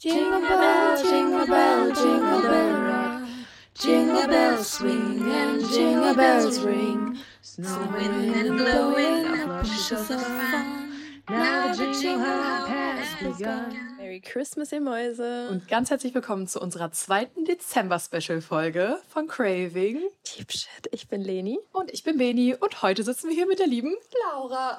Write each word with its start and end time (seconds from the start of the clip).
Jingle 0.00 0.40
bell, 0.42 1.02
jingle 1.02 1.46
bell, 1.48 1.92
jingle 1.92 2.42
bell 2.42 2.82
rock. 2.82 3.28
Jingle 3.74 4.28
bells 4.28 4.68
swing 4.68 5.28
and 5.28 5.60
jingle 5.72 6.14
bells 6.14 6.60
ring. 6.60 7.18
Snowing 7.42 8.32
and 8.32 8.58
blowing 8.58 9.26
up 9.26 9.62
bushes 9.64 10.08
of 10.12 10.22
fun. 10.22 10.92
Now 11.28 11.74
the 11.74 11.92
jingle 12.00 12.24
hop 12.24 12.68
has 12.68 13.36
begun. 13.38 13.87
Merry 14.08 14.20
Christmas, 14.20 14.72
ihr 14.72 14.80
Mäuse. 14.80 15.48
Und 15.50 15.68
ganz 15.68 15.90
herzlich 15.90 16.14
willkommen 16.14 16.48
zu 16.48 16.62
unserer 16.62 16.90
zweiten 16.92 17.44
Dezember-Special-Folge 17.44 18.96
von 19.10 19.28
Craving. 19.28 20.00
Deep 20.34 20.50
Shit, 20.50 20.88
ich 20.92 21.08
bin 21.08 21.20
Leni. 21.20 21.58
Und 21.72 21.92
ich 21.92 22.04
bin 22.04 22.16
Beni 22.16 22.54
und 22.58 22.80
heute 22.80 23.02
sitzen 23.02 23.28
wir 23.28 23.36
hier 23.36 23.46
mit 23.46 23.58
der 23.58 23.66
lieben 23.66 23.94
Laura. 24.24 24.78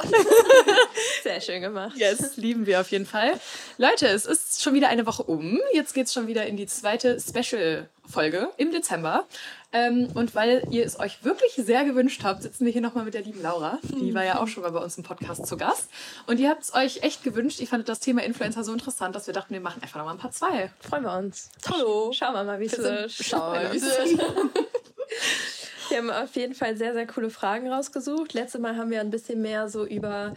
Sehr 1.22 1.40
schön 1.42 1.62
gemacht. 1.62 1.96
Yes, 1.96 2.38
lieben 2.38 2.66
wir 2.66 2.82
auf 2.82 2.90
jeden 2.90 3.06
Fall. 3.06 3.40
Leute, 3.78 4.08
es 4.08 4.26
ist 4.26 4.64
schon 4.64 4.74
wieder 4.74 4.90
eine 4.90 5.06
Woche 5.06 5.22
um. 5.22 5.60
Jetzt 5.76 5.94
geht 5.94 6.08
es 6.08 6.14
schon 6.14 6.26
wieder 6.26 6.48
in 6.48 6.58
die 6.58 6.66
zweite 6.66 7.20
Special-Folge 7.20 8.50
im 8.58 8.72
Dezember. 8.72 9.28
Ähm, 9.72 10.10
und 10.16 10.34
weil 10.34 10.64
ihr 10.72 10.84
es 10.84 11.00
euch 11.00 11.24
wirklich 11.24 11.54
sehr 11.54 11.86
gewünscht 11.86 12.22
habt, 12.24 12.42
sitzen 12.42 12.66
wir 12.66 12.72
hier 12.72 12.82
nochmal 12.82 13.06
mit 13.06 13.14
der 13.14 13.22
lieben 13.22 13.42
Laura. 13.44 13.78
Die 13.84 14.14
war 14.16 14.24
ja 14.26 14.40
auch 14.42 14.48
schon 14.48 14.64
mal 14.64 14.72
bei 14.72 14.80
uns 14.80 14.98
im 14.98 15.04
Podcast 15.04 15.46
zu 15.46 15.58
Gast. 15.58 15.90
Und 16.26 16.40
ihr 16.40 16.50
habt 16.50 16.64
es 16.64 16.74
euch 16.74 17.04
echt 17.04 17.24
gewünscht. 17.24 17.60
Ich 17.60 17.70
fand 17.70 17.88
das 17.88 18.00
Thema 18.00 18.24
Influencer 18.24 18.64
so 18.64 18.74
interessant, 18.74 19.16
dass 19.16 19.28
wir 19.28 19.34
dachten, 19.36 19.54
wir 19.54 19.62
machen 19.62 19.82
einfach 19.84 20.00
nochmal 20.00 20.16
ein 20.16 20.20
paar 20.20 20.32
zwei. 20.32 20.72
Freuen 20.80 21.04
wir 21.04 21.16
uns. 21.18 21.52
Hallo. 21.72 22.12
Schauen 22.14 22.34
wir 22.34 22.44
mal, 22.46 22.60
wie 22.60 22.66
es 22.66 22.78
wird. 22.80 23.12
sind- 23.12 23.28
Schauen 23.28 23.54
wir 23.54 23.62
mal, 23.64 23.74
wie 23.74 23.78
es 23.78 23.84
wird. 23.84 24.20
Wir 25.90 25.98
haben 25.98 26.12
auf 26.12 26.36
jeden 26.36 26.54
Fall 26.54 26.78
sehr, 26.78 26.94
sehr 26.94 27.08
coole 27.08 27.30
Fragen 27.30 27.72
rausgesucht. 27.72 28.34
Letztes 28.34 28.62
Mal 28.62 28.78
haben 28.78 28.92
wir 28.92 29.02
ein 29.02 29.10
bisschen 29.10 29.42
mehr 29.42 29.70
so 29.70 29.86
über 29.86 30.34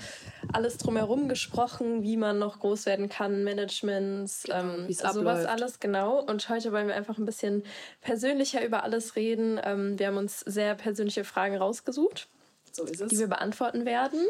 alles 0.52 0.78
drumherum 0.78 1.28
gesprochen, 1.28 2.02
wie 2.02 2.16
man 2.16 2.38
noch 2.38 2.60
groß 2.60 2.86
werden 2.86 3.08
kann, 3.08 3.44
Managements, 3.44 4.44
ähm, 4.50 4.84
wie's 4.86 4.98
sowas 4.98 5.46
alles, 5.46 5.80
genau. 5.80 6.20
Und 6.20 6.48
heute 6.48 6.72
wollen 6.72 6.88
wir 6.88 6.94
einfach 6.94 7.18
ein 7.18 7.26
bisschen 7.26 7.64
persönlicher 8.00 8.64
über 8.64 8.82
alles 8.82 9.16
reden. 9.16 9.60
Ähm, 9.62 9.98
wir 9.98 10.08
haben 10.08 10.16
uns 10.16 10.40
sehr 10.40 10.74
persönliche 10.74 11.24
Fragen 11.24 11.56
rausgesucht, 11.56 12.28
So 12.72 12.84
die 12.84 13.18
wir 13.18 13.28
beantworten 13.28 13.84
werden. 13.84 14.26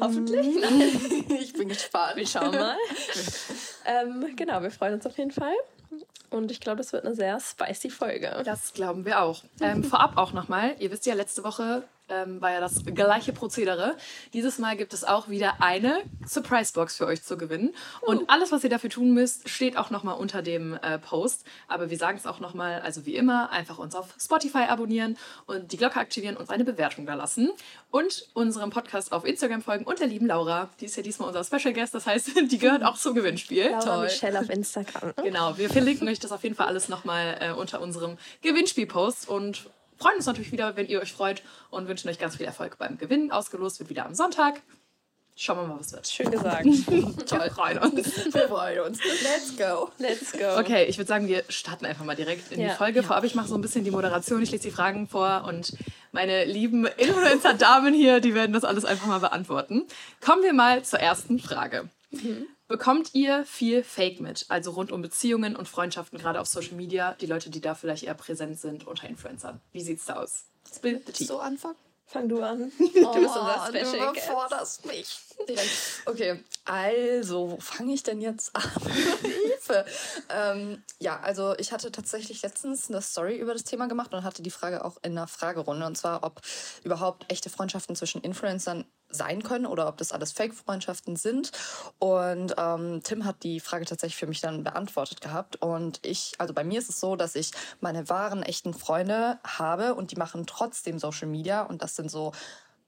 Hoffentlich. 0.00 0.56
ich 1.40 1.52
bin 1.52 1.68
gespannt. 1.68 2.16
Wir 2.16 2.26
schauen 2.26 2.52
mal. 2.52 2.76
ähm, 3.86 4.34
genau, 4.36 4.62
wir 4.62 4.70
freuen 4.70 4.94
uns 4.94 5.06
auf 5.06 5.16
jeden 5.18 5.30
Fall. 5.30 5.54
Und 6.34 6.50
ich 6.50 6.60
glaube, 6.60 6.78
das 6.78 6.92
wird 6.92 7.04
eine 7.04 7.14
sehr 7.14 7.38
spicy 7.38 7.90
Folge. 7.90 8.42
Das 8.44 8.72
glauben 8.72 9.04
wir 9.04 9.22
auch. 9.22 9.42
Ähm, 9.60 9.84
vorab 9.84 10.16
auch 10.16 10.32
nochmal, 10.32 10.74
ihr 10.80 10.90
wisst 10.90 11.06
ja, 11.06 11.14
letzte 11.14 11.44
Woche 11.44 11.84
ähm, 12.08 12.40
war 12.40 12.52
ja 12.52 12.60
das 12.60 12.84
gleiche 12.84 13.32
Prozedere. 13.32 13.96
Dieses 14.32 14.58
Mal 14.58 14.76
gibt 14.76 14.92
es 14.92 15.04
auch 15.04 15.28
wieder 15.28 15.54
eine 15.60 16.02
Surprise-Box 16.26 16.96
für 16.96 17.06
euch 17.06 17.22
zu 17.22 17.36
gewinnen. 17.36 17.74
Und 18.02 18.28
alles, 18.28 18.52
was 18.52 18.64
ihr 18.64 18.70
dafür 18.70 18.90
tun 18.90 19.14
müsst, 19.14 19.48
steht 19.48 19.76
auch 19.76 19.90
nochmal 19.90 20.16
unter 20.16 20.42
dem 20.42 20.74
äh, 20.74 20.98
Post. 20.98 21.44
Aber 21.68 21.90
wir 21.90 21.96
sagen 21.96 22.18
es 22.18 22.26
auch 22.26 22.40
nochmal, 22.40 22.80
also 22.80 23.06
wie 23.06 23.16
immer, 23.16 23.50
einfach 23.50 23.78
uns 23.78 23.94
auf 23.94 24.14
Spotify 24.20 24.64
abonnieren 24.68 25.16
und 25.46 25.72
die 25.72 25.76
Glocke 25.76 25.98
aktivieren 25.98 26.36
und 26.36 26.50
eine 26.50 26.64
Bewertung 26.64 27.06
da 27.06 27.14
lassen. 27.14 27.50
Und 27.90 28.28
unserem 28.34 28.70
Podcast 28.70 29.12
auf 29.12 29.24
Instagram 29.24 29.62
folgen 29.62 29.84
und 29.84 30.00
der 30.00 30.06
lieben 30.06 30.26
Laura. 30.26 30.68
Die 30.80 30.86
ist 30.86 30.96
ja 30.96 31.02
diesmal 31.02 31.28
unser 31.28 31.44
Special 31.44 31.72
Guest, 31.72 31.94
das 31.94 32.06
heißt, 32.06 32.30
die 32.50 32.58
gehört 32.58 32.84
auch 32.84 32.96
zum 32.96 33.14
Gewinnspiel. 33.14 33.70
Laura 33.70 34.02
Michelle 34.02 34.40
auf 34.40 34.50
Instagram. 34.50 35.12
Genau, 35.22 35.56
wir 35.56 35.70
verlinken 35.70 36.08
euch 36.08 36.18
das 36.18 36.32
auf 36.32 36.42
jeden 36.42 36.54
Fall 36.54 36.66
alles 36.66 36.88
nochmal 36.88 37.38
äh, 37.40 37.52
unter 37.52 37.80
unserem 37.80 38.18
Gewinnspielpost 38.42 39.28
und 39.28 39.70
freuen 40.04 40.16
uns 40.16 40.26
natürlich 40.26 40.52
wieder, 40.52 40.76
wenn 40.76 40.86
ihr 40.86 41.00
euch 41.00 41.14
freut 41.14 41.42
und 41.70 41.88
wünschen 41.88 42.10
euch 42.10 42.18
ganz 42.18 42.36
viel 42.36 42.44
Erfolg 42.44 42.76
beim 42.76 42.98
Gewinnen. 42.98 43.32
Ausgelost 43.32 43.78
wird 43.80 43.88
wieder 43.88 44.04
am 44.04 44.14
Sonntag. 44.14 44.60
Schauen 45.34 45.56
wir 45.56 45.66
mal, 45.66 45.80
was 45.80 45.92
wird. 45.94 46.06
Schön 46.06 46.30
gesagt. 46.30 46.64
Toll, 47.26 47.40
wir 47.40 47.50
freuen 47.50 47.78
uns. 47.78 48.34
Wir 48.34 48.46
freuen 48.48 48.80
uns. 48.80 48.98
Let's 49.22 49.56
go. 49.56 49.90
Let's 49.96 50.32
go. 50.32 50.58
Okay, 50.60 50.84
ich 50.84 50.98
würde 50.98 51.08
sagen, 51.08 51.26
wir 51.26 51.42
starten 51.48 51.86
einfach 51.86 52.04
mal 52.04 52.14
direkt 52.14 52.52
in 52.52 52.60
Ja. 52.60 52.68
die 52.68 52.74
Folge. 52.74 53.02
Vorab, 53.02 53.24
ich 53.24 53.34
mache 53.34 53.48
so 53.48 53.54
ein 53.54 53.62
bisschen 53.62 53.82
die 53.82 53.90
Moderation, 53.90 54.42
ich 54.42 54.50
lese 54.50 54.64
die 54.64 54.70
Fragen 54.70 55.08
vor 55.08 55.46
und 55.48 55.72
meine 56.12 56.44
lieben 56.44 56.84
Influencer-Damen 56.84 57.94
hier, 57.94 58.20
die 58.20 58.34
werden 58.34 58.52
das 58.52 58.64
alles 58.64 58.84
einfach 58.84 59.06
mal 59.06 59.20
beantworten. 59.20 59.84
Kommen 60.20 60.42
wir 60.42 60.52
mal 60.52 60.82
zur 60.84 61.00
ersten 61.00 61.38
Frage. 61.38 61.88
Bekommt 62.66 63.14
ihr 63.14 63.44
viel 63.44 63.84
Fake 63.84 64.20
mit, 64.20 64.46
also 64.48 64.70
rund 64.70 64.90
um 64.90 65.02
Beziehungen 65.02 65.54
und 65.54 65.68
Freundschaften, 65.68 66.18
gerade 66.18 66.40
auf 66.40 66.46
Social 66.46 66.74
Media, 66.74 67.14
die 67.20 67.26
Leute, 67.26 67.50
die 67.50 67.60
da 67.60 67.74
vielleicht 67.74 68.04
eher 68.04 68.14
präsent 68.14 68.58
sind 68.58 68.86
unter 68.86 69.06
Influencern? 69.06 69.60
Wie 69.72 69.82
sieht's 69.82 70.06
da 70.06 70.14
aus? 70.16 70.44
Spill 70.74 71.02
the 71.04 71.12
tea. 71.12 71.24
So 71.24 71.40
anfangen? 71.40 71.76
Fang 72.06 72.28
du 72.28 72.40
an. 72.42 72.72
Du 72.78 72.84
bist 72.86 73.04
unser 73.36 73.68
du 73.70 73.78
Special 73.78 74.12
Guest. 74.12 74.26
überforderst 74.28 74.86
mich. 74.86 75.18
Direkt. 75.48 75.70
Okay, 76.06 76.40
also, 76.64 77.50
wo 77.52 77.60
fange 77.60 77.92
ich 77.92 78.02
denn 78.02 78.20
jetzt 78.22 78.54
an? 78.56 78.62
Hilfe. 79.64 79.84
Ähm, 80.28 80.82
ja, 81.00 81.20
also 81.20 81.54
ich 81.58 81.72
hatte 81.72 81.90
tatsächlich 81.92 82.42
letztens 82.42 82.90
eine 82.90 83.02
Story 83.02 83.36
über 83.36 83.52
das 83.52 83.64
Thema 83.64 83.88
gemacht 83.88 84.14
und 84.14 84.24
hatte 84.24 84.42
die 84.42 84.50
Frage 84.50 84.84
auch 84.84 84.96
in 85.02 85.12
einer 85.12 85.26
Fragerunde. 85.26 85.86
Und 85.86 85.96
zwar, 85.96 86.24
ob 86.24 86.40
überhaupt 86.82 87.30
echte 87.30 87.50
Freundschaften 87.50 87.96
zwischen 87.96 88.22
Influencern 88.22 88.84
sein 89.10 89.42
können 89.42 89.66
oder 89.66 89.86
ob 89.86 89.96
das 89.96 90.12
alles 90.12 90.32
Fake-Freundschaften 90.32 91.16
sind. 91.16 91.52
Und 91.98 92.54
ähm, 92.58 93.00
Tim 93.04 93.24
hat 93.24 93.42
die 93.44 93.60
Frage 93.60 93.84
tatsächlich 93.84 94.16
für 94.16 94.26
mich 94.26 94.40
dann 94.40 94.64
beantwortet 94.64 95.20
gehabt. 95.20 95.56
Und 95.56 96.04
ich, 96.04 96.32
also 96.38 96.52
bei 96.52 96.64
mir 96.64 96.80
ist 96.80 96.90
es 96.90 97.00
so, 97.00 97.14
dass 97.14 97.36
ich 97.36 97.52
meine 97.80 98.08
wahren, 98.08 98.42
echten 98.42 98.74
Freunde 98.74 99.38
habe 99.44 99.94
und 99.94 100.10
die 100.10 100.16
machen 100.16 100.46
trotzdem 100.46 100.98
Social 100.98 101.28
Media. 101.28 101.62
Und 101.62 101.82
das 101.82 101.94
sind 101.94 102.10
so 102.10 102.32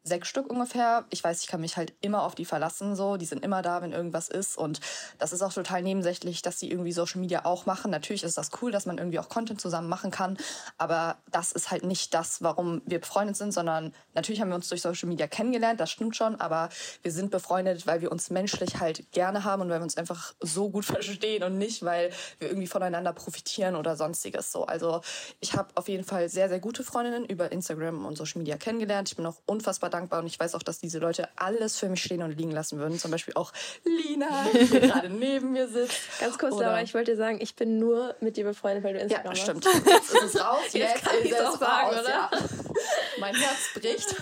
sechs 0.07 0.29
Stück 0.29 0.49
ungefähr. 0.51 1.05
Ich 1.11 1.23
weiß, 1.23 1.43
ich 1.43 1.49
kann 1.49 1.61
mich 1.61 1.77
halt 1.77 1.93
immer 2.01 2.23
auf 2.23 2.35
die 2.35 2.45
verlassen, 2.45 2.97
so. 2.97 3.17
Die 3.17 3.27
sind 3.27 3.45
immer 3.45 3.63
da, 3.63 3.83
wenn 3.83 3.93
irgendwas 3.93 4.29
ist. 4.29 4.57
Und 4.57 4.81
das 5.19 5.33
ist 5.33 5.43
auch 5.43 5.53
total 5.53 5.83
nebensächlich, 5.83 6.43
dass 6.43 6.59
die 6.59 6.71
irgendwie 6.71 6.93
Social 6.93 7.21
Media 7.21 7.45
auch 7.45 7.67
machen. 7.67 7.91
Natürlich 7.91 8.23
ist 8.23 8.39
das 8.39 8.51
cool, 8.63 8.71
dass 8.71 8.87
man 8.87 8.99
irgendwie 8.99 9.19
auch 9.19 9.29
Content 9.29 9.61
zusammen 9.61 9.89
machen 9.89 10.11
kann. 10.11 10.39
Aber 10.79 11.17
das 11.31 11.53
ist 11.53 11.71
halt 11.71 11.85
nicht 11.85 12.15
das, 12.15 12.43
warum 12.43 12.83
wir 12.87 13.01
befreundet 13.01 13.37
sind, 13.37 13.53
sondern 13.53 13.93
natürlich 14.15 14.41
haben 14.41 14.49
wir 14.49 14.55
uns 14.55 14.69
durch 14.69 14.83
Social 14.83 15.09
Media 15.09 15.27
kennengelernt, 15.27 15.81
das 15.81 15.91
stimmt 15.91 16.17
schon. 16.17 16.37
Aber 16.41 16.69
wir 17.03 17.13
sind 17.13 17.31
befreundet, 17.31 17.87
weil 17.87 18.01
wir 18.01 18.13
uns 18.13 18.31
menschlich 18.31 18.79
halt 18.81 19.11
gerne 19.13 19.45
haben 19.45 19.63
und 19.63 19.71
weil 19.71 19.81
wir 19.81 19.85
uns 19.85 19.97
einfach 19.97 20.35
so 20.41 20.71
gut 20.71 20.85
verstehen 20.87 21.43
und 21.43 21.59
nicht, 21.59 21.85
weil 21.85 22.11
wir 22.39 22.49
irgendwie 22.49 22.69
voneinander 22.69 23.13
profitieren 23.13 23.77
oder 23.77 23.97
sonstiges 23.97 24.53
so. 24.53 24.65
Also 24.65 25.01
ich 25.41 25.55
habe 25.55 25.69
auf 25.75 25.89
jeden 25.89 26.05
Fall 26.05 26.29
sehr, 26.29 26.49
sehr 26.49 26.61
gute 26.61 26.85
Freundinnen 26.85 27.25
über 27.25 27.51
Instagram 27.51 28.07
und 28.07 28.17
Social 28.17 28.39
Media 28.39 28.57
kennengelernt. 28.57 29.11
Ich 29.11 29.17
bin 29.17 29.27
auch 29.27 29.37
unfassbar 29.47 29.91
dankbar 29.97 30.21
und 30.21 30.27
ich 30.27 30.39
weiß 30.39 30.55
auch, 30.55 30.63
dass 30.63 30.79
diese 30.79 30.99
Leute 30.99 31.29
alles 31.37 31.79
für 31.79 31.89
mich 31.89 32.03
stehen 32.03 32.23
und 32.23 32.37
liegen 32.37 32.51
lassen 32.53 32.79
würden. 32.79 32.99
Zum 32.99 33.11
Beispiel 33.11 33.35
auch 33.35 33.53
Lina, 33.85 34.47
die 34.53 34.67
gerade 34.81 35.09
neben 35.11 35.53
mir 35.53 35.69
sitzt. 35.69 35.99
Ganz 36.21 36.39
kurz, 36.39 36.55
Oder- 36.55 36.67
Laura, 36.67 36.83
ich 36.83 36.95
wollte 36.95 37.13
dir 37.13 37.17
sagen, 37.17 37.39
ich 37.41 37.57
bin 37.57 37.79
nur 37.79 38.15
mit 38.21 38.37
dir 38.37 38.45
befreundet, 38.45 38.85
weil 38.85 38.93
du 38.95 38.99
Ja, 39.01 39.05
Instagram 39.05 39.33
hast. 39.33 39.41
stimmt. 39.43 39.65
Jetzt 39.87 40.11
ist 40.15 40.23
es 40.35 40.41
raus. 40.45 40.59
Jetzt 40.73 41.03
kann 41.05 41.19
ist 41.19 41.33
es 41.33 41.41
auch 41.41 41.59
sagen, 41.59 41.87
raus, 41.89 42.01
oder? 42.01 42.09
Ja. 42.11 42.31
Mein 43.21 43.35
Herz 43.35 43.59
bricht. 43.75 44.15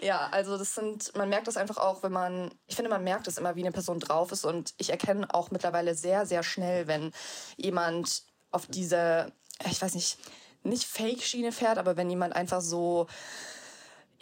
ja, 0.00 0.28
also 0.30 0.56
das 0.58 0.74
sind, 0.74 1.14
man 1.16 1.28
merkt 1.28 1.46
das 1.46 1.56
einfach 1.56 1.76
auch, 1.76 2.02
wenn 2.02 2.12
man, 2.12 2.50
ich 2.66 2.76
finde, 2.76 2.90
man 2.90 3.04
merkt 3.04 3.28
es 3.28 3.38
immer, 3.38 3.54
wie 3.56 3.60
eine 3.62 3.72
Person 3.72 4.00
drauf 4.00 4.32
ist 4.32 4.44
und 4.44 4.74
ich 4.78 4.90
erkenne 4.90 5.32
auch 5.34 5.50
mittlerweile 5.50 5.94
sehr, 5.94 6.26
sehr 6.26 6.42
schnell, 6.42 6.86
wenn 6.86 7.12
jemand 7.56 8.22
auf 8.50 8.66
diese, 8.66 9.32
ich 9.70 9.80
weiß 9.82 9.94
nicht, 9.94 10.18
nicht 10.62 10.84
Fake-Schiene 10.84 11.52
fährt, 11.52 11.76
aber 11.76 11.96
wenn 11.96 12.08
jemand 12.08 12.34
einfach 12.34 12.62
so 12.62 13.06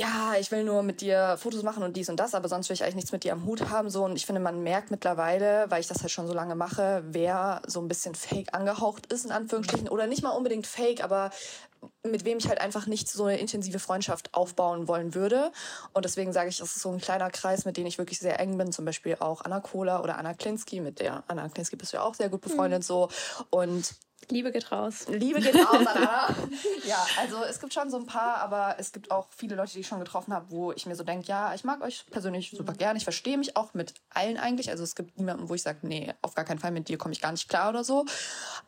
ja, 0.03 0.35
ich 0.39 0.51
will 0.51 0.65
nur 0.65 0.83
mit 0.83 1.01
dir 1.01 1.37
Fotos 1.39 1.63
machen 1.63 1.85
und 1.85 1.97
dies 1.97 2.09
und 2.09 2.19
das, 2.19 2.35
aber 2.35 2.49
sonst 2.49 2.69
will 2.69 2.75
ich 2.75 2.83
eigentlich 2.83 2.97
nichts 2.97 3.13
mit 3.13 3.23
dir 3.23 3.33
am 3.33 3.45
Hut 3.45 3.71
haben. 3.71 3.89
So. 3.89 4.05
Und 4.05 4.17
ich 4.17 4.27
finde, 4.27 4.41
man 4.41 4.63
merkt 4.63 4.91
mittlerweile, 4.91 5.67
weil 5.69 5.81
ich 5.81 5.87
das 5.87 6.01
halt 6.01 6.11
schon 6.11 6.27
so 6.27 6.35
lange 6.35 6.57
mache, 6.57 7.05
wer 7.07 7.63
so 7.69 7.81
ein 7.81 7.87
bisschen 7.87 8.17
fake 8.17 8.53
angehaucht 8.53 9.07
ist, 9.12 9.25
in 9.25 9.31
Anführungsstrichen. 9.31 9.89
Oder 9.89 10.09
nicht 10.09 10.25
mal 10.25 10.31
unbedingt 10.31 10.67
fake, 10.67 11.05
aber 11.05 11.31
mit 12.03 12.25
wem 12.25 12.39
ich 12.39 12.49
halt 12.49 12.61
einfach 12.61 12.87
nicht 12.87 13.09
so 13.09 13.27
eine 13.27 13.39
intensive 13.39 13.79
Freundschaft 13.79 14.35
aufbauen 14.35 14.89
wollen 14.89 15.15
würde. 15.15 15.53
Und 15.93 16.05
deswegen 16.05 16.33
sage 16.33 16.49
ich, 16.49 16.59
es 16.59 16.75
ist 16.75 16.83
so 16.83 16.91
ein 16.91 16.99
kleiner 16.99 17.31
Kreis, 17.31 17.65
mit 17.65 17.77
dem 17.77 17.87
ich 17.87 17.99
wirklich 17.99 18.19
sehr 18.19 18.41
eng 18.41 18.59
bin. 18.59 18.73
Zum 18.73 18.85
Beispiel 18.85 19.17
auch 19.21 19.45
Anna 19.45 19.61
Kohler 19.61 20.03
oder 20.03 20.19
Anna 20.19 20.35
Klinski. 20.35 20.81
Mit 20.81 20.99
der 20.99 21.23
Anna 21.29 21.49
Klinski 21.49 21.77
bist 21.77 21.93
du 21.93 21.99
ja 21.99 22.03
auch 22.03 22.15
sehr 22.15 22.29
gut 22.29 22.41
befreundet. 22.41 22.83
So. 22.83 23.09
Und 23.51 23.94
Liebe 24.31 24.53
geht 24.53 24.71
raus. 24.73 25.07
Liebe 25.09 25.41
geht 25.41 25.55
raus, 25.55 25.87
Anna. 25.87 26.35
ja, 26.87 27.07
also 27.19 27.43
es 27.45 27.61
gibt 27.61 27.75
schon 27.75 27.91
so 27.91 27.97
ein 27.97 28.07
paar, 28.07 28.37
aber 28.37 28.77
es 28.79 28.93
gibt 28.93 29.11
auch 29.11 29.29
viele 29.37 29.57
Leute, 29.57 29.73
die 29.73 29.81
ich 29.81 29.87
schon 29.87 29.99
getroffen 29.99 30.33
habe, 30.33 30.51
wo 30.51 30.73
ich 30.73 30.87
mir 30.87 30.97
so 30.97 31.05
denke, 31.05 31.27
ja, 31.27 31.55
ich 31.55 31.65
mag 31.65 31.83
euch 31.83 32.07
persönlich 32.11 32.51
super 32.51 32.73
gern. 32.73 32.97
Ich 32.97 33.05
verstehe 33.05 33.37
mich 33.39 33.57
auch 33.57 33.75
mit 33.75 33.95
allen 34.11 34.39
eigentlich. 34.39 34.71
Also 34.71 34.85
es 34.85 34.95
gibt 34.95 35.19
niemanden, 35.19 35.49
wo 35.49 35.55
ich 35.55 35.63
sage, 35.63 35.79
nee, 35.83 36.15
auf 36.23 36.35
gar 36.35 36.45
keinen 36.45 36.59
Fall, 36.59 36.71
mit 36.71 36.89
dir 36.89 36.99
komme 36.99 37.13
ich 37.13 37.21
gar 37.21 37.33
nicht 37.33 37.49
klar 37.49 37.71
oder 37.71 37.85
so. 37.85 38.05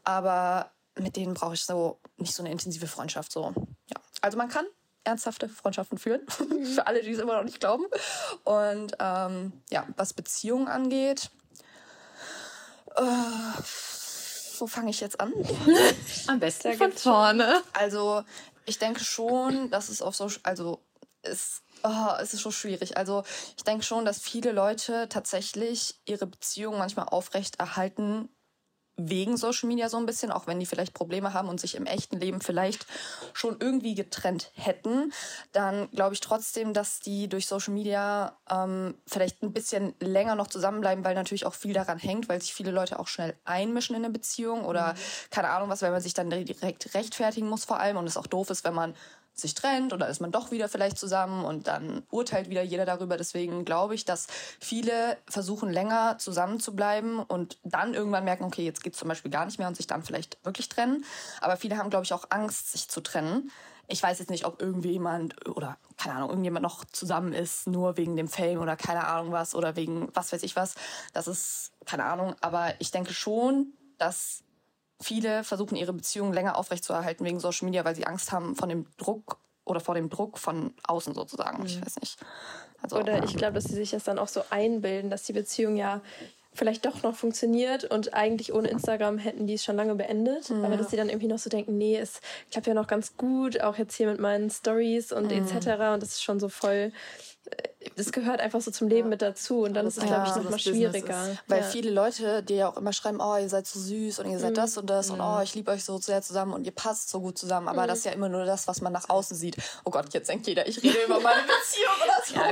Aber 0.03 0.71
mit 0.99 1.17
denen 1.17 1.35
brauche 1.35 1.55
ich 1.55 1.65
so 1.65 1.99
nicht 2.17 2.35
so 2.35 2.43
eine 2.43 2.53
intensive 2.53 2.87
Freundschaft. 2.87 3.33
So. 3.33 3.53
Ja. 3.89 3.97
Also 4.21 4.39
man 4.39 4.49
kann 4.49 4.67
ernsthafte 5.05 5.49
Freundschaften 5.49 5.99
führen. 5.99 6.23
Für 6.29 6.87
alle, 6.87 7.03
die 7.03 7.11
es 7.11 7.19
immer 7.19 7.37
noch 7.37 7.45
nicht 7.45 7.61
glauben. 7.61 7.85
Und 8.45 8.97
ähm, 8.99 9.53
ja, 9.71 9.87
was 9.97 10.15
Beziehungen 10.15 10.69
angeht, 10.69 11.31
äh, 12.97 13.63
wo 14.61 14.67
fange 14.67 14.91
ich 14.91 15.01
jetzt 15.01 15.21
an? 15.21 15.33
Am 16.27 16.41
besten 16.41 16.71
Da 16.71 16.77
von 16.77 16.93
vorne. 16.93 17.63
Also, 17.73 18.25
ich 18.67 18.79
denke 18.79 19.05
schon, 19.05 19.71
dass 19.71 19.89
es 19.89 20.03
auf 20.03 20.15
so, 20.17 20.31
also 20.43 20.83
es, 21.23 21.63
oh, 21.83 22.13
es 22.21 22.35
ist 22.35 22.41
schon 22.41 22.53
schwierig. 22.53 22.97
Also, 22.97 23.25
ich 23.57 23.65
denke 23.65 23.85
schon, 23.85 24.05
dass 24.05 24.21
viele 24.21 24.53
Leute 24.53 25.09
tatsächlich 25.09 26.01
ihre 26.07 26.27
Beziehung 26.27 26.79
manchmal 26.79 27.07
aufrecht 27.07 27.59
erhalten 27.59 28.29
wegen 28.97 29.37
Social 29.37 29.69
Media 29.69 29.89
so 29.89 29.97
ein 29.97 30.07
bisschen, 30.07 30.31
auch 30.31 30.47
wenn 30.47 30.61
die 30.61 30.67
vielleicht 30.67 30.95
Probleme 30.95 31.33
haben 31.33 31.49
und 31.49 31.61
sich 31.61 31.75
im 31.75 31.87
echten 31.87 32.19
Leben 32.19 32.41
vielleicht 32.41 32.87
schon 33.33 33.57
irgendwie 33.59 33.95
getrennt 33.95 34.53
hätten, 34.55 35.13
dann 35.53 35.91
glaube 35.91 36.15
ich 36.15 36.21
trotzdem, 36.21 36.73
dass 36.73 37.01
die 37.01 37.29
durch 37.29 37.47
Social 37.47 37.75
Media 37.75 38.37
ähm, 38.51 38.95
vielleicht 39.07 39.43
ein 39.43 39.53
bisschen 39.53 39.95
länger 40.01 40.37
noch 40.37 40.47
zusammenbleiben, 40.47 41.05
weil 41.05 41.15
natürlich 41.15 41.47
auch 41.47 41.55
viel 41.55 41.73
daran 41.73 41.99
hängt, 41.99 42.29
weil 42.29 42.41
sich 42.41 42.55
viele 42.55 42.71
Leute 42.71 42.99
auch 42.99 43.09
schnell 43.09 43.35
einmischen 43.45 43.97
in 43.97 44.05
eine 44.05 44.13
Beziehung 44.13 44.65
oder 44.65 44.93
mhm. 44.93 44.99
keine 45.31 45.51
Ahnung 45.51 45.69
was, 45.69 45.83
weil 45.83 45.91
man 45.91 46.01
sich 46.01 46.15
dann 46.15 46.31
direkt 46.31 46.95
rechtfertigen 46.95 47.49
muss 47.49 47.65
vor 47.65 47.81
allem 47.81 47.97
und 47.97 48.07
es 48.07 48.17
auch 48.17 48.27
doof 48.27 48.51
ist, 48.51 48.65
wenn 48.65 48.75
man 48.75 48.95
sich 49.35 49.55
trennt 49.55 49.93
oder 49.93 50.09
ist 50.09 50.21
man 50.21 50.33
doch 50.33 50.51
wieder 50.51 50.69
vielleicht 50.69 50.99
zusammen 50.99 51.45
und 51.45 51.67
dann 51.67 52.05
urteilt 52.11 52.51
wieder 52.51 52.63
jeder 52.63 52.87
darüber. 52.87 53.17
Deswegen 53.17 53.65
glaube 53.65 53.95
ich, 53.95 54.05
dass 54.05 54.29
viele 54.61 55.17
versuchen 55.29 55.71
länger 55.71 56.19
zusammen 56.19 56.61
zu 56.61 56.75
bleiben 56.77 57.21
und 57.21 57.59
dann 57.65 57.95
irgendwann 57.95 58.25
merken, 58.25 58.45
okay, 58.45 58.65
jetzt 58.65 58.83
geht 58.83 58.95
es 58.95 58.99
zum 58.99 59.09
Beispiel 59.09 59.31
gar 59.31 59.45
nicht 59.45 59.59
mehr 59.59 59.69
und 59.69 59.77
sich 59.77 59.87
dann 59.87 60.03
vielleicht 60.03 60.39
wirklich 60.45 60.69
trennen. 60.69 61.05
Aber 61.41 61.57
viele 61.57 61.77
haben, 61.77 61.91
glaube 61.91 62.05
ich, 62.05 62.13
auch 62.13 62.27
Angst, 62.31 62.73
sich 62.73 62.89
zu 62.89 63.01
trennen. 63.01 63.51
Ich 63.87 64.03
weiß 64.03 64.19
jetzt 64.19 64.31
nicht, 64.31 64.47
ob 64.47 64.63
irgendjemand 64.63 65.47
oder 65.49 65.77
keine 65.99 66.17
Ahnung, 66.17 66.31
irgendjemand 66.31 66.63
noch 66.63 66.85
zusammen 66.87 67.33
ist, 67.33 67.67
nur 67.67 67.97
wegen 67.97 68.17
dem 68.17 68.29
Fame 68.29 68.61
oder 68.61 68.77
keine 68.77 69.07
Ahnung 69.07 69.33
was 69.33 69.55
oder 69.55 69.77
wegen 69.77 70.09
was 70.15 70.33
weiß 70.33 70.43
ich 70.43 70.57
was. 70.57 70.75
Das 71.13 71.27
ist 71.27 71.73
keine 71.85 72.05
Ahnung. 72.05 72.35
Aber 72.41 72.73
ich 72.79 72.93
denke 72.93 73.13
schon, 73.13 73.75
dass 73.99 74.44
viele 75.05 75.45
versuchen 75.45 75.77
ihre 75.77 75.93
Beziehung 75.93 76.33
länger 76.33 76.57
aufrechtzuerhalten 76.57 77.25
wegen 77.25 77.41
Social 77.41 77.67
Media, 77.67 77.85
weil 77.85 77.95
sie 77.95 78.07
Angst 78.07 78.33
haben 78.33 78.57
von 78.57 78.69
dem 78.69 78.87
Druck 78.97 79.39
oder 79.65 79.81
vor 79.81 79.95
dem 79.95 80.11
Druck 80.11 80.39
von 80.39 80.75
außen 80.87 81.15
sozusagen. 81.15 81.61
Mhm. 81.61 81.67
Ich 81.67 81.81
weiß 81.85 82.01
nicht. 82.01 82.19
Also, 82.83 82.99
oder 82.99 83.25
ich 83.25 83.37
glaube, 83.37 83.55
dass 83.55 83.65
sie 83.65 83.75
sich 83.75 83.91
das 83.91 84.05
dann 84.05 84.19
auch 84.19 84.29
so 84.29 84.43
einbilden, 84.51 85.11
dass 85.11 85.23
die 85.23 85.33
Beziehung 85.33 85.77
ja 85.77 86.01
vielleicht 86.53 86.87
doch 86.87 87.03
noch 87.03 87.17
funktioniert 87.17 87.85
und 87.85 88.15
eigentlich 88.15 88.55
ohne 88.55 88.69
Instagram 88.69 89.19
hätten 89.19 89.47
die 89.47 89.55
es 89.55 89.65
schon 89.65 89.77
lange 89.77 89.95
beendet. 89.95 90.51
Mhm. 90.51 90.65
Aber 90.65 90.77
dass 90.77 90.91
sie 90.91 90.97
dann 90.97 91.09
irgendwie 91.09 91.27
noch 91.27 91.39
so 91.39 91.51
denken, 91.51 91.77
nee, 91.77 91.97
es 91.97 92.21
klappt 92.51 92.67
ja 92.67 92.75
noch 92.75 92.87
ganz 92.87 93.17
gut, 93.17 93.61
auch 93.61 93.77
jetzt 93.77 93.97
hier 93.97 94.07
mit 94.07 94.21
meinen 94.21 94.51
Stories 94.51 95.13
und 95.13 95.33
mhm. 95.33 95.47
etc. 95.47 95.55
Und 95.95 96.03
das 96.03 96.11
ist 96.11 96.23
schon 96.23 96.39
so 96.41 96.49
voll 96.49 96.93
das 97.97 98.13
gehört 98.13 98.41
einfach 98.41 98.61
so 98.61 98.71
zum 98.71 98.89
Leben 98.89 99.07
ja. 99.07 99.11
mit 99.11 99.23
dazu 99.23 99.63
und 99.63 99.75
dann 99.75 99.87
ist 99.87 99.99
es, 99.99 100.05
glaube 100.05 100.27
ich, 100.29 100.35
nochmal 100.35 100.59
schwieriger. 100.59 101.37
Weil 101.47 101.61
ja. 101.61 101.67
viele 101.67 101.91
Leute, 101.91 102.43
die 102.43 102.55
ja 102.55 102.69
auch 102.69 102.77
immer 102.77 102.93
schreiben, 102.93 103.21
oh, 103.21 103.37
ihr 103.37 103.49
seid 103.49 103.67
so 103.67 103.79
süß 103.79 104.19
und 104.21 104.31
ihr 104.31 104.39
seid 104.39 104.51
mhm. 104.51 104.55
das 104.55 104.77
und 104.77 104.89
das 104.89 105.09
mhm. 105.09 105.15
und 105.15 105.21
oh, 105.21 105.41
ich 105.43 105.55
liebe 105.55 105.71
euch 105.71 105.85
so 105.85 105.99
sehr 105.99 106.23
zusammen 106.23 106.53
und 106.53 106.65
ihr 106.65 106.73
passt 106.73 107.11
so 107.11 107.21
gut 107.21 107.39
zusammen. 107.39 107.69
Aber 107.69 107.83
mhm. 107.83 107.89
das 107.89 107.99
ist 107.99 108.05
ja 108.05 108.13
immer 108.13 108.29
nur 108.29 108.45
das, 108.45 108.67
was 108.69 108.81
man 108.81 108.93
nach 108.93 109.09
außen 109.09 109.37
sieht. 109.37 109.57
Oh 109.85 109.91
Gott, 109.91 110.13
jetzt 110.13 110.29
denkt 110.29 110.47
jeder, 110.47 110.67
ich 110.67 110.83
rede 110.83 110.99
über 111.05 111.21
meine 111.21 111.43
Beziehung 111.43 111.95
oder 112.03 112.23
so. 112.25 112.35
Ja, 112.35 112.51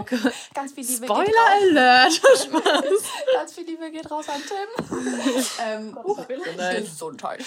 Ganz 0.55 0.73
viel 0.73 0.85
Liebe 0.85 1.07
Spoiler 1.07 1.25
geht 1.25 1.35
raus. 1.35 2.51
Alert! 2.53 2.53
Ganz 3.35 3.53
viel 3.53 3.65
Liebe 3.65 3.91
geht 3.91 4.11
raus 4.11 4.27
an 4.29 4.43
Tim. 4.47 4.97
ähm, 5.65 5.99
uh, 6.05 6.17
Gesundheit. 6.79 7.45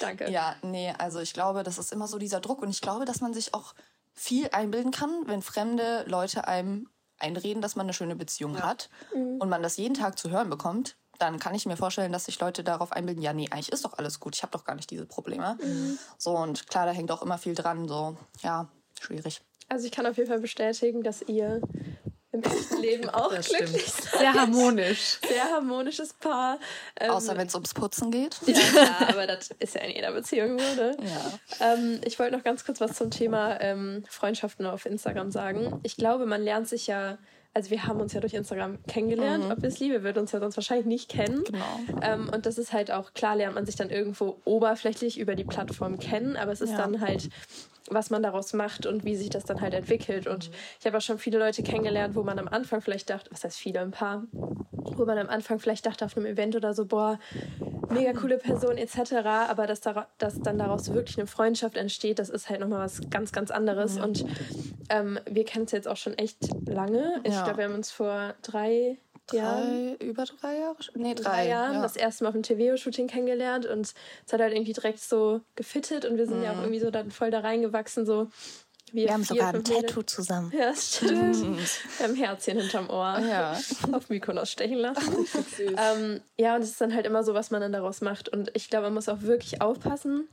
Danke. 0.00 0.30
Ja, 0.30 0.56
nee, 0.62 0.92
also 0.98 1.20
ich 1.20 1.32
glaube, 1.32 1.62
das 1.62 1.78
ist 1.78 1.92
immer 1.92 2.06
so 2.06 2.18
dieser 2.18 2.40
Druck 2.40 2.62
und 2.62 2.70
ich 2.70 2.80
glaube, 2.80 3.04
dass 3.04 3.20
man 3.20 3.32
sich 3.32 3.54
auch 3.54 3.74
viel 4.12 4.48
einbilden 4.50 4.90
kann, 4.90 5.10
wenn 5.26 5.42
fremde 5.42 6.04
Leute 6.08 6.48
einem 6.48 6.88
einreden, 7.18 7.62
dass 7.62 7.76
man 7.76 7.86
eine 7.86 7.92
schöne 7.92 8.16
Beziehung 8.16 8.54
ja. 8.54 8.62
hat 8.62 8.88
mhm. 9.14 9.36
und 9.38 9.48
man 9.48 9.62
das 9.62 9.76
jeden 9.76 9.94
Tag 9.94 10.18
zu 10.18 10.30
hören 10.30 10.50
bekommt, 10.50 10.96
dann 11.18 11.38
kann 11.38 11.54
ich 11.54 11.66
mir 11.66 11.76
vorstellen, 11.76 12.12
dass 12.12 12.26
sich 12.26 12.38
Leute 12.40 12.62
darauf 12.62 12.92
einbilden, 12.92 13.22
ja, 13.22 13.32
nee, 13.32 13.48
eigentlich 13.50 13.72
ist 13.72 13.84
doch 13.84 13.98
alles 13.98 14.20
gut, 14.20 14.36
ich 14.36 14.42
habe 14.42 14.52
doch 14.52 14.64
gar 14.64 14.76
nicht 14.76 14.90
diese 14.90 15.06
Probleme. 15.06 15.58
Mhm. 15.60 15.98
So, 16.16 16.36
und 16.36 16.68
klar, 16.68 16.86
da 16.86 16.92
hängt 16.92 17.10
auch 17.10 17.22
immer 17.22 17.38
viel 17.38 17.54
dran, 17.54 17.88
so, 17.88 18.16
ja, 18.42 18.68
schwierig. 19.00 19.42
Also 19.68 19.84
ich 19.84 19.92
kann 19.92 20.06
auf 20.06 20.16
jeden 20.16 20.28
Fall 20.28 20.40
bestätigen, 20.40 21.02
dass 21.02 21.22
ihr 21.22 21.60
im 22.42 22.50
echten 22.50 22.80
Leben 22.80 23.08
auch 23.10 23.32
das 23.32 23.48
glücklich 23.48 23.82
stimmt. 23.82 24.10
Sehr 24.18 24.34
harmonisch. 24.34 25.18
Sehr 25.26 25.44
harmonisches 25.44 26.12
Paar. 26.14 26.58
Ähm, 26.98 27.10
Außer 27.10 27.36
wenn 27.36 27.46
es 27.46 27.54
ums 27.54 27.74
Putzen 27.74 28.10
geht. 28.10 28.36
Ja, 28.46 28.54
klar, 28.54 29.08
aber 29.08 29.26
das 29.26 29.50
ist 29.58 29.74
ja 29.74 29.82
in 29.82 29.94
jeder 29.94 30.12
Beziehung 30.12 30.58
so, 30.58 30.74
ne? 30.74 30.96
Ja. 31.02 31.72
Ähm, 31.74 32.00
ich 32.04 32.18
wollte 32.18 32.36
noch 32.36 32.44
ganz 32.44 32.64
kurz 32.64 32.80
was 32.80 32.94
zum 32.94 33.10
Thema 33.10 33.60
ähm, 33.60 34.04
Freundschaften 34.08 34.66
auf 34.66 34.86
Instagram 34.86 35.30
sagen. 35.30 35.80
Ich 35.82 35.96
glaube, 35.96 36.26
man 36.26 36.42
lernt 36.42 36.68
sich 36.68 36.86
ja 36.86 37.18
also 37.58 37.72
wir 37.72 37.88
haben 37.88 38.00
uns 38.00 38.12
ja 38.12 38.20
durch 38.20 38.34
Instagram 38.34 38.78
kennengelernt. 38.86 39.46
Mhm. 39.46 39.50
Obviously, 39.50 39.90
wir 39.90 40.04
würden 40.04 40.20
uns 40.20 40.30
ja 40.30 40.38
sonst 40.38 40.56
wahrscheinlich 40.56 40.86
nicht 40.86 41.08
kennen. 41.08 41.42
Genau. 41.42 42.00
Ähm, 42.02 42.30
und 42.32 42.46
das 42.46 42.56
ist 42.56 42.72
halt 42.72 42.92
auch, 42.92 43.14
klar 43.14 43.34
lernt 43.34 43.56
man 43.56 43.66
sich 43.66 43.74
dann 43.74 43.90
irgendwo 43.90 44.36
oberflächlich 44.44 45.18
über 45.18 45.34
die 45.34 45.42
Plattform 45.42 45.98
kennen, 45.98 46.36
aber 46.36 46.52
es 46.52 46.60
ist 46.60 46.70
ja. 46.70 46.76
dann 46.76 47.00
halt 47.00 47.30
was 47.90 48.10
man 48.10 48.22
daraus 48.22 48.52
macht 48.52 48.84
und 48.84 49.06
wie 49.06 49.16
sich 49.16 49.30
das 49.30 49.44
dann 49.44 49.62
halt 49.62 49.72
entwickelt. 49.72 50.26
Und 50.26 50.50
ich 50.78 50.84
habe 50.84 50.98
auch 50.98 51.02
schon 51.02 51.18
viele 51.18 51.38
Leute 51.38 51.62
kennengelernt, 51.62 52.14
wo 52.14 52.22
man 52.22 52.38
am 52.38 52.46
Anfang 52.46 52.82
vielleicht 52.82 53.08
dachte, 53.08 53.30
was 53.30 53.44
heißt 53.44 53.58
viele, 53.58 53.80
ein 53.80 53.92
paar, 53.92 54.24
wo 54.72 55.06
man 55.06 55.16
am 55.16 55.30
Anfang 55.30 55.58
vielleicht 55.58 55.86
dachte 55.86 56.04
auf 56.04 56.14
einem 56.14 56.26
Event 56.26 56.54
oder 56.54 56.74
so, 56.74 56.84
boah, 56.84 57.18
mega 57.90 58.12
coole 58.12 58.38
Person 58.38 58.76
etc. 58.76 59.12
Aber 59.48 59.66
dass, 59.66 59.80
da, 59.80 60.06
dass 60.18 60.40
dann 60.40 60.58
daraus 60.58 60.92
wirklich 60.92 61.18
eine 61.18 61.26
Freundschaft 61.26 61.76
entsteht, 61.76 62.18
das 62.18 62.30
ist 62.30 62.48
halt 62.48 62.60
nochmal 62.60 62.80
was 62.80 63.00
ganz, 63.10 63.32
ganz 63.32 63.50
anderes. 63.50 63.96
Ja. 63.96 64.04
Und 64.04 64.24
ähm, 64.90 65.18
wir 65.28 65.44
kennen 65.44 65.64
es 65.64 65.72
jetzt 65.72 65.88
auch 65.88 65.96
schon 65.96 66.14
echt 66.14 66.38
lange. 66.66 67.20
Ich 67.24 67.34
ja. 67.34 67.44
glaube, 67.44 67.58
wir 67.58 67.64
haben 67.64 67.74
uns 67.74 67.90
vor 67.90 68.34
drei 68.42 68.98
drei, 69.28 69.96
über 70.00 70.24
drei 70.24 70.58
Jahre? 70.58 70.76
Nee, 70.94 71.14
drei, 71.14 71.22
drei 71.22 71.48
Jahren 71.48 71.74
ja. 71.74 71.82
das 71.82 71.96
erste 71.96 72.24
Mal 72.24 72.28
auf 72.28 72.34
dem 72.34 72.42
TV-Shooting 72.42 73.08
kennengelernt 73.08 73.66
und 73.66 73.94
es 74.26 74.32
hat 74.32 74.40
halt 74.40 74.54
irgendwie 74.54 74.72
direkt 74.72 75.00
so 75.00 75.40
gefittet 75.54 76.04
und 76.04 76.16
wir 76.16 76.26
sind 76.26 76.38
mhm. 76.38 76.44
ja 76.44 76.52
auch 76.52 76.56
mhm. 76.56 76.62
irgendwie 76.62 76.80
so 76.80 76.90
dann 76.90 77.10
voll 77.10 77.30
da 77.30 77.40
reingewachsen, 77.40 78.06
so 78.06 78.28
wir, 78.92 79.06
wir 79.06 79.12
haben 79.12 79.24
sogar 79.24 79.54
ein 79.54 79.64
Tattoo 79.64 80.02
zusammen. 80.02 80.52
Ja, 80.56 80.70
das 80.70 80.96
stimmt. 80.96 81.36
Wir 81.36 82.04
haben 82.04 82.12
ein 82.12 82.16
Herzchen 82.16 82.58
hinterm 82.58 82.90
Ohr. 82.90 83.18
Ja. 83.18 83.58
Auf 83.92 84.08
Mykonos 84.08 84.50
stechen 84.50 84.78
lassen. 84.78 85.26
ähm, 85.58 86.20
ja, 86.36 86.56
und 86.56 86.62
es 86.62 86.70
ist 86.70 86.80
dann 86.80 86.94
halt 86.94 87.06
immer 87.06 87.22
so, 87.24 87.34
was 87.34 87.50
man 87.50 87.60
dann 87.60 87.72
daraus 87.72 88.00
macht. 88.00 88.28
Und 88.28 88.50
ich 88.54 88.70
glaube, 88.70 88.86
man 88.86 88.94
muss 88.94 89.08
auch 89.08 89.22
wirklich 89.22 89.60
aufpassen, 89.60 90.28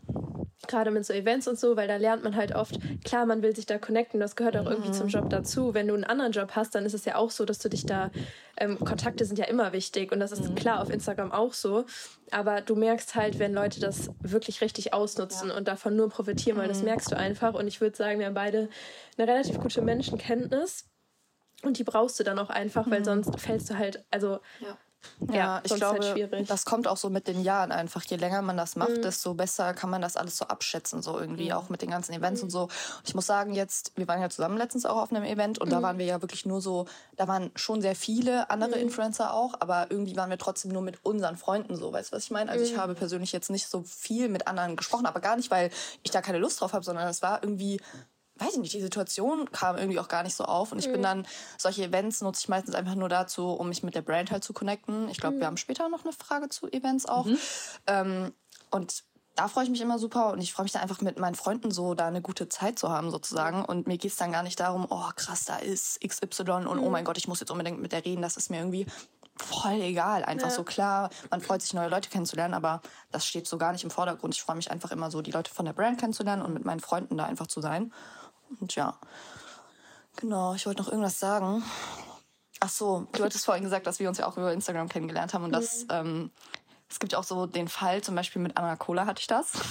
gerade 0.68 0.92
mit 0.92 1.06
so 1.06 1.14
Events 1.14 1.48
und 1.48 1.60
so, 1.60 1.76
weil 1.76 1.88
da 1.88 1.98
lernt 1.98 2.24
man 2.24 2.36
halt 2.36 2.56
oft, 2.56 2.80
klar, 3.04 3.26
man 3.26 3.42
will 3.42 3.56
sich 3.56 3.66
da 3.66 3.78
connecten, 3.78 4.20
das 4.20 4.36
gehört 4.36 4.58
auch 4.58 4.66
irgendwie 4.66 4.90
mhm. 4.90 4.94
zum 4.94 5.08
Job 5.08 5.30
dazu. 5.30 5.74
Wenn 5.74 5.88
du 5.88 5.94
einen 5.94 6.04
anderen 6.04 6.32
Job 6.32 6.52
hast, 6.56 6.76
dann 6.76 6.86
ist 6.86 6.94
es 6.94 7.06
ja 7.06 7.16
auch 7.16 7.32
so, 7.32 7.46
dass 7.46 7.60
du 7.60 7.70
dich 7.70 7.86
da, 7.86 8.12
ähm, 8.58 8.80
Kontakte 8.80 9.26
sind 9.26 9.38
ja 9.38 9.46
immer 9.46 9.74
wichtig 9.74 10.12
und 10.12 10.20
das 10.20 10.32
ist 10.32 10.50
mhm. 10.50 10.56
klar 10.56 10.82
auf 10.82 10.90
Instagram 10.90 11.32
auch 11.32 11.54
so. 11.54 11.86
Aber 12.32 12.62
du 12.62 12.76
merkst 12.76 13.16
halt, 13.16 13.38
wenn 13.38 13.54
Leute 13.54 13.80
das 13.80 14.10
wirklich 14.20 14.62
richtig 14.62 14.94
ausnutzen 14.94 15.50
ja. 15.50 15.58
und 15.58 15.68
davon 15.68 15.96
nur 15.96 16.10
profitieren, 16.10 16.58
weil 16.58 16.68
das 16.68 16.80
mhm. 16.80 16.86
merkst 16.86 17.12
du 17.12 17.18
einfach. 17.18 17.54
Und 17.54 17.68
ich 17.68 17.82
würde 17.82 17.96
sagen, 17.96 18.20
wir 18.20 18.26
haben 18.26 18.34
beide 18.34 18.45
eine 18.54 18.70
relativ 19.18 19.60
gute 19.60 19.82
Menschenkenntnis. 19.82 20.86
Und 21.64 21.80
die 21.80 21.84
brauchst 21.84 22.20
du 22.20 22.24
dann 22.24 22.38
auch 22.38 22.50
einfach, 22.50 22.90
weil 22.92 23.00
mhm. 23.00 23.06
sonst 23.06 23.40
fällst 23.40 23.70
du 23.70 23.78
halt, 23.78 24.06
also 24.12 24.40
ja. 24.60 24.78
Ja, 25.28 25.36
ja 25.36 25.62
ich 25.64 25.74
glaube, 25.74 26.04
halt 26.04 26.50
das 26.50 26.66
kommt 26.66 26.88
auch 26.88 26.98
so 26.98 27.10
mit 27.10 27.28
den 27.28 27.42
Jahren 27.42 27.72
einfach. 27.72 28.04
Je 28.04 28.18
länger 28.18 28.42
man 28.42 28.58
das 28.58 28.76
macht, 28.76 28.98
mhm. 28.98 29.02
desto 29.02 29.34
besser 29.34 29.74
kann 29.74 29.90
man 29.90 30.02
das 30.02 30.18
alles 30.18 30.38
so 30.38 30.46
abschätzen, 30.46 31.02
so 31.02 31.20
irgendwie, 31.20 31.46
mhm. 31.46 31.54
auch 31.54 31.70
mit 31.70 31.82
den 31.82 31.90
ganzen 31.90 32.14
Events 32.14 32.42
mhm. 32.42 32.46
und 32.46 32.50
so. 32.50 32.70
Ich 33.06 33.16
muss 33.16 33.26
sagen, 33.26 33.54
jetzt, 33.54 33.94
wir 33.96 34.08
waren 34.08 34.22
ja 34.22 34.30
zusammen 34.30 34.58
letztens 34.58 34.86
auch 34.86 34.98
auf 34.98 35.12
einem 35.12 35.24
Event 35.24 35.60
und 35.60 35.72
da 35.72 35.80
mhm. 35.80 35.84
waren 35.84 35.98
wir 35.98 36.06
ja 36.06 36.22
wirklich 36.22 36.46
nur 36.46 36.62
so, 36.62 36.86
da 37.16 37.28
waren 37.28 37.52
schon 37.56 37.82
sehr 37.82 37.96
viele 37.96 38.50
andere 38.50 38.76
mhm. 38.76 38.84
Influencer 38.84 39.34
auch, 39.34 39.56
aber 39.60 39.88
irgendwie 39.90 40.16
waren 40.16 40.30
wir 40.30 40.38
trotzdem 40.38 40.72
nur 40.72 40.82
mit 40.82 41.04
unseren 41.04 41.38
Freunden 41.38 41.76
so, 41.76 41.92
weißt 41.94 42.12
du, 42.12 42.16
was 42.16 42.24
ich 42.26 42.32
meine? 42.32 42.52
Also 42.52 42.66
ich 42.66 42.74
mhm. 42.74 42.78
habe 42.78 42.96
persönlich 42.96 43.32
jetzt 43.32 43.50
nicht 43.50 43.68
so 43.68 43.84
viel 43.84 44.30
mit 44.30 44.48
anderen 44.48 44.76
gesprochen, 44.76 45.06
aber 45.06 45.20
gar 45.20 45.36
nicht, 45.36 45.52
weil 45.52 45.70
ich 46.04 46.12
da 46.12 46.22
keine 46.22 46.40
Lust 46.40 46.62
drauf 46.62 46.74
habe, 46.74 46.84
sondern 46.84 47.08
es 47.08 47.22
war 47.22 47.44
irgendwie 47.44 47.80
weiß 48.38 48.54
ich 48.54 48.60
nicht, 48.60 48.74
die 48.74 48.82
Situation 48.82 49.50
kam 49.52 49.78
irgendwie 49.78 50.00
auch 50.00 50.08
gar 50.08 50.24
nicht 50.24 50.36
so 50.36 50.44
auf. 50.44 50.72
Und 50.72 50.80
ich 50.80 50.88
mhm. 50.88 50.94
bin 50.94 51.02
dann, 51.02 51.28
solche 51.58 51.84
Events 51.84 52.22
nutze 52.22 52.42
ich 52.44 52.50
meistens 52.50 52.76
einfach 52.76 52.96
nur 52.96 53.10
dazu, 53.10 53.50
um 53.50 53.70
mich 53.70 53.84
mit 53.84 53.96
der 53.96 54.02
Brand 54.02 54.32
halt 54.32 54.44
zu 54.44 54.54
connecten. 54.54 55.10
Ich 55.10 55.20
glaube, 55.20 55.38
mhm. 55.38 55.40
wir 55.40 55.48
haben 55.48 55.58
später 55.58 55.88
noch 55.90 56.04
eine 56.04 56.14
Frage 56.14 56.50
zu 56.50 56.68
Events 56.68 57.06
auch. 57.06 57.26
Mhm. 57.26 57.38
Ähm, 57.88 58.34
und 58.72 59.04
da 59.36 59.48
freue 59.50 59.66
ich 59.66 59.70
mich 59.70 59.82
immer 59.82 60.00
super 60.00 60.32
und 60.32 60.42
ich 60.42 60.54
freue 60.54 60.64
mich 60.64 60.72
dann 60.72 60.82
einfach 60.82 61.02
mit 61.02 61.20
meinen 61.20 61.36
Freunden 61.36 61.70
so, 61.70 61.94
da 61.94 62.08
eine 62.08 62.22
gute 62.22 62.48
Zeit 62.48 62.80
zu 62.80 62.90
haben 62.90 63.12
sozusagen. 63.12 63.66
Und 63.66 63.88
mir 63.88 63.98
geht 63.98 64.12
es 64.12 64.18
dann 64.18 64.32
gar 64.32 64.44
nicht 64.44 64.60
darum, 64.60 64.88
oh 64.90 65.10
krass, 65.16 65.46
da 65.46 65.58
ist 65.58 66.00
XY 66.02 66.52
und 66.52 66.80
oh 66.80 66.86
mhm. 66.86 66.92
mein 66.92 67.06
Gott, 67.06 67.18
ich 67.18 67.28
muss 67.28 67.42
jetzt 67.42 67.52
unbedingt 67.52 67.82
mit 67.82 67.92
der 67.92 68.06
reden. 68.06 68.22
Das 68.22 68.38
ist 68.38 68.50
mir 68.50 68.58
irgendwie 68.58 68.86
voll 69.38 69.82
egal. 69.82 70.24
Einfach 70.24 70.50
ja. 70.50 70.54
so 70.54 70.64
klar, 70.64 71.10
man 71.30 71.42
freut 71.42 71.62
sich, 71.62 71.74
neue 71.74 71.90
Leute 71.90 72.10
kennenzulernen, 72.10 72.54
aber 72.54 72.82
das 73.12 73.26
steht 73.26 73.48
so 73.48 73.58
gar 73.58 73.74
nicht 73.74 73.84
im 73.84 73.92
Vordergrund. 73.92 74.34
Ich 74.34 74.42
freue 74.42 74.56
mich 74.56 74.72
einfach 74.72 74.92
immer 74.92 75.12
so, 75.12 75.22
die 75.22 75.32
Leute 75.32 75.54
von 75.54 75.66
der 75.66 75.74
Brand 75.74 76.00
kennenzulernen 76.00 76.42
und 76.42 76.54
mit 76.54 76.64
meinen 76.64 76.80
Freunden 76.80 77.18
da 77.18 77.26
einfach 77.26 77.48
zu 77.48 77.62
sein. 77.62 77.92
Und 78.60 78.76
ja, 78.76 78.98
genau, 80.16 80.54
ich 80.54 80.66
wollte 80.66 80.82
noch 80.82 80.90
irgendwas 80.90 81.20
sagen. 81.20 81.64
Ach 82.60 82.70
so, 82.70 83.08
du 83.12 83.24
hattest 83.24 83.46
vorhin 83.46 83.64
gesagt, 83.64 83.86
dass 83.86 84.00
wir 84.00 84.08
uns 84.08 84.18
ja 84.18 84.28
auch 84.28 84.38
über 84.38 84.54
Instagram 84.54 84.90
kennengelernt 84.90 85.34
haben 85.34 85.44
und 85.44 85.50
mhm. 85.50 85.54
dass 85.54 85.86
ähm, 85.90 86.32
es 86.90 87.00
gibt 87.00 87.16
auch 87.16 87.24
so 87.24 87.46
den 87.48 87.68
Fall, 87.68 88.02
zum 88.02 88.16
Beispiel 88.16 88.42
mit 88.42 88.58
Anna 88.58 88.76
Cola 88.76 89.06
hatte 89.06 89.22
ich 89.22 89.28
das. 89.28 89.54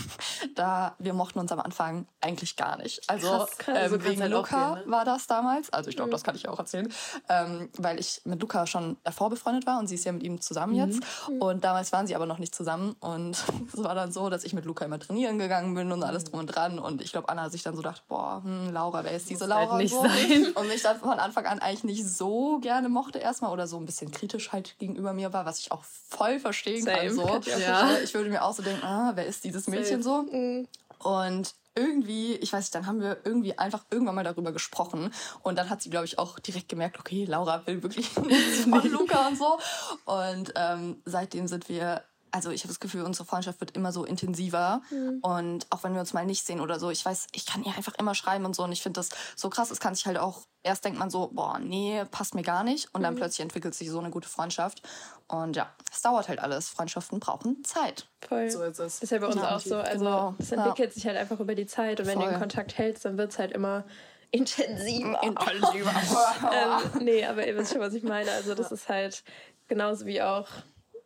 Da 0.54 0.94
wir 0.98 1.14
mochten 1.14 1.38
uns 1.38 1.50
am 1.52 1.60
Anfang 1.60 2.06
eigentlich 2.20 2.56
gar 2.56 2.76
nicht. 2.76 3.08
Also 3.08 3.46
krass. 3.56 3.76
Ähm, 3.76 3.90
so 3.90 4.04
wegen 4.04 4.20
halt 4.20 4.30
Luca 4.30 4.74
gehen, 4.74 4.84
ne? 4.84 4.90
war 4.90 5.04
das 5.04 5.26
damals. 5.26 5.70
Also 5.70 5.88
ich 5.88 5.96
glaube, 5.96 6.08
mhm. 6.08 6.12
das 6.12 6.22
kann 6.22 6.36
ich 6.36 6.48
auch 6.48 6.58
erzählen, 6.58 6.92
ähm, 7.28 7.70
weil 7.78 7.98
ich 7.98 8.20
mit 8.24 8.40
Luca 8.40 8.66
schon 8.66 8.96
davor 9.04 9.30
befreundet 9.30 9.66
war 9.66 9.78
und 9.78 9.86
sie 9.86 9.94
ist 9.94 10.04
ja 10.04 10.12
mit 10.12 10.22
ihm 10.22 10.40
zusammen 10.40 10.74
jetzt. 10.74 11.00
Mhm. 11.28 11.40
Und 11.40 11.64
damals 11.64 11.92
waren 11.92 12.06
sie 12.06 12.14
aber 12.14 12.26
noch 12.26 12.38
nicht 12.38 12.54
zusammen 12.54 12.94
und 13.00 13.42
es 13.72 13.82
war 13.82 13.94
dann 13.94 14.12
so, 14.12 14.28
dass 14.28 14.44
ich 14.44 14.52
mit 14.52 14.64
Luca 14.64 14.84
immer 14.84 14.98
trainieren 14.98 15.38
gegangen 15.38 15.74
bin 15.74 15.90
und 15.92 16.02
alles 16.02 16.24
mhm. 16.24 16.28
drum 16.28 16.40
und 16.40 16.46
dran. 16.46 16.78
Und 16.78 17.00
ich 17.00 17.12
glaube, 17.12 17.28
Anna 17.28 17.48
sich 17.48 17.62
dann 17.62 17.74
so 17.74 17.82
dachte, 17.82 18.02
boah, 18.08 18.42
hm, 18.44 18.72
Laura, 18.72 19.02
wer 19.04 19.12
ist 19.12 19.30
diese 19.30 19.44
Muss 19.44 19.48
Laura? 19.48 19.72
Halt 19.72 19.82
nicht 19.82 19.94
und, 19.94 20.02
so. 20.02 20.08
sein. 20.08 20.52
und 20.54 20.68
mich 20.68 20.82
dann 20.82 20.98
von 20.98 21.18
Anfang 21.18 21.46
an 21.46 21.58
eigentlich 21.58 21.84
nicht 21.84 22.06
so 22.06 22.58
gerne 22.60 22.88
mochte 22.88 23.18
erstmal 23.18 23.50
oder 23.50 23.66
so 23.66 23.76
ein 23.78 23.86
bisschen 23.86 24.10
kritisch 24.10 24.52
halt 24.52 24.78
gegenüber 24.78 25.12
mir 25.12 25.32
war, 25.32 25.46
was 25.46 25.58
ich 25.58 25.72
auch 25.72 25.84
voll 25.84 26.38
verstehen 26.38 26.82
Same. 26.82 26.96
kann 26.96 27.03
so. 27.12 27.40
Ich 27.44 27.54
auch 27.54 27.58
ja. 27.58 27.98
Ich 28.02 28.14
würde 28.14 28.30
mir 28.30 28.42
auch 28.42 28.54
so 28.54 28.62
denken, 28.62 28.84
ah, 28.84 29.12
wer 29.14 29.26
ist 29.26 29.44
dieses 29.44 29.66
Mädchen 29.68 30.02
so? 30.02 30.22
Mhm. 30.22 30.68
Und 30.98 31.54
irgendwie, 31.74 32.34
ich 32.36 32.52
weiß 32.52 32.60
nicht, 32.64 32.74
dann 32.74 32.86
haben 32.86 33.00
wir 33.00 33.18
irgendwie 33.24 33.58
einfach 33.58 33.84
irgendwann 33.90 34.14
mal 34.14 34.24
darüber 34.24 34.52
gesprochen. 34.52 35.12
Und 35.42 35.58
dann 35.58 35.70
hat 35.70 35.82
sie, 35.82 35.90
glaube 35.90 36.06
ich, 36.06 36.18
auch 36.18 36.38
direkt 36.38 36.68
gemerkt, 36.68 36.98
okay, 36.98 37.24
Laura 37.24 37.66
will 37.66 37.82
wirklich 37.82 38.16
nichts 38.22 38.60
von 38.70 38.90
Luca 38.90 39.28
und 39.28 39.36
so. 39.36 39.58
Und 40.04 40.52
ähm, 40.56 41.02
seitdem 41.04 41.48
sind 41.48 41.68
wir 41.68 42.02
also 42.34 42.50
ich 42.50 42.62
habe 42.62 42.68
das 42.68 42.80
Gefühl, 42.80 43.02
unsere 43.02 43.24
Freundschaft 43.26 43.60
wird 43.60 43.70
immer 43.76 43.92
so 43.92 44.04
intensiver. 44.04 44.82
Mhm. 44.90 45.20
Und 45.22 45.66
auch 45.70 45.84
wenn 45.84 45.94
wir 45.94 46.00
uns 46.00 46.12
mal 46.12 46.26
nicht 46.26 46.44
sehen 46.44 46.60
oder 46.60 46.78
so, 46.80 46.90
ich 46.90 47.04
weiß, 47.04 47.28
ich 47.32 47.46
kann 47.46 47.62
ihr 47.64 47.74
einfach 47.76 47.94
immer 47.98 48.14
schreiben 48.14 48.44
und 48.44 48.54
so. 48.56 48.64
Und 48.64 48.72
ich 48.72 48.82
finde 48.82 48.98
das 48.98 49.08
so 49.36 49.48
krass. 49.50 49.70
Es 49.70 49.80
kann 49.80 49.94
sich 49.94 50.04
halt 50.06 50.18
auch, 50.18 50.42
erst 50.62 50.84
denkt 50.84 50.98
man 50.98 51.10
so, 51.10 51.30
boah, 51.32 51.58
nee, 51.58 52.04
passt 52.10 52.34
mir 52.34 52.42
gar 52.42 52.64
nicht. 52.64 52.92
Und 52.92 53.02
dann 53.02 53.14
Mhm. 53.14 53.18
plötzlich 53.18 53.40
entwickelt 53.40 53.74
sich 53.74 53.88
so 53.90 54.00
eine 54.00 54.10
gute 54.10 54.28
Freundschaft. 54.28 54.82
Und 55.28 55.56
ja, 55.56 55.72
es 55.92 56.02
dauert 56.02 56.28
halt 56.28 56.40
alles. 56.40 56.68
Freundschaften 56.68 57.20
brauchen 57.20 57.62
Zeit. 57.64 58.08
Voll. 58.28 58.50
So 58.50 58.62
ist 58.62 58.78
es. 58.80 59.02
ist 59.02 59.10
ja 59.12 59.18
bei 59.18 59.26
uns 59.26 59.36
Ja, 59.36 59.54
auch 59.56 59.60
so. 59.60 59.76
Also 59.76 60.04
genau. 60.04 60.34
es 60.38 60.50
Ja. 60.50 60.56
entwickelt 60.58 60.92
sich 60.92 61.06
halt 61.06 61.16
einfach 61.16 61.38
über 61.40 61.54
die 61.54 61.66
Zeit 61.66 62.00
und 62.00 62.06
wenn 62.06 62.18
du 62.18 62.24
Voll. 62.24 62.32
den 62.34 62.40
Kontakt 62.40 62.76
hältst, 62.76 63.04
dann 63.04 63.16
wird 63.16 63.30
es 63.32 63.38
halt 63.38 63.52
immer 63.52 63.84
intensiver. 64.32 65.22
Intensiver. 65.22 65.92
ähm, 66.52 67.04
nee, 67.04 67.24
aber 67.24 67.46
ihr 67.46 67.56
wisst 67.56 67.72
schon, 67.72 67.80
was 67.80 67.94
ich 67.94 68.02
meine. 68.02 68.30
Also 68.32 68.54
das 68.54 68.72
ist 68.72 68.88
halt 68.88 69.22
genauso 69.68 70.04
wie 70.06 70.20
auch 70.20 70.48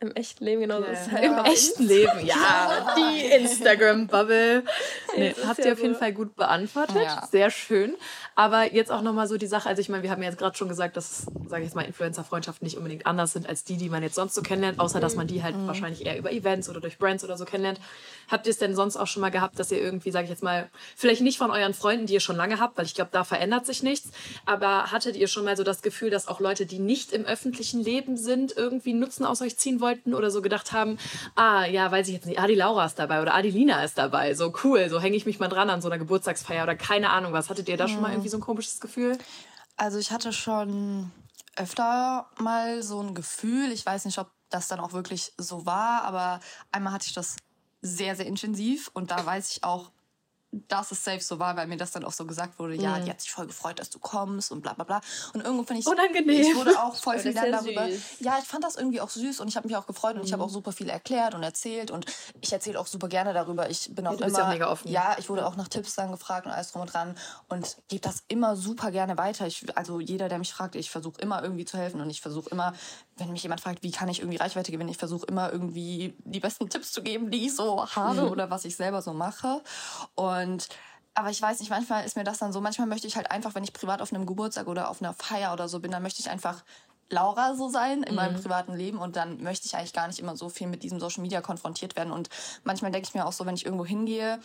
im 0.01 0.13
echten 0.15 0.45
Leben, 0.45 0.61
genauso 0.61 0.85
ist 0.85 1.07
es 1.07 1.11
halt 1.11 1.25
Im 1.25 1.35
auch 1.35 1.45
echten 1.45 1.83
Leben, 1.83 2.25
ja. 2.25 2.95
Die 2.97 3.25
Instagram-Bubble. 3.27 4.63
Nee, 5.17 5.31
ist 5.31 5.45
habt 5.45 5.59
ja 5.59 5.67
ihr 5.67 5.73
auf 5.73 5.81
jeden 5.81 5.95
so. 5.95 6.01
Fall 6.01 6.13
gut 6.13 6.37
beantwortet. 6.37 7.03
Ja. 7.03 7.27
Sehr 7.31 7.51
schön. 7.51 7.95
Aber 8.37 8.73
jetzt 8.73 8.93
auch 8.93 9.03
nochmal 9.03 9.27
so 9.27 9.37
die 9.37 9.49
Sache, 9.49 9.69
also 9.69 9.81
ich 9.81 9.89
meine, 9.89 10.05
wir 10.05 10.13
haben 10.13 10.23
ja 10.23 10.29
jetzt 10.29 10.39
gerade 10.39 10.57
schon 10.57 10.69
gesagt, 10.69 10.97
dass, 10.97 11.27
sage 11.49 11.63
ich 11.63 11.69
jetzt 11.69 11.75
mal, 11.75 11.83
Influencer-Freundschaften 11.83 12.65
nicht 12.65 12.77
unbedingt 12.77 13.07
anders 13.07 13.33
sind 13.33 13.49
als 13.49 13.65
die, 13.65 13.77
die 13.77 13.89
man 13.89 14.05
jetzt 14.05 14.15
sonst 14.15 14.37
so 14.37 14.43
kennenlernt, 14.43 14.79
außer 14.79 15.01
dass 15.01 15.17
man 15.17 15.27
die 15.27 15.43
halt 15.43 15.57
wahrscheinlich 15.67 16.07
eher 16.07 16.17
über 16.17 16.31
Events 16.31 16.69
oder 16.69 16.81
durch 16.81 16.99
Brands 16.99 17.25
oder 17.25 17.37
so 17.37 17.45
kennenlernt. 17.45 17.81
Habt 18.31 18.47
ihr 18.47 18.51
es 18.51 18.59
denn 18.59 18.77
sonst 18.77 18.97
auch 18.97 19.09
schon 19.09 19.23
mal 19.23 19.31
gehabt, 19.31 19.59
dass 19.59 19.73
ihr 19.73 19.81
irgendwie, 19.81 20.13
sage 20.13 20.25
ich 20.25 20.31
jetzt 20.31 20.45
mal, 20.45 20.69
vielleicht 20.95 21.23
nicht 21.23 21.39
von 21.39 21.51
euren 21.51 21.75
Freunden, 21.75 22.07
die 22.07 22.15
ihr 22.15 22.21
schon 22.21 22.37
lange 22.37 22.61
habt, 22.61 22.79
weil 22.79 22.85
ich 22.85 22.95
glaube, 22.95 23.11
da 23.11 23.25
verändert 23.25 23.67
sich 23.67 23.83
nichts, 23.83 24.11
aber 24.47 24.93
hattet 24.93 25.17
ihr 25.17 25.27
schon 25.27 25.45
mal 25.45 25.57
so 25.57 25.65
das 25.65 25.83
Gefühl, 25.83 26.11
dass 26.11 26.29
auch 26.29 26.39
Leute, 26.39 26.65
die 26.67 26.79
nicht 26.79 27.13
im 27.13 27.25
öffentlichen 27.25 27.83
Leben 27.83 28.17
sind, 28.17 28.57
irgendwie 28.57 28.93
Nutzen 28.93 29.25
aus 29.25 29.43
euch 29.43 29.57
ziehen 29.57 29.81
wollten 29.89 30.15
oder 30.15 30.31
so 30.31 30.43
gedacht 30.43 30.73
haben, 30.73 30.99
ah, 31.35 31.65
ja, 31.65 31.91
weiß 31.91 32.09
ich 32.09 32.15
jetzt 32.15 32.27
nicht, 32.27 32.39
ah, 32.39 32.47
die 32.47 32.55
Laura 32.55 32.85
ist 32.85 32.99
dabei 32.99 33.23
oder 33.23 33.35
ah, 33.35 33.43
die 33.43 33.51
Lina 33.51 33.83
ist 33.83 33.97
dabei, 33.97 34.35
so 34.35 34.53
cool, 34.65 34.89
so 34.91 35.01
hänge 35.01 35.17
ich 35.17 35.25
mich 35.25 35.41
mal 35.41 35.49
dran 35.49 35.71
an 35.71 35.81
so 35.81 35.89
einer 35.89 35.99
Geburtstagsfeier 35.99 36.63
oder 36.65 36.77
keine 36.77 37.11
Ahnung 37.11 37.33
was. 37.33 37.49
Hattet 37.49 37.69
ihr 37.69 37.77
da 37.77 37.89
schon 37.89 38.03
mal 38.03 38.13
irgendwie 38.13 38.29
so 38.29 38.37
ein 38.37 38.43
komisches 38.43 38.81
Gefühl? 38.81 39.17
Also 39.77 39.99
ich 39.99 40.11
hatte 40.11 40.33
schon 40.33 41.11
öfter 41.57 42.27
mal 42.39 42.83
so 42.83 43.01
ein 43.01 43.15
Gefühl, 43.15 43.73
ich 43.73 43.87
weiß 43.87 44.05
nicht, 44.05 44.19
ob 44.19 44.29
das 44.51 44.69
dann 44.69 44.81
auch 44.81 44.93
wirklich 44.93 45.33
so 45.39 45.67
war, 45.67 46.05
aber 46.05 46.41
einmal 46.73 46.93
hatte 46.93 47.07
ich 47.07 47.15
das 47.15 47.37
sehr, 47.81 48.17
sehr 48.17 48.27
intensiv 48.27 48.91
und 48.93 49.11
da 49.11 49.25
weiß 49.25 49.53
ich 49.53 49.65
auch, 49.65 49.91
dass 50.51 50.91
es 50.93 51.05
safe 51.05 51.21
so 51.21 51.39
war, 51.39 51.57
weil 51.57 51.67
mir 51.67 51.77
das 51.77 51.91
dann 51.91 52.05
auch 52.05 52.13
so 52.13 52.25
gesagt 52.25 52.59
wurde, 52.59 52.75
ja, 52.75 52.99
die 53.01 53.11
hat 53.11 53.21
sich 53.21 53.31
voll 53.31 53.47
gefreut, 53.47 53.79
dass 53.79 53.91
du 53.91 53.99
kommst 53.99 54.51
und 54.51 54.63
bla 54.63 54.73
bla 54.73 54.85
bla. 54.85 55.01
Und 55.35 55.43
irgendwo 55.43 55.65
finde 55.65 55.81
ich 55.81 55.87
Unangenehm. 55.87 56.41
ich 56.41 56.57
wurde 56.57 56.83
auch 56.83 56.95
voll 57.03 57.19
viel 57.19 57.35
dann 57.35 57.53
ja 57.53 57.61
darüber. 57.61 57.87
süß. 57.87 58.03
Ja, 58.21 58.39
ich 58.39 58.47
fand 58.47 58.65
das 58.65 58.77
irgendwie 58.77 59.01
auch 59.03 59.11
süß 59.11 59.41
und 59.41 59.49
ich 59.49 59.57
habe 59.57 59.67
mich 59.69 59.77
auch 59.77 59.87
gefreut 59.87 60.17
und 60.17 60.25
ich 60.25 60.33
habe 60.33 60.43
auch 60.43 60.49
super 60.49 60.73
viel 60.73 60.89
erklärt 60.89 61.35
und 61.35 61.43
erzählt 61.43 61.91
und 61.91 62.07
ich 62.41 62.53
erzähle 62.53 62.81
auch 62.81 62.87
super 62.87 63.09
gerne 63.09 63.35
darüber. 63.35 63.69
Ich 63.69 63.95
bin 63.95 64.07
auch 64.07 64.17
du 64.17 64.25
immer 64.25 64.39
ja 64.39 64.45
auch 64.47 64.53
mega 64.53 64.71
offen. 64.71 64.91
Ja, 64.91 65.17
ich 65.19 65.29
wurde 65.29 65.47
auch 65.47 65.57
nach 65.57 65.69
Tipps 65.69 65.95
dann 65.97 66.11
gefragt 66.11 66.47
und 66.47 66.53
alles 66.53 66.73
drum 66.73 66.83
und 66.83 66.93
dran 66.93 67.15
und 67.49 67.77
gebe 67.89 68.01
das 68.01 68.23
immer 68.29 68.57
super 68.57 68.91
gerne 68.91 69.19
weiter. 69.19 69.47
Ich, 69.47 69.67
also 69.77 70.01
jeder, 70.01 70.31
der 70.31 70.39
mich 70.39 70.55
fragt, 70.55 70.77
ich 70.77 70.91
versuche 70.91 71.21
immer 71.21 71.43
irgendwie 71.43 71.67
zu 71.67 71.77
helfen 71.77 72.01
und 72.01 72.09
ich 72.09 72.23
versuche 72.23 72.49
immer, 72.49 72.73
wenn 73.19 73.33
mich 73.33 73.43
jemand 73.43 73.61
fragt, 73.61 73.83
wie 73.83 73.91
kann 73.91 74.09
ich 74.09 74.21
irgendwie 74.21 74.39
Reichweite 74.39 74.73
gewinnen, 74.73 74.91
ich 74.91 74.97
versuche 74.97 75.27
immer 75.27 75.53
irgendwie 75.53 76.15
die 76.25 76.41
besten 76.41 76.69
Tipps 76.69 76.93
zu 76.93 77.03
geben, 77.03 77.31
die 77.31 77.47
ich 77.47 77.57
so 77.57 77.87
habe 77.95 78.31
oder 78.31 78.51
was 78.51 78.65
ich 78.65 78.77
selber 78.77 79.03
so 79.03 79.13
mache. 79.13 79.63
Und 80.15 80.69
aber 81.15 81.31
ich 81.31 81.43
weiß 81.43 81.59
nicht, 81.59 81.71
manchmal 81.71 82.05
ist 82.05 82.17
mir 82.17 82.25
das 82.25 82.39
dann 82.39 82.53
so, 82.53 82.61
manchmal 82.61 82.87
möchte 82.87 83.09
ich 83.09 83.17
halt 83.17 83.31
einfach, 83.31 83.55
wenn 83.57 83.65
ich 83.65 83.73
privat 83.73 84.01
auf 84.01 84.13
einem 84.13 84.25
Geburtstag 84.25 84.69
oder 84.69 84.89
auf 84.89 85.03
einer 85.03 85.15
Feier 85.15 85.53
oder 85.53 85.69
so 85.69 85.81
bin, 85.81 85.91
dann 85.91 86.03
möchte 86.03 86.21
ich 86.21 86.31
einfach 86.31 86.63
Laura 87.11 87.57
so 87.57 87.69
sein 87.69 88.03
in 88.03 88.15
meinem 88.15 88.41
privaten 88.41 88.75
Leben 88.75 88.99
und 88.99 89.17
dann 89.17 89.43
möchte 89.43 89.67
ich 89.67 89.75
eigentlich 89.75 89.95
gar 89.95 90.07
nicht 90.07 90.21
immer 90.21 90.37
so 90.37 90.49
viel 90.49 90.67
mit 90.67 90.83
diesem 90.83 91.01
Social 91.01 91.23
Media 91.23 91.41
konfrontiert 91.41 91.97
werden. 91.97 92.13
Und 92.13 92.29
manchmal 92.65 92.93
denke 92.93 93.09
ich 93.09 93.15
mir 93.15 93.27
auch 93.27 93.33
so, 93.33 93.47
wenn 93.47 93.55
ich 93.55 93.65
irgendwo 93.65 93.87
hingehe, 93.87 94.39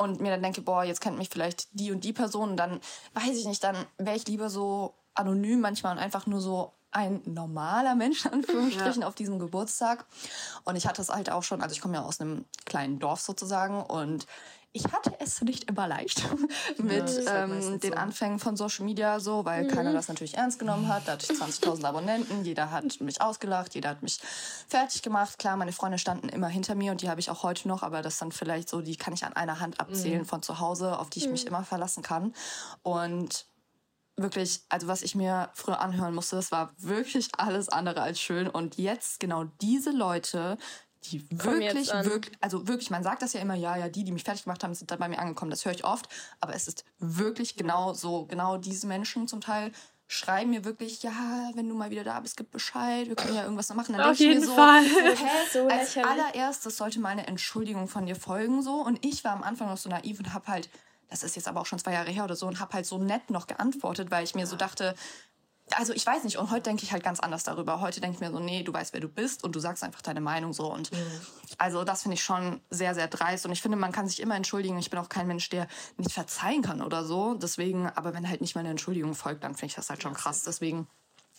und 0.00 0.18
mir 0.18 0.30
dann 0.30 0.42
denke, 0.42 0.62
boah, 0.62 0.82
jetzt 0.82 1.02
kennt 1.02 1.18
mich 1.18 1.28
vielleicht 1.28 1.68
die 1.72 1.92
und 1.92 2.04
die 2.04 2.14
Person, 2.14 2.52
und 2.52 2.56
dann 2.56 2.80
weiß 3.12 3.36
ich 3.36 3.44
nicht, 3.44 3.62
dann 3.62 3.76
wäre 3.98 4.16
ich 4.16 4.26
lieber 4.26 4.48
so 4.48 4.94
anonym 5.14 5.60
manchmal 5.60 5.92
und 5.92 6.02
einfach 6.02 6.26
nur 6.26 6.40
so 6.40 6.72
ein 6.92 7.22
normaler 7.24 7.94
Mensch, 7.94 8.24
in 8.24 8.32
Anführungsstrichen, 8.32 9.02
auf 9.02 9.14
diesem 9.14 9.38
Geburtstag. 9.38 10.04
Und 10.64 10.76
ich 10.76 10.86
hatte 10.86 11.02
es 11.02 11.08
halt 11.08 11.30
auch 11.30 11.42
schon, 11.42 11.62
also 11.62 11.72
ich 11.72 11.80
komme 11.80 11.94
ja 11.94 12.02
aus 12.02 12.20
einem 12.20 12.44
kleinen 12.64 12.98
Dorf 12.98 13.20
sozusagen 13.20 13.82
und 13.82 14.26
ich 14.72 14.84
hatte 14.92 15.12
es 15.18 15.42
nicht 15.42 15.64
immer 15.68 15.88
leicht 15.88 16.22
mit 16.78 17.02
ist 17.02 17.28
halt 17.28 17.50
ähm, 17.50 17.80
den 17.80 17.92
so. 17.92 17.98
Anfängen 17.98 18.38
von 18.38 18.56
Social 18.56 18.84
Media 18.84 19.18
so, 19.18 19.44
weil 19.44 19.66
keiner 19.66 19.92
das 19.92 20.06
natürlich 20.06 20.36
ernst 20.36 20.60
genommen 20.60 20.86
hat. 20.86 21.08
Da 21.08 21.12
hatte 21.12 21.26
ich 21.32 21.38
20.000 21.38 21.84
Abonnenten, 21.84 22.44
jeder 22.44 22.70
hat 22.70 23.00
mich 23.00 23.20
ausgelacht, 23.20 23.74
jeder 23.74 23.90
hat 23.90 24.02
mich 24.02 24.20
fertig 24.68 25.02
gemacht. 25.02 25.38
Klar, 25.40 25.56
meine 25.56 25.72
Freunde 25.72 25.98
standen 25.98 26.28
immer 26.28 26.46
hinter 26.46 26.76
mir 26.76 26.92
und 26.92 27.02
die 27.02 27.10
habe 27.10 27.18
ich 27.18 27.30
auch 27.30 27.42
heute 27.42 27.66
noch, 27.66 27.82
aber 27.82 28.00
das 28.00 28.18
dann 28.18 28.30
vielleicht 28.30 28.68
so, 28.68 28.80
die 28.80 28.96
kann 28.96 29.12
ich 29.12 29.24
an 29.24 29.32
einer 29.32 29.58
Hand 29.58 29.80
abzählen 29.80 30.24
von 30.24 30.42
zu 30.42 30.60
Hause, 30.60 30.98
auf 31.00 31.10
die 31.10 31.18
ich 31.18 31.28
mich 31.28 31.46
immer 31.48 31.64
verlassen 31.64 32.04
kann. 32.04 32.32
Und 32.82 33.46
wirklich, 34.22 34.62
also 34.68 34.86
was 34.88 35.02
ich 35.02 35.14
mir 35.14 35.50
früher 35.54 35.80
anhören 35.80 36.14
musste, 36.14 36.36
das 36.36 36.52
war 36.52 36.72
wirklich 36.78 37.28
alles 37.36 37.68
andere 37.68 38.02
als 38.02 38.20
schön. 38.20 38.48
Und 38.48 38.76
jetzt 38.76 39.20
genau 39.20 39.44
diese 39.60 39.90
Leute, 39.90 40.58
die 41.04 41.24
wirklich, 41.30 41.92
wirklich, 41.92 42.36
also 42.40 42.68
wirklich, 42.68 42.90
man 42.90 43.02
sagt 43.02 43.22
das 43.22 43.32
ja 43.32 43.40
immer, 43.40 43.54
ja, 43.54 43.76
ja, 43.76 43.88
die, 43.88 44.04
die 44.04 44.12
mich 44.12 44.24
fertig 44.24 44.44
gemacht 44.44 44.62
haben, 44.62 44.74
sind 44.74 44.90
dann 44.90 44.98
bei 44.98 45.08
mir 45.08 45.18
angekommen. 45.18 45.50
Das 45.50 45.64
höre 45.64 45.72
ich 45.72 45.84
oft. 45.84 46.08
Aber 46.40 46.54
es 46.54 46.68
ist 46.68 46.84
wirklich 46.98 47.56
genau 47.56 47.94
so, 47.94 48.26
genau 48.26 48.58
diese 48.58 48.86
Menschen 48.86 49.26
zum 49.26 49.40
Teil 49.40 49.72
schreiben 50.06 50.50
mir 50.50 50.64
wirklich, 50.64 51.04
ja, 51.04 51.50
wenn 51.54 51.68
du 51.68 51.74
mal 51.76 51.90
wieder 51.90 52.02
da 52.02 52.18
bist, 52.18 52.36
gib 52.36 52.50
Bescheid, 52.50 53.06
wir 53.06 53.14
können 53.14 53.36
ja 53.36 53.44
irgendwas 53.44 53.68
noch 53.68 53.76
machen. 53.76 53.96
Dann 53.96 54.10
Auf 54.10 54.18
denk 54.18 54.20
ich 54.20 54.26
mir 54.26 54.32
jeden 54.34 54.46
so, 54.46 54.56
Fall. 54.56 54.82
Hä? 54.82 55.16
So 55.52 55.68
Als 55.68 55.96
allererstes 55.96 56.76
sollte 56.76 56.98
mal 56.98 57.10
eine 57.10 57.28
Entschuldigung 57.28 57.86
von 57.86 58.06
dir 58.06 58.16
folgen 58.16 58.60
so. 58.60 58.74
Und 58.74 59.04
ich 59.06 59.22
war 59.22 59.32
am 59.32 59.44
Anfang 59.44 59.68
noch 59.68 59.76
so 59.76 59.88
naiv 59.88 60.18
und 60.18 60.34
hab 60.34 60.48
halt, 60.48 60.68
das 61.10 61.22
ist 61.22 61.36
jetzt 61.36 61.48
aber 61.48 61.60
auch 61.60 61.66
schon 61.66 61.78
zwei 61.78 61.92
Jahre 61.92 62.10
her 62.10 62.24
oder 62.24 62.36
so, 62.36 62.46
und 62.46 62.60
hab 62.60 62.72
halt 62.72 62.86
so 62.86 62.98
nett 62.98 63.30
noch 63.30 63.46
geantwortet, 63.46 64.10
weil 64.10 64.24
ich 64.24 64.34
mir 64.34 64.46
so 64.46 64.56
dachte, 64.56 64.94
also 65.76 65.92
ich 65.92 66.04
weiß 66.06 66.24
nicht, 66.24 66.38
und 66.38 66.50
heute 66.50 66.62
denke 66.62 66.82
ich 66.82 66.92
halt 66.92 67.02
ganz 67.02 67.20
anders 67.20 67.44
darüber. 67.44 67.80
Heute 67.80 68.00
denke 68.00 68.16
ich 68.16 68.20
mir 68.20 68.30
so, 68.30 68.40
nee, 68.40 68.62
du 68.62 68.72
weißt, 68.72 68.92
wer 68.92 69.00
du 69.00 69.08
bist 69.08 69.44
und 69.44 69.54
du 69.54 69.60
sagst 69.60 69.84
einfach 69.84 70.02
deine 70.02 70.20
Meinung 70.20 70.52
so. 70.52 70.72
Und 70.72 70.90
also 71.58 71.84
das 71.84 72.02
finde 72.02 72.14
ich 72.14 72.22
schon 72.22 72.60
sehr, 72.70 72.94
sehr 72.94 73.08
dreist. 73.08 73.46
Und 73.46 73.52
ich 73.52 73.62
finde, 73.62 73.76
man 73.76 73.92
kann 73.92 74.08
sich 74.08 74.20
immer 74.20 74.34
entschuldigen. 74.34 74.78
Ich 74.78 74.90
bin 74.90 74.98
auch 74.98 75.08
kein 75.08 75.26
Mensch, 75.26 75.48
der 75.48 75.68
nicht 75.96 76.12
verzeihen 76.12 76.62
kann 76.62 76.82
oder 76.82 77.04
so. 77.04 77.34
Deswegen, 77.34 77.88
aber 77.90 78.14
wenn 78.14 78.28
halt 78.28 78.40
nicht 78.40 78.54
mal 78.54 78.60
eine 78.60 78.70
Entschuldigung 78.70 79.14
folgt, 79.14 79.44
dann 79.44 79.54
finde 79.54 79.66
ich 79.66 79.74
das 79.74 79.90
halt 79.90 80.02
schon 80.02 80.14
krass. 80.14 80.42
Deswegen, 80.42 80.88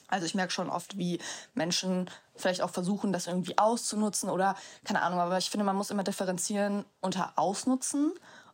also 0.07 0.25
ich 0.25 0.35
merke 0.35 0.53
schon 0.53 0.69
oft, 0.69 0.97
wie 0.97 1.19
Menschen 1.53 2.09
vielleicht 2.35 2.61
auch 2.61 2.71
versuchen, 2.71 3.11
das 3.11 3.27
irgendwie 3.27 3.57
auszunutzen 3.57 4.29
oder 4.29 4.55
keine 4.85 5.01
Ahnung. 5.01 5.19
Aber 5.19 5.37
ich 5.37 5.49
finde, 5.49 5.65
man 5.65 5.75
muss 5.75 5.91
immer 5.91 6.03
differenzieren 6.03 6.85
unter 7.01 7.33
Ausnutzen 7.37 8.13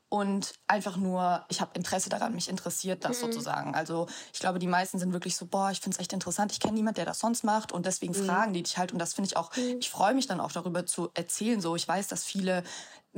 und 0.09 0.53
einfach 0.67 0.95
nur, 0.95 1.45
ich 1.49 1.59
habe 1.59 1.71
Interesse 1.73 2.09
daran, 2.09 2.33
mich 2.33 2.47
interessiert 2.47 3.03
das 3.03 3.19
sozusagen. 3.19 3.75
Also 3.75 4.07
ich 4.31 4.39
glaube, 4.39 4.57
die 4.57 4.67
meisten 4.67 4.99
sind 4.99 5.11
wirklich 5.11 5.35
so, 5.35 5.45
boah, 5.45 5.69
ich 5.71 5.81
finde 5.81 5.95
es 5.95 5.99
echt 5.99 6.13
interessant, 6.13 6.53
ich 6.53 6.61
kenne 6.61 6.75
niemanden, 6.75 6.95
der 6.95 7.05
das 7.05 7.19
sonst 7.19 7.43
macht. 7.43 7.73
Und 7.73 7.85
deswegen 7.85 8.13
fragen 8.13 8.53
die 8.53 8.63
dich 8.63 8.77
halt. 8.77 8.93
Und 8.93 8.99
das 8.99 9.13
finde 9.13 9.27
ich 9.27 9.35
auch, 9.35 9.51
ich 9.79 9.89
freue 9.89 10.13
mich 10.13 10.25
dann 10.25 10.39
auch 10.39 10.53
darüber 10.53 10.85
zu 10.85 11.09
erzählen. 11.13 11.59
So, 11.59 11.75
ich 11.75 11.85
weiß, 11.85 12.07
dass 12.07 12.23
viele, 12.23 12.63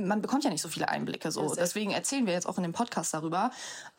man 0.06 0.22
bekommt 0.22 0.44
ja 0.44 0.50
nicht 0.50 0.62
so 0.62 0.68
viele 0.68 0.88
Einblicke 0.88 1.30
so. 1.30 1.54
deswegen 1.54 1.90
erzählen 1.92 2.26
wir 2.26 2.32
jetzt 2.32 2.46
auch 2.46 2.56
in 2.56 2.62
dem 2.62 2.72
Podcast 2.72 3.12
darüber, 3.14 3.50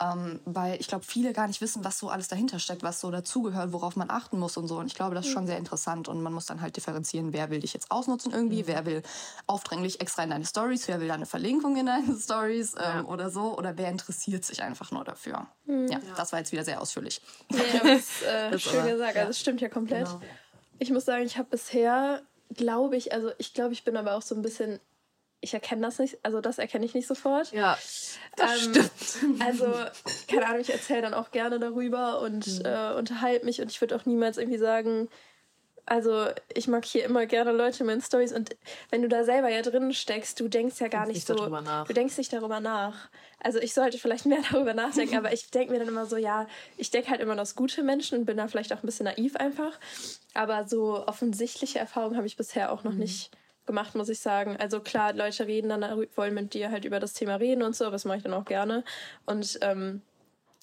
ähm, 0.01 0.39
weil 0.45 0.79
ich 0.79 0.87
glaube, 0.87 1.05
viele 1.05 1.33
gar 1.33 1.47
nicht 1.47 1.61
wissen, 1.61 1.83
was 1.83 1.97
so 1.99 2.09
alles 2.09 2.27
dahinter 2.27 2.59
steckt, 2.59 2.83
was 2.83 2.99
so 2.99 3.11
dazugehört, 3.11 3.73
worauf 3.73 3.95
man 3.95 4.09
achten 4.09 4.39
muss 4.39 4.57
und 4.57 4.67
so. 4.67 4.77
Und 4.77 4.87
ich 4.87 4.95
glaube, 4.95 5.15
das 5.15 5.25
ist 5.25 5.31
schon 5.31 5.47
sehr 5.47 5.57
interessant 5.57 6.07
und 6.07 6.21
man 6.21 6.33
muss 6.33 6.45
dann 6.45 6.61
halt 6.61 6.75
differenzieren, 6.77 7.33
wer 7.33 7.49
will 7.49 7.59
dich 7.59 7.73
jetzt 7.73 7.91
ausnutzen 7.91 8.31
irgendwie, 8.31 8.67
wer 8.67 8.85
will 8.85 9.03
aufdringlich 9.47 10.01
extra 10.01 10.23
in 10.23 10.29
deine 10.31 10.45
Stories, 10.45 10.87
wer 10.87 10.99
will 10.99 11.07
da 11.07 11.13
eine 11.13 11.25
Verlinkung 11.25 11.77
in 11.77 11.85
deine 11.85 12.15
Stories 12.19 12.75
ähm, 12.77 13.05
oder 13.05 13.29
so 13.29 13.57
oder 13.57 13.77
wer 13.77 13.89
interessiert 13.89 14.43
sich 14.45 14.63
einfach 14.63 14.91
nur 14.91 15.03
dafür. 15.03 15.47
Ja, 15.65 15.99
das 16.17 16.31
war 16.31 16.39
jetzt 16.39 16.51
wieder 16.51 16.63
sehr 16.65 16.81
ausführlich. 16.81 17.21
Nee, 17.49 17.59
aber 17.79 17.95
das 17.95 18.21
äh, 18.23 18.51
Das 18.51 18.61
schön 18.61 18.79
aber- 18.81 18.89
gesagt. 18.91 19.15
ja. 19.15 19.21
Also 19.21 19.29
es 19.31 19.39
stimmt 19.39 19.61
ja 19.61 19.69
komplett. 19.69 20.05
Genau. 20.07 20.21
Ich 20.79 20.89
muss 20.91 21.05
sagen, 21.05 21.23
ich 21.25 21.37
habe 21.37 21.47
bisher, 21.49 22.21
glaube 22.55 22.97
ich, 22.97 23.13
also 23.13 23.31
ich 23.37 23.53
glaube, 23.53 23.73
ich 23.73 23.83
bin 23.83 23.95
aber 23.95 24.15
auch 24.15 24.21
so 24.21 24.35
ein 24.35 24.41
bisschen, 24.41 24.79
ich 25.41 25.53
erkenne 25.53 25.81
das 25.81 25.99
nicht, 25.99 26.17
also 26.23 26.39
das 26.41 26.57
erkenne 26.59 26.85
ich 26.85 26.93
nicht 26.93 27.07
sofort. 27.07 27.51
Ja, 27.51 27.77
das 28.35 28.51
Ähm, 28.65 28.73
stimmt. 28.73 29.41
Also, 29.41 29.65
keine 30.27 30.45
Ahnung, 30.47 30.61
ich 30.61 30.71
erzähle 30.71 31.01
dann 31.01 31.13
auch 31.13 31.31
gerne 31.31 31.59
darüber 31.59 32.21
und 32.21 32.47
Mhm. 32.47 32.65
äh, 32.65 32.93
unterhalte 32.93 33.45
mich 33.45 33.59
und 33.61 33.69
ich 33.71 33.81
würde 33.81 33.95
auch 33.95 34.05
niemals 34.05 34.37
irgendwie 34.37 34.59
sagen, 34.59 35.09
also 35.87 36.27
ich 36.53 36.67
mag 36.67 36.85
hier 36.85 37.03
immer 37.03 37.25
gerne 37.25 37.51
Leute 37.51 37.79
in 37.79 37.87
meinen 37.87 38.01
Stories 38.01 38.31
und 38.31 38.55
wenn 38.91 39.01
du 39.01 39.09
da 39.09 39.23
selber 39.23 39.49
ja 39.49 39.61
drin 39.61 39.93
steckst, 39.93 40.39
du 40.39 40.47
denkst 40.47 40.79
ja 40.79 40.87
gar 40.87 41.05
nicht 41.07 41.27
nicht 41.27 41.27
so, 41.27 41.47
du 41.87 41.93
denkst 41.93 42.17
nicht 42.17 42.31
darüber 42.31 42.59
nach. 42.59 43.09
Also 43.39 43.59
ich 43.59 43.73
sollte 43.73 43.97
vielleicht 43.97 44.25
mehr 44.27 44.41
darüber 44.51 44.73
nachdenken, 44.73 45.17
aber 45.17 45.33
ich 45.33 45.49
denke 45.49 45.73
mir 45.73 45.79
dann 45.79 45.87
immer 45.87 46.05
so, 46.05 46.17
ja, 46.17 46.47
ich 46.77 46.91
denke 46.91 47.09
halt 47.09 47.19
immer 47.19 47.35
das 47.35 47.55
gute 47.55 47.81
Menschen 47.83 48.19
und 48.19 48.25
bin 48.25 48.37
da 48.37 48.47
vielleicht 48.47 48.71
auch 48.73 48.83
ein 48.83 48.85
bisschen 48.85 49.05
naiv 49.05 49.35
einfach, 49.35 49.79
aber 50.33 50.67
so 50.67 51.05
offensichtliche 51.07 51.79
Erfahrungen 51.79 52.15
habe 52.15 52.27
ich 52.27 52.37
bisher 52.37 52.71
auch 52.71 52.83
noch 52.83 52.93
nicht 52.93 53.31
gemacht, 53.71 53.95
muss 53.95 54.09
ich 54.09 54.19
sagen. 54.19 54.57
Also 54.59 54.81
klar, 54.81 55.13
Leute 55.13 55.47
reden 55.47 55.69
dann, 55.69 56.07
wollen 56.15 56.33
mit 56.33 56.53
dir 56.53 56.71
halt 56.71 56.83
über 56.83 56.99
das 56.99 57.13
Thema 57.13 57.35
reden 57.35 57.63
und 57.63 57.75
so, 57.75 57.85
aber 57.85 57.93
das 57.93 58.05
mache 58.05 58.17
ich 58.17 58.23
dann 58.23 58.33
auch 58.33 58.45
gerne. 58.45 58.83
Und 59.25 59.59
ähm, 59.61 60.01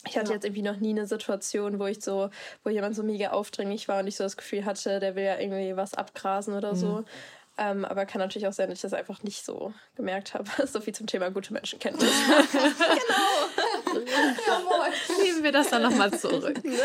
ich 0.06 0.16
hatte 0.16 0.28
ja. 0.28 0.34
jetzt 0.34 0.44
irgendwie 0.44 0.62
noch 0.62 0.76
nie 0.76 0.90
eine 0.90 1.06
Situation, 1.06 1.78
wo 1.78 1.86
ich 1.86 2.02
so, 2.02 2.30
wo 2.64 2.70
jemand 2.70 2.94
so 2.94 3.02
mega 3.02 3.30
aufdringlich 3.30 3.88
war 3.88 4.00
und 4.00 4.06
ich 4.06 4.16
so 4.16 4.24
das 4.24 4.36
Gefühl 4.36 4.64
hatte, 4.64 5.00
der 5.00 5.16
will 5.16 5.24
ja 5.24 5.38
irgendwie 5.38 5.76
was 5.76 5.94
abgrasen 5.94 6.54
oder 6.54 6.74
mhm. 6.74 6.76
so. 6.76 7.04
Ähm, 7.60 7.84
aber 7.84 8.06
kann 8.06 8.20
natürlich 8.20 8.46
auch 8.46 8.52
sein, 8.52 8.68
dass 8.68 8.78
ich 8.78 8.82
das 8.82 8.92
einfach 8.92 9.24
nicht 9.24 9.44
so 9.44 9.72
gemerkt 9.96 10.34
habe. 10.34 10.48
so 10.66 10.80
viel 10.80 10.94
zum 10.94 11.08
Thema 11.08 11.30
gute 11.30 11.52
Menschenkenntnis. 11.52 12.08
genau. 12.52 14.04
Jawohl. 14.46 15.24
Nehmen 15.24 15.42
wir 15.42 15.50
das 15.50 15.70
dann 15.70 15.82
nochmal 15.82 16.16
zurück. 16.16 16.62
Ne? 16.62 16.78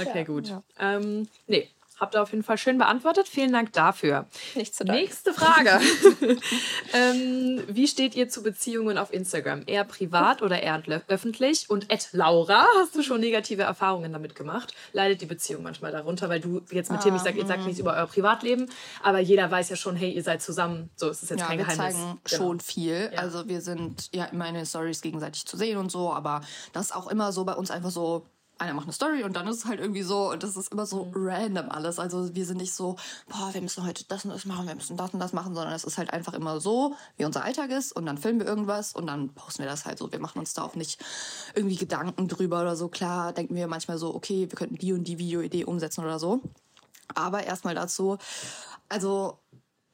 Okay, 0.00 0.18
ja, 0.18 0.24
gut. 0.24 0.48
Ja. 0.48 0.62
Ähm, 0.78 1.28
nee, 1.48 1.68
Habt 1.98 2.14
ihr 2.14 2.22
auf 2.22 2.32
jeden 2.32 2.42
Fall 2.42 2.58
schön 2.58 2.78
beantwortet. 2.78 3.28
Vielen 3.28 3.52
Dank 3.52 3.72
dafür. 3.72 4.26
Nichts 4.54 4.76
zu 4.78 4.84
danken. 4.84 5.02
Nächste 5.02 5.32
Frage. 5.32 5.80
ähm, 6.92 7.62
wie 7.68 7.86
steht 7.86 8.16
ihr 8.16 8.28
zu 8.28 8.42
Beziehungen 8.42 8.98
auf 8.98 9.12
Instagram? 9.12 9.62
Eher 9.66 9.84
privat 9.84 10.42
oder 10.42 10.60
eher 10.60 10.74
öffentlich? 11.08 11.70
Und 11.70 11.90
Ed 11.90 12.08
Laura, 12.12 12.66
hast 12.80 12.96
du 12.96 13.02
schon 13.02 13.20
negative 13.20 13.62
Erfahrungen 13.62 14.12
damit 14.12 14.34
gemacht? 14.34 14.74
Leidet 14.92 15.20
die 15.20 15.26
Beziehung 15.26 15.62
manchmal 15.62 15.92
darunter, 15.92 16.28
weil 16.28 16.40
du 16.40 16.62
jetzt 16.70 16.90
mit 16.90 17.00
Tim, 17.00 17.14
ich 17.14 17.22
sag, 17.22 17.36
ihr 17.36 17.46
sagt 17.46 17.64
nichts 17.64 17.78
über 17.78 17.94
euer 17.94 18.06
Privatleben, 18.06 18.68
aber 19.02 19.20
jeder 19.20 19.50
weiß 19.50 19.70
ja 19.70 19.76
schon, 19.76 19.94
hey, 19.94 20.10
ihr 20.10 20.22
seid 20.22 20.42
zusammen. 20.42 20.90
So 20.96 21.08
ist 21.08 21.22
es 21.22 21.30
jetzt 21.30 21.40
ja, 21.40 21.46
kein 21.46 21.58
wir 21.58 21.64
Geheimnis. 21.64 21.94
Wir 21.94 22.00
zeigen 22.00 22.20
genau. 22.24 22.44
schon 22.44 22.60
viel. 22.60 23.10
Ja. 23.12 23.20
Also 23.20 23.46
wir 23.46 23.60
sind 23.60 24.10
ja 24.12 24.24
immer 24.26 24.48
in 24.48 24.54
den 24.54 24.66
Stories 24.66 25.00
gegenseitig 25.00 25.46
zu 25.46 25.56
sehen 25.56 25.78
und 25.78 25.92
so, 25.92 26.12
aber 26.12 26.40
das 26.72 26.86
ist 26.86 26.96
auch 26.96 27.06
immer 27.06 27.32
so 27.32 27.44
bei 27.44 27.54
uns 27.54 27.70
einfach 27.70 27.90
so 27.90 28.26
einer 28.58 28.74
macht 28.74 28.86
eine 28.86 28.92
Story 28.92 29.24
und 29.24 29.34
dann 29.34 29.46
ist 29.46 29.58
es 29.58 29.64
halt 29.64 29.80
irgendwie 29.80 30.02
so, 30.02 30.30
und 30.30 30.42
das 30.42 30.56
ist 30.56 30.72
immer 30.72 30.86
so 30.86 31.06
mhm. 31.06 31.12
random 31.14 31.68
alles. 31.70 31.98
Also 31.98 32.34
wir 32.34 32.46
sind 32.46 32.58
nicht 32.58 32.72
so, 32.74 32.96
boah, 33.28 33.52
wir 33.52 33.60
müssen 33.60 33.84
heute 33.84 34.04
das 34.04 34.24
und 34.24 34.30
das 34.30 34.44
machen, 34.44 34.66
wir 34.66 34.74
müssen 34.74 34.96
das 34.96 35.12
und 35.12 35.20
das 35.20 35.32
machen, 35.32 35.54
sondern 35.54 35.74
es 35.74 35.84
ist 35.84 35.98
halt 35.98 36.12
einfach 36.12 36.34
immer 36.34 36.60
so, 36.60 36.94
wie 37.16 37.24
unser 37.24 37.44
Alltag 37.44 37.70
ist 37.70 37.92
und 37.92 38.06
dann 38.06 38.18
filmen 38.18 38.40
wir 38.40 38.46
irgendwas 38.46 38.92
und 38.92 39.06
dann 39.06 39.30
posten 39.30 39.62
wir 39.62 39.70
das 39.70 39.84
halt 39.84 39.98
so. 39.98 40.10
Wir 40.10 40.20
machen 40.20 40.38
uns 40.38 40.54
da 40.54 40.62
auch 40.62 40.74
nicht 40.74 41.02
irgendwie 41.54 41.76
Gedanken 41.76 42.28
drüber 42.28 42.60
oder 42.60 42.76
so. 42.76 42.88
Klar 42.88 43.32
denken 43.32 43.54
wir 43.54 43.66
manchmal 43.66 43.98
so, 43.98 44.14
okay, 44.14 44.48
wir 44.50 44.56
könnten 44.56 44.76
die 44.76 44.92
und 44.92 45.04
die 45.04 45.18
Videoidee 45.18 45.64
umsetzen 45.64 46.04
oder 46.04 46.18
so. 46.18 46.40
Aber 47.14 47.44
erstmal 47.44 47.74
dazu, 47.74 48.18
also 48.88 49.38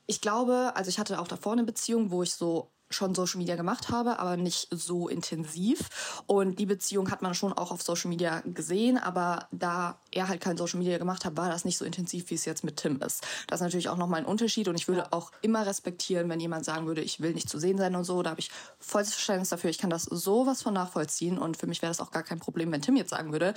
ich 0.06 0.20
glaube, 0.20 0.72
also 0.74 0.88
ich 0.88 0.98
hatte 0.98 1.20
auch 1.20 1.28
davor 1.28 1.52
eine 1.52 1.64
Beziehung, 1.64 2.10
wo 2.10 2.22
ich 2.22 2.34
so 2.34 2.70
schon 2.90 3.14
Social 3.14 3.38
Media 3.38 3.56
gemacht 3.56 3.88
habe, 3.88 4.18
aber 4.18 4.36
nicht 4.36 4.68
so 4.70 5.08
intensiv. 5.08 6.22
Und 6.26 6.58
die 6.58 6.66
Beziehung 6.66 7.10
hat 7.10 7.22
man 7.22 7.34
schon 7.34 7.52
auch 7.52 7.70
auf 7.70 7.82
Social 7.82 8.08
Media 8.08 8.42
gesehen, 8.44 8.98
aber 8.98 9.48
da 9.52 9.98
er 10.10 10.28
halt 10.28 10.40
kein 10.40 10.56
Social 10.56 10.78
Media 10.78 10.98
gemacht 10.98 11.24
hat, 11.24 11.36
war 11.36 11.48
das 11.48 11.64
nicht 11.64 11.78
so 11.78 11.84
intensiv, 11.84 12.30
wie 12.30 12.34
es 12.34 12.44
jetzt 12.44 12.64
mit 12.64 12.76
Tim 12.76 13.00
ist. 13.00 13.24
Das 13.46 13.60
ist 13.60 13.64
natürlich 13.64 13.88
auch 13.88 13.96
nochmal 13.96 14.20
ein 14.20 14.26
Unterschied 14.26 14.68
und 14.68 14.74
ich 14.74 14.88
würde 14.88 15.12
auch 15.12 15.30
immer 15.40 15.64
respektieren, 15.66 16.28
wenn 16.28 16.40
jemand 16.40 16.64
sagen 16.64 16.86
würde, 16.86 17.00
ich 17.00 17.20
will 17.20 17.32
nicht 17.32 17.48
zu 17.48 17.58
sehen 17.58 17.78
sein 17.78 17.94
und 17.94 18.04
so. 18.04 18.22
Da 18.22 18.30
habe 18.30 18.40
ich 18.40 18.50
volles 18.78 19.14
Verständnis 19.14 19.50
dafür. 19.50 19.70
Ich 19.70 19.78
kann 19.78 19.90
das 19.90 20.04
sowas 20.04 20.62
von 20.62 20.74
nachvollziehen 20.74 21.38
und 21.38 21.56
für 21.56 21.66
mich 21.66 21.82
wäre 21.82 21.90
das 21.90 22.00
auch 22.00 22.10
gar 22.10 22.24
kein 22.24 22.40
Problem, 22.40 22.72
wenn 22.72 22.82
Tim 22.82 22.96
jetzt 22.96 23.10
sagen 23.10 23.32
würde, 23.32 23.54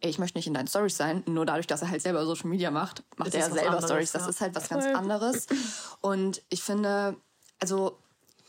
ey, 0.00 0.10
ich 0.10 0.18
möchte 0.18 0.36
nicht 0.36 0.46
in 0.46 0.54
deinen 0.54 0.68
Stories 0.68 0.96
sein, 0.96 1.22
nur 1.26 1.46
dadurch, 1.46 1.66
dass 1.66 1.80
er 1.80 1.90
halt 1.90 2.02
selber 2.02 2.26
Social 2.26 2.50
Media 2.50 2.70
macht, 2.70 3.02
macht 3.16 3.34
er 3.34 3.50
selber 3.50 3.70
anderes, 3.70 3.84
Stories. 3.86 4.12
Das 4.12 4.22
ja. 4.22 4.28
ist 4.28 4.40
halt 4.42 4.54
was 4.54 4.68
ganz 4.68 4.84
anderes. 4.84 5.46
Und 6.02 6.42
ich 6.50 6.62
finde, 6.62 7.16
also 7.58 7.98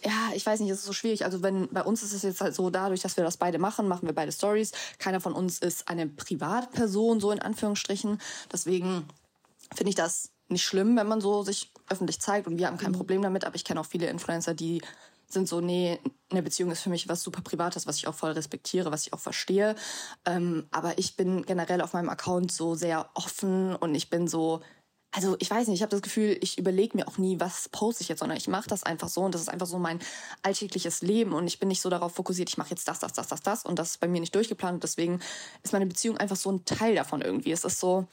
ja, 0.05 0.31
ich 0.35 0.45
weiß 0.45 0.59
nicht, 0.59 0.69
es 0.69 0.79
ist 0.79 0.85
so 0.85 0.93
schwierig. 0.93 1.25
Also 1.25 1.41
wenn 1.41 1.67
bei 1.69 1.81
uns 1.81 2.03
ist 2.03 2.13
es 2.13 2.21
jetzt 2.21 2.41
halt 2.41 2.53
so, 2.53 2.69
dadurch, 2.69 3.01
dass 3.01 3.17
wir 3.17 3.23
das 3.23 3.37
beide 3.37 3.57
machen, 3.57 3.87
machen 3.87 4.07
wir 4.07 4.13
beide 4.13 4.31
Stories. 4.31 4.71
Keiner 4.99 5.19
von 5.19 5.33
uns 5.33 5.59
ist 5.59 5.87
eine 5.87 6.07
Privatperson, 6.07 7.19
so 7.19 7.31
in 7.31 7.41
Anführungsstrichen. 7.41 8.21
Deswegen 8.51 9.07
finde 9.73 9.89
ich 9.89 9.95
das 9.95 10.29
nicht 10.47 10.63
schlimm, 10.63 10.95
wenn 10.95 11.07
man 11.07 11.21
so 11.21 11.41
sich 11.41 11.71
öffentlich 11.89 12.21
zeigt 12.21 12.45
und 12.45 12.59
wir 12.59 12.67
haben 12.67 12.77
kein 12.77 12.91
mhm. 12.91 12.97
Problem 12.97 13.21
damit. 13.23 13.45
Aber 13.45 13.55
ich 13.55 13.65
kenne 13.65 13.79
auch 13.79 13.85
viele 13.85 14.07
Influencer, 14.07 14.53
die 14.53 14.81
sind 15.27 15.49
so, 15.49 15.59
nee, 15.59 15.99
eine 16.29 16.43
Beziehung 16.43 16.69
ist 16.69 16.81
für 16.81 16.91
mich 16.91 17.09
was 17.09 17.23
super 17.23 17.41
Privates, 17.41 17.87
was 17.87 17.97
ich 17.97 18.07
auch 18.07 18.13
voll 18.13 18.31
respektiere, 18.31 18.91
was 18.91 19.07
ich 19.07 19.13
auch 19.13 19.19
verstehe. 19.19 19.75
Ähm, 20.25 20.67
aber 20.69 20.99
ich 20.99 21.15
bin 21.15 21.43
generell 21.47 21.81
auf 21.81 21.93
meinem 21.93 22.09
Account 22.09 22.51
so 22.51 22.75
sehr 22.75 23.09
offen 23.15 23.75
und 23.75 23.95
ich 23.95 24.11
bin 24.11 24.27
so, 24.27 24.61
also 25.15 25.37
ich 25.39 25.49
weiß 25.49 25.67
nicht, 25.67 25.77
ich 25.77 25.81
habe 25.81 25.91
das 25.91 26.01
Gefühl, 26.01 26.37
ich 26.41 26.57
überlege 26.57 26.97
mir 26.97 27.07
auch 27.07 27.17
nie, 27.17 27.39
was 27.39 27.69
poste 27.69 28.01
ich 28.01 28.09
jetzt, 28.09 28.19
sondern 28.19 28.37
ich 28.37 28.49
mache 28.49 28.67
das 28.67 28.83
einfach 28.83 29.07
so 29.07 29.21
und 29.21 29.33
das 29.33 29.41
ist 29.41 29.49
einfach 29.49 29.65
so 29.65 29.79
mein 29.79 29.99
alltägliches 30.41 31.01
Leben 31.01 31.33
und 31.33 31.47
ich 31.47 31.57
bin 31.57 31.69
nicht 31.69 31.81
so 31.81 31.89
darauf 31.89 32.13
fokussiert, 32.13 32.49
ich 32.49 32.57
mache 32.57 32.71
jetzt 32.71 32.87
das, 32.87 32.99
das, 32.99 33.13
das, 33.13 33.27
das, 33.27 33.41
das 33.41 33.65
und 33.65 33.79
das 33.79 33.91
ist 33.91 33.99
bei 34.01 34.07
mir 34.07 34.19
nicht 34.19 34.35
durchgeplant 34.35 34.75
und 34.75 34.83
deswegen 34.83 35.21
ist 35.63 35.71
meine 35.71 35.85
Beziehung 35.85 36.17
einfach 36.17 36.35
so 36.35 36.51
ein 36.51 36.65
Teil 36.65 36.95
davon 36.95 37.21
irgendwie. 37.21 37.51
Es 37.51 37.63
ist 37.63 37.79
so, 37.79 38.07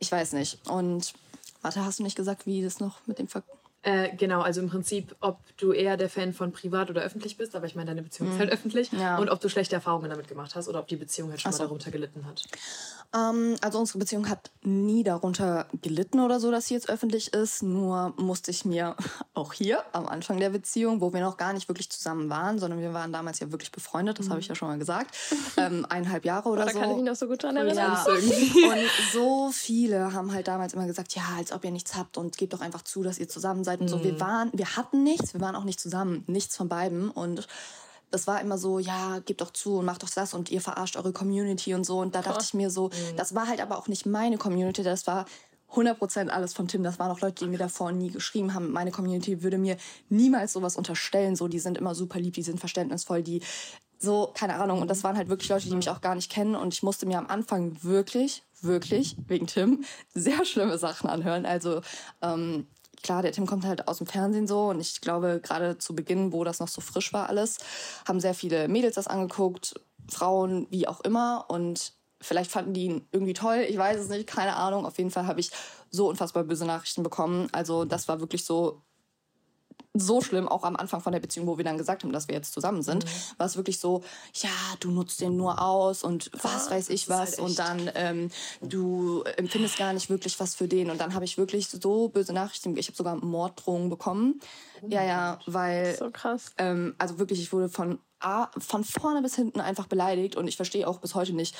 ich 0.00 0.10
weiß 0.10 0.32
nicht. 0.32 0.58
Und 0.68 1.14
warte, 1.62 1.84
hast 1.84 2.00
du 2.00 2.02
nicht 2.02 2.16
gesagt, 2.16 2.46
wie 2.46 2.62
das 2.62 2.80
noch 2.80 3.06
mit 3.06 3.18
dem 3.18 3.28
Ver 3.28 3.44
äh, 3.82 4.14
genau, 4.14 4.42
also 4.42 4.60
im 4.60 4.68
Prinzip, 4.68 5.16
ob 5.20 5.38
du 5.56 5.72
eher 5.72 5.96
der 5.96 6.10
Fan 6.10 6.34
von 6.34 6.52
privat 6.52 6.90
oder 6.90 7.00
öffentlich 7.00 7.38
bist, 7.38 7.56
aber 7.56 7.64
ich 7.64 7.74
meine, 7.74 7.86
deine 7.86 8.02
Beziehung 8.02 8.28
mhm. 8.28 8.34
ist 8.34 8.40
halt 8.40 8.52
öffentlich. 8.52 8.92
Ja. 8.92 9.16
Und 9.16 9.30
ob 9.30 9.40
du 9.40 9.48
schlechte 9.48 9.74
Erfahrungen 9.74 10.10
damit 10.10 10.28
gemacht 10.28 10.54
hast 10.54 10.68
oder 10.68 10.80
ob 10.80 10.88
die 10.88 10.96
Beziehung 10.96 11.30
halt 11.30 11.40
schon 11.40 11.52
so. 11.52 11.58
mal 11.58 11.64
darunter 11.64 11.90
gelitten 11.90 12.26
hat. 12.26 12.44
Ähm, 13.12 13.56
also 13.60 13.78
unsere 13.80 13.98
Beziehung 13.98 14.28
hat 14.28 14.50
nie 14.62 15.02
darunter 15.02 15.66
gelitten 15.82 16.20
oder 16.20 16.38
so, 16.38 16.50
dass 16.50 16.68
sie 16.68 16.74
jetzt 16.74 16.88
öffentlich 16.88 17.32
ist. 17.32 17.62
Nur 17.62 18.14
musste 18.16 18.50
ich 18.50 18.64
mir 18.64 18.94
auch 19.34 19.52
hier 19.52 19.82
am 19.92 20.06
Anfang 20.06 20.38
der 20.38 20.50
Beziehung, 20.50 21.00
wo 21.00 21.12
wir 21.12 21.20
noch 21.20 21.36
gar 21.36 21.52
nicht 21.52 21.68
wirklich 21.68 21.90
zusammen 21.90 22.30
waren, 22.30 22.58
sondern 22.58 22.80
wir 22.80 22.94
waren 22.94 23.12
damals 23.12 23.40
ja 23.40 23.50
wirklich 23.50 23.72
befreundet, 23.72 24.18
das 24.18 24.26
mhm. 24.26 24.30
habe 24.30 24.40
ich 24.40 24.48
ja 24.48 24.54
schon 24.54 24.68
mal 24.68 24.78
gesagt, 24.78 25.16
ähm, 25.56 25.86
eineinhalb 25.88 26.24
Jahre 26.24 26.48
oder 26.48 26.62
oh, 26.62 26.66
da 26.66 26.72
so. 26.72 26.78
Da 26.78 26.84
kann 26.84 26.90
ich 26.90 26.96
mich 26.96 27.06
noch 27.06 27.16
so 27.16 27.26
gut 27.26 27.42
dran 27.42 27.56
erinnern. 27.56 27.76
Ja. 27.76 28.04
und 28.14 28.90
so 29.12 29.50
viele 29.52 30.12
haben 30.12 30.32
halt 30.32 30.46
damals 30.46 30.74
immer 30.74 30.86
gesagt, 30.86 31.14
ja, 31.16 31.22
als 31.36 31.52
ob 31.52 31.64
ihr 31.64 31.72
nichts 31.72 31.96
habt 31.96 32.16
und 32.16 32.36
gebt 32.36 32.52
doch 32.52 32.60
einfach 32.60 32.82
zu, 32.82 33.02
dass 33.02 33.18
ihr 33.18 33.28
zusammen 33.28 33.64
seid 33.64 33.80
und 33.80 33.88
so. 33.88 34.04
Wir 34.04 34.12
mhm. 34.12 34.20
waren, 34.20 34.50
wir 34.52 34.76
hatten 34.76 35.02
nichts, 35.02 35.34
wir 35.34 35.40
waren 35.40 35.56
auch 35.56 35.64
nicht 35.64 35.80
zusammen, 35.80 36.22
nichts 36.28 36.56
von 36.56 36.68
beiden 36.68 37.10
und 37.10 37.48
das 38.10 38.26
war 38.26 38.40
immer 38.40 38.58
so, 38.58 38.78
ja, 38.78 39.20
gebt 39.20 39.40
doch 39.40 39.52
zu 39.52 39.78
und 39.78 39.84
macht 39.84 40.02
doch 40.02 40.10
das 40.10 40.34
und 40.34 40.50
ihr 40.50 40.60
verarscht 40.60 40.96
eure 40.96 41.12
Community 41.12 41.74
und 41.74 41.84
so. 41.84 42.00
Und 42.00 42.14
da 42.14 42.22
dachte 42.22 42.44
ich 42.44 42.54
mir 42.54 42.70
so, 42.70 42.88
mhm. 42.88 43.16
das 43.16 43.34
war 43.34 43.46
halt 43.46 43.60
aber 43.60 43.78
auch 43.78 43.88
nicht 43.88 44.06
meine 44.06 44.38
Community, 44.38 44.82
das 44.82 45.06
war 45.06 45.26
100% 45.74 46.28
alles 46.28 46.52
von 46.52 46.68
Tim. 46.68 46.82
Das 46.82 46.98
waren 46.98 47.10
auch 47.10 47.20
Leute, 47.20 47.44
die 47.44 47.50
mir 47.50 47.58
davor 47.58 47.92
nie 47.92 48.10
geschrieben 48.10 48.54
haben. 48.54 48.72
Meine 48.72 48.90
Community 48.90 49.42
würde 49.42 49.58
mir 49.58 49.76
niemals 50.08 50.52
sowas 50.52 50.76
unterstellen. 50.76 51.36
So, 51.36 51.48
die 51.48 51.60
sind 51.60 51.78
immer 51.78 51.94
super 51.94 52.18
lieb, 52.18 52.34
die 52.34 52.42
sind 52.42 52.58
verständnisvoll, 52.58 53.22
die 53.22 53.40
so, 53.98 54.32
keine 54.34 54.56
Ahnung. 54.56 54.80
Und 54.80 54.88
das 54.88 55.04
waren 55.04 55.16
halt 55.16 55.28
wirklich 55.28 55.48
Leute, 55.48 55.68
die 55.68 55.76
mich 55.76 55.90
auch 55.90 56.00
gar 56.00 56.14
nicht 56.14 56.30
kennen. 56.30 56.56
Und 56.56 56.74
ich 56.74 56.82
musste 56.82 57.06
mir 57.06 57.18
am 57.18 57.28
Anfang 57.28 57.76
wirklich, 57.82 58.42
wirklich, 58.62 59.16
wegen 59.28 59.46
Tim, 59.46 59.84
sehr 60.14 60.44
schlimme 60.44 60.78
Sachen 60.78 61.08
anhören. 61.08 61.46
Also, 61.46 61.82
ähm, 62.22 62.66
klar, 63.02 63.22
der 63.22 63.32
Tim 63.32 63.46
kommt 63.46 63.64
halt 63.64 63.88
aus 63.88 63.98
dem 63.98 64.06
Fernsehen 64.06 64.46
so 64.46 64.68
und 64.68 64.80
ich 64.80 65.00
glaube, 65.00 65.40
gerade 65.42 65.78
zu 65.78 65.94
Beginn, 65.94 66.32
wo 66.32 66.44
das 66.44 66.60
noch 66.60 66.68
so 66.68 66.80
frisch 66.80 67.12
war 67.12 67.28
alles, 67.28 67.58
haben 68.06 68.20
sehr 68.20 68.34
viele 68.34 68.68
Mädels 68.68 68.94
das 68.94 69.08
angeguckt, 69.08 69.74
Frauen, 70.08 70.66
wie 70.70 70.88
auch 70.88 71.00
immer 71.00 71.46
und 71.48 71.94
vielleicht 72.20 72.50
fanden 72.50 72.74
die 72.74 72.84
ihn 72.84 73.08
irgendwie 73.12 73.32
toll, 73.32 73.64
ich 73.68 73.78
weiß 73.78 73.98
es 73.98 74.08
nicht, 74.08 74.26
keine 74.26 74.56
Ahnung. 74.56 74.84
Auf 74.84 74.98
jeden 74.98 75.10
Fall 75.10 75.26
habe 75.26 75.40
ich 75.40 75.50
so 75.90 76.08
unfassbar 76.08 76.44
böse 76.44 76.66
Nachrichten 76.66 77.02
bekommen. 77.02 77.48
Also 77.52 77.84
das 77.84 78.08
war 78.08 78.20
wirklich 78.20 78.44
so 78.44 78.82
so 79.94 80.20
schlimm, 80.20 80.48
auch 80.48 80.64
am 80.64 80.76
Anfang 80.76 81.00
von 81.00 81.12
der 81.12 81.20
Beziehung, 81.20 81.46
wo 81.46 81.56
wir 81.56 81.64
dann 81.64 81.78
gesagt 81.78 82.04
haben, 82.04 82.12
dass 82.12 82.28
wir 82.28 82.34
jetzt 82.34 82.52
zusammen 82.52 82.82
sind, 82.82 83.04
mhm. 83.04 83.10
war 83.38 83.46
es 83.46 83.56
wirklich 83.56 83.78
so, 83.78 84.02
ja, 84.34 84.50
du 84.80 84.90
nutzt 84.90 85.20
den 85.20 85.36
nur 85.36 85.62
aus 85.62 86.02
und 86.02 86.30
was 86.42 86.68
ah, 86.68 86.70
weiß 86.72 86.90
ich 86.90 87.08
was 87.08 87.32
halt 87.32 87.38
und 87.40 87.58
dann 87.58 87.90
ähm, 87.94 88.30
du 88.60 89.22
empfindest 89.36 89.76
gar 89.78 89.92
nicht 89.92 90.10
wirklich 90.10 90.38
was 90.40 90.54
für 90.54 90.68
den 90.68 90.90
und 90.90 91.00
dann 91.00 91.14
habe 91.14 91.24
ich 91.24 91.38
wirklich 91.38 91.68
so 91.68 92.08
böse 92.08 92.32
Nachrichten, 92.32 92.76
ich 92.76 92.88
habe 92.88 92.96
sogar 92.96 93.16
Morddrohungen 93.16 93.90
bekommen. 93.90 94.40
Oh 94.82 94.86
ja, 94.88 95.04
ja, 95.04 95.38
weil 95.46 95.96
so 95.96 96.10
krass. 96.10 96.52
Ähm, 96.58 96.94
also 96.98 97.18
wirklich, 97.18 97.40
ich 97.40 97.52
wurde 97.52 97.68
von 97.68 97.98
A, 98.20 98.48
von 98.58 98.84
vorne 98.84 99.22
bis 99.22 99.34
hinten 99.34 99.60
einfach 99.60 99.86
beleidigt 99.86 100.36
und 100.36 100.46
ich 100.46 100.56
verstehe 100.56 100.86
auch 100.86 100.98
bis 100.98 101.14
heute 101.14 101.32
nicht, 101.32 101.54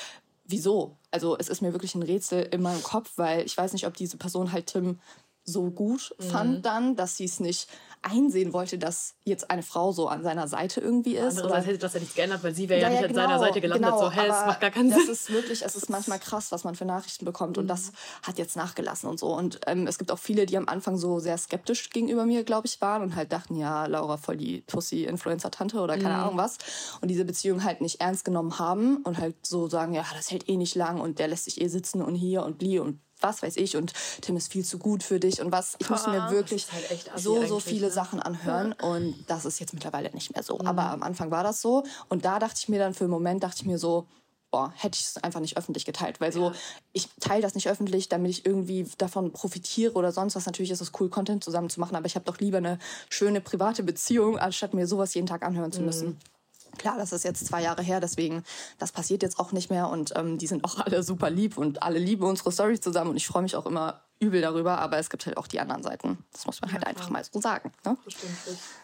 wieso. 0.45 0.97
Also 1.09 1.37
es 1.37 1.49
ist 1.49 1.61
mir 1.61 1.73
wirklich 1.73 1.95
ein 1.95 2.03
Rätsel 2.03 2.43
in 2.43 2.61
meinem 2.61 2.83
Kopf, 2.83 3.13
weil 3.15 3.45
ich 3.45 3.57
weiß 3.57 3.73
nicht, 3.73 3.87
ob 3.87 3.95
diese 3.95 4.17
Person 4.17 4.51
halt 4.51 4.67
Tim 4.67 4.99
so 5.43 5.71
gut 5.71 6.15
mhm. 6.19 6.23
fand 6.23 6.65
dann, 6.65 6.95
dass 6.95 7.17
sie 7.17 7.25
es 7.25 7.39
nicht 7.39 7.67
einsehen 8.03 8.51
wollte, 8.53 8.77
dass 8.77 9.15
jetzt 9.25 9.51
eine 9.51 9.61
Frau 9.61 9.91
so 9.91 10.07
an 10.07 10.23
seiner 10.23 10.47
Seite 10.47 10.81
irgendwie 10.81 11.15
ist. 11.15 11.37
Andererseits 11.37 11.67
hätte 11.67 11.77
das 11.77 11.93
ja 11.93 11.99
nichts 11.99 12.15
geändert, 12.15 12.43
weil 12.43 12.55
sie 12.55 12.67
wäre 12.67 12.81
ja, 12.81 12.89
ja, 12.89 13.01
nicht 13.01 13.09
genau, 13.09 13.21
an 13.21 13.27
seiner 13.27 13.39
Seite 13.39 13.61
gelandet. 13.61 13.91
Genau, 13.91 14.01
so, 14.01 14.11
hey, 14.11 14.27
das 14.27 14.45
macht 14.45 14.61
gar 14.61 14.71
keinen 14.71 14.89
Sinn. 14.89 15.03
Das 15.07 15.09
ist 15.09 15.31
wirklich, 15.31 15.63
es 15.63 15.75
ist 15.75 15.89
manchmal 15.89 16.19
krass, 16.19 16.51
was 16.51 16.63
man 16.63 16.75
für 16.75 16.85
Nachrichten 16.85 17.25
bekommt. 17.25 17.57
Und 17.57 17.67
das 17.67 17.91
hat 18.23 18.39
jetzt 18.39 18.55
nachgelassen 18.55 19.09
und 19.09 19.19
so. 19.19 19.35
Und 19.35 19.61
ähm, 19.67 19.85
es 19.85 19.99
gibt 19.99 20.11
auch 20.11 20.19
viele, 20.19 20.45
die 20.45 20.57
am 20.57 20.67
Anfang 20.67 20.97
so 20.97 21.19
sehr 21.19 21.37
skeptisch 21.37 21.89
gegenüber 21.91 22.25
mir, 22.25 22.43
glaube 22.43 22.67
ich, 22.67 22.81
waren 22.81 23.03
und 23.03 23.15
halt 23.15 23.31
dachten, 23.31 23.55
ja, 23.55 23.85
Laura 23.85 24.17
voll 24.17 24.37
die 24.37 24.61
Pussy-Influencer-Tante 24.61 25.79
oder 25.79 25.97
keine 25.97 26.15
mhm. 26.15 26.21
Ahnung 26.21 26.37
was. 26.37 26.57
Und 27.01 27.09
diese 27.09 27.25
Beziehung 27.25 27.63
halt 27.63 27.81
nicht 27.81 28.01
ernst 28.01 28.25
genommen 28.25 28.57
haben 28.57 28.97
und 29.03 29.19
halt 29.19 29.35
so 29.45 29.69
sagen, 29.69 29.93
ja, 29.93 30.03
das 30.15 30.31
hält 30.31 30.49
eh 30.49 30.57
nicht 30.57 30.75
lang 30.75 30.99
und 30.99 31.19
der 31.19 31.27
lässt 31.27 31.45
sich 31.45 31.61
eh 31.61 31.67
sitzen 31.67 32.01
und 32.01 32.15
hier 32.15 32.43
und 32.43 32.57
blie 32.57 32.79
und 32.79 32.99
was 33.21 33.43
weiß 33.43 33.57
ich 33.57 33.77
und 33.77 33.93
Tim 34.21 34.37
ist 34.37 34.51
viel 34.51 34.65
zu 34.65 34.77
gut 34.77 35.03
für 35.03 35.19
dich 35.19 35.41
und 35.41 35.51
was. 35.51 35.75
Ich 35.79 35.89
musste 35.89 36.09
mir 36.09 36.31
wirklich 36.31 36.67
halt 36.71 37.11
so, 37.15 37.45
so 37.45 37.59
viele 37.59 37.87
ne? 37.87 37.91
Sachen 37.91 38.19
anhören 38.19 38.75
ja. 38.79 38.87
und 38.87 39.15
das 39.27 39.45
ist 39.45 39.59
jetzt 39.59 39.73
mittlerweile 39.73 40.11
nicht 40.11 40.33
mehr 40.33 40.43
so. 40.43 40.57
Mhm. 40.57 40.67
Aber 40.67 40.89
am 40.89 41.03
Anfang 41.03 41.31
war 41.31 41.43
das 41.43 41.61
so 41.61 41.83
und 42.09 42.25
da 42.25 42.39
dachte 42.39 42.55
ich 42.57 42.69
mir 42.69 42.79
dann 42.79 42.93
für 42.93 43.05
einen 43.05 43.11
Moment, 43.11 43.43
dachte 43.43 43.57
ich 43.57 43.65
mir 43.65 43.77
so, 43.77 44.07
boah, 44.51 44.73
hätte 44.75 44.99
ich 44.99 45.05
es 45.05 45.17
einfach 45.23 45.39
nicht 45.39 45.57
öffentlich 45.57 45.85
geteilt. 45.85 46.19
Weil 46.19 46.31
so, 46.31 46.51
ich 46.91 47.07
teile 47.19 47.41
das 47.41 47.55
nicht 47.55 47.69
öffentlich, 47.69 48.09
damit 48.09 48.31
ich 48.31 48.45
irgendwie 48.45 48.85
davon 48.97 49.31
profitiere 49.31 49.93
oder 49.93 50.11
sonst 50.11 50.35
was. 50.35 50.45
Natürlich 50.45 50.71
ist 50.71 50.81
es 50.81 50.91
cool, 50.99 51.09
Content 51.09 51.43
zusammen 51.43 51.69
zu 51.69 51.79
machen, 51.79 51.95
aber 51.95 52.05
ich 52.05 52.15
habe 52.15 52.25
doch 52.25 52.37
lieber 52.39 52.57
eine 52.57 52.77
schöne 53.09 53.41
private 53.41 53.81
Beziehung, 53.81 54.37
anstatt 54.37 54.73
mir 54.73 54.85
sowas 54.85 55.13
jeden 55.13 55.27
Tag 55.27 55.43
anhören 55.43 55.71
zu 55.71 55.81
müssen. 55.81 56.19
Klar, 56.77 56.97
das 56.97 57.11
ist 57.11 57.23
jetzt 57.23 57.45
zwei 57.45 57.61
Jahre 57.61 57.81
her, 57.81 57.99
deswegen, 57.99 58.43
das 58.79 58.91
passiert 58.91 59.23
jetzt 59.23 59.39
auch 59.39 59.51
nicht 59.51 59.69
mehr 59.69 59.89
und 59.89 60.13
ähm, 60.15 60.37
die 60.37 60.47
sind 60.47 60.63
auch 60.63 60.77
alle 60.85 61.03
super 61.03 61.29
lieb 61.29 61.57
und 61.57 61.83
alle 61.83 61.99
lieben 61.99 62.23
unsere 62.25 62.51
Stories 62.51 62.81
zusammen 62.81 63.11
und 63.11 63.17
ich 63.17 63.27
freue 63.27 63.43
mich 63.43 63.55
auch 63.55 63.65
immer 63.65 64.01
übel 64.19 64.39
darüber, 64.41 64.77
aber 64.77 64.97
es 64.99 65.09
gibt 65.09 65.25
halt 65.25 65.35
auch 65.37 65.47
die 65.47 65.59
anderen 65.59 65.81
Seiten. 65.81 66.23
Das 66.31 66.45
muss 66.45 66.61
man 66.61 66.71
halt 66.71 66.85
einfach 66.85 67.09
mal 67.09 67.23
so 67.23 67.41
sagen. 67.41 67.71
Ne? 67.83 67.97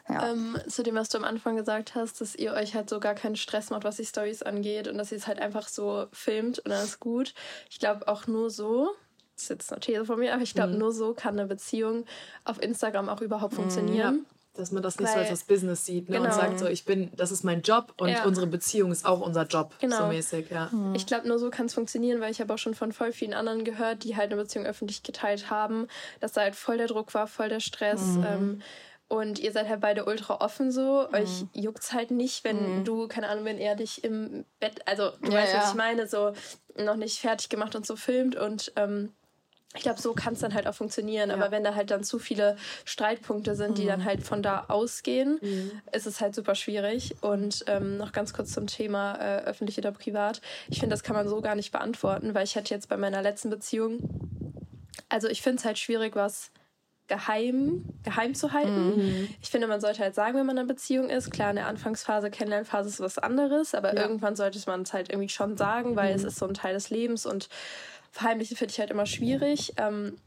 Ja. 0.09 0.31
Ähm, 0.31 0.57
zu 0.67 0.81
dem, 0.81 0.95
was 0.95 1.09
du 1.09 1.19
am 1.19 1.23
Anfang 1.23 1.55
gesagt 1.55 1.93
hast, 1.93 2.21
dass 2.21 2.33
ihr 2.35 2.53
euch 2.53 2.73
halt 2.73 2.89
so 2.89 2.99
gar 2.99 3.13
keinen 3.13 3.35
Stress 3.35 3.69
macht, 3.69 3.83
was 3.83 3.97
die 3.97 4.05
Stories 4.05 4.41
angeht 4.41 4.87
und 4.87 4.97
dass 4.97 5.11
ihr 5.11 5.17
es 5.19 5.27
halt 5.27 5.39
einfach 5.39 5.67
so 5.67 6.07
filmt 6.11 6.57
und 6.59 6.71
dann 6.71 6.83
ist 6.83 6.99
gut. 6.99 7.35
Ich 7.69 7.77
glaube 7.77 8.07
auch 8.07 8.25
nur 8.25 8.49
so, 8.49 8.89
das 9.35 9.43
ist 9.43 9.49
jetzt 9.49 9.71
eine 9.71 9.79
These 9.79 10.05
von 10.05 10.17
mir, 10.17 10.33
aber 10.33 10.41
ich 10.41 10.55
glaube 10.55 10.73
Mhm. 10.73 10.79
nur 10.79 10.91
so 10.91 11.13
kann 11.13 11.37
eine 11.37 11.47
Beziehung 11.47 12.05
auf 12.43 12.59
Instagram 12.59 13.07
auch 13.07 13.21
überhaupt 13.21 13.53
funktionieren. 13.53 14.25
Dass 14.57 14.71
man 14.71 14.81
das 14.83 14.99
nicht 14.99 15.07
so 15.09 15.13
Weil- 15.15 15.21
als 15.21 15.29
das 15.29 15.43
Business 15.43 15.85
sieht 15.85 16.09
ne? 16.09 16.17
und 16.17 16.23
Genau. 16.23 16.35
sagt 16.35 16.59
so, 16.59 16.65
ich 16.67 16.83
bin, 16.85 17.11
das 17.15 17.31
ist 17.31 17.43
mein 17.43 17.61
Job 17.61 17.93
und 17.99 18.09
Ja. 18.09 18.25
unsere 18.25 18.47
Beziehung 18.47 18.91
ist 18.91 19.05
auch 19.05 19.21
unser 19.21 19.43
Job. 19.45 19.73
Genau. 19.79 19.97
So 19.97 20.07
mäßig, 20.07 20.49
ja. 20.49 20.69
Ich 20.95 21.05
glaube, 21.05 21.27
nur 21.27 21.37
so 21.39 21.49
kann 21.49 21.67
es 21.67 21.73
funktionieren, 21.73 22.19
weil 22.21 22.31
ich 22.31 22.41
habe 22.41 22.53
auch 22.53 22.57
schon 22.57 22.73
von 22.73 22.91
voll 22.91 23.11
vielen 23.11 23.33
anderen 23.33 23.63
gehört, 23.63 24.03
die 24.03 24.15
halt 24.15 24.31
eine 24.31 24.41
Beziehung 24.41 24.65
öffentlich 24.65 25.03
geteilt 25.03 25.49
haben, 25.49 25.87
dass 26.19 26.33
da 26.33 26.41
halt 26.41 26.55
voll 26.55 26.77
der 26.77 26.87
Druck 26.87 27.13
war, 27.13 27.27
voll 27.27 27.49
der 27.49 27.59
Stress. 27.59 28.01
Ähm, 28.25 28.61
und 29.09 29.39
ihr 29.39 29.53
seid 29.53 29.69
halt 29.69 29.79
beide 29.79 30.03
ultra 30.05 30.41
offen 30.41 30.69
so. 30.71 31.07
Euch 31.13 31.45
juckt's 31.53 31.93
halt 31.93 32.11
nicht, 32.11 32.43
wenn 32.43 32.83
du, 32.83 33.07
keine 33.07 33.29
Ahnung, 33.29 33.45
wenn 33.45 33.57
er 33.57 33.75
dich 33.75 34.03
im 34.03 34.43
Bett, 34.59 34.81
also 34.85 35.11
du 35.21 35.31
Ja, 35.31 35.37
weißt, 35.37 35.55
was 35.55 35.63
ja. 35.63 35.69
ich 35.69 35.75
meine, 35.75 36.07
so 36.07 36.33
noch 36.77 36.97
nicht 36.97 37.19
fertig 37.19 37.47
gemacht 37.49 37.75
und 37.75 37.85
so 37.85 37.95
filmt. 37.95 38.35
Und 38.35 38.73
ähm, 38.75 39.13
ich 39.77 39.83
glaube, 39.83 40.01
so 40.01 40.13
kann 40.13 40.33
es 40.33 40.39
dann 40.39 40.53
halt 40.53 40.67
auch 40.67 40.73
funktionieren. 40.73 41.31
Aber 41.31 41.51
wenn 41.51 41.63
da 41.63 41.75
halt 41.75 41.91
dann 41.91 42.03
zu 42.03 42.19
viele 42.19 42.57
Streitpunkte 42.83 43.55
sind, 43.55 43.77
die 43.77 43.85
dann 43.85 44.03
halt 44.03 44.23
von 44.23 44.41
da 44.41 44.65
ausgehen, 44.67 45.39
ist 45.91 46.07
es 46.07 46.19
halt 46.19 46.35
super 46.35 46.55
schwierig. 46.55 47.15
Und 47.21 47.63
ähm, 47.67 47.97
noch 47.97 48.11
ganz 48.11 48.33
kurz 48.33 48.51
zum 48.51 48.67
Thema 48.67 49.15
äh, 49.15 49.43
öffentlich 49.45 49.77
oder 49.77 49.91
privat. 49.91 50.41
Ich 50.69 50.79
finde, 50.79 50.93
das 50.93 51.03
kann 51.03 51.15
man 51.15 51.27
so 51.29 51.41
gar 51.41 51.55
nicht 51.55 51.71
beantworten, 51.71 52.33
weil 52.33 52.43
ich 52.43 52.55
hatte 52.55 52.73
jetzt 52.73 52.89
bei 52.89 52.97
meiner 52.97 53.21
letzten 53.21 53.49
Beziehung, 53.49 53.99
also 55.09 55.27
ich 55.27 55.41
finde 55.41 55.59
es 55.59 55.65
halt 55.65 55.77
schwierig, 55.77 56.15
was 56.15 56.51
geheim, 57.07 57.85
geheim 58.03 58.35
zu 58.35 58.51
halten. 58.51 58.93
Ich 59.41 59.49
finde, 59.49 59.67
man 59.67 59.79
sollte 59.79 59.99
halt 60.03 60.13
sagen, 60.13 60.37
wenn 60.37 60.45
man 60.45 60.57
in 60.57 60.63
einer 60.63 60.67
Beziehung 60.67 61.09
ist. 61.09 61.31
Klar, 61.31 61.51
in 61.51 61.55
der 61.55 61.67
Anfangsphase, 61.67 62.29
Kennenlernphase 62.29 62.89
ist 62.89 62.99
was 62.99 63.17
anderes, 63.17 63.73
aber 63.73 63.95
irgendwann 63.95 64.35
sollte 64.35 64.59
man 64.67 64.81
es 64.81 64.91
halt 64.91 65.09
irgendwie 65.09 65.29
schon 65.29 65.55
sagen, 65.55 65.95
weil 65.95 66.13
es 66.13 66.25
ist 66.25 66.37
so 66.37 66.45
ein 66.45 66.53
Teil 66.53 66.73
des 66.73 66.89
Lebens 66.89 67.25
und 67.25 67.47
verheimlichen 68.11 68.57
finde 68.57 68.71
ich 68.71 68.79
halt 68.79 68.91
immer 68.91 69.05
schwierig. 69.05 69.73
Ähm, 69.77 70.17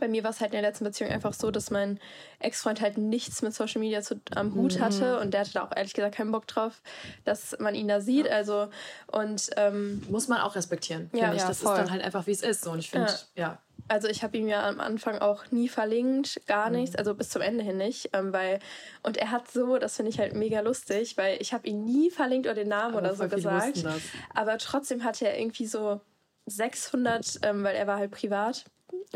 bei 0.00 0.08
mir 0.08 0.24
war 0.24 0.30
es 0.30 0.40
halt 0.40 0.52
in 0.52 0.60
der 0.62 0.70
letzten 0.70 0.84
Beziehung 0.84 1.10
einfach 1.10 1.34
so, 1.34 1.50
dass 1.50 1.70
mein 1.70 2.00
Ex-Freund 2.38 2.80
halt 2.80 2.96
nichts 2.96 3.42
mit 3.42 3.52
Social 3.52 3.78
Media 3.78 4.00
zu, 4.00 4.20
am 4.34 4.54
Hut 4.54 4.80
hatte 4.80 5.20
und 5.20 5.34
der 5.34 5.40
hatte 5.42 5.52
da 5.52 5.64
auch 5.64 5.76
ehrlich 5.76 5.92
gesagt 5.92 6.14
keinen 6.14 6.32
Bock 6.32 6.46
drauf, 6.46 6.80
dass 7.24 7.58
man 7.58 7.74
ihn 7.74 7.88
da 7.88 8.00
sieht. 8.00 8.26
Also 8.26 8.68
und 9.08 9.50
ähm, 9.56 10.02
Muss 10.08 10.28
man 10.28 10.40
auch 10.40 10.54
respektieren, 10.56 11.10
Ja, 11.12 11.24
finde 11.24 11.36
ich. 11.36 11.42
ja, 11.42 11.48
das 11.48 11.60
voll. 11.60 11.72
ist 11.74 11.78
dann 11.78 11.90
halt 11.90 12.02
einfach, 12.02 12.26
wie 12.26 12.30
es 12.30 12.40
ist. 12.42 12.64
So. 12.64 12.70
Und 12.70 12.78
ich 12.78 12.88
finde, 12.90 13.08
Ja. 13.34 13.42
ja. 13.44 13.58
also 13.88 14.08
ich 14.08 14.22
habe 14.22 14.34
ihm 14.38 14.48
ja 14.48 14.66
am 14.66 14.80
Anfang 14.80 15.18
auch 15.18 15.50
nie 15.50 15.68
verlinkt, 15.68 16.40
gar 16.46 16.70
Mhm. 16.70 16.76
nichts, 16.76 16.96
also 16.96 17.14
bis 17.14 17.28
zum 17.28 17.42
Ende 17.42 17.62
hin 17.62 17.76
nicht, 17.76 18.08
ähm, 18.14 18.32
weil 18.32 18.60
und 19.02 19.18
er 19.18 19.30
hat 19.30 19.50
so, 19.50 19.76
das 19.76 19.96
finde 19.96 20.08
ich 20.10 20.18
halt 20.18 20.32
mega 20.34 20.60
lustig, 20.60 21.18
weil 21.18 21.36
ich 21.42 21.52
habe 21.52 21.66
ihn 21.68 21.84
nie 21.84 22.10
verlinkt 22.10 22.46
oder 22.46 22.54
den 22.54 22.68
Namen 22.68 22.94
Aber 22.96 23.08
oder 23.08 23.14
so 23.14 23.28
gesagt, 23.28 23.84
aber 24.34 24.56
trotzdem 24.56 25.04
hatte 25.04 25.28
er 25.28 25.38
irgendwie 25.38 25.66
so 25.66 26.00
600, 26.46 27.40
ähm, 27.42 27.62
weil 27.64 27.74
er 27.76 27.86
war 27.86 27.98
halt 27.98 28.10
privat 28.10 28.64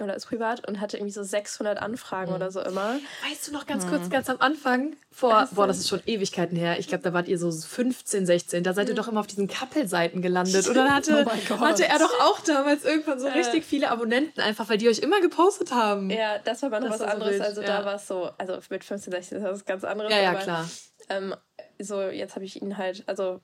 oder 0.01 0.15
ist 0.17 0.27
privat 0.27 0.67
und 0.67 0.81
hatte 0.81 0.97
irgendwie 0.97 1.13
so 1.13 1.23
600 1.23 1.79
Anfragen 1.79 2.31
Mhm. 2.31 2.37
oder 2.37 2.51
so 2.51 2.61
immer. 2.61 2.99
Weißt 3.29 3.47
du 3.49 3.53
noch 3.53 3.67
ganz 3.67 3.87
kurz, 3.87 4.09
ganz 4.09 4.29
am 4.31 4.41
Anfang, 4.41 4.97
vor, 5.11 5.49
boah, 5.53 5.67
das 5.67 5.79
ist 5.79 5.89
schon 5.89 6.01
Ewigkeiten 6.07 6.57
her, 6.57 6.79
ich 6.79 6.89
glaube, 6.89 7.05
da 7.05 7.13
wart 7.13 7.29
ihr 7.29 7.39
so 7.39 7.51
15, 7.51 8.25
16, 8.25 8.63
da 8.65 8.73
seid 8.73 8.89
ihr 8.89 8.95
doch 8.95 9.09
immer 9.09 9.21
auf 9.21 9.27
diesen 9.27 9.49
Couple-Seiten 9.49 10.23
gelandet. 10.23 10.67
Und 10.67 10.75
dann 10.75 10.95
hatte, 10.95 11.27
Oh 11.51 11.59
hatte 11.61 11.87
er 11.87 11.99
doch 11.99 12.13
auch 12.21 12.41
damals 12.41 12.85
irgendwann 12.85 13.21
so 13.21 13.29
richtig 13.29 13.65
viele 13.65 13.91
Abonnenten, 13.91 14.41
einfach 14.41 14.69
weil 14.71 14.79
die 14.79 14.89
euch 14.89 14.99
immer 15.01 15.21
gepostet 15.21 15.73
haben. 15.73 16.09
Ja, 16.11 16.39
das 16.39 16.63
war 16.63 16.69
aber 16.73 16.81
noch 16.81 16.91
Das 16.93 17.01
was 17.01 17.07
so 17.09 17.13
anderes. 17.15 17.33
wild, 17.35 17.43
also 17.43 17.61
ja. 17.61 17.67
da 17.67 17.85
war 17.85 17.95
es 17.97 18.07
so, 18.07 18.31
also 18.39 18.59
mit 18.71 18.83
15, 18.85 19.13
16 19.13 19.39
ist 19.39 19.45
das 19.45 19.53
was 19.53 19.65
ganz 19.67 19.85
anderes. 19.85 20.11
Ja, 20.13 20.21
ja, 20.23 20.31
aber, 20.31 20.39
klar. 20.41 20.71
Ähm, 21.11 21.35
so, 21.79 22.03
jetzt 22.03 22.35
habe 22.35 22.45
ich 22.47 22.61
ihn 22.63 22.79
halt, 22.79 23.05
also 23.07 23.41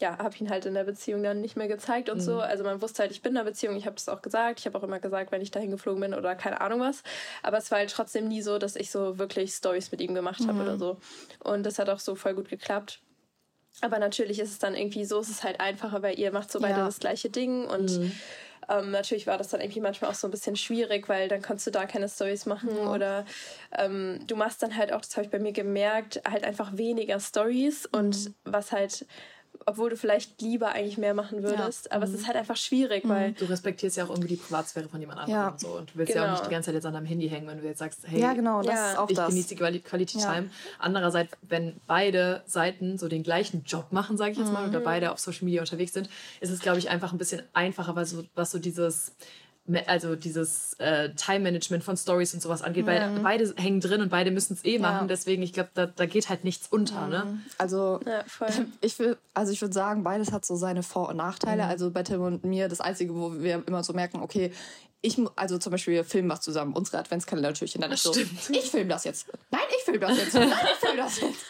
ja, 0.00 0.18
habe 0.18 0.34
ich 0.34 0.40
ihn 0.40 0.50
halt 0.50 0.64
in 0.66 0.74
der 0.74 0.84
Beziehung 0.84 1.22
dann 1.22 1.40
nicht 1.40 1.56
mehr 1.56 1.68
gezeigt 1.68 2.08
und 2.08 2.18
Mhm. 2.18 2.22
so. 2.22 2.40
Also 2.40 2.64
man 2.64 2.80
wusste 2.82 3.02
halt, 3.02 3.12
ich 3.12 3.22
bin 3.22 3.30
in 3.30 3.36
der 3.36 3.44
Beziehung, 3.44 3.76
ich 3.76 3.86
habe 3.86 3.96
das 3.96 4.08
auch 4.08 4.22
gesagt. 4.22 4.60
Ich 4.60 4.66
habe 4.66 4.78
auch 4.78 4.82
immer 4.82 5.00
gesagt, 5.00 5.32
wenn 5.32 5.40
ich 5.42 5.50
dahin 5.50 5.70
geflogen 5.70 6.00
bin 6.00 6.14
oder 6.14 6.34
keine 6.34 6.60
Ahnung 6.60 6.80
was. 6.80 7.02
Aber 7.42 7.58
es 7.58 7.70
war 7.70 7.78
halt 7.78 7.90
trotzdem 7.90 8.28
nie 8.28 8.42
so, 8.42 8.58
dass 8.58 8.76
ich 8.76 8.90
so 8.90 9.18
wirklich 9.18 9.52
Stories 9.52 9.90
mit 9.90 10.00
ihm 10.00 10.14
gemacht 10.14 10.46
habe 10.46 10.62
oder 10.62 10.78
so. 10.78 10.98
Und 11.42 11.64
das 11.64 11.78
hat 11.78 11.88
auch 11.88 12.00
so 12.00 12.14
voll 12.14 12.34
gut 12.34 12.48
geklappt. 12.48 13.00
Aber 13.80 13.98
natürlich 13.98 14.40
ist 14.40 14.50
es 14.50 14.58
dann 14.58 14.74
irgendwie 14.74 15.04
so, 15.04 15.20
es 15.20 15.28
ist 15.28 15.44
halt 15.44 15.60
einfacher, 15.60 16.02
weil 16.02 16.18
ihr 16.18 16.32
macht 16.32 16.50
so 16.50 16.58
beide 16.60 16.80
Ja. 16.80 16.86
das 16.86 16.98
gleiche 16.98 17.30
Ding 17.30 17.64
und 17.64 18.00
Mhm. 18.00 18.12
ähm, 18.68 18.90
natürlich 18.90 19.26
war 19.26 19.38
das 19.38 19.48
dann 19.48 19.60
irgendwie 19.60 19.80
manchmal 19.80 20.10
auch 20.10 20.14
so 20.16 20.26
ein 20.26 20.30
bisschen 20.32 20.56
schwierig, 20.56 21.08
weil 21.08 21.28
dann 21.28 21.42
konntest 21.42 21.68
du 21.68 21.70
da 21.70 21.86
keine 21.86 22.08
Stories 22.08 22.44
machen 22.44 22.70
oder 22.76 23.24
ähm, 23.78 24.18
du 24.26 24.34
machst 24.36 24.62
dann 24.62 24.76
halt 24.76 24.92
auch, 24.92 25.00
das 25.00 25.16
habe 25.16 25.24
ich 25.26 25.30
bei 25.30 25.38
mir 25.38 25.52
gemerkt, 25.52 26.20
halt 26.28 26.44
einfach 26.44 26.76
weniger 26.76 27.20
Stories 27.20 27.86
und 27.86 28.32
was 28.44 28.72
halt, 28.72 29.06
obwohl 29.66 29.90
du 29.90 29.96
vielleicht 29.96 30.40
lieber 30.40 30.68
eigentlich 30.72 30.98
mehr 30.98 31.14
machen 31.14 31.42
würdest, 31.42 31.92
aber 31.92 32.04
es 32.04 32.12
ist 32.14 32.26
halt 32.26 32.36
einfach 32.36 32.56
schwierig, 32.56 33.06
weil 33.08 33.32
Du 33.32 33.44
respektierst 33.44 33.96
ja 33.96 34.04
auch 34.04 34.10
irgendwie 34.10 34.28
die 34.28 34.36
Privatsphäre 34.36 34.88
von 34.88 35.00
jemand 35.00 35.20
anderem 35.20 35.40
Ja. 35.42 35.48
und 35.48 35.60
so. 35.60 35.68
Und 35.68 35.90
du 35.92 35.98
willst 35.98 36.14
ja 36.14 36.22
auch 36.22 36.26
Genau. 36.26 36.36
nicht 36.36 36.46
die 36.46 36.50
ganze 36.50 36.66
Zeit 36.66 36.74
jetzt 36.76 36.86
an 36.86 36.94
deinem 36.94 37.06
Handy 37.06 37.28
hängen, 37.28 37.46
wenn 37.46 37.60
du 37.60 37.66
jetzt 37.66 37.78
sagst, 37.78 38.00
hey, 38.06 38.20
Ja, 38.20 38.32
genau, 38.32 38.62
das 38.62 38.74
Ja. 38.74 38.90
ist 38.92 38.98
auch 38.98 39.10
ich 39.10 39.16
das. 39.16 39.28
genieße 39.28 39.48
die 39.48 39.56
Quali 39.56 39.80
Quality 39.80 40.18
Ja. 40.18 40.32
Time. 40.34 40.50
Andererseits, 40.78 41.32
wenn 41.42 41.80
beide 41.86 42.42
Seiten 42.46 42.98
so 42.98 43.08
den 43.08 43.22
gleichen 43.22 43.64
Job 43.64 43.92
machen, 43.92 44.16
sage 44.16 44.32
ich 44.32 44.38
jetzt 44.38 44.52
mal, 44.52 44.62
Mhm. 44.62 44.70
oder 44.70 44.80
beide 44.80 45.12
auf 45.12 45.18
Social 45.18 45.44
Media 45.44 45.60
unterwegs 45.60 45.92
sind, 45.92 46.08
ist 46.40 46.50
es, 46.50 46.60
glaube 46.60 46.78
ich, 46.78 46.88
einfach 46.90 47.12
ein 47.12 47.18
bisschen 47.18 47.42
einfacher, 47.52 47.94
weil 47.96 48.04
so, 48.06 48.24
was 48.34 48.50
so 48.50 48.58
dieses 48.58 49.12
also 49.86 50.16
dieses 50.16 50.74
äh, 50.74 51.10
Time-Management 51.10 51.84
von 51.84 51.96
Stories 51.96 52.34
und 52.34 52.40
sowas 52.40 52.62
angeht, 52.62 52.86
weil 52.86 53.20
beide 53.22 53.52
hängen 53.56 53.80
drin 53.80 54.00
und 54.00 54.08
beide 54.08 54.30
müssen 54.30 54.54
es 54.54 54.64
eh 54.64 54.78
machen. 54.78 55.08
Deswegen, 55.08 55.42
ich 55.42 55.52
glaube, 55.52 55.70
da, 55.74 55.86
da 55.86 56.06
geht 56.06 56.28
halt 56.28 56.44
nichts 56.44 56.68
unter. 56.68 57.06
Ne? 57.06 57.40
Also 57.58 58.00
ja, 58.06 58.24
voll. 58.26 58.48
ich 58.80 58.98
will, 58.98 59.16
also 59.34 59.52
ich 59.52 59.60
würde 59.60 59.74
sagen, 59.74 60.04
beides 60.04 60.32
hat 60.32 60.44
so 60.44 60.56
seine 60.56 60.82
Vor- 60.82 61.10
und 61.10 61.16
Nachteile. 61.16 61.64
Mhm. 61.64 61.68
Also 61.68 61.90
bei 61.90 62.02
Tim 62.02 62.20
und 62.22 62.44
mir 62.44 62.68
das 62.68 62.80
Einzige, 62.80 63.14
wo 63.14 63.32
wir 63.34 63.62
immer 63.66 63.84
so 63.84 63.92
merken, 63.92 64.20
okay, 64.20 64.52
ich, 65.00 65.16
also 65.36 65.58
zum 65.58 65.70
Beispiel, 65.70 65.94
wir 65.94 66.04
filmen 66.04 66.28
was 66.28 66.40
zusammen, 66.40 66.72
unsere 66.72 66.98
Adventskalender-Türchen, 66.98 67.80
dann 67.80 67.92
ist 67.92 68.02
so, 68.02 68.12
ich 68.50 68.70
filme 68.70 68.88
das 68.88 69.04
jetzt. 69.04 69.28
Nein, 69.50 69.60
ich 69.76 69.84
filme 69.84 70.00
das 70.00 70.18
jetzt. 70.18 70.34
Nein, 70.34 70.48
ich 70.50 70.78
filme 70.78 70.96
das 70.96 71.20
jetzt. 71.20 71.38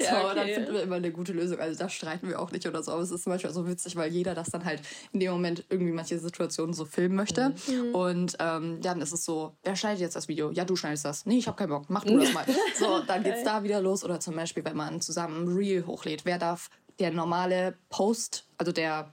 Ja, 0.00 0.20
so, 0.20 0.26
okay. 0.26 0.34
dann 0.34 0.46
finden 0.48 0.74
wir 0.74 0.82
immer 0.82 0.96
eine 0.96 1.12
gute 1.12 1.32
Lösung. 1.32 1.58
Also 1.58 1.78
da 1.78 1.88
streiten 1.88 2.28
wir 2.28 2.40
auch 2.40 2.50
nicht 2.50 2.66
oder 2.66 2.82
so. 2.82 2.92
Aber 2.92 3.02
es 3.02 3.10
ist 3.10 3.26
manchmal 3.26 3.52
so 3.52 3.66
witzig, 3.66 3.94
weil 3.94 4.10
jeder 4.10 4.34
das 4.34 4.50
dann 4.50 4.64
halt 4.64 4.80
in 5.12 5.20
dem 5.20 5.30
Moment 5.32 5.64
irgendwie 5.68 5.92
manche 5.92 6.18
Situationen 6.18 6.74
so 6.74 6.84
filmen 6.84 7.14
möchte. 7.14 7.54
Mhm. 7.68 7.94
Und 7.94 8.36
ähm, 8.40 8.80
dann 8.80 9.00
ist 9.00 9.12
es 9.12 9.24
so, 9.24 9.54
wer 9.62 9.76
schneidet 9.76 10.00
jetzt 10.00 10.16
das 10.16 10.28
Video? 10.28 10.50
Ja, 10.50 10.64
du 10.64 10.76
schneidest 10.76 11.04
das. 11.04 11.26
Nee, 11.26 11.38
ich 11.38 11.46
habe 11.46 11.56
keinen 11.56 11.68
Bock. 11.68 11.84
Mach 11.88 12.04
du 12.04 12.18
das 12.18 12.32
mal. 12.32 12.44
So, 12.78 13.00
dann 13.06 13.22
geht's 13.22 13.44
da 13.44 13.62
wieder 13.62 13.80
los. 13.80 14.02
Oder 14.02 14.18
zum 14.18 14.34
Beispiel, 14.34 14.64
wenn 14.64 14.76
man 14.76 15.00
zusammen 15.00 15.44
ein 15.44 15.56
Reel 15.56 15.86
hochlädt. 15.86 16.24
Wer 16.24 16.38
darf 16.38 16.68
der 16.98 17.12
normale 17.12 17.76
Post, 17.88 18.46
also 18.58 18.72
der 18.72 19.12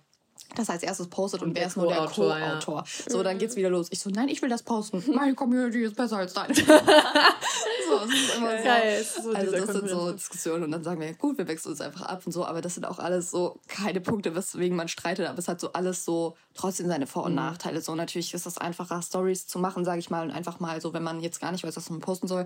das 0.56 0.70
als 0.70 0.84
erstes 0.84 1.08
postet 1.08 1.42
und, 1.42 1.50
Und 1.50 1.56
wer 1.56 1.68
ist 1.68 1.78
nur 1.78 1.88
der 1.88 2.06
Co-Autor, 2.08 2.78
ja. 2.78 2.84
So, 3.08 3.24
dann 3.24 3.38
geht's 3.38 3.56
wieder 3.56 3.70
los. 3.70 3.88
Ich 3.92 4.00
so, 4.00 4.10
nein, 4.10 4.28
ich 4.30 4.42
will 4.42 4.50
das 4.50 4.64
posten. 4.64 5.04
Meine 5.16 5.36
Community 5.36 5.84
ist 5.84 5.96
besser 5.96 6.18
als 6.18 6.34
deine. 6.34 6.54
so, 6.56 6.62
es 6.64 8.14
ist 8.14 8.36
immer 8.38 8.58
so. 8.58 8.64
Geil, 8.64 9.04
so 9.24 9.32
also 9.32 9.52
das 9.52 9.68
sind 9.68 9.90
so. 9.90 10.12
Diskussionen 10.12 10.64
und 10.64 10.72
dann 10.72 10.84
sagen 10.84 11.00
wir, 11.02 11.14
gut, 11.14 11.38
wir 11.38 11.48
wechseln 11.48 11.72
uns 11.72 11.82
einfach 11.82 12.04
ab 12.04 12.22
und 12.26 12.32
so, 12.32 12.46
aber 12.46 12.62
das 12.62 12.76
sind 12.76 12.86
auch 12.86 13.00
alles 13.00 13.32
so 13.32 13.60
keine 13.68 14.02
Punkte, 14.02 14.36
weswegen 14.36 14.76
man 14.76 14.88
streitet, 14.88 15.28
aber 15.28 15.40
es 15.40 15.48
hat 15.48 15.60
so 15.60 15.72
alles 15.74 16.06
so 16.06 16.36
trotzdem 16.54 16.88
seine 16.88 17.08
Vor- 17.08 17.24
Mhm. 17.24 17.28
und 17.28 17.36
Nachteile. 17.36 17.82
So 17.82 17.96
natürlich 17.96 18.34
ist 18.34 18.46
es 18.46 18.58
einfacher, 18.58 19.02
Stories 19.02 19.48
zu 19.48 19.60
machen, 19.60 19.86
sage 19.86 20.00
ich 20.00 20.10
mal, 20.10 20.24
und 20.24 20.32
einfach 20.32 20.60
mal 20.60 20.80
so, 20.82 20.94
wenn 20.94 21.04
man 21.04 21.20
jetzt 21.22 21.40
gar 21.42 21.52
nicht 21.52 21.64
weiß, 21.64 21.76
was 21.78 21.90
man 21.90 22.00
posten 22.00 22.28
soll, 22.28 22.46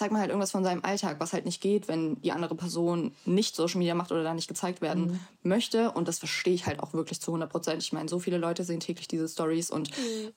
zeigt 0.00 0.12
man 0.12 0.20
halt 0.22 0.30
irgendwas 0.30 0.50
von 0.50 0.64
seinem 0.64 0.82
Alltag, 0.82 1.20
was 1.20 1.32
halt 1.34 1.44
nicht 1.44 1.60
geht, 1.60 1.86
wenn 1.86 2.20
die 2.22 2.32
andere 2.32 2.54
Person 2.54 3.14
nicht 3.26 3.54
Social 3.54 3.78
Media 3.78 3.94
macht 3.94 4.10
oder 4.12 4.22
da 4.24 4.32
nicht 4.34 4.48
gezeigt 4.48 4.80
werden 4.80 5.04
Mhm. 5.12 5.20
möchte. 5.42 5.90
Und 5.92 6.08
das 6.08 6.18
verstehe 6.18 6.54
ich 6.54 6.64
halt 6.66 6.80
auch 6.80 6.94
wirklich 6.94 7.20
zu 7.20 7.30
100 7.32 7.50
Prozent. 7.50 7.82
Ich 7.82 7.92
meine, 7.92 8.08
so 8.08 8.18
viele 8.18 8.38
Leute 8.38 8.64
sehen 8.64 8.80
täglich 8.80 9.08
diese 9.08 9.28
Stories 9.28 9.70
und 9.70 9.90
Mhm. 9.96 10.32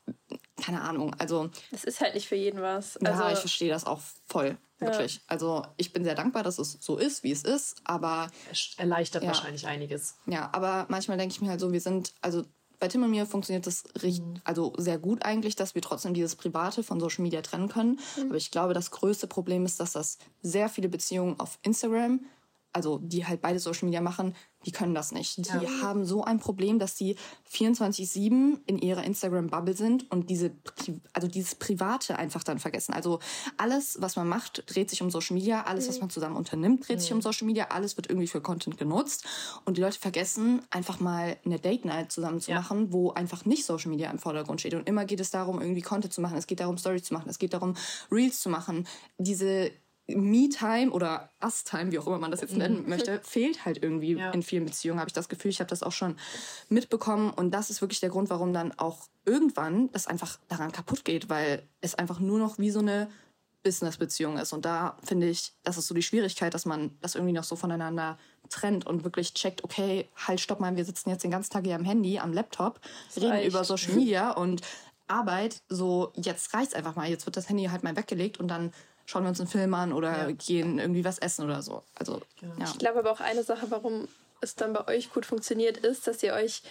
keine 0.61 0.81
Ahnung, 0.81 1.15
also 1.17 1.49
Es 1.71 1.83
ist 1.85 2.01
halt 2.01 2.13
nicht 2.13 2.27
für 2.27 2.35
jeden 2.35 2.61
was. 2.61 2.99
ja, 3.01 3.09
Also, 3.11 3.27
ich 3.29 3.39
verstehe 3.39 3.69
das 3.69 3.85
auch 3.85 4.01
voll, 4.25 4.57
wirklich. 4.79 5.21
Also 5.27 5.63
ich 5.77 5.93
bin 5.93 6.03
sehr 6.03 6.15
dankbar, 6.15 6.43
dass 6.43 6.59
es 6.59 6.77
so 6.81 6.97
ist, 6.97 7.23
wie 7.23 7.31
es 7.31 7.43
ist, 7.43 7.77
aber 7.85 8.29
Es 8.51 8.73
erleichtert 8.77 9.23
Ja. 9.23 9.29
wahrscheinlich 9.29 9.65
einiges. 9.65 10.15
ja, 10.25 10.49
aber 10.53 10.85
manchmal 10.89 11.17
denke 11.17 11.33
ich 11.33 11.41
mir 11.41 11.49
halt 11.49 11.59
so, 11.61 11.71
wir 11.71 11.81
sind, 11.81 12.13
also 12.21 12.43
bei 12.83 12.89
Tim 12.89 13.03
und 13.03 13.11
mir 13.11 13.25
funktioniert 13.25 13.65
das 13.65 13.85
richt, 14.01 14.21
also 14.43 14.73
sehr 14.77 14.99
gut 14.99 15.23
eigentlich, 15.23 15.55
dass 15.55 15.73
wir 15.73 15.81
trotzdem 15.81 16.13
dieses 16.13 16.35
Private 16.35 16.83
von 16.83 16.99
Social 16.99 17.21
Media 17.21 17.41
trennen 17.41 17.69
können. 17.69 17.97
Aber 18.19 18.35
ich 18.35 18.51
glaube, 18.51 18.73
das 18.73 18.91
größte 18.91 19.25
Problem 19.25 19.63
ist, 19.65 19.79
dass 19.79 19.93
das 19.93 20.17
sehr 20.41 20.67
viele 20.67 20.89
Beziehungen 20.89 21.39
auf 21.39 21.59
Instagram 21.61 22.19
also 22.73 22.97
die 22.97 23.25
halt 23.25 23.39
beide 23.39 23.59
Social 23.59 23.85
Media 23.85 24.01
machen, 24.01 24.35
die 24.65 24.71
können 24.71 24.93
das 24.93 25.11
nicht. 25.11 25.37
Die 25.37 25.49
ja. 25.49 25.81
haben 25.81 26.05
so 26.05 26.23
ein 26.23 26.39
Problem, 26.39 26.79
dass 26.79 26.97
sie 26.97 27.15
24-7 27.51 28.59
in 28.65 28.77
ihrer 28.79 29.03
Instagram-Bubble 29.03 29.75
sind 29.75 30.09
und 30.11 30.29
diese, 30.29 30.51
also 31.13 31.27
dieses 31.27 31.55
Private 31.55 32.17
einfach 32.17 32.43
dann 32.43 32.59
vergessen. 32.59 32.93
Also 32.93 33.19
alles, 33.57 33.97
was 33.99 34.15
man 34.15 34.27
macht, 34.27 34.63
dreht 34.67 34.89
sich 34.89 35.01
um 35.01 35.11
Social 35.11 35.35
Media. 35.35 35.63
Alles, 35.63 35.85
mhm. 35.85 35.89
was 35.89 35.99
man 35.99 36.09
zusammen 36.09 36.35
unternimmt, 36.35 36.87
dreht 36.87 36.97
mhm. 36.97 37.01
sich 37.01 37.13
um. 37.13 37.21
Social 37.21 37.47
Media. 37.47 37.67
Alles 37.69 37.95
wird 37.97 38.09
irgendwie 38.09 38.27
für 38.27 38.41
Content 38.41 38.77
genutzt. 38.77 39.25
Und 39.65 39.77
die 39.77 39.81
Leute 39.81 39.99
vergessen, 39.99 40.61
einfach 40.69 40.99
mal 40.99 41.37
eine 41.45 41.59
Date 41.59 41.85
Night 41.85 42.11
zusammen 42.11 42.41
zu 42.41 42.51
ja. 42.51 42.57
machen, 42.57 42.91
wo 42.91 43.11
einfach 43.11 43.45
nicht 43.45 43.65
Social 43.65 43.89
Media 43.89 44.11
im 44.11 44.19
Vordergrund 44.19 44.59
steht. 44.59 44.73
Und 44.73 44.87
immer 44.87 45.05
geht 45.05 45.19
es 45.19 45.31
darum, 45.31 45.61
irgendwie 45.61 45.81
Content 45.81 46.13
zu 46.13 46.21
machen. 46.21 46.37
Es 46.37 46.47
geht 46.47 46.59
darum, 46.59 46.77
Stories 46.77 47.03
zu 47.03 47.13
machen. 47.13 47.29
Es 47.29 47.39
geht 47.39 47.53
darum, 47.53 47.75
Reels 48.11 48.39
zu 48.41 48.49
machen. 48.49 48.87
Diese 49.17 49.71
Me-Time 50.07 50.91
oder 50.91 51.29
Us-Time, 51.41 51.91
wie 51.91 51.99
auch 51.99 52.07
immer 52.07 52.19
man 52.19 52.31
das 52.31 52.41
jetzt 52.41 52.57
nennen 52.57 52.83
mhm. 52.83 52.89
möchte, 52.89 53.19
fehlt 53.23 53.65
halt 53.65 53.81
irgendwie 53.81 54.13
ja. 54.13 54.31
in 54.31 54.43
vielen 54.43 54.65
Beziehungen, 54.65 54.99
habe 54.99 55.09
ich 55.09 55.13
das 55.13 55.29
Gefühl. 55.29 55.51
Ich 55.51 55.59
habe 55.59 55.69
das 55.69 55.83
auch 55.83 55.91
schon 55.91 56.17
mitbekommen. 56.69 57.29
Und 57.29 57.51
das 57.51 57.69
ist 57.69 57.81
wirklich 57.81 58.01
der 58.01 58.09
Grund, 58.09 58.29
warum 58.29 58.53
dann 58.53 58.77
auch 58.77 59.07
irgendwann 59.25 59.91
das 59.91 60.07
einfach 60.07 60.39
daran 60.49 60.71
kaputt 60.71 61.05
geht, 61.05 61.29
weil 61.29 61.63
es 61.81 61.95
einfach 61.95 62.19
nur 62.19 62.39
noch 62.39 62.59
wie 62.59 62.71
so 62.71 62.79
eine 62.79 63.09
Business-Beziehung 63.63 64.37
ist. 64.37 64.53
Und 64.53 64.65
da 64.65 64.97
finde 65.03 65.29
ich, 65.29 65.53
das 65.63 65.77
ist 65.77 65.87
so 65.87 65.95
die 65.95 66.03
Schwierigkeit, 66.03 66.53
dass 66.53 66.65
man 66.65 66.91
das 67.01 67.15
irgendwie 67.15 67.33
noch 67.33 67.45
so 67.45 67.55
voneinander 67.55 68.17
trennt 68.49 68.85
und 68.85 69.05
wirklich 69.05 69.33
checkt, 69.33 69.63
okay, 69.63 70.09
halt, 70.15 70.41
stopp 70.41 70.59
mal, 70.59 70.75
wir 70.75 70.85
sitzen 70.85 71.09
jetzt 71.09 71.23
den 71.23 71.31
ganzen 71.31 71.51
Tag 71.51 71.63
hier 71.63 71.75
am 71.75 71.85
Handy, 71.85 72.19
am 72.19 72.33
Laptop, 72.33 72.81
reden 73.15 73.31
reicht. 73.31 73.47
über 73.47 73.63
Social 73.63 73.93
Media 73.93 74.31
und 74.31 74.61
Arbeit, 75.07 75.61
so 75.69 76.11
jetzt 76.15 76.53
reicht's 76.53 76.73
einfach 76.73 76.95
mal, 76.95 77.09
jetzt 77.09 77.25
wird 77.25 77.37
das 77.37 77.49
Handy 77.49 77.65
halt 77.65 77.83
mal 77.83 77.95
weggelegt 77.95 78.37
und 78.37 78.47
dann 78.47 78.71
schauen 79.05 79.23
wir 79.23 79.29
uns 79.29 79.39
einen 79.39 79.49
Film 79.49 79.73
an 79.73 79.93
oder 79.93 80.29
ja. 80.29 80.31
gehen 80.31 80.79
irgendwie 80.79 81.05
was 81.05 81.19
essen 81.19 81.45
oder 81.45 81.61
so. 81.61 81.83
Also, 81.95 82.21
genau. 82.39 82.53
ja. 82.59 82.65
Ich 82.65 82.77
glaube 82.77 82.99
aber 82.99 83.11
auch 83.11 83.19
eine 83.19 83.43
Sache, 83.43 83.67
warum 83.69 84.07
es 84.41 84.55
dann 84.55 84.73
bei 84.73 84.87
euch 84.87 85.11
gut 85.13 85.25
funktioniert, 85.25 85.77
ist, 85.77 86.07
dass 86.07 86.21
ihr 86.23 86.33
euch 86.33 86.63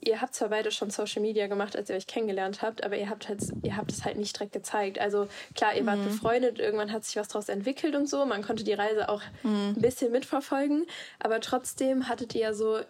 ihr 0.00 0.20
habt 0.20 0.34
zwar 0.34 0.48
beide 0.48 0.70
schon 0.70 0.90
Social 0.90 1.22
Media 1.22 1.46
gemacht, 1.46 1.76
als 1.76 1.90
ihr 1.90 1.96
euch 1.96 2.06
kennengelernt 2.06 2.62
habt, 2.62 2.84
aber 2.84 2.96
ihr 2.96 3.10
habt 3.10 3.28
halt, 3.28 3.40
ihr 3.62 3.76
habt 3.76 3.92
es 3.92 4.04
halt 4.04 4.16
nicht 4.16 4.36
direkt 4.36 4.52
gezeigt. 4.52 4.98
Also 4.98 5.28
klar, 5.54 5.74
ihr 5.76 5.86
wart 5.86 5.98
mhm. 5.98 6.06
befreundet, 6.06 6.58
irgendwann 6.58 6.92
hat 6.92 7.04
sich 7.04 7.16
was 7.16 7.28
daraus 7.28 7.48
entwickelt 7.48 7.94
und 7.94 8.08
so. 8.08 8.24
Man 8.24 8.42
konnte 8.42 8.64
die 8.64 8.72
Reise 8.72 9.08
auch 9.08 9.22
mhm. 9.42 9.74
ein 9.76 9.80
bisschen 9.80 10.12
mitverfolgen, 10.12 10.86
aber 11.18 11.40
trotzdem 11.40 12.08
hattet 12.08 12.34
ihr 12.34 12.40
ja 12.40 12.54
so 12.54 12.80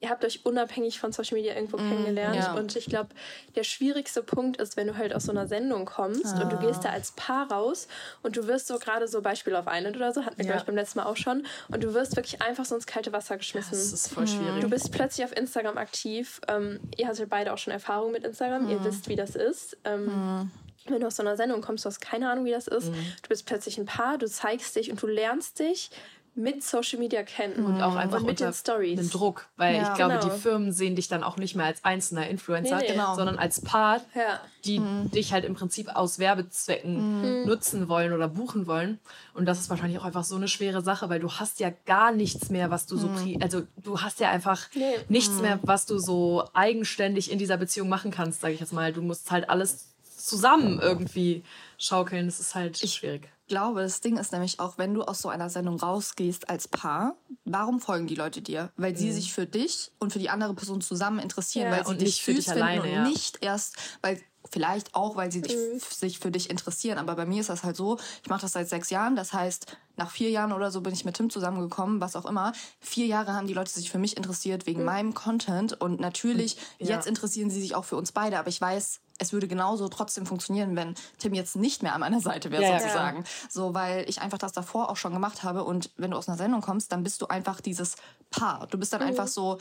ihr 0.00 0.10
habt 0.10 0.24
euch 0.24 0.44
unabhängig 0.44 1.00
von 1.00 1.12
Social 1.12 1.36
Media 1.36 1.54
irgendwo 1.54 1.78
mm, 1.78 1.88
kennengelernt. 1.88 2.36
Ja. 2.36 2.54
Und 2.54 2.76
ich 2.76 2.86
glaube, 2.86 3.10
der 3.54 3.64
schwierigste 3.64 4.22
Punkt 4.22 4.58
ist, 4.58 4.76
wenn 4.76 4.86
du 4.86 4.96
halt 4.96 5.14
aus 5.14 5.24
so 5.24 5.32
einer 5.32 5.46
Sendung 5.46 5.86
kommst 5.86 6.26
ah. 6.26 6.42
und 6.42 6.52
du 6.52 6.58
gehst 6.58 6.84
da 6.84 6.90
als 6.90 7.12
Paar 7.12 7.50
raus 7.50 7.88
und 8.22 8.36
du 8.36 8.46
wirst 8.46 8.66
so 8.66 8.78
gerade 8.78 9.08
so 9.08 9.22
Beispiel 9.22 9.56
auf 9.56 9.66
Island 9.68 9.96
oder 9.96 10.12
so, 10.12 10.24
hatten 10.24 10.36
wir, 10.36 10.44
ja. 10.44 10.52
glaube 10.52 10.60
ich, 10.60 10.66
beim 10.66 10.76
letzten 10.76 10.98
Mal 10.98 11.06
auch 11.06 11.16
schon, 11.16 11.46
und 11.68 11.82
du 11.82 11.94
wirst 11.94 12.16
wirklich 12.16 12.42
einfach 12.42 12.64
so 12.64 12.74
ins 12.74 12.86
kalte 12.86 13.12
Wasser 13.12 13.38
geschmissen. 13.38 13.72
Das 13.72 13.92
ist 13.92 14.08
voll 14.08 14.26
schwierig. 14.26 14.60
Du 14.60 14.68
bist 14.68 14.92
plötzlich 14.92 15.24
auf 15.24 15.36
Instagram 15.36 15.78
aktiv. 15.78 16.40
Ähm, 16.48 16.80
ihr 16.96 17.08
hattet 17.08 17.30
beide 17.30 17.52
auch 17.52 17.58
schon 17.58 17.72
Erfahrung 17.72 18.12
mit 18.12 18.24
Instagram, 18.24 18.66
mm. 18.66 18.70
ihr 18.70 18.84
wisst, 18.84 19.08
wie 19.08 19.16
das 19.16 19.34
ist. 19.34 19.78
Ähm, 19.84 20.06
mm 20.06 20.50
wenn 20.90 21.00
du 21.00 21.06
aus 21.06 21.16
so 21.16 21.22
einer 21.22 21.36
Sendung 21.36 21.62
kommst, 21.62 21.84
du 21.84 21.88
hast 21.88 22.00
keine 22.00 22.30
Ahnung, 22.30 22.44
wie 22.44 22.50
das 22.50 22.68
ist. 22.68 22.90
Mhm. 22.90 23.12
Du 23.22 23.28
bist 23.28 23.46
plötzlich 23.46 23.78
ein 23.78 23.86
Paar, 23.86 24.18
du 24.18 24.28
zeigst 24.28 24.76
dich 24.76 24.90
und 24.90 25.02
du 25.02 25.06
lernst 25.06 25.58
dich 25.58 25.90
mit 26.36 26.62
Social 26.62 26.98
Media 26.98 27.22
kennen 27.22 27.64
und 27.64 27.80
auch 27.80 27.96
einfach 27.96 28.20
und 28.20 28.26
mit 28.26 28.40
den 28.40 28.52
Stories. 28.52 29.00
Den 29.00 29.08
Druck, 29.08 29.48
weil 29.56 29.76
ja. 29.76 29.88
ich 29.88 29.94
glaube, 29.94 30.18
genau. 30.18 30.34
die 30.34 30.38
Firmen 30.38 30.70
sehen 30.70 30.94
dich 30.94 31.08
dann 31.08 31.22
auch 31.22 31.38
nicht 31.38 31.56
mehr 31.56 31.64
als 31.64 31.82
einzelner 31.82 32.28
Influencer, 32.28 32.76
nee, 32.76 32.82
nee. 32.82 32.92
Genau. 32.92 33.14
sondern 33.14 33.38
als 33.38 33.62
Part, 33.62 34.04
ja. 34.14 34.38
die 34.66 34.80
mhm. 34.80 35.10
dich 35.10 35.32
halt 35.32 35.46
im 35.46 35.54
Prinzip 35.54 35.88
aus 35.96 36.18
Werbezwecken 36.18 37.40
mhm. 37.40 37.46
nutzen 37.46 37.88
wollen 37.88 38.12
oder 38.12 38.28
buchen 38.28 38.66
wollen. 38.66 39.00
Und 39.32 39.46
das 39.46 39.58
ist 39.58 39.70
wahrscheinlich 39.70 39.98
auch 39.98 40.04
einfach 40.04 40.24
so 40.24 40.36
eine 40.36 40.46
schwere 40.46 40.82
Sache, 40.82 41.08
weil 41.08 41.20
du 41.20 41.32
hast 41.32 41.58
ja 41.58 41.72
gar 41.86 42.12
nichts 42.12 42.50
mehr, 42.50 42.70
was 42.70 42.84
du 42.84 42.98
so, 42.98 43.08
mhm. 43.08 43.38
also 43.40 43.62
du 43.82 44.02
hast 44.02 44.20
ja 44.20 44.30
einfach 44.30 44.68
nee. 44.74 44.84
nichts 45.08 45.40
mehr, 45.40 45.56
mhm. 45.56 45.60
was 45.62 45.86
du 45.86 45.98
so 45.98 46.44
eigenständig 46.52 47.32
in 47.32 47.38
dieser 47.38 47.56
Beziehung 47.56 47.88
machen 47.88 48.10
kannst, 48.10 48.42
sage 48.42 48.52
ich 48.52 48.60
jetzt 48.60 48.74
mal. 48.74 48.92
Du 48.92 49.00
musst 49.00 49.30
halt 49.30 49.48
alles 49.48 49.94
zusammen 50.18 50.80
irgendwie 50.82 51.44
schaukeln. 51.78 52.26
Das 52.26 52.40
ist 52.40 52.54
halt 52.54 52.82
ich 52.82 52.92
schwierig 52.92 53.30
glaube, 53.46 53.82
das 53.82 54.00
Ding 54.00 54.16
ist 54.16 54.32
nämlich 54.32 54.60
auch, 54.60 54.78
wenn 54.78 54.94
du 54.94 55.02
aus 55.02 55.20
so 55.22 55.28
einer 55.28 55.50
Sendung 55.50 55.78
rausgehst 55.78 56.48
als 56.48 56.68
Paar, 56.68 57.16
warum 57.44 57.80
folgen 57.80 58.06
die 58.06 58.14
Leute 58.14 58.42
dir? 58.42 58.72
Weil 58.76 58.92
mhm. 58.92 58.96
sie 58.96 59.12
sich 59.12 59.32
für 59.32 59.46
dich 59.46 59.92
und 59.98 60.12
für 60.12 60.18
die 60.18 60.30
andere 60.30 60.54
Person 60.54 60.80
zusammen 60.80 61.18
interessieren, 61.18 61.70
ja, 61.70 61.76
weil 61.76 61.84
sie 61.84 61.92
und 61.92 62.00
dich 62.00 62.22
für 62.22 62.34
dich 62.34 62.50
alleine, 62.50 62.82
und 62.82 62.90
ja. 62.90 63.02
nicht 63.08 63.38
erst, 63.42 63.76
weil 64.02 64.20
vielleicht 64.56 64.94
auch, 64.94 65.16
weil 65.16 65.30
sie 65.30 65.42
dich, 65.42 65.54
mhm. 65.54 65.78
sich 65.78 66.18
für 66.18 66.30
dich 66.30 66.48
interessieren. 66.48 66.96
Aber 66.96 67.14
bei 67.14 67.26
mir 67.26 67.42
ist 67.42 67.50
das 67.50 67.62
halt 67.62 67.76
so, 67.76 67.98
ich 68.22 68.30
mache 68.30 68.40
das 68.40 68.52
seit 68.52 68.70
sechs 68.70 68.88
Jahren, 68.88 69.14
das 69.14 69.34
heißt, 69.34 69.76
nach 69.96 70.10
vier 70.10 70.30
Jahren 70.30 70.50
oder 70.52 70.70
so 70.70 70.80
bin 70.80 70.94
ich 70.94 71.04
mit 71.04 71.14
Tim 71.14 71.28
zusammengekommen, 71.28 72.00
was 72.00 72.16
auch 72.16 72.24
immer. 72.24 72.54
Vier 72.80 73.04
Jahre 73.04 73.34
haben 73.34 73.46
die 73.46 73.52
Leute 73.52 73.70
sich 73.70 73.90
für 73.90 73.98
mich 73.98 74.16
interessiert 74.16 74.66
wegen 74.66 74.80
mhm. 74.80 74.86
meinem 74.86 75.14
Content 75.14 75.78
und 75.78 76.00
natürlich, 76.00 76.56
ja. 76.78 76.94
jetzt 76.94 77.06
interessieren 77.06 77.50
sie 77.50 77.60
sich 77.60 77.74
auch 77.74 77.84
für 77.84 77.96
uns 77.96 78.12
beide, 78.12 78.38
aber 78.38 78.48
ich 78.48 78.58
weiß, 78.58 79.00
es 79.18 79.34
würde 79.34 79.46
genauso 79.46 79.88
trotzdem 79.88 80.24
funktionieren, 80.24 80.74
wenn 80.74 80.94
Tim 81.18 81.34
jetzt 81.34 81.54
nicht 81.54 81.82
mehr 81.82 81.92
an 81.92 82.00
meiner 82.00 82.22
Seite 82.22 82.50
wäre, 82.50 82.62
ja, 82.62 82.78
sozusagen. 82.78 83.18
Ja. 83.18 83.24
So, 83.50 83.74
weil 83.74 84.08
ich 84.08 84.22
einfach 84.22 84.38
das 84.38 84.52
davor 84.52 84.88
auch 84.88 84.96
schon 84.96 85.12
gemacht 85.12 85.42
habe. 85.42 85.64
Und 85.64 85.90
wenn 85.98 86.12
du 86.12 86.16
aus 86.16 86.28
einer 86.28 86.38
Sendung 86.38 86.62
kommst, 86.62 86.92
dann 86.92 87.02
bist 87.02 87.20
du 87.20 87.26
einfach 87.26 87.60
dieses 87.60 87.96
Paar. 88.30 88.66
Du 88.70 88.78
bist 88.78 88.94
dann 88.94 89.02
mhm. 89.02 89.08
einfach 89.08 89.28
so. 89.28 89.58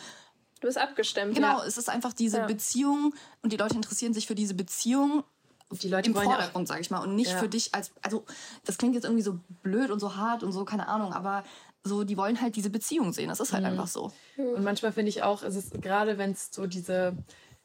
Du 0.62 0.68
bist 0.68 0.78
abgestimmt. 0.78 1.36
Genau, 1.36 1.60
ja. 1.60 1.66
es 1.66 1.78
ist 1.78 1.90
einfach 1.90 2.14
diese 2.14 2.42
Beziehung 2.46 3.14
und 3.42 3.52
die 3.52 3.58
Leute 3.58 3.76
interessieren 3.76 4.14
sich 4.14 4.28
für 4.28 4.36
diese 4.36 4.54
Beziehung 4.54 5.24
die 5.72 5.90
Leute 5.90 6.10
im 6.10 6.16
Vordergrund, 6.16 6.68
sag 6.68 6.80
ich 6.80 6.92
mal, 6.92 7.00
und 7.00 7.16
nicht 7.16 7.32
für 7.32 7.50
dich 7.50 7.74
als, 7.74 7.92
also 8.02 8.24
das 8.66 8.78
klingt 8.78 8.94
jetzt 8.94 9.04
irgendwie 9.04 9.24
so 9.24 9.40
blöd 9.64 9.90
und 9.90 10.00
so 10.00 10.16
hart 10.16 10.44
und 10.44 10.52
so, 10.52 10.64
keine 10.64 10.88
Ahnung, 10.88 11.12
aber 11.12 11.44
so, 11.84 12.04
die 12.04 12.18
wollen 12.18 12.40
halt 12.40 12.56
diese 12.56 12.70
Beziehung 12.70 13.14
sehen. 13.14 13.30
Das 13.30 13.40
ist 13.40 13.52
halt 13.52 13.64
mhm. 13.64 13.72
einfach 13.72 13.88
so. 13.88 14.12
Und 14.38 14.64
manchmal 14.64 14.92
finde 14.92 15.10
ich 15.10 15.24
auch, 15.24 15.44
es 15.44 15.56
ist 15.56 15.82
gerade, 15.82 16.18
wenn 16.18 16.32
es 16.32 16.50
so 16.52 16.68
diese 16.68 17.16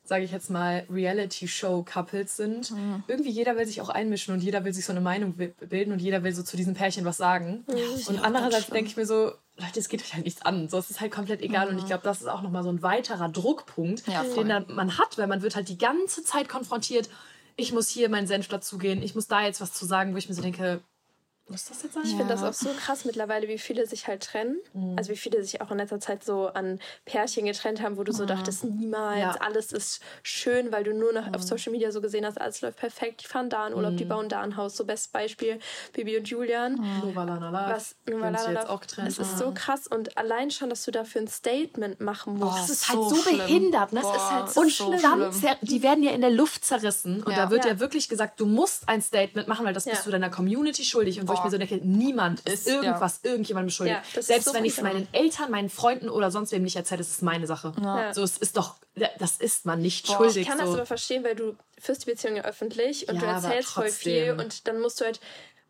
sage 0.02 0.24
ich 0.24 0.32
jetzt 0.32 0.50
mal, 0.50 0.84
Reality-Show-Couples 0.90 2.36
sind. 2.36 2.72
Mhm. 2.72 3.04
Irgendwie 3.06 3.30
jeder 3.30 3.56
will 3.56 3.64
sich 3.64 3.80
auch 3.80 3.90
einmischen 3.90 4.34
und 4.34 4.42
jeder 4.42 4.64
will 4.64 4.74
sich 4.74 4.84
so 4.84 4.92
eine 4.92 5.00
Meinung 5.00 5.34
bilden 5.34 5.92
und 5.92 6.00
jeder 6.00 6.24
will 6.24 6.34
so 6.34 6.42
zu 6.42 6.56
diesem 6.56 6.74
Pärchen 6.74 7.04
was 7.04 7.16
sagen. 7.16 7.64
Ja, 7.68 7.76
und 8.08 8.18
andererseits 8.18 8.66
denke 8.66 8.90
ich 8.90 8.96
mir 8.96 9.06
so, 9.06 9.32
Leute, 9.60 9.80
es 9.80 9.88
geht 9.88 10.02
euch 10.02 10.14
halt 10.14 10.24
nichts 10.24 10.42
an. 10.42 10.68
So, 10.68 10.78
es 10.78 10.90
ist 10.90 11.00
halt 11.00 11.12
komplett 11.12 11.42
egal. 11.42 11.66
Mhm. 11.66 11.72
Und 11.72 11.78
ich 11.78 11.86
glaube, 11.86 12.02
das 12.02 12.20
ist 12.20 12.28
auch 12.28 12.42
nochmal 12.42 12.62
so 12.62 12.70
ein 12.70 12.82
weiterer 12.82 13.28
Druckpunkt, 13.28 14.06
ja, 14.06 14.24
den 14.24 14.74
man 14.74 14.98
hat, 14.98 15.18
weil 15.18 15.26
man 15.26 15.42
wird 15.42 15.56
halt 15.56 15.68
die 15.68 15.78
ganze 15.78 16.24
Zeit 16.24 16.48
konfrontiert. 16.48 17.08
Ich 17.56 17.72
muss 17.72 17.88
hier 17.88 18.08
meinen 18.08 18.26
Senf 18.26 18.48
dazugehen, 18.48 19.02
ich 19.02 19.14
muss 19.14 19.26
da 19.26 19.42
jetzt 19.42 19.60
was 19.60 19.72
zu 19.72 19.84
sagen, 19.84 20.14
wo 20.14 20.16
ich 20.16 20.28
mir 20.28 20.34
so 20.34 20.42
denke, 20.42 20.82
muss 21.50 21.66
das 21.66 21.82
jetzt 21.82 21.94
sein? 21.94 22.02
Ich 22.04 22.12
ja. 22.12 22.18
finde 22.18 22.34
das 22.34 22.42
auch 22.42 22.52
so 22.52 22.70
krass 22.74 23.04
mittlerweile, 23.04 23.48
wie 23.48 23.58
viele 23.58 23.86
sich 23.86 24.06
halt 24.06 24.22
trennen. 24.22 24.58
Mhm. 24.72 24.94
Also 24.96 25.10
wie 25.10 25.16
viele 25.16 25.42
sich 25.42 25.60
auch 25.60 25.70
in 25.70 25.78
letzter 25.78 26.00
Zeit 26.00 26.24
so 26.24 26.48
an 26.48 26.78
Pärchen 27.04 27.46
getrennt 27.46 27.82
haben, 27.82 27.96
wo 27.96 28.04
du 28.04 28.12
so 28.12 28.22
mhm. 28.22 28.28
dachtest, 28.28 28.64
niemals, 28.64 29.20
ja. 29.20 29.36
alles 29.40 29.72
ist 29.72 30.00
schön, 30.22 30.72
weil 30.72 30.84
du 30.84 30.94
nur 30.94 31.12
noch 31.12 31.26
mhm. 31.26 31.34
auf 31.34 31.42
Social 31.42 31.72
Media 31.72 31.92
so 31.92 32.00
gesehen 32.00 32.24
hast, 32.24 32.40
alles 32.40 32.60
läuft 32.60 32.78
perfekt, 32.78 33.22
die 33.22 33.26
fahren 33.26 33.50
da 33.50 33.66
in 33.66 33.74
Urlaub, 33.74 33.96
die 33.96 34.04
mhm. 34.04 34.10
bauen 34.10 34.28
da 34.28 34.40
ein 34.40 34.56
Haus. 34.56 34.76
So 34.76 34.84
bestes 34.84 35.08
Beispiel, 35.08 35.58
Bibi 35.92 36.18
und 36.18 36.28
Julian. 36.28 36.74
Mhm. 36.74 37.14
Was 37.14 37.96
jetzt 38.06 38.68
auch 38.68 38.80
getrennt. 38.80 39.08
Es 39.08 39.18
ist 39.18 39.38
so 39.38 39.52
krass 39.54 39.86
und 39.86 40.16
allein 40.16 40.50
schon, 40.50 40.70
dass 40.70 40.84
du 40.84 40.90
dafür 40.90 41.22
ein 41.22 41.28
Statement 41.28 42.00
machen 42.00 42.38
musst. 42.38 42.52
Oh, 42.52 42.56
das 42.60 42.70
ist 42.70 42.88
halt 42.88 42.98
so, 42.98 43.14
so 43.16 43.30
behindert. 43.30 43.92
Ne? 43.92 44.00
Das 44.00 44.16
ist 44.16 44.30
halt 44.30 44.50
so 44.50 44.60
und 44.60 44.70
schlimm. 44.70 45.02
Dann, 45.02 45.32
die 45.62 45.82
werden 45.82 46.04
ja 46.04 46.12
in 46.12 46.20
der 46.20 46.30
Luft 46.30 46.64
zerrissen 46.64 47.22
und 47.22 47.32
ja. 47.32 47.44
da 47.44 47.50
wird 47.50 47.64
ja. 47.64 47.80
wirklich 47.80 48.08
gesagt, 48.08 48.40
du 48.40 48.46
musst 48.46 48.88
ein 48.88 49.02
Statement 49.02 49.48
machen, 49.48 49.66
weil 49.66 49.74
das 49.74 49.84
bist 49.84 50.06
du 50.06 50.10
deiner 50.10 50.30
Community 50.30 50.84
schuldig 50.84 51.20
und 51.20 51.28
wo 51.28 51.39
ich 51.40 51.44
mir 51.44 51.50
so 51.50 51.58
denke, 51.58 51.86
niemand 51.86 52.40
ist 52.48 52.66
irgendwas 52.66 53.20
ja. 53.22 53.30
irgendjemandem 53.30 53.70
schuldig. 53.70 53.96
Ja, 54.14 54.22
Selbst 54.22 54.46
so 54.46 54.54
wenn 54.54 54.64
ich 54.64 54.76
es 54.76 54.82
meinen 54.82 55.08
Eltern, 55.12 55.50
meinen 55.50 55.70
Freunden 55.70 56.08
oder 56.08 56.30
sonst 56.30 56.52
wem 56.52 56.62
nicht 56.62 56.76
erzähle, 56.76 57.00
ist 57.00 57.10
es 57.10 57.22
meine 57.22 57.46
Sache. 57.46 57.72
Ja. 57.80 58.14
So, 58.14 58.22
es 58.22 58.38
ist 58.38 58.56
doch, 58.56 58.76
das 59.18 59.36
ist 59.38 59.66
man 59.66 59.80
nicht 59.80 60.06
Boah, 60.06 60.16
schuldig. 60.16 60.38
Ich 60.38 60.48
kann 60.48 60.58
so. 60.58 60.64
das 60.64 60.74
aber 60.74 60.86
verstehen, 60.86 61.24
weil 61.24 61.34
du 61.34 61.56
führst 61.78 62.02
die 62.06 62.10
Beziehung 62.10 62.36
ja 62.36 62.44
öffentlich 62.44 63.08
und 63.08 63.20
du 63.20 63.26
erzählst 63.26 63.70
voll 63.70 63.90
viel 63.90 64.36
und 64.38 64.68
dann 64.68 64.80
musst 64.80 65.00
du 65.00 65.04
halt, 65.04 65.20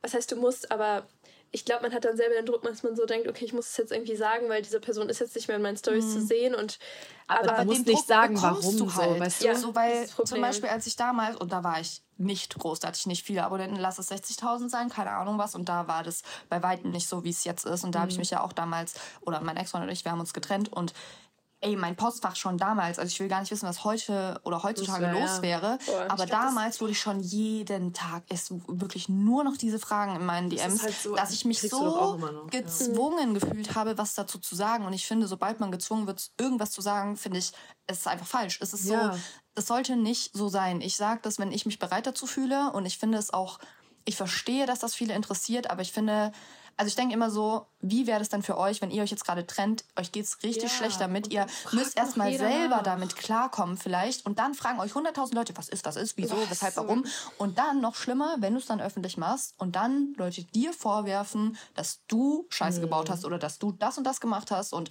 was 0.02 0.14
heißt 0.14 0.33
du 0.33 0.37
musst, 0.37 0.70
aber 0.70 1.06
ich 1.53 1.65
glaube, 1.65 1.83
man 1.83 1.93
hat 1.93 2.05
dann 2.05 2.17
selber 2.17 2.35
den 2.35 2.47
Druck, 2.47 2.63
dass 2.63 2.83
man 2.83 2.95
so 2.95 3.07
denkt, 3.07 3.27
okay, 3.27 3.45
ich 3.45 3.53
muss 3.53 3.71
es 3.71 3.77
jetzt 3.77 3.91
irgendwie 3.91 4.15
sagen, 4.15 4.49
weil 4.49 4.63
diese 4.63 4.79
Person 4.79 5.09
ist 5.09 5.19
jetzt 5.19 5.35
nicht 5.35 5.49
mehr 5.49 5.57
in 5.57 5.63
meinen 5.63 5.77
Stories 5.77 6.07
mhm. 6.07 6.13
zu 6.13 6.21
sehen 6.27 6.55
und 6.55 6.79
aber, 7.27 7.53
aber 7.53 7.65
du 7.65 7.71
musst 7.71 7.87
nicht 7.87 8.07
sagen, 8.07 8.41
warum 8.41 8.77
du 8.77 8.95
halt. 8.95 9.15
so, 9.15 9.21
weißt 9.21 9.43
du? 9.43 9.47
Ja, 9.47 9.55
so, 9.55 9.75
weil 9.75 10.07
zum 10.07 10.41
Beispiel, 10.41 10.69
als 10.69 10.87
ich 10.87 10.97
damals, 10.97 11.37
und 11.37 11.53
da 11.53 11.65
war 11.65 11.81
ich 11.81 12.03
nicht 12.19 12.57
groß, 12.59 12.81
da 12.81 12.89
hatte 12.89 12.99
ich 12.99 13.07
nicht 13.07 13.25
viele 13.25 13.45
Abonnenten, 13.45 13.77
lass 13.77 13.99
es 13.99 14.11
60.000 14.11 14.69
sein, 14.69 14.91
keine 14.91 15.11
Ahnung 15.11 15.39
was, 15.39 15.55
und 15.55 15.69
da 15.69 15.89
war 15.89 16.03
das 16.03 16.23
bei 16.49 16.63
weitem 16.63 16.91
nicht 16.91 17.09
so, 17.09 17.25
wie 17.25 17.31
es 17.31 17.45
jetzt 17.45 17.67
ist, 17.67 17.85
und 17.85 17.95
da 17.95 18.01
mhm. 18.01 18.03
habe 18.03 18.13
ich 18.13 18.19
mich 18.19 18.31
ja 18.31 18.43
auch 18.43 18.53
damals, 18.53 18.95
oder 19.23 19.41
mein 19.41 19.57
Ex-Freund 19.57 19.85
und 19.85 19.91
ich, 19.91 20.05
wir 20.05 20.13
haben 20.13 20.21
uns 20.21 20.33
getrennt, 20.33 20.73
und 20.73 20.93
ey, 21.62 21.77
mein 21.77 21.94
Postfach 21.94 22.37
schon 22.37 22.57
damals, 22.57 22.99
also 22.99 23.09
ich 23.09 23.20
will 23.20 23.29
gar 23.29 23.40
nicht 23.40 23.51
wissen, 23.51 23.68
was 23.68 23.85
heute 23.85 24.40
oder 24.44 24.62
heutzutage 24.62 25.05
wär, 25.05 25.12
los 25.12 25.42
wäre, 25.42 25.79
Boah, 25.85 26.07
aber 26.09 26.27
damals 26.27 26.81
wurde 26.81 26.92
ich 26.92 27.01
schon 27.01 27.20
jeden 27.20 27.92
Tag, 27.92 28.23
es 28.29 28.51
wirklich 28.51 29.09
nur 29.09 29.44
noch 29.44 29.57
diese 29.59 29.79
Fragen 29.79 30.16
in 30.16 30.25
meinen 30.25 30.49
DMs, 30.49 30.75
das 30.75 30.83
halt 30.83 30.94
so, 30.94 31.14
dass 31.14 31.33
ich 31.33 31.44
mich 31.44 31.61
so 31.61 32.18
gezwungen 32.51 33.35
ja. 33.35 33.38
gefühlt 33.38 33.75
habe, 33.75 33.99
was 33.99 34.14
dazu 34.14 34.38
zu 34.38 34.55
sagen. 34.55 34.87
Und 34.87 34.94
ich 34.94 35.07
finde, 35.07 35.27
sobald 35.27 35.61
man 35.61 35.70
gezwungen 35.70 36.07
wird, 36.07 36.31
irgendwas 36.38 36.70
zu 36.70 36.81
sagen, 36.81 37.16
finde 37.16 37.38
ich, 37.38 37.53
es 37.87 37.99
ist 37.99 38.09
einfach 38.09 38.27
falsch. 38.27 38.59
Es 38.62 38.73
ist 38.73 38.88
ja. 38.88 39.12
so, 39.12 39.20
es 39.55 39.66
sollte 39.66 39.96
nicht 39.96 40.35
so 40.35 40.49
sein. 40.49 40.81
Ich 40.81 40.96
sage 40.96 41.20
das, 41.23 41.38
wenn 41.38 41.53
ich 41.53 41.66
mich 41.66 41.79
bereit 41.79 42.07
dazu 42.07 42.27
fühle 42.27 42.73
und 42.73 42.87
ich 42.87 42.99
finde 42.99 43.18
es 43.18 43.33
auch, 43.33 43.59
ich 44.07 44.16
verstehe, 44.16 44.64
dass 44.66 44.79
das 44.79 44.94
viele 44.94 45.14
interessiert, 45.14 45.68
aber 45.70 45.83
ich 45.83 45.92
finde, 45.92 46.33
Also 46.81 46.88
ich 46.88 46.97
denke 46.97 47.12
immer 47.12 47.31
so, 47.31 47.66
wie 47.83 48.07
wäre 48.07 48.19
das 48.21 48.31
denn 48.31 48.43
für 48.43 48.57
euch, 48.57 48.81
wenn 48.81 48.90
ihr 48.90 49.03
euch 49.03 49.11
jetzt 49.11 49.25
gerade 49.27 49.47
trennt, 49.47 49.85
euch 49.99 50.12
geht's 50.12 50.43
richtig 50.43 50.62
Ja, 50.64 50.69
schlecht 50.71 50.99
damit, 50.99 51.31
ihr 51.31 51.45
dann 51.45 51.75
müsst 51.75 51.95
erstmal 51.95 52.33
selber 52.33 52.77
nach. 52.77 52.83
damit 52.83 53.16
klarkommen 53.16 53.77
vielleicht 53.77 54.25
und 54.25 54.38
dann 54.38 54.55
fragen 54.55 54.81
euch 54.81 54.95
hunderttausend 54.95 55.35
Leute, 55.35 55.55
was 55.59 55.69
ist, 55.69 55.85
was 55.85 55.97
ist, 55.97 56.16
wieso, 56.16 56.40
Was? 56.40 56.51
weshalb, 56.51 56.77
warum 56.77 57.05
und 57.37 57.59
dann 57.59 57.83
noch 57.83 57.97
schlimmer, 57.97 58.37
wenn 58.38 58.55
du 58.55 58.61
es 58.61 58.64
dann 58.66 58.81
öffentlich 58.81 59.19
machst 59.19 59.55
und 59.59 59.77
dann 59.77 60.14
Leute 60.16 60.43
dir 60.43 60.73
vorwerfen, 60.73 61.59
dass 61.75 62.01
du 62.09 62.47
Scheiße 62.49 62.81
gebaut 62.81 63.09
Mhm. 63.09 63.12
hast 63.12 63.25
oder 63.27 63.38
dass 63.38 63.59
du 63.59 63.73
das 63.73 63.99
und 63.99 64.05
das 64.05 64.19
gemacht 64.23 64.51
hast 64.51 64.73
und 64.73 64.88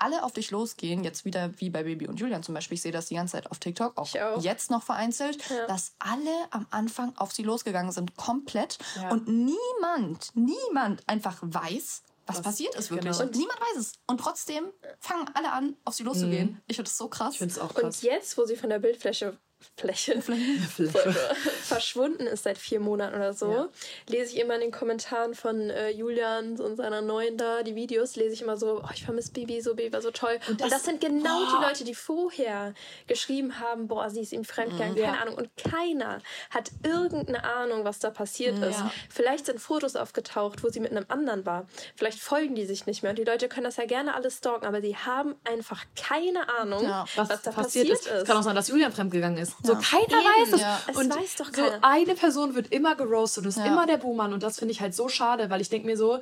alle 0.00 0.24
auf 0.24 0.32
dich 0.32 0.50
losgehen, 0.50 1.04
jetzt 1.04 1.24
wieder 1.24 1.52
wie 1.60 1.70
bei 1.70 1.84
Baby 1.84 2.08
und 2.08 2.18
Julian 2.18 2.42
zum 2.42 2.54
Beispiel, 2.56 2.74
ich 2.74 2.82
sehe 2.82 2.90
das 2.92 3.06
die 3.06 3.14
ganze 3.14 3.32
Zeit 3.36 3.48
auf 3.48 3.58
TikTok, 3.60 3.96
auch, 3.96 4.12
auch. 4.12 4.42
jetzt 4.42 4.72
noch 4.72 4.82
vereinzelt, 4.82 5.38
Ja. 5.50 5.66
dass 5.68 5.92
alle 6.00 6.30
am 6.50 6.66
Anfang 6.70 7.16
auf 7.16 7.32
sie 7.32 7.44
losgegangen 7.44 7.92
sind, 7.92 8.16
komplett 8.16 8.78
Ja. 8.96 9.10
und 9.10 9.28
niemand, 9.28 10.30
niemand 10.34 11.02
einfach 11.08 11.27
weiß, 11.40 12.02
was, 12.26 12.36
Was- 12.36 12.42
passiert 12.42 12.74
ist 12.74 12.90
wirklich. 12.90 13.12
genau. 13.16 13.24
Und 13.24 13.34
niemand 13.36 13.60
weiß 13.60 13.76
es. 13.78 13.92
Und 14.06 14.20
trotzdem 14.20 14.64
fangen 15.00 15.30
alle 15.34 15.52
an, 15.52 15.76
auf 15.84 15.94
sie 15.94 16.02
loszugehen. 16.02 16.60
Ich 16.66 16.76
finde 16.76 16.88
das 16.90 16.98
so 16.98 17.08
krass. 17.08 17.32
Ich 17.32 17.38
finde 17.38 17.52
es 17.54 17.58
auch 17.58 17.70
Und 17.74 17.80
krass. 17.82 18.02
jetzt, 18.02 18.36
wo 18.36 18.44
sie 18.44 18.56
von 18.56 18.68
der 18.70 18.78
Bildfläche 18.78 19.38
Fläche 19.76 20.20
verschwunden 21.62 22.26
ist 22.26 22.44
seit 22.44 22.58
vier 22.58 22.80
Monaten 22.80 23.14
oder 23.16 23.32
so, 23.32 23.50
Ja. 23.52 23.68
lese 24.08 24.34
ich 24.34 24.40
immer 24.40 24.54
in 24.54 24.60
den 24.60 24.70
Kommentaren 24.72 25.34
von 25.34 25.70
äh, 25.70 25.90
Julian 25.90 26.58
und 26.60 26.76
seiner 26.76 27.00
neuen 27.00 27.36
da, 27.36 27.62
die 27.62 27.74
Videos, 27.74 28.16
lese 28.16 28.34
ich 28.34 28.42
immer 28.42 28.56
so, 28.56 28.80
oh, 28.82 28.88
ich 28.94 29.04
vermisse 29.04 29.32
Bibi, 29.32 29.60
so 29.60 29.74
Bibi 29.74 29.92
war 29.92 30.02
so 30.02 30.10
toll. 30.10 30.38
Und 30.48 30.60
das, 30.60 30.70
das- 30.70 30.84
sind 30.84 31.00
genau 31.00 31.44
boah. 31.44 31.58
die 31.58 31.64
Leute, 31.66 31.84
die 31.84 31.94
vorher 31.94 32.74
geschrieben 33.06 33.60
haben, 33.60 33.88
boah, 33.88 34.10
sie 34.10 34.20
ist 34.20 34.32
ihm 34.32 34.44
fremdgegangen, 34.44 34.94
keine 34.96 35.06
Ja. 35.16 35.20
Ahnung. 35.22 35.34
Und 35.34 35.50
keiner 35.56 36.20
hat 36.50 36.70
irgendeine 36.84 37.44
Ahnung, 37.44 37.84
was 37.84 37.98
da 37.98 38.10
passiert 38.10 38.58
ist. 38.58 38.78
Ja. 38.80 38.90
Vielleicht 39.10 39.46
sind 39.46 39.60
Fotos 39.60 39.96
aufgetaucht, 39.96 40.62
wo 40.64 40.68
sie 40.70 40.80
mit 40.80 40.90
einem 40.92 41.04
anderen 41.08 41.44
war. 41.46 41.66
Vielleicht 41.96 42.18
folgen 42.20 42.54
die 42.54 42.64
sich 42.66 42.86
nicht 42.86 43.02
mehr. 43.02 43.10
Und 43.10 43.18
die 43.18 43.24
Leute 43.24 43.48
können 43.48 43.64
das 43.64 43.76
ja 43.76 43.86
gerne 43.86 44.14
alles 44.14 44.38
stalken, 44.38 44.66
aber 44.66 44.80
sie 44.80 44.96
haben 44.96 45.34
einfach 45.44 45.84
keine 45.96 46.48
Ahnung, 46.58 46.82
Ja. 46.84 47.04
was, 47.16 47.28
was, 47.28 47.42
da 47.42 47.50
passiert, 47.52 47.88
ist. 47.88 48.06
Es 48.06 48.24
kann 48.24 48.36
auch 48.36 48.42
sein, 48.42 48.54
dass 48.56 48.68
Julian 48.68 48.92
fremdgegangen 48.92 49.38
ist. 49.38 49.47
So 49.62 49.72
Ja. 49.74 49.78
keiner 49.80 50.02
Eben. 50.04 50.42
weiß 50.42 50.52
es. 50.54 50.60
Ja. 50.60 50.80
Es 50.88 50.96
und 50.96 51.10
weiß 51.16 51.36
doch 51.36 51.46
so 51.46 51.52
keiner. 51.52 51.78
eine 51.82 52.14
Person 52.14 52.54
wird 52.54 52.72
immer 52.72 52.94
geroastet 52.96 53.44
und 53.44 53.48
ist 53.50 53.58
Ja. 53.58 53.66
immer 53.66 53.86
der 53.86 53.96
Buhmann 53.98 54.32
und 54.32 54.42
das 54.42 54.58
finde 54.58 54.72
ich 54.72 54.80
halt 54.80 54.94
so 54.94 55.08
schade, 55.08 55.50
weil 55.50 55.60
ich 55.60 55.68
denke 55.68 55.86
mir 55.86 55.96
so, 55.96 56.18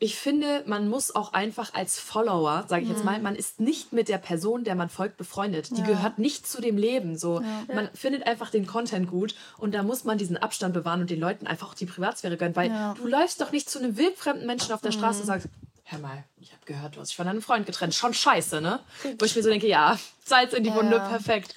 ich 0.00 0.16
finde, 0.16 0.64
man 0.66 0.88
muss 0.88 1.14
auch 1.14 1.32
einfach 1.34 1.72
als 1.72 2.00
Follower, 2.00 2.64
sage 2.68 2.82
ich 2.82 2.88
Mhm. 2.88 2.94
jetzt 2.96 3.04
mal, 3.04 3.20
man 3.20 3.36
ist 3.36 3.60
nicht 3.60 3.92
mit 3.92 4.08
der 4.08 4.18
Person, 4.18 4.64
der 4.64 4.74
man 4.74 4.88
folgt, 4.90 5.16
befreundet. 5.16 5.70
Die 5.70 5.80
Ja. 5.82 5.86
gehört 5.86 6.18
nicht 6.18 6.48
zu 6.48 6.60
dem 6.60 6.76
Leben. 6.76 7.16
So, 7.16 7.42
man 7.72 7.88
findet 7.94 8.26
einfach 8.26 8.50
den 8.50 8.66
Content 8.66 9.08
gut 9.08 9.34
und 9.56 9.72
da 9.72 9.82
muss 9.84 10.02
man 10.04 10.18
diesen 10.18 10.36
Abstand 10.36 10.74
bewahren 10.74 11.00
und 11.00 11.10
den 11.10 11.20
Leuten 11.20 11.46
einfach 11.46 11.68
auch 11.68 11.74
die 11.74 11.86
Privatsphäre 11.86 12.36
gönnen, 12.36 12.56
weil 12.56 12.70
Ja. 12.70 12.92
Mhm. 12.94 12.98
du 13.02 13.06
läufst 13.06 13.40
doch 13.40 13.52
nicht 13.52 13.70
zu 13.70 13.78
einem 13.78 13.96
wildfremden 13.96 14.46
Menschen 14.46 14.72
auf 14.74 14.80
der 14.80 14.90
Straße 14.92 15.20
und 15.20 15.26
sagst, 15.26 15.46
hör 15.84 15.98
mal, 16.00 16.24
ich 16.40 16.50
habe 16.52 16.62
gehört, 16.66 16.96
du 16.96 17.00
hast 17.00 17.08
dich 17.10 17.16
von 17.16 17.26
deinem 17.26 17.40
Freund 17.40 17.64
getrennt. 17.64 17.94
Schon 17.94 18.12
scheiße, 18.14 18.60
ne? 18.60 18.80
Wo 19.18 19.24
ich 19.24 19.36
mir 19.36 19.42
so 19.42 19.48
denke, 19.48 19.68
ja, 19.68 19.96
Salz 20.24 20.54
in 20.54 20.64
die 20.64 20.74
Wunde, 20.74 20.96
Ja. 20.96 21.08
perfekt. 21.08 21.54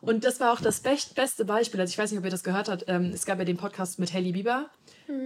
Und 0.00 0.24
das 0.24 0.40
war 0.40 0.52
auch 0.52 0.60
das 0.60 0.80
best, 0.80 1.14
beste 1.14 1.44
Beispiel. 1.44 1.80
Also 1.80 1.90
ich 1.90 1.98
weiß 1.98 2.10
nicht, 2.10 2.18
ob 2.18 2.24
ihr 2.24 2.30
das 2.30 2.42
gehört 2.42 2.68
habt. 2.68 2.84
Ähm, 2.88 3.10
es 3.14 3.26
gab 3.26 3.38
ja 3.38 3.44
den 3.44 3.56
Podcast 3.58 3.98
mit 3.98 4.12
Hailey 4.12 4.32
Bieber 4.32 4.70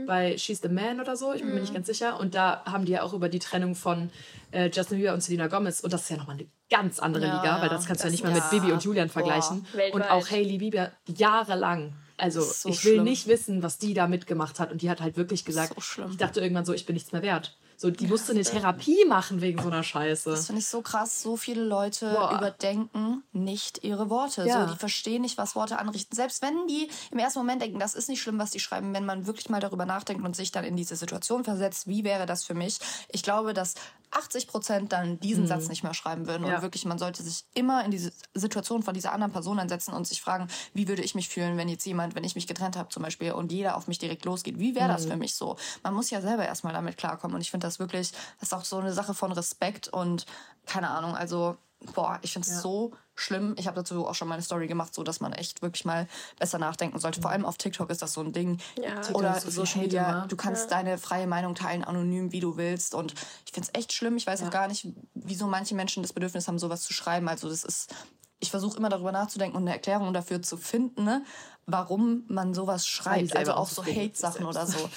bei 0.06 0.38
She's 0.38 0.60
the 0.62 0.68
Man 0.68 0.98
oder 1.00 1.14
so. 1.14 1.32
Ich 1.34 1.42
bin 1.42 1.52
mir 1.54 1.60
nicht 1.60 1.74
ganz 1.74 1.86
sicher. 1.86 2.18
Und 2.18 2.34
da 2.34 2.62
haben 2.64 2.84
die 2.86 2.92
ja 2.92 3.02
auch 3.02 3.12
über 3.12 3.28
die 3.28 3.38
Trennung 3.38 3.74
von 3.74 4.10
äh, 4.50 4.70
Justin 4.72 4.96
Bieber 4.98 5.12
und 5.12 5.22
Selena 5.22 5.46
Gomez. 5.48 5.80
Und 5.80 5.92
das 5.92 6.02
ist 6.04 6.08
ja 6.10 6.16
nochmal 6.16 6.36
eine 6.36 6.46
ganz 6.70 6.98
andere 6.98 7.26
Ja, 7.26 7.36
Liga, 7.36 7.60
weil 7.60 7.68
das 7.68 7.84
kannst 7.86 8.02
du 8.02 8.06
ja 8.08 8.10
Das- 8.10 8.12
nicht 8.12 8.24
mal 8.24 8.32
mit 8.32 8.42
ja. 8.42 8.48
Bibi 8.50 8.72
und 8.72 8.82
Julian 8.82 9.10
vergleichen. 9.10 9.66
Boah. 9.74 9.94
Und 9.94 10.02
auch 10.10 10.30
Hailey 10.30 10.58
Bieber 10.58 10.90
jahrelang. 11.06 11.92
Also 12.16 12.40
Das 12.40 12.62
so 12.62 12.68
ich 12.68 12.84
will 12.84 12.92
schlimm. 12.94 13.04
nicht 13.04 13.26
wissen, 13.26 13.62
was 13.62 13.78
die 13.78 13.92
da 13.92 14.06
mitgemacht 14.06 14.58
hat. 14.60 14.70
Und 14.72 14.82
die 14.82 14.88
hat 14.90 15.00
halt 15.00 15.16
wirklich 15.16 15.44
gesagt, 15.44 15.74
So 15.82 16.04
ich 16.10 16.16
dachte 16.16 16.40
irgendwann 16.40 16.64
so, 16.64 16.72
ich 16.72 16.86
bin 16.86 16.94
nichts 16.94 17.12
mehr 17.12 17.22
wert. 17.22 17.56
So, 17.76 17.90
die 17.90 18.06
musste 18.06 18.32
eine 18.32 18.42
Therapie 18.42 19.04
machen 19.06 19.40
wegen 19.40 19.60
so 19.60 19.68
einer 19.68 19.82
Scheiße. 19.82 20.30
Das 20.30 20.46
finde 20.46 20.60
ich 20.60 20.66
so 20.66 20.82
krass. 20.82 21.22
So 21.22 21.36
viele 21.36 21.64
Leute 21.64 22.10
Boah. 22.12 22.36
überdenken 22.36 23.22
nicht 23.32 23.82
ihre 23.84 24.10
Worte. 24.10 24.46
Ja. 24.46 24.66
So, 24.66 24.72
die 24.72 24.78
verstehen 24.78 25.22
nicht, 25.22 25.38
was 25.38 25.54
Worte 25.56 25.78
anrichten. 25.78 26.14
Selbst 26.14 26.42
wenn 26.42 26.66
die 26.66 26.88
im 27.10 27.18
ersten 27.18 27.38
Moment 27.38 27.62
denken, 27.62 27.78
das 27.78 27.94
ist 27.94 28.08
nicht 28.08 28.22
schlimm, 28.22 28.38
was 28.38 28.50
die 28.50 28.60
schreiben, 28.60 28.94
wenn 28.94 29.04
man 29.04 29.26
wirklich 29.26 29.48
mal 29.48 29.60
darüber 29.60 29.86
nachdenkt 29.86 30.24
und 30.24 30.36
sich 30.36 30.52
dann 30.52 30.64
in 30.64 30.76
diese 30.76 30.96
Situation 30.96 31.44
versetzt, 31.44 31.86
wie 31.86 32.04
wäre 32.04 32.26
das 32.26 32.44
für 32.44 32.54
mich? 32.54 32.78
Ich 33.08 33.22
glaube, 33.22 33.54
dass 33.54 33.74
80 34.14 34.46
Prozent 34.48 34.92
dann 34.92 35.18
diesen 35.20 35.46
Satz 35.46 35.68
nicht 35.68 35.82
mehr 35.82 35.94
schreiben 35.94 36.26
würden. 36.26 36.42
Mhm. 36.44 36.48
Ja. 36.48 36.56
Und 36.56 36.62
wirklich, 36.62 36.84
man 36.84 36.98
sollte 36.98 37.22
sich 37.22 37.44
immer 37.54 37.84
in 37.84 37.90
diese 37.90 38.12
Situation 38.34 38.82
von 38.82 38.94
dieser 38.94 39.12
anderen 39.12 39.32
Person 39.32 39.58
einsetzen 39.58 39.92
und 39.92 40.06
sich 40.06 40.22
fragen, 40.22 40.48
wie 40.72 40.88
würde 40.88 41.02
ich 41.02 41.14
mich 41.14 41.28
fühlen, 41.28 41.56
wenn 41.56 41.68
jetzt 41.68 41.84
jemand, 41.84 42.14
wenn 42.14 42.24
ich 42.24 42.34
mich 42.34 42.46
getrennt 42.46 42.76
habe 42.76 42.88
zum 42.88 43.02
Beispiel 43.02 43.32
und 43.32 43.52
jeder 43.52 43.76
auf 43.76 43.88
mich 43.88 43.98
direkt 43.98 44.24
losgeht. 44.24 44.58
Wie 44.58 44.74
wäre 44.74 44.88
Mhm. 44.88 44.92
das 44.92 45.06
für 45.06 45.16
mich 45.16 45.34
so? 45.34 45.56
Man 45.82 45.94
muss 45.94 46.10
ja 46.10 46.20
selber 46.20 46.46
erstmal 46.46 46.72
damit 46.72 46.96
klarkommen. 46.96 47.34
Und 47.34 47.40
ich 47.40 47.50
finde 47.50 47.66
das 47.66 47.78
wirklich, 47.78 48.12
das 48.40 48.48
ist 48.48 48.52
auch 48.54 48.64
so 48.64 48.78
eine 48.78 48.92
Sache 48.92 49.14
von 49.14 49.32
Respekt 49.32 49.88
und 49.88 50.26
keine 50.66 50.88
Ahnung, 50.90 51.14
also 51.14 51.56
boah, 51.92 52.18
ich 52.22 52.32
finde 52.32 52.48
es 52.48 52.54
Ja. 52.56 52.60
so 52.60 52.92
schlimm. 53.14 53.54
Ich 53.58 53.66
habe 53.66 53.76
dazu 53.76 54.06
auch 54.06 54.14
schon 54.14 54.26
mal 54.28 54.34
eine 54.34 54.42
Story 54.42 54.66
gemacht, 54.66 54.94
so 54.94 55.02
dass 55.02 55.20
man 55.20 55.32
echt 55.32 55.62
wirklich 55.62 55.84
mal 55.84 56.08
besser 56.38 56.58
nachdenken 56.58 56.98
sollte. 56.98 57.20
Vor 57.20 57.30
allem 57.30 57.44
auf 57.44 57.58
TikTok 57.58 57.90
ist 57.90 58.02
das 58.02 58.12
so 58.14 58.20
ein 58.22 58.32
Ding. 58.32 58.58
Ja. 58.76 58.94
TikTok 59.00 59.16
Oder 59.18 59.36
ist 59.36 59.44
so 59.44 59.50
Social 59.50 59.82
Media, 59.82 60.26
du 60.26 60.36
kannst 60.36 60.70
deine 60.70 60.98
freie 60.98 61.26
Meinung 61.26 61.54
teilen, 61.54 61.84
anonym, 61.84 62.32
wie 62.32 62.40
du 62.40 62.56
willst. 62.56 62.94
Und 62.94 63.14
ich 63.46 63.52
finde 63.52 63.68
es 63.72 63.78
echt 63.78 63.92
schlimm. 63.92 64.16
Ich 64.16 64.26
weiß 64.26 64.40
Ja. 64.40 64.46
auch 64.46 64.50
gar 64.50 64.68
nicht, 64.68 64.88
wieso 65.14 65.46
manche 65.46 65.74
Menschen 65.74 66.02
das 66.02 66.12
Bedürfnis 66.12 66.48
haben, 66.48 66.58
sowas 66.58 66.82
zu 66.82 66.92
schreiben. 66.92 67.28
Also 67.28 67.48
das 67.48 67.62
ist, 67.64 67.94
ich 68.40 68.50
versuche 68.50 68.76
immer 68.78 68.88
darüber 68.88 69.12
nachzudenken 69.12 69.56
und 69.56 69.62
eine 69.62 69.72
Erklärung 69.72 70.12
dafür 70.12 70.42
zu 70.42 70.56
finden, 70.56 71.04
ne, 71.04 71.24
warum 71.66 72.24
man 72.28 72.52
sowas 72.54 72.86
schreibt. 72.86 73.36
Also 73.36 73.52
auch 73.54 73.68
so 73.68 73.84
Hate-Sachen 73.84 74.44
oder 74.44 74.66
so. 74.66 74.90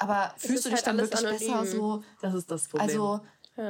Aber 0.00 0.32
fühlst 0.36 0.64
du 0.64 0.68
dich 0.68 0.76
halt 0.76 0.86
dann 0.86 0.98
wirklich 0.98 1.20
besser 1.20 1.54
anonym. 1.58 1.70
so? 1.72 2.02
Das 2.20 2.32
ist 2.32 2.50
das 2.50 2.68
Problem. 2.68 2.88
Also, 2.88 3.20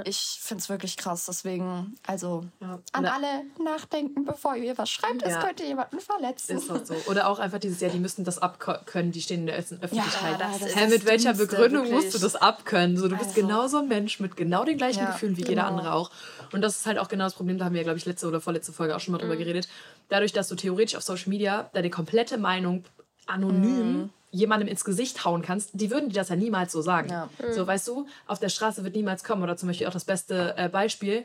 ich 0.04 0.38
finde 0.42 0.60
es 0.62 0.68
wirklich 0.68 0.96
krass. 0.96 1.26
Deswegen, 1.26 1.96
also 2.06 2.44
Ja. 2.60 2.78
an 2.92 3.04
Oder- 3.04 3.14
alle 3.14 3.26
nachdenken, 3.62 4.24
bevor 4.24 4.54
ihr 4.56 4.76
was 4.76 4.90
schreibt. 4.90 5.22
Es 5.22 5.32
Ja. 5.34 5.42
könnte 5.42 5.64
jemanden 5.64 6.00
verletzen. 6.00 6.56
Ist 6.58 6.68
das 6.70 6.88
so. 6.88 6.94
Oder 7.10 7.28
auch 7.28 7.38
einfach 7.38 7.58
dieses, 7.58 7.80
ja, 7.80 7.88
die 7.88 7.98
müssten 7.98 8.24
das 8.24 8.38
abkönnen, 8.38 9.12
die 9.12 9.22
stehen 9.22 9.40
in 9.40 9.46
der 9.46 9.56
Öffentlichkeit. 9.56 10.40
das 10.40 10.60
ist 10.62 10.76
Hä, 10.76 10.80
das 10.82 10.90
mit 10.90 11.04
welcher 11.06 11.34
Begründung 11.34 11.84
wirklich. 11.84 12.04
musst 12.04 12.14
du 12.14 12.18
das 12.18 12.36
abkönnen? 12.36 12.96
So, 12.96 13.08
du 13.08 13.16
bist 13.16 13.30
Also. 13.30 13.40
genauso 13.40 13.78
ein 13.78 13.88
Mensch 13.88 14.20
mit 14.20 14.36
genau 14.36 14.64
den 14.64 14.76
gleichen 14.78 15.00
Ja, 15.00 15.10
Gefühlen 15.12 15.36
wie 15.36 15.42
jeder 15.42 15.62
genau. 15.64 15.66
andere 15.68 15.92
auch. 15.94 16.10
Und 16.52 16.60
das 16.62 16.76
ist 16.76 16.86
halt 16.86 16.98
auch 16.98 17.08
genau 17.08 17.24
das 17.24 17.34
Problem, 17.34 17.58
da 17.58 17.64
haben 17.66 17.74
wir, 17.74 17.82
glaube 17.84 17.98
ich, 17.98 18.06
letzte 18.06 18.26
oder 18.28 18.40
vorletzte 18.40 18.72
Folge 18.72 18.94
auch 18.96 19.00
schon 19.00 19.12
mal 19.12 19.18
drüber 19.18 19.34
Mhm. 19.34 19.38
geredet. 19.40 19.68
Dadurch, 20.08 20.32
dass 20.32 20.48
du 20.48 20.54
theoretisch 20.54 20.96
auf 20.96 21.02
Social 21.02 21.28
Media 21.28 21.70
deine 21.72 21.90
komplette 21.90 22.38
Meinung 22.38 22.84
anonym 23.26 23.92
Mhm. 24.02 24.10
Jemandem 24.30 24.68
ins 24.68 24.84
Gesicht 24.84 25.24
hauen 25.24 25.42
kannst, 25.42 25.70
die 25.72 25.90
würden 25.90 26.10
dir 26.10 26.16
das 26.16 26.28
ja 26.28 26.36
niemals 26.36 26.72
so 26.72 26.82
sagen. 26.82 27.08
Ja. 27.10 27.28
So, 27.52 27.66
weißt 27.66 27.88
du, 27.88 28.06
auf 28.26 28.38
der 28.38 28.48
Straße 28.48 28.84
wird 28.84 28.94
niemals 28.94 29.24
kommen. 29.24 29.42
Oder 29.42 29.56
zum 29.56 29.68
Beispiel 29.68 29.86
auch 29.86 29.92
das 29.92 30.04
beste 30.04 30.54
äh, 30.56 30.68
Beispiel. 30.68 31.24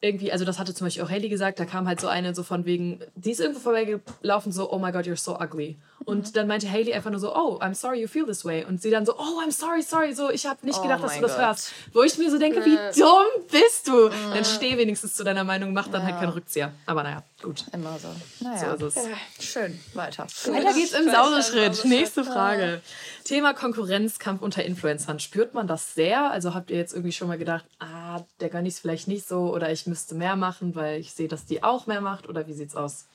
Irgendwie, 0.00 0.30
also 0.30 0.44
das 0.44 0.58
hatte 0.58 0.74
zum 0.74 0.86
Beispiel 0.86 1.02
auch 1.02 1.08
Haley 1.08 1.30
gesagt, 1.30 1.58
da 1.58 1.64
kam 1.64 1.88
halt 1.88 1.98
so 1.98 2.08
eine 2.08 2.34
so 2.34 2.42
von 2.42 2.66
wegen, 2.66 3.00
die 3.14 3.30
ist 3.30 3.40
irgendwo 3.40 3.60
vorbeigelaufen, 3.60 4.52
so, 4.52 4.70
oh 4.70 4.78
my 4.78 4.92
god, 4.92 5.06
you're 5.06 5.16
so 5.16 5.38
ugly. 5.40 5.78
Und 6.04 6.36
dann 6.36 6.46
meinte 6.46 6.70
Haley 6.70 6.92
einfach 6.92 7.10
nur 7.10 7.20
so, 7.20 7.34
oh, 7.34 7.58
I'm 7.62 7.72
sorry 7.72 8.02
you 8.02 8.06
feel 8.06 8.26
this 8.26 8.44
way. 8.44 8.66
Und 8.66 8.82
sie 8.82 8.90
dann 8.90 9.06
so, 9.06 9.14
oh, 9.16 9.40
I'm 9.42 9.50
sorry, 9.50 9.80
sorry, 9.80 10.12
so, 10.12 10.28
ich 10.28 10.44
habe 10.44 10.58
nicht 10.66 10.78
Oh 10.78 10.82
gedacht, 10.82 11.02
dass 11.02 11.14
du 11.14 11.22
das 11.22 11.36
Gott. 11.36 11.46
hörst. 11.46 11.72
Wo 11.94 12.02
ich 12.02 12.18
mir 12.18 12.30
so 12.30 12.38
denke, 12.38 12.62
wie 12.66 12.76
dumm 13.00 13.46
bist 13.50 13.88
du? 13.88 14.10
Dann 14.34 14.44
steh 14.44 14.76
wenigstens 14.76 15.14
zu 15.14 15.24
deiner 15.24 15.44
Meinung, 15.44 15.72
mach 15.72 15.88
dann 15.88 16.02
halt 16.02 16.16
keinen 16.18 16.32
Rückzieher. 16.32 16.72
Aber 16.84 17.02
naja, 17.02 17.22
gut. 17.44 17.64
Immer 17.72 17.98
so. 17.98 18.08
So 18.40 18.44
Naja, 18.48 18.72
ist 18.72 18.96
es. 18.96 19.44
schön. 19.44 19.78
Weiter. 19.94 20.26
Weiter 20.46 20.72
geht's 20.74 20.92
im 20.92 21.10
Sauseschritt. 21.10 21.84
Nächste 21.84 22.24
Frage. 22.24 22.80
Thema 23.24 23.54
Konkurrenzkampf 23.54 24.42
unter 24.42 24.64
Influencern. 24.64 25.20
Spürt 25.20 25.54
man 25.54 25.66
das 25.68 25.94
sehr? 25.94 26.30
Also 26.30 26.54
habt 26.54 26.70
ihr 26.70 26.76
jetzt 26.76 26.92
irgendwie 26.92 27.12
schon 27.12 27.28
mal 27.28 27.38
gedacht, 27.38 27.64
ah, 27.78 28.20
der 28.40 28.48
gönn 28.48 28.66
ich 28.66 28.74
vielleicht 28.76 29.06
nicht 29.06 29.28
so 29.28 29.54
oder 29.54 29.70
ich 29.70 29.86
müsste 29.86 30.14
mehr 30.14 30.36
machen, 30.36 30.74
weil 30.74 30.98
ich 31.00 31.12
sehe, 31.12 31.28
dass 31.28 31.46
die 31.46 31.62
auch 31.62 31.86
mehr 31.86 32.00
macht 32.00 32.28
oder 32.28 32.46
wie 32.46 32.54
sieht's 32.54 32.74
aus? 32.74 33.06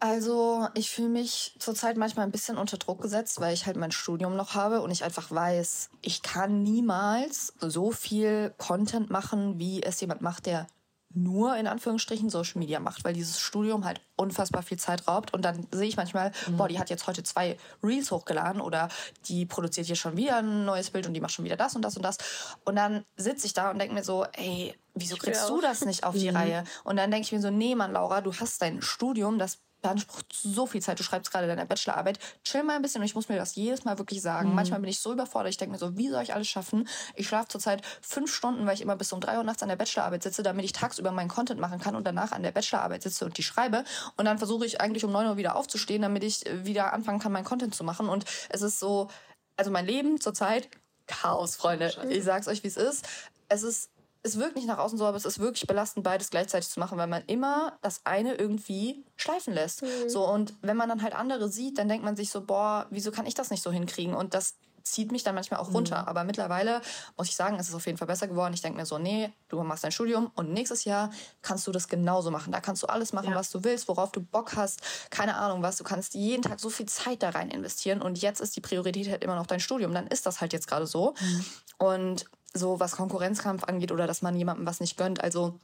Also, 0.00 0.66
ich 0.74 0.90
fühle 0.90 1.10
mich 1.10 1.54
zurzeit 1.60 1.96
manchmal 1.96 2.26
ein 2.26 2.32
bisschen 2.32 2.58
unter 2.58 2.76
Druck 2.76 3.00
gesetzt, 3.02 3.40
weil 3.40 3.54
ich 3.54 3.66
halt 3.66 3.76
mein 3.76 3.92
Studium 3.92 4.34
noch 4.34 4.56
habe 4.56 4.80
und 4.82 4.90
ich 4.90 5.04
einfach 5.04 5.30
weiß, 5.30 5.90
ich 6.00 6.22
kann 6.22 6.64
niemals 6.64 7.52
so 7.60 7.92
viel 7.92 8.52
Content 8.58 9.10
machen, 9.10 9.60
wie 9.60 9.80
es 9.80 10.00
jemand 10.00 10.20
macht, 10.20 10.46
der 10.46 10.66
nur 11.14 11.56
in 11.56 11.66
Anführungsstrichen 11.66 12.30
Social 12.30 12.58
Media 12.58 12.80
macht, 12.80 13.04
weil 13.04 13.14
dieses 13.14 13.38
Studium 13.38 13.84
halt 13.84 14.00
unfassbar 14.16 14.62
viel 14.62 14.78
Zeit 14.78 15.08
raubt. 15.08 15.34
Und 15.34 15.44
dann 15.44 15.66
sehe 15.70 15.88
ich 15.88 15.96
manchmal, 15.96 16.32
boah, 16.56 16.68
die 16.68 16.78
hat 16.78 16.90
jetzt 16.90 17.06
heute 17.06 17.22
zwei 17.22 17.56
Reels 17.82 18.10
hochgeladen 18.10 18.60
oder 18.60 18.88
die 19.26 19.46
produziert 19.46 19.86
hier 19.86 19.96
schon 19.96 20.16
wieder 20.16 20.38
ein 20.38 20.64
neues 20.64 20.90
Bild 20.90 21.06
und 21.06 21.14
die 21.14 21.20
macht 21.20 21.32
schon 21.32 21.44
wieder 21.44 21.56
das 21.56 21.74
und 21.74 21.82
das 21.82 21.96
und 21.96 22.02
das. 22.02 22.18
Und 22.64 22.76
dann 22.76 23.04
sitze 23.16 23.46
ich 23.46 23.52
da 23.52 23.70
und 23.70 23.78
denke 23.78 23.94
mir 23.94 24.04
so, 24.04 24.24
ey, 24.32 24.74
wieso 24.94 25.16
kriegst 25.16 25.48
du 25.48 25.60
das 25.60 25.84
nicht 25.84 26.04
auf 26.04 26.14
die 26.14 26.28
Reihe? 26.28 26.64
Und 26.84 26.96
dann 26.96 27.10
denke 27.10 27.26
ich 27.26 27.32
mir 27.32 27.40
so, 27.40 27.50
nee, 27.50 27.74
Mann, 27.74 27.92
Laura, 27.92 28.20
du 28.20 28.32
hast 28.32 28.62
dein 28.62 28.82
Studium, 28.82 29.38
das 29.38 29.58
beansprucht 29.82 30.26
so 30.32 30.66
viel 30.66 30.80
Zeit. 30.80 30.98
Du 30.98 31.02
schreibst 31.02 31.30
gerade 31.30 31.46
deine 31.46 31.66
Bachelorarbeit. 31.66 32.18
Chill 32.44 32.62
mal 32.62 32.76
ein 32.76 32.82
bisschen 32.82 33.00
und 33.00 33.06
ich 33.06 33.14
muss 33.14 33.28
mir 33.28 33.36
das 33.36 33.54
jedes 33.54 33.84
Mal 33.84 33.98
wirklich 33.98 34.22
sagen. 34.22 34.54
Manchmal 34.54 34.80
bin 34.80 34.88
ich 34.88 35.00
so 35.00 35.12
überfordert. 35.12 35.50
Ich 35.50 35.56
denke 35.56 35.72
mir 35.72 35.78
so, 35.78 35.96
wie 35.96 36.08
soll 36.08 36.22
ich 36.22 36.34
alles 36.34 36.48
schaffen? 36.48 36.88
Ich 37.14 37.28
schlafe 37.28 37.48
zurzeit 37.48 37.82
fünf 38.00 38.32
Stunden, 38.32 38.64
weil 38.66 38.74
ich 38.74 38.80
immer 38.80 38.96
bis 38.96 39.12
um 39.12 39.20
drei 39.20 39.36
Uhr 39.36 39.44
nachts 39.44 39.62
an 39.62 39.68
der 39.68 39.76
Bachelorarbeit 39.76 40.22
sitze, 40.22 40.42
damit 40.42 40.64
ich 40.64 40.72
tagsüber 40.72 41.12
meinen 41.12 41.28
Content 41.28 41.60
machen 41.60 41.80
kann 41.80 41.96
und 41.96 42.06
danach 42.06 42.32
an 42.32 42.42
der 42.42 42.52
Bachelorarbeit 42.52 43.02
sitze 43.02 43.24
und 43.24 43.36
die 43.36 43.42
schreibe. 43.42 43.84
Und 44.16 44.24
dann 44.24 44.38
versuche 44.38 44.64
ich 44.64 44.80
eigentlich 44.80 45.04
um 45.04 45.12
neun 45.12 45.26
Uhr 45.26 45.36
wieder 45.36 45.56
aufzustehen, 45.56 46.02
damit 46.02 46.24
ich 46.24 46.46
äh, 46.46 46.64
wieder 46.64 46.92
anfangen 46.92 47.18
kann, 47.18 47.32
meinen 47.32 47.44
Content 47.44 47.74
zu 47.74 47.84
machen. 47.84 48.08
Und 48.08 48.24
es 48.48 48.62
ist 48.62 48.78
so, 48.78 49.08
also 49.56 49.70
mein 49.70 49.86
Leben 49.86 50.20
zurzeit 50.20 50.68
Chaos, 51.06 51.56
Freunde. 51.56 51.92
Ich 52.08 52.24
sag's 52.24 52.48
euch, 52.48 52.62
wie 52.62 52.68
es 52.68 52.76
ist. 52.76 53.06
Es 53.48 53.62
ist 53.62 53.90
es 54.22 54.38
wirkt 54.38 54.56
nicht 54.56 54.68
nach 54.68 54.78
außen 54.78 54.98
so, 54.98 55.06
aber 55.06 55.16
es 55.16 55.24
ist 55.24 55.40
wirklich 55.40 55.66
belastend, 55.66 56.04
beides 56.04 56.30
gleichzeitig 56.30 56.68
zu 56.68 56.78
machen, 56.78 56.96
weil 56.96 57.08
man 57.08 57.22
immer 57.26 57.78
das 57.82 58.02
eine 58.04 58.34
irgendwie 58.34 59.04
schleifen 59.16 59.52
lässt. 59.52 59.82
Mhm. 59.82 60.08
So, 60.08 60.28
und 60.28 60.54
wenn 60.62 60.76
man 60.76 60.88
dann 60.88 61.02
halt 61.02 61.14
andere 61.14 61.48
sieht, 61.48 61.78
dann 61.78 61.88
denkt 61.88 62.04
man 62.04 62.16
sich 62.16 62.30
so, 62.30 62.42
boah, 62.42 62.86
wieso 62.90 63.10
kann 63.10 63.26
ich 63.26 63.34
das 63.34 63.50
nicht 63.50 63.62
so 63.62 63.72
hinkriegen? 63.72 64.14
Und 64.14 64.34
das 64.34 64.54
zieht 64.84 65.12
mich 65.12 65.22
dann 65.22 65.34
manchmal 65.34 65.60
auch 65.60 65.72
runter. 65.72 66.02
Mhm. 66.02 66.08
Aber 66.08 66.24
mittlerweile 66.24 66.80
muss 67.16 67.28
ich 67.28 67.36
sagen, 67.36 67.56
es 67.58 67.68
ist 67.68 67.74
auf 67.74 67.86
jeden 67.86 67.98
Fall 67.98 68.06
besser 68.06 68.28
geworden. 68.28 68.54
Ich 68.54 68.62
denke 68.62 68.78
mir 68.78 68.86
so, 68.86 68.98
nee, 68.98 69.32
du 69.48 69.62
machst 69.62 69.84
dein 69.84 69.92
Studium 69.92 70.30
und 70.34 70.52
nächstes 70.52 70.84
Jahr 70.84 71.10
kannst 71.40 71.66
du 71.66 71.72
das 71.72 71.88
genauso 71.88 72.30
machen. 72.30 72.52
Da 72.52 72.60
kannst 72.60 72.82
du 72.82 72.86
alles 72.86 73.12
machen, 73.12 73.30
ja. 73.30 73.36
was 73.36 73.50
du 73.50 73.64
willst, 73.64 73.88
worauf 73.88 74.12
du 74.12 74.20
Bock 74.20 74.56
hast. 74.56 74.80
Keine 75.10 75.36
Ahnung 75.36 75.62
was. 75.62 75.76
Du 75.76 75.84
kannst 75.84 76.14
jeden 76.14 76.42
Tag 76.42 76.60
so 76.60 76.70
viel 76.70 76.86
Zeit 76.86 77.22
da 77.22 77.30
rein 77.30 77.50
investieren. 77.50 78.02
Und 78.02 78.20
jetzt 78.20 78.40
ist 78.40 78.56
die 78.56 78.60
Priorität 78.60 79.08
halt 79.08 79.24
immer 79.24 79.36
noch 79.36 79.46
dein 79.46 79.60
Studium. 79.60 79.92
Dann 79.92 80.06
ist 80.06 80.26
das 80.26 80.40
halt 80.40 80.52
jetzt 80.52 80.66
gerade 80.66 80.86
so. 80.86 81.14
Mhm. 81.20 81.44
Und 81.78 82.24
so 82.54 82.80
was 82.80 82.92
Konkurrenzkampf 82.92 83.64
angeht 83.64 83.92
oder 83.92 84.06
dass 84.06 84.22
man 84.22 84.36
jemandem 84.36 84.66
was 84.66 84.80
nicht 84.80 84.96
gönnt. 84.96 85.22
Also 85.22 85.58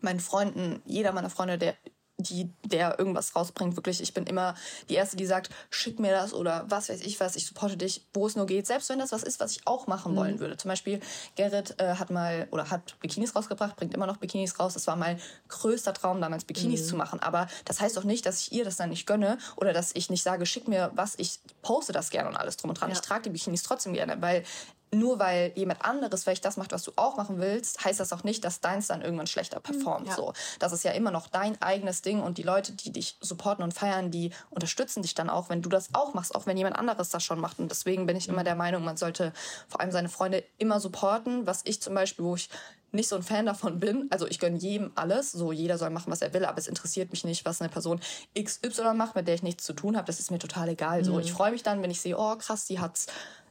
meinen 0.00 0.20
Freunden, 0.20 0.82
jeder 0.84 1.12
meiner 1.12 1.30
Freunde, 1.30 1.58
der 1.58 1.74
die, 2.20 2.52
der 2.64 2.98
irgendwas 2.98 3.36
rausbringt, 3.36 3.76
wirklich, 3.76 4.00
ich 4.02 4.12
bin 4.12 4.26
immer 4.26 4.56
die 4.88 4.94
Erste, 4.94 5.16
die 5.16 5.24
sagt, 5.24 5.50
schick 5.70 6.00
mir 6.00 6.10
das 6.10 6.34
oder 6.34 6.64
was 6.68 6.88
weiß 6.88 7.00
ich 7.02 7.20
was, 7.20 7.36
ich 7.36 7.46
supporte 7.46 7.76
dich, 7.76 8.06
wo 8.12 8.26
es 8.26 8.34
nur 8.34 8.46
geht, 8.46 8.66
selbst 8.66 8.88
wenn 8.88 8.98
das 8.98 9.12
was 9.12 9.22
ist, 9.22 9.38
was 9.38 9.52
ich 9.52 9.66
auch 9.66 9.86
machen 9.86 10.12
mhm. 10.12 10.16
wollen 10.16 10.38
würde. 10.40 10.56
Zum 10.56 10.68
Beispiel, 10.68 11.00
Gerrit 11.36 11.76
äh, 11.78 11.94
hat 11.94 12.10
mal 12.10 12.48
oder 12.50 12.70
hat 12.70 12.98
Bikinis 12.98 13.36
rausgebracht, 13.36 13.76
bringt 13.76 13.94
immer 13.94 14.06
noch 14.06 14.16
Bikinis 14.16 14.58
raus. 14.58 14.74
Das 14.74 14.88
war 14.88 14.96
mein 14.96 15.20
größter 15.46 15.94
Traum, 15.94 16.20
damals 16.20 16.44
Bikinis 16.44 16.82
mhm. 16.82 16.86
zu 16.86 16.96
machen. 16.96 17.20
Aber 17.20 17.46
das 17.64 17.80
heißt 17.80 17.96
doch 17.96 18.04
nicht, 18.04 18.26
dass 18.26 18.40
ich 18.40 18.52
ihr 18.52 18.64
das 18.64 18.76
dann 18.76 18.88
nicht 18.88 19.06
gönne 19.06 19.38
oder 19.56 19.72
dass 19.72 19.94
ich 19.94 20.10
nicht 20.10 20.24
sage, 20.24 20.44
schick 20.44 20.66
mir 20.66 20.90
was, 20.94 21.14
ich 21.18 21.38
poste 21.62 21.92
das 21.92 22.10
gerne 22.10 22.28
und 22.28 22.36
alles 22.36 22.56
drum 22.56 22.70
und 22.70 22.80
dran. 22.80 22.90
Ja. 22.90 22.96
Ich 22.96 23.00
trage 23.00 23.22
die 23.24 23.30
Bikinis 23.30 23.62
trotzdem 23.62 23.92
gerne, 23.92 24.20
weil 24.20 24.44
nur 24.92 25.18
weil 25.18 25.52
jemand 25.54 25.84
anderes 25.84 26.24
vielleicht 26.24 26.44
das 26.44 26.56
macht, 26.56 26.72
was 26.72 26.82
du 26.82 26.92
auch 26.96 27.16
machen 27.16 27.40
willst, 27.40 27.84
heißt 27.84 28.00
das 28.00 28.12
auch 28.12 28.24
nicht, 28.24 28.44
dass 28.44 28.60
deins 28.60 28.86
dann 28.86 29.02
irgendwann 29.02 29.26
schlechter 29.26 29.60
performt. 29.60 30.08
Ja. 30.08 30.14
So, 30.14 30.32
das 30.58 30.72
ist 30.72 30.84
ja 30.84 30.92
immer 30.92 31.10
noch 31.10 31.28
dein 31.28 31.60
eigenes 31.60 32.02
Ding 32.02 32.20
und 32.20 32.38
die 32.38 32.42
Leute, 32.42 32.72
die 32.72 32.90
dich 32.90 33.16
supporten 33.20 33.62
und 33.62 33.74
feiern, 33.74 34.10
die 34.10 34.30
unterstützen 34.50 35.02
dich 35.02 35.14
dann 35.14 35.30
auch, 35.30 35.48
wenn 35.48 35.62
du 35.62 35.68
das 35.68 35.94
auch 35.94 36.14
machst, 36.14 36.34
auch 36.34 36.46
wenn 36.46 36.56
jemand 36.56 36.76
anderes 36.76 37.10
das 37.10 37.22
schon 37.22 37.40
macht. 37.40 37.58
Und 37.58 37.70
deswegen 37.70 38.06
bin 38.06 38.16
ich 38.16 38.28
immer 38.28 38.44
der 38.44 38.54
Meinung, 38.54 38.84
man 38.84 38.96
sollte 38.96 39.32
vor 39.68 39.80
allem 39.80 39.92
seine 39.92 40.08
Freunde 40.08 40.44
immer 40.58 40.80
supporten. 40.80 41.46
Was 41.46 41.62
ich 41.64 41.82
zum 41.82 41.94
Beispiel, 41.94 42.24
wo 42.24 42.34
ich 42.34 42.48
nicht 42.92 43.08
so 43.08 43.16
ein 43.16 43.22
Fan 43.22 43.46
davon 43.46 43.80
bin. 43.80 44.06
Also 44.10 44.26
ich 44.26 44.38
gönne 44.38 44.56
jedem 44.56 44.92
alles. 44.94 45.32
So 45.32 45.52
jeder 45.52 45.78
soll 45.78 45.90
machen, 45.90 46.10
was 46.10 46.22
er 46.22 46.32
will, 46.32 46.44
aber 46.44 46.58
es 46.58 46.66
interessiert 46.66 47.10
mich 47.10 47.24
nicht, 47.24 47.44
was 47.44 47.60
eine 47.60 47.68
Person 47.68 48.00
XY 48.38 48.94
macht, 48.94 49.14
mit 49.14 49.28
der 49.28 49.34
ich 49.34 49.42
nichts 49.42 49.64
zu 49.64 49.74
tun 49.74 49.96
habe. 49.96 50.06
Das 50.06 50.20
ist 50.20 50.30
mir 50.30 50.38
total 50.38 50.70
egal. 50.70 51.04
So, 51.04 51.18
ich 51.18 51.32
freue 51.32 51.52
mich 51.52 51.62
dann, 51.62 51.82
wenn 51.82 51.90
ich 51.90 52.00
sehe, 52.00 52.16
oh 52.18 52.36
krass, 52.36 52.66
die 52.66 52.80
hat's 52.80 53.06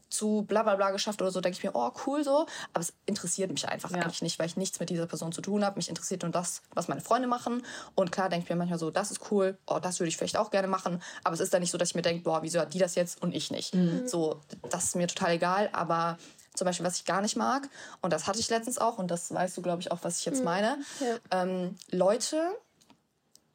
zu 0.09 0.43
bla 0.43 0.63
bla 0.63 0.75
bla 0.75 0.91
geschafft 0.91 1.21
oder 1.21 1.31
so, 1.31 1.41
denke 1.41 1.57
ich 1.57 1.63
mir, 1.63 1.71
oh 1.73 1.91
cool 2.05 2.23
so. 2.23 2.45
Aber 2.73 2.81
es 2.81 2.93
interessiert 3.05 3.51
mich 3.51 3.67
einfach 3.67 3.91
ja. 3.91 3.97
eigentlich 3.97 4.21
nicht, 4.21 4.39
weil 4.39 4.47
ich 4.47 4.57
nichts 4.57 4.79
mit 4.79 4.89
dieser 4.89 5.05
Person 5.05 5.31
zu 5.31 5.41
tun 5.41 5.65
habe. 5.65 5.77
Mich 5.77 5.89
interessiert 5.89 6.23
nur 6.23 6.31
das, 6.31 6.61
was 6.73 6.87
meine 6.87 7.01
Freunde 7.01 7.27
machen. 7.27 7.63
Und 7.95 8.11
klar 8.11 8.29
denke 8.29 8.45
ich 8.45 8.49
mir 8.49 8.55
manchmal 8.55 8.79
so, 8.79 8.91
das 8.91 9.11
ist 9.11 9.31
cool, 9.31 9.57
oh, 9.67 9.79
das 9.79 9.99
würde 9.99 10.09
ich 10.09 10.17
vielleicht 10.17 10.37
auch 10.37 10.51
gerne 10.51 10.67
machen. 10.67 11.01
Aber 11.23 11.33
es 11.33 11.39
ist 11.39 11.53
dann 11.53 11.61
nicht 11.61 11.71
so, 11.71 11.77
dass 11.77 11.89
ich 11.89 11.95
mir 11.95 12.01
denke, 12.01 12.23
boah, 12.23 12.41
wieso 12.41 12.59
hat 12.59 12.73
die 12.73 12.79
das 12.79 12.95
jetzt 12.95 13.21
und 13.21 13.35
ich 13.35 13.51
nicht. 13.51 13.73
Mhm. 13.75 14.07
So, 14.07 14.41
das 14.69 14.85
ist 14.85 14.95
mir 14.95 15.07
total 15.07 15.33
egal. 15.33 15.69
Aber 15.73 16.17
zum 16.53 16.65
Beispiel, 16.65 16.85
was 16.85 16.97
ich 16.97 17.05
gar 17.05 17.21
nicht 17.21 17.35
mag, 17.35 17.69
und 18.01 18.11
das 18.11 18.27
hatte 18.27 18.39
ich 18.39 18.49
letztens 18.49 18.77
auch, 18.77 18.97
und 18.97 19.11
das 19.11 19.33
weißt 19.33 19.55
du, 19.57 19.61
glaube 19.61 19.81
ich, 19.81 19.91
auch, 19.91 19.99
was 20.01 20.19
ich 20.19 20.25
jetzt 20.25 20.39
mhm. 20.39 20.45
meine. 20.45 20.77
Ja. 20.99 21.43
Ähm, 21.43 21.75
Leute, 21.91 22.41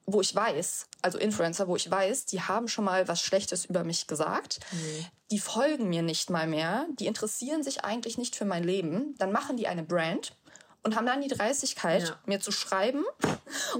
wo 0.06 0.20
ich 0.20 0.34
weiß, 0.34 0.86
also 1.02 1.18
Influencer, 1.18 1.68
wo 1.68 1.76
ich 1.76 1.90
weiß, 1.90 2.26
die 2.26 2.40
haben 2.42 2.68
schon 2.68 2.84
mal 2.84 3.08
was 3.08 3.20
Schlechtes 3.20 3.64
über 3.64 3.84
mich 3.84 4.06
gesagt. 4.06 4.60
Mhm. 4.72 5.06
Die 5.32 5.38
folgen 5.38 5.88
mir 5.88 6.02
nicht 6.02 6.28
mal 6.28 6.46
mehr. 6.46 6.86
Die 7.00 7.06
interessieren 7.06 7.62
sich 7.62 7.86
eigentlich 7.86 8.18
nicht 8.18 8.36
für 8.36 8.44
mein 8.44 8.64
Leben. 8.64 9.14
Dann 9.16 9.32
machen 9.32 9.56
die 9.56 9.66
eine 9.66 9.82
Brand 9.82 10.36
und 10.82 10.94
haben 10.94 11.06
dann 11.06 11.22
die 11.22 11.28
Dreistigkeit, 11.28 12.02
ja. 12.02 12.18
mir 12.26 12.38
zu 12.38 12.52
schreiben 12.52 13.02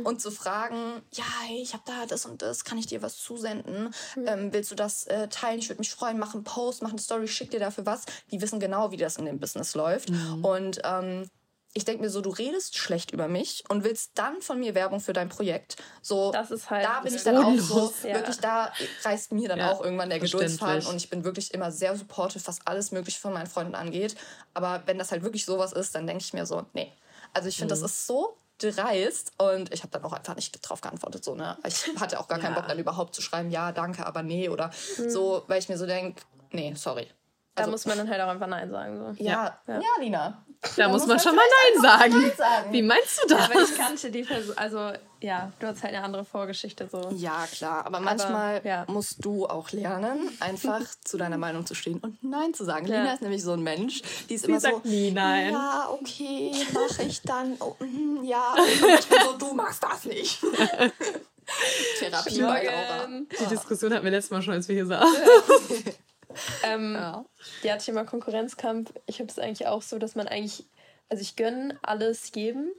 und 0.04 0.22
zu 0.22 0.30
fragen, 0.30 1.02
ja, 1.12 1.24
hey, 1.42 1.60
ich 1.60 1.74
habe 1.74 1.82
da 1.84 2.06
das 2.06 2.24
und 2.24 2.40
das, 2.40 2.64
kann 2.64 2.78
ich 2.78 2.86
dir 2.86 3.02
was 3.02 3.18
zusenden? 3.18 3.92
Mhm. 4.16 4.26
Ähm, 4.26 4.52
willst 4.54 4.70
du 4.70 4.74
das 4.74 5.06
äh, 5.08 5.28
teilen? 5.28 5.58
Ich 5.58 5.68
würde 5.68 5.80
mich 5.80 5.90
freuen, 5.90 6.18
mach 6.18 6.32
einen 6.32 6.44
Post, 6.44 6.80
mach 6.82 6.90
eine 6.90 7.00
Story, 7.00 7.28
schick 7.28 7.50
dir 7.50 7.60
dafür 7.60 7.84
was. 7.84 8.06
Die 8.30 8.40
wissen 8.40 8.58
genau, 8.58 8.90
wie 8.90 8.96
das 8.96 9.18
in 9.18 9.26
dem 9.26 9.38
Business 9.38 9.74
läuft. 9.74 10.08
Mhm. 10.08 10.42
Und 10.42 10.80
ähm, 10.84 11.28
ich 11.74 11.84
denke 11.84 12.02
mir 12.02 12.10
so, 12.10 12.20
du 12.20 12.30
redest 12.30 12.76
schlecht 12.76 13.12
über 13.12 13.28
mich 13.28 13.64
und 13.68 13.82
willst 13.84 14.12
dann 14.14 14.42
von 14.42 14.60
mir 14.60 14.74
Werbung 14.74 15.00
für 15.00 15.12
dein 15.12 15.28
Projekt. 15.28 15.76
So, 16.02 16.30
das 16.30 16.50
ist 16.50 16.68
halt 16.68 16.84
da 16.84 17.00
bin 17.00 17.14
ich 17.14 17.22
dann 17.22 17.38
auch 17.38 17.58
so, 17.58 17.92
ja. 18.02 18.14
wirklich, 18.14 18.38
da 18.38 18.72
reißt 19.04 19.32
mir 19.32 19.48
dann 19.48 19.58
ja, 19.58 19.72
auch 19.72 19.82
irgendwann 19.82 20.10
der 20.10 20.18
Geduldsfaden 20.18 20.86
und 20.86 20.96
ich 20.96 21.08
bin 21.08 21.24
wirklich 21.24 21.54
immer 21.54 21.70
sehr 21.70 21.96
supportive, 21.96 22.46
was 22.46 22.66
alles 22.66 22.92
Mögliche 22.92 23.20
von 23.20 23.32
meinen 23.32 23.46
Freunden 23.46 23.74
angeht. 23.74 24.16
Aber 24.52 24.82
wenn 24.86 24.98
das 24.98 25.12
halt 25.12 25.22
wirklich 25.22 25.44
sowas 25.44 25.72
ist, 25.72 25.94
dann 25.94 26.06
denke 26.06 26.22
ich 26.22 26.32
mir 26.34 26.44
so, 26.44 26.66
nee. 26.74 26.92
Also 27.32 27.48
ich 27.48 27.56
finde, 27.56 27.74
mhm. 27.74 27.80
das 27.80 27.90
ist 27.90 28.06
so 28.06 28.36
dreist 28.58 29.32
und 29.38 29.72
ich 29.72 29.82
habe 29.82 29.90
dann 29.90 30.04
auch 30.04 30.12
einfach 30.12 30.36
nicht 30.36 30.56
drauf 30.68 30.80
geantwortet. 30.82 31.24
So, 31.24 31.34
ne? 31.34 31.56
Ich 31.66 31.88
hatte 32.00 32.20
auch 32.20 32.28
gar 32.28 32.38
ja. 32.38 32.44
keinen 32.44 32.54
Bock 32.54 32.68
dann 32.68 32.78
überhaupt 32.78 33.14
zu 33.14 33.22
schreiben, 33.22 33.50
ja, 33.50 33.72
danke, 33.72 34.06
aber 34.06 34.22
nee 34.22 34.48
oder 34.48 34.70
mhm. 34.98 35.10
so, 35.10 35.42
weil 35.46 35.58
ich 35.58 35.68
mir 35.68 35.78
so 35.78 35.86
denke, 35.86 36.22
nee, 36.50 36.74
sorry. 36.76 37.08
Also, 37.54 37.68
da 37.68 37.72
muss 37.72 37.86
man 37.86 37.98
dann 37.98 38.08
halt 38.08 38.20
auch 38.22 38.28
einfach 38.28 38.46
Nein 38.46 38.70
sagen. 38.70 38.98
So. 38.98 39.22
Ja, 39.22 39.58
ja, 39.66 39.74
ja 39.74 40.00
Lina. 40.00 40.42
Da, 40.62 40.68
da 40.76 40.88
muss 40.88 41.02
man, 41.02 41.16
man 41.16 41.20
schon 41.20 41.36
mal 41.36 41.42
Nein 41.42 41.82
sagen. 41.82 42.22
Nein 42.22 42.32
sagen. 42.36 42.72
Wie 42.72 42.82
meinst 42.82 43.22
du 43.22 43.28
das? 43.28 43.38
Ja, 43.38 43.44
aber 43.44 43.62
ich 43.62 43.76
kannte 43.76 44.10
die 44.10 44.22
Person, 44.22 44.56
also 44.56 44.92
ja, 45.20 45.52
du 45.58 45.66
hast 45.66 45.82
halt 45.82 45.94
eine 45.94 46.02
andere 46.02 46.24
Vorgeschichte 46.24 46.88
so. 46.90 47.10
Ja, 47.14 47.46
klar, 47.52 47.84
aber 47.84 48.00
manchmal 48.00 48.56
aber, 48.56 48.66
ja. 48.66 48.84
musst 48.88 49.24
du 49.24 49.46
auch 49.46 49.70
lernen, 49.72 50.30
einfach 50.40 50.80
zu 51.04 51.18
deiner 51.18 51.36
Meinung 51.36 51.66
zu 51.66 51.74
stehen 51.74 51.98
und 51.98 52.22
Nein 52.24 52.54
zu 52.54 52.64
sagen. 52.64 52.86
Ja. 52.86 53.00
Lina 53.00 53.14
ist 53.14 53.22
nämlich 53.22 53.42
so 53.42 53.52
ein 53.52 53.62
Mensch, 53.62 54.02
die 54.30 54.34
ist 54.34 54.46
die 54.46 54.50
immer 54.50 54.60
sagt 54.60 54.84
so, 54.84 54.88
nie 54.88 55.10
Nein. 55.10 55.52
Ja, 55.52 55.88
okay, 55.90 56.52
mache 56.72 57.02
ich 57.02 57.20
dann. 57.22 57.56
Oh, 57.60 57.74
mm, 57.80 58.24
ja, 58.24 58.54
und 58.54 58.98
ich 58.98 59.08
bin 59.08 59.18
so, 59.24 59.36
du 59.36 59.54
machst 59.54 59.82
das 59.82 60.04
nicht. 60.06 60.40
Therapie 61.98 62.40
bei 62.40 62.68
Aura. 62.68 63.08
Die 63.40 63.46
Diskussion 63.46 63.92
hatten 63.92 64.04
wir 64.04 64.10
letztes 64.10 64.30
Mal 64.30 64.42
schon, 64.42 64.54
als 64.54 64.68
wir 64.68 64.76
hier 64.76 64.86
saßen. 64.86 65.16
ähm, 66.64 66.94
ja. 66.94 67.24
ja, 67.62 67.76
Thema 67.76 68.04
Konkurrenzkampf. 68.04 68.92
Ich 69.06 69.20
habe 69.20 69.30
es 69.30 69.38
eigentlich 69.38 69.66
auch 69.66 69.82
so, 69.82 69.98
dass 69.98 70.14
man 70.14 70.28
eigentlich, 70.28 70.64
also 71.08 71.22
ich 71.22 71.36
gönne 71.36 71.78
alles 71.82 72.32
jedem. 72.34 72.70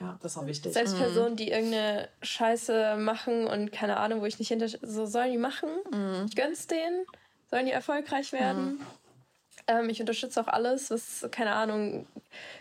Ja, 0.00 0.18
das 0.22 0.32
ist 0.32 0.38
auch 0.38 0.46
wichtig. 0.46 0.72
Selbst 0.72 0.94
mhm. 0.94 0.98
Personen, 0.98 1.36
die 1.36 1.50
irgendeine 1.50 2.08
Scheiße 2.22 2.96
machen 2.96 3.46
und 3.46 3.72
keine 3.72 3.96
Ahnung, 3.96 4.20
wo 4.20 4.26
ich 4.26 4.38
nicht 4.38 4.48
hinter. 4.48 4.68
So 4.68 5.06
sollen 5.06 5.32
die 5.32 5.38
machen. 5.38 5.70
Mhm. 5.90 6.26
Ich 6.28 6.36
gönn's 6.36 6.66
denen. 6.66 7.06
Sollen 7.50 7.66
die 7.66 7.72
erfolgreich 7.72 8.32
werden. 8.32 8.74
Mhm. 8.74 8.86
Ähm, 9.68 9.88
ich 9.88 10.00
unterstütze 10.00 10.40
auch 10.40 10.48
alles, 10.48 10.90
was, 10.90 11.26
keine 11.30 11.52
Ahnung, 11.52 12.06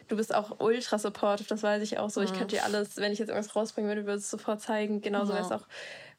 du 0.08 0.16
bist 0.16 0.34
auch 0.34 0.60
ultra 0.60 0.98
supportive, 0.98 1.48
das 1.48 1.62
weiß 1.62 1.84
ich 1.84 2.00
auch 2.00 2.10
so. 2.10 2.22
Ich 2.22 2.32
mhm. 2.32 2.38
könnte 2.38 2.56
dir 2.56 2.64
alles, 2.64 2.98
wenn 2.98 3.12
ich 3.12 3.20
jetzt 3.20 3.30
irgendwas 3.30 3.56
rausbringen 3.56 3.89
würde, 3.89 4.06
würde 4.06 4.20
es 4.20 4.30
sofort 4.30 4.62
zeigen. 4.62 5.02
Genauso 5.02 5.34
wäre 5.34 5.46
es 5.46 5.52
auch 5.52 5.68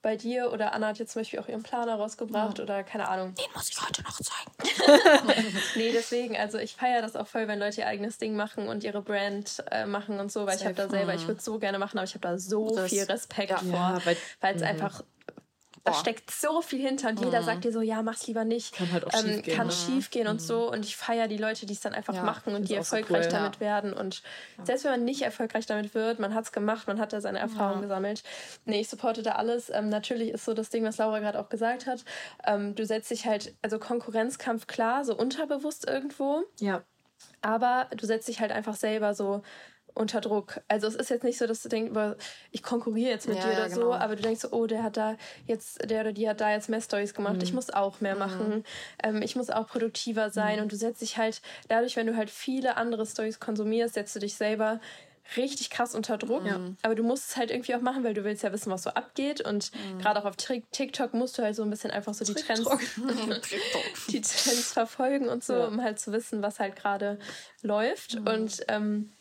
bei 0.06 0.14
dir 0.14 0.52
oder 0.52 0.72
Anna 0.72 0.86
hat 0.86 1.00
jetzt 1.00 1.14
zum 1.14 1.22
Beispiel 1.22 1.40
auch 1.40 1.48
ihren 1.48 1.64
Planer 1.64 1.96
rausgebracht 1.96 2.58
ja. 2.58 2.64
oder 2.64 2.84
keine 2.84 3.08
Ahnung. 3.08 3.34
Den 3.34 3.52
muss 3.52 3.68
ich 3.68 3.84
heute 3.84 4.04
noch 4.04 4.20
zeigen. 4.20 4.52
nee, 5.74 5.90
deswegen, 5.90 6.36
also 6.36 6.58
ich 6.58 6.76
feiere 6.76 7.02
das 7.02 7.16
auch 7.16 7.26
voll, 7.26 7.48
wenn 7.48 7.58
Leute 7.58 7.80
ihr 7.80 7.88
eigenes 7.88 8.16
Ding 8.18 8.36
machen 8.36 8.68
und 8.68 8.84
ihre 8.84 9.02
Brand 9.02 9.64
äh, 9.72 9.84
machen 9.84 10.20
und 10.20 10.30
so, 10.30 10.46
weil 10.46 10.56
Sehr 10.56 10.70
ich 10.70 10.78
habe 10.78 10.88
da 10.88 10.96
selber, 10.96 11.12
ich 11.14 11.26
würde 11.26 11.38
es 11.38 11.44
so 11.44 11.58
gerne 11.58 11.80
machen, 11.80 11.98
aber 11.98 12.04
ich 12.04 12.14
habe 12.14 12.20
da 12.20 12.38
so 12.38 12.72
das, 12.72 12.88
viel 12.88 13.02
Respekt 13.02 13.50
ja. 13.50 13.56
vor, 13.58 13.72
ja, 13.72 14.00
weil 14.04 14.54
es 14.54 14.60
mhm. 14.60 14.68
einfach 14.68 15.02
da 15.86 15.94
steckt 15.94 16.30
so 16.30 16.62
viel 16.62 16.80
hinter 16.80 17.08
und 17.10 17.20
jeder 17.20 17.40
mhm. 17.40 17.44
sagt 17.44 17.64
dir 17.64 17.72
so, 17.72 17.80
ja, 17.80 18.02
mach's 18.02 18.26
lieber 18.26 18.44
nicht. 18.44 18.74
Kann 18.74 18.90
halt 18.92 19.06
auch 19.06 19.14
ähm, 19.14 19.26
schief 19.26 19.42
gehen. 19.42 19.56
Kann 19.56 19.66
ne? 19.68 19.72
schief 19.72 20.10
gehen 20.10 20.24
mhm. 20.24 20.30
und 20.30 20.42
so. 20.42 20.70
Und 20.70 20.84
ich 20.84 20.96
feiere 20.96 21.28
die 21.28 21.36
Leute, 21.36 21.64
die 21.64 21.74
es 21.74 21.80
dann 21.80 21.94
einfach 21.94 22.14
ja, 22.14 22.22
machen 22.22 22.54
und 22.54 22.68
die 22.68 22.74
erfolgreich 22.74 23.24
so 23.24 23.30
cool, 23.30 23.38
damit 23.38 23.54
ja. 23.56 23.60
werden. 23.60 23.92
Und 23.92 24.22
ja. 24.58 24.66
selbst 24.66 24.84
wenn 24.84 24.90
man 24.90 25.04
nicht 25.04 25.22
erfolgreich 25.22 25.66
damit 25.66 25.94
wird, 25.94 26.18
man 26.18 26.34
hat's 26.34 26.50
gemacht, 26.50 26.88
man 26.88 26.98
hat 26.98 27.12
da 27.12 27.20
seine 27.20 27.38
Erfahrungen 27.38 27.82
gesammelt. 27.82 28.24
Nee, 28.64 28.80
ich 28.80 28.88
supporte 28.88 29.22
da 29.22 29.32
alles. 29.32 29.70
Ähm, 29.70 29.88
natürlich 29.88 30.30
ist 30.30 30.44
so 30.44 30.54
das 30.54 30.70
Ding, 30.70 30.84
was 30.84 30.98
Laura 30.98 31.20
gerade 31.20 31.38
auch 31.38 31.48
gesagt 31.48 31.86
hat. 31.86 32.04
Ähm, 32.44 32.74
du 32.74 32.84
setzt 32.84 33.10
dich 33.10 33.26
halt, 33.26 33.54
also 33.62 33.78
Konkurrenzkampf 33.78 34.66
klar, 34.66 35.04
so 35.04 35.16
unterbewusst 35.16 35.88
irgendwo. 35.88 36.42
Ja. 36.58 36.82
Aber 37.42 37.86
du 37.96 38.06
setzt 38.06 38.26
dich 38.26 38.40
halt 38.40 38.50
einfach 38.50 38.74
selber 38.74 39.14
so 39.14 39.42
unter 39.96 40.20
Druck. 40.20 40.60
Also 40.68 40.86
es 40.86 40.94
ist 40.94 41.10
jetzt 41.10 41.24
nicht 41.24 41.38
so, 41.38 41.46
dass 41.46 41.62
du 41.62 41.68
denkst, 41.68 41.92
ich 42.52 42.62
konkurriere 42.62 43.10
jetzt 43.10 43.28
mit 43.28 43.38
ja, 43.38 43.44
dir 43.44 43.50
oder 43.50 43.58
ja, 43.60 43.68
genau. 43.68 43.80
so, 43.80 43.94
aber 43.94 44.16
du 44.16 44.22
denkst 44.22 44.40
so, 44.40 44.50
oh, 44.52 44.66
der 44.66 44.82
hat 44.82 44.96
da 44.96 45.16
jetzt, 45.46 45.88
der 45.88 46.02
oder 46.02 46.12
die 46.12 46.28
hat 46.28 46.40
da 46.40 46.52
jetzt 46.52 46.68
mehr 46.68 46.80
Stories 46.80 47.14
gemacht, 47.14 47.36
mhm. 47.36 47.42
ich 47.42 47.52
muss 47.52 47.70
auch 47.70 48.00
mehr 48.00 48.14
mhm. 48.14 48.20
machen, 48.20 48.64
ähm, 49.02 49.22
ich 49.22 49.36
muss 49.36 49.50
auch 49.50 49.66
produktiver 49.66 50.30
sein 50.30 50.56
mhm. 50.56 50.62
und 50.62 50.72
du 50.72 50.76
setzt 50.76 51.00
dich 51.00 51.16
halt, 51.18 51.40
dadurch, 51.68 51.96
wenn 51.96 52.06
du 52.06 52.16
halt 52.16 52.30
viele 52.30 52.76
andere 52.76 53.06
Stories 53.06 53.40
konsumierst, 53.40 53.94
setzt 53.94 54.14
du 54.16 54.20
dich 54.20 54.34
selber 54.34 54.80
richtig 55.36 55.70
krass 55.70 55.94
unter 55.94 56.18
Druck. 56.18 56.46
Ja. 56.46 56.60
Aber 56.82 56.94
du 56.94 57.02
musst 57.02 57.30
es 57.30 57.36
halt 57.36 57.50
irgendwie 57.50 57.74
auch 57.74 57.80
machen, 57.80 58.04
weil 58.04 58.14
du 58.14 58.24
willst 58.24 58.42
ja 58.42 58.52
wissen, 58.52 58.70
was 58.70 58.84
so 58.84 58.90
abgeht. 58.90 59.40
Und 59.40 59.72
mhm. 59.74 59.98
gerade 59.98 60.20
auch 60.20 60.24
auf 60.24 60.36
TikTok 60.36 61.14
musst 61.14 61.38
du 61.38 61.42
halt 61.42 61.56
so 61.56 61.62
ein 61.62 61.70
bisschen 61.70 61.90
einfach 61.90 62.14
so 62.14 62.24
die 62.24 62.34
Trends, 62.34 62.62
die 64.08 64.20
Trends 64.20 64.72
verfolgen 64.72 65.28
und 65.28 65.42
so, 65.42 65.54
ja. 65.54 65.66
um 65.66 65.82
halt 65.82 65.98
zu 65.98 66.12
wissen, 66.12 66.42
was 66.42 66.60
halt 66.60 66.76
gerade 66.76 67.18
läuft. 67.62 68.20
Mhm. 68.20 68.26
Und 68.26 68.64
ähm, 68.68 69.12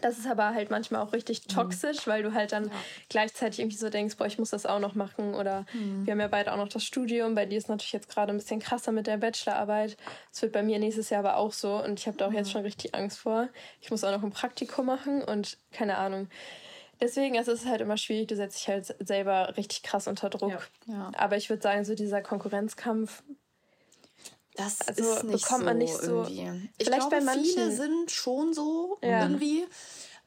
Das 0.00 0.18
ist 0.18 0.26
aber 0.26 0.54
halt 0.54 0.70
manchmal 0.70 1.02
auch 1.02 1.12
richtig 1.12 1.42
toxisch, 1.42 2.06
mhm. 2.06 2.10
weil 2.10 2.22
du 2.22 2.34
halt 2.34 2.52
dann 2.52 2.64
ja. 2.66 2.70
gleichzeitig 3.08 3.60
irgendwie 3.60 3.76
so 3.76 3.88
denkst, 3.88 4.16
boah, 4.16 4.26
ich 4.26 4.38
muss 4.38 4.50
das 4.50 4.66
auch 4.66 4.78
noch 4.78 4.94
machen. 4.94 5.34
Oder 5.34 5.64
mhm. 5.72 6.06
wir 6.06 6.12
haben 6.12 6.20
ja 6.20 6.28
beide 6.28 6.52
auch 6.52 6.56
noch 6.56 6.68
das 6.68 6.84
Studium. 6.84 7.34
Bei 7.34 7.46
dir 7.46 7.58
ist 7.58 7.68
natürlich 7.68 7.92
jetzt 7.92 8.08
gerade 8.08 8.32
ein 8.32 8.38
bisschen 8.38 8.60
krasser 8.60 8.92
mit 8.92 9.06
der 9.06 9.16
Bachelorarbeit. 9.16 9.96
Das 10.30 10.42
wird 10.42 10.52
bei 10.52 10.62
mir 10.62 10.78
nächstes 10.78 11.10
Jahr 11.10 11.20
aber 11.20 11.36
auch 11.36 11.52
so. 11.52 11.82
Und 11.82 11.98
ich 11.98 12.06
habe 12.06 12.16
da 12.16 12.26
auch 12.26 12.30
mhm. 12.30 12.36
jetzt 12.36 12.50
schon 12.50 12.62
richtig 12.62 12.94
Angst 12.94 13.18
vor. 13.18 13.48
Ich 13.80 13.90
muss 13.90 14.04
auch 14.04 14.12
noch 14.12 14.22
ein 14.22 14.30
Praktikum 14.30 14.86
machen 14.86 15.22
und 15.22 15.58
keine 15.72 15.98
Ahnung. 15.98 16.28
Deswegen 17.00 17.36
also 17.36 17.52
es 17.52 17.58
ist 17.58 17.64
es 17.64 17.70
halt 17.70 17.80
immer 17.80 17.96
schwierig, 17.96 18.28
du 18.28 18.36
setzt 18.36 18.58
dich 18.58 18.68
halt 18.68 18.94
selber 19.06 19.54
richtig 19.56 19.82
krass 19.82 20.08
unter 20.08 20.30
Druck. 20.30 20.70
Ja. 20.86 20.94
Ja. 20.94 21.12
Aber 21.16 21.36
ich 21.36 21.50
würde 21.50 21.62
sagen, 21.62 21.84
so 21.84 21.94
dieser 21.94 22.22
Konkurrenzkampf, 22.22 23.22
das 24.56 24.80
also 24.82 25.02
ist 25.02 25.24
nicht 25.24 25.42
bekommt 25.42 25.60
so 25.60 25.64
man 25.64 25.78
nicht 25.78 25.94
so. 25.94 26.22
Irgendwie. 26.22 26.70
Ich 26.78 26.86
Vielleicht 26.86 27.08
glaube, 27.08 27.16
bei 27.16 27.22
manchen, 27.22 27.44
viele 27.44 27.72
sind 27.72 28.10
schon 28.10 28.52
so 28.54 28.98
ja. 29.02 29.22
irgendwie. 29.22 29.66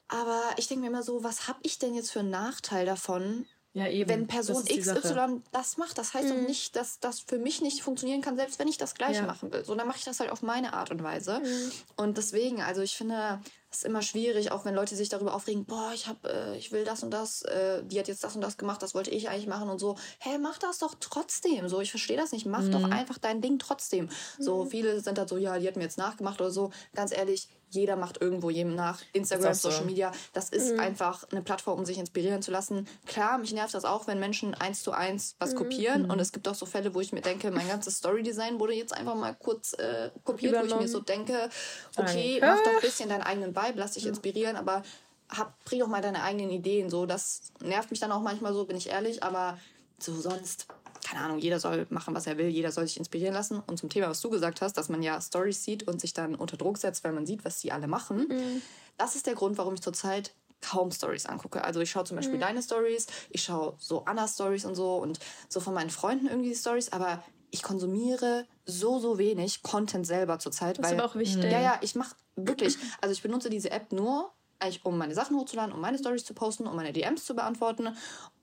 Aber 0.07 0.41
ich 0.57 0.67
denke 0.67 0.81
mir 0.81 0.87
immer 0.87 1.03
so, 1.03 1.23
was 1.23 1.47
habe 1.47 1.59
ich 1.63 1.77
denn 1.77 1.93
jetzt 1.93 2.11
für 2.11 2.21
einen 2.21 2.31
Nachteil 2.31 2.85
davon, 2.85 3.45
ja, 3.73 3.87
eben. 3.87 4.09
Wenn 4.09 4.27
Person 4.27 4.65
XY 4.65 5.41
das 5.51 5.77
macht, 5.77 5.97
das 5.99 6.13
heißt 6.13 6.27
mhm. 6.27 6.41
doch 6.41 6.47
nicht, 6.47 6.75
dass 6.75 6.99
das 6.99 7.19
für 7.19 7.37
mich 7.37 7.61
nicht 7.61 7.83
funktionieren 7.83 8.21
kann, 8.21 8.35
selbst 8.35 8.57
wenn 8.57 8.67
ich 8.67 8.77
das 8.77 8.95
Gleiche 8.95 9.21
ja. 9.21 9.27
machen 9.27 9.51
will. 9.51 9.63
So, 9.63 9.75
dann 9.75 9.87
mache 9.87 9.99
ich 9.99 10.05
das 10.05 10.19
halt 10.19 10.31
auf 10.31 10.41
meine 10.41 10.73
Art 10.73 10.89
und 10.89 11.03
Weise. 11.03 11.39
Mhm. 11.39 11.71
Und 11.95 12.17
deswegen, 12.17 12.61
also 12.61 12.81
ich 12.81 12.97
finde, 12.97 13.39
ist 13.71 13.85
immer 13.85 14.01
schwierig, 14.01 14.51
auch 14.51 14.65
wenn 14.65 14.73
Leute 14.73 14.95
sich 14.95 15.09
darüber 15.09 15.35
aufregen, 15.35 15.65
boah, 15.65 15.91
ich 15.93 16.07
hab, 16.07 16.25
äh, 16.25 16.57
ich 16.57 16.71
will 16.71 16.83
das 16.83 17.03
und 17.03 17.11
das, 17.11 17.43
äh, 17.43 17.83
die 17.83 17.99
hat 17.99 18.07
jetzt 18.07 18.23
das 18.23 18.35
und 18.35 18.41
das 18.41 18.57
gemacht, 18.57 18.81
das 18.81 18.95
wollte 18.95 19.11
ich 19.11 19.29
eigentlich 19.29 19.47
machen 19.47 19.69
und 19.69 19.79
so. 19.79 19.95
Hä, 20.19 20.31
hey, 20.31 20.39
mach 20.39 20.57
das 20.57 20.79
doch 20.79 20.95
trotzdem. 20.99 21.69
So, 21.69 21.79
ich 21.79 21.91
verstehe 21.91 22.17
das 22.17 22.31
nicht. 22.31 22.45
Mach 22.45 22.61
mhm. 22.61 22.71
doch 22.71 22.83
einfach 22.89 23.17
dein 23.17 23.41
Ding 23.41 23.59
trotzdem. 23.59 24.09
So, 24.39 24.65
mhm. 24.65 24.69
viele 24.69 25.01
sind 25.01 25.19
halt 25.19 25.29
so, 25.29 25.37
ja, 25.37 25.59
die 25.59 25.67
hat 25.67 25.75
mir 25.75 25.83
jetzt 25.83 25.97
nachgemacht 25.97 26.41
oder 26.41 26.51
so. 26.51 26.71
Ganz 26.95 27.11
ehrlich, 27.11 27.49
jeder 27.69 27.95
macht 27.95 28.21
irgendwo 28.21 28.49
jedem 28.49 28.75
nach. 28.75 28.99
Instagram, 29.13 29.53
so. 29.53 29.69
Social 29.69 29.85
Media, 29.85 30.11
das 30.33 30.49
ist 30.49 30.73
mhm. 30.73 30.79
einfach 30.79 31.23
eine 31.31 31.41
Plattform, 31.41 31.79
um 31.79 31.85
sich 31.85 31.97
inspirieren 31.97 32.41
zu 32.41 32.51
lassen. 32.51 32.87
Klar, 33.05 33.37
mich 33.37 33.53
nervt 33.53 33.73
das 33.73 33.85
auch, 33.85 34.07
wenn 34.07 34.19
Menschen 34.19 34.53
eins 34.55 34.83
zu 34.83 34.91
eins 34.91 35.35
was 35.39 35.53
mhm. 35.53 35.57
kopieren. 35.57 36.03
Mhm. 36.03 36.11
Und 36.11 36.19
es 36.19 36.31
gibt 36.31 36.47
auch 36.47 36.55
so 36.55 36.65
Fälle, 36.65 36.93
wo 36.93 37.01
ich 37.01 37.13
mir 37.13 37.21
denke, 37.21 37.51
mein 37.51 37.67
ganzes 37.67 37.97
Story-Design 37.97 38.59
wurde 38.59 38.73
jetzt 38.73 38.93
einfach 38.93 39.15
mal 39.15 39.35
kurz 39.35 39.73
äh, 39.73 40.11
kopiert, 40.23 40.53
Übernommen. 40.53 40.71
wo 40.71 40.75
ich 40.75 40.81
mir 40.81 40.87
so 40.87 40.99
denke, 40.99 41.49
okay, 41.95 42.39
Danke. 42.39 42.55
mach 42.55 42.63
doch 42.63 42.75
ein 42.75 42.81
bisschen 42.81 43.09
deinen 43.09 43.23
eigenen 43.23 43.55
Vibe, 43.55 43.79
lass 43.79 43.93
dich 43.93 44.05
inspirieren, 44.05 44.55
aber 44.55 44.83
hab, 45.29 45.63
bring 45.65 45.79
doch 45.79 45.87
mal 45.87 46.01
deine 46.01 46.23
eigenen 46.23 46.49
Ideen. 46.49 46.89
So, 46.89 47.05
das 47.05 47.51
nervt 47.61 47.91
mich 47.91 47.99
dann 47.99 48.11
auch 48.11 48.21
manchmal 48.21 48.53
so, 48.53 48.65
bin 48.65 48.77
ich 48.77 48.89
ehrlich, 48.89 49.23
aber 49.23 49.57
so 49.99 50.13
sonst 50.13 50.67
keine 51.09 51.25
Ahnung, 51.25 51.39
jeder 51.39 51.59
soll 51.59 51.87
machen, 51.89 52.13
was 52.13 52.27
er 52.27 52.37
will, 52.37 52.49
jeder 52.49 52.71
soll 52.71 52.85
sich 52.85 52.97
inspirieren 52.97 53.33
lassen. 53.33 53.63
Und 53.65 53.77
zum 53.77 53.89
Thema, 53.89 54.09
was 54.09 54.21
du 54.21 54.29
gesagt 54.29 54.61
hast, 54.61 54.73
dass 54.73 54.89
man 54.89 55.01
ja 55.01 55.19
Stories 55.19 55.63
sieht 55.63 55.87
und 55.87 55.99
sich 55.99 56.13
dann 56.13 56.35
unter 56.35 56.55
Druck 56.55 56.77
setzt, 56.77 57.03
weil 57.03 57.13
man 57.13 57.25
sieht, 57.25 57.43
was 57.45 57.59
die 57.59 57.71
alle 57.71 57.87
machen. 57.87 58.27
Mhm. 58.29 58.61
Das 58.97 59.15
ist 59.15 59.25
der 59.25 59.33
Grund, 59.33 59.57
warum 59.57 59.73
ich 59.73 59.81
zurzeit 59.81 60.35
kaum 60.61 60.91
Stories 60.91 61.25
angucke. 61.25 61.63
Also 61.63 61.79
ich 61.79 61.89
schaue 61.89 62.03
zum 62.03 62.17
Beispiel 62.17 62.35
mhm. 62.35 62.41
deine 62.41 62.61
Stories, 62.61 63.07
ich 63.31 63.41
schaue 63.41 63.75
so 63.79 64.05
Annas 64.05 64.35
Stories 64.35 64.65
und 64.65 64.75
so 64.75 64.97
und 64.97 65.19
so 65.47 65.59
von 65.59 65.73
meinen 65.73 65.89
Freunden 65.89 66.27
irgendwie 66.27 66.53
Stories, 66.53 66.91
aber 66.91 67.23
ich 67.49 67.63
konsumiere 67.63 68.45
so, 68.65 68.99
so 68.99 69.17
wenig 69.17 69.63
Content 69.63 70.05
selber 70.05 70.37
zurzeit. 70.37 70.77
Das 70.77 70.85
weil, 70.85 70.93
ist 70.93 70.99
aber 70.99 71.09
auch 71.09 71.15
wichtig. 71.15 71.51
Ja, 71.51 71.59
ja, 71.59 71.79
ich 71.81 71.95
mache 71.95 72.15
wirklich, 72.35 72.77
also 73.01 73.13
ich 73.13 73.23
benutze 73.23 73.49
diese 73.49 73.71
App 73.71 73.91
nur, 73.91 74.31
eigentlich 74.59 74.85
um 74.85 74.95
meine 74.97 75.15
Sachen 75.15 75.37
hochzuladen, 75.37 75.73
um 75.73 75.81
meine 75.81 75.97
Stories 75.97 76.25
zu 76.25 76.35
posten, 76.35 76.67
um 76.67 76.75
meine 76.75 76.93
DMs 76.93 77.25
zu 77.25 77.33
beantworten 77.33 77.95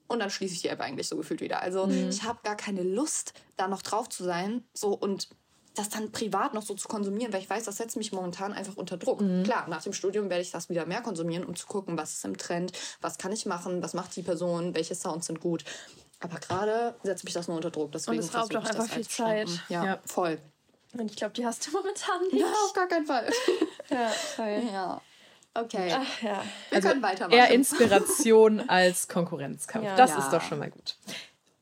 und 0.09 0.20
dann 0.20 0.30
schließe 0.30 0.54
ich 0.54 0.62
die 0.62 0.68
App 0.68 0.80
eigentlich 0.80 1.09
so 1.09 1.16
gefühlt 1.16 1.40
wieder. 1.40 1.62
Also 1.62 1.86
mhm. 1.86 2.09
ich 2.09 2.22
habe 2.22 2.38
gar 2.42 2.57
keine 2.57 2.82
Lust, 2.82 3.34
da 3.57 3.68
noch 3.68 3.82
drauf 3.82 4.09
zu 4.09 4.24
sein. 4.24 4.64
So 4.74 4.94
und 4.94 5.28
das 5.74 5.90
dann 5.90 6.11
privat 6.11 6.54
noch 6.54 6.62
so 6.62 6.74
zu 6.74 6.88
konsumieren, 6.88 7.32
weil 7.32 7.42
ich 7.42 7.50
weiß, 7.50 7.64
das 7.64 7.76
setzt 7.76 7.96
mich 7.96 8.12
momentan 8.12 8.52
einfach 8.52 8.76
unter 8.76 8.96
Druck. 8.96 9.20
Mhm. 9.20 9.42
Klar, 9.42 9.68
nach 9.68 9.82
dem 9.82 9.92
Studium 9.92 10.30
werde 10.30 10.42
ich 10.42 10.50
das 10.50 10.68
wieder 10.70 10.86
mehr 10.86 11.02
konsumieren, 11.02 11.44
um 11.44 11.54
zu 11.54 11.66
gucken, 11.66 11.98
was 11.98 12.14
ist 12.14 12.24
im 12.24 12.38
Trend, 12.38 12.72
was 13.00 13.18
kann 13.18 13.32
ich 13.32 13.46
machen, 13.46 13.82
was 13.82 13.92
macht 13.92 14.16
die 14.16 14.22
Person, 14.22 14.74
welche 14.74 14.94
Sounds 14.94 15.26
sind 15.26 15.40
gut. 15.40 15.64
Aber 16.20 16.38
gerade 16.38 16.94
setzt 17.02 17.24
mich 17.24 17.34
das 17.34 17.46
nur 17.46 17.57
unter 17.57 17.70
Druck. 17.70 17.92
Deswegen 17.92 18.18
und 18.18 18.24
es 18.24 18.34
raubt 18.34 18.57
auch 18.57 18.64
einfach 18.64 18.88
viel 18.88 19.07
Zeit. 19.07 19.48
Ja, 19.68 19.84
ja, 19.84 19.98
voll. 20.07 20.38
Und 20.94 21.11
ich 21.11 21.16
glaube, 21.16 21.34
die 21.34 21.44
hast 21.44 21.66
du 21.66 21.70
momentan 21.72 22.22
nicht. 22.22 22.40
Ja, 22.40 22.46
auf 22.46 22.72
gar 22.72 22.88
keinen 22.88 23.07
Fall. 23.07 23.30
ja, 23.90 24.09
voll. 24.09 24.62
Ja. 24.72 25.00
Okay. 25.64 25.92
Ach, 25.92 26.22
ja. 26.22 26.42
Wir 26.70 26.76
also 26.76 26.88
können 26.88 27.02
weitermachen. 27.02 27.38
Eher 27.38 27.50
Inspiration 27.50 28.68
als 28.68 29.09
Konkurrenzkampf. 29.09 29.84
Ja. 29.84 29.96
Das 29.96 30.11
ja. 30.11 30.18
ist 30.18 30.30
doch 30.30 30.42
schon 30.42 30.59
mal 30.59 30.70
gut. 30.70 30.96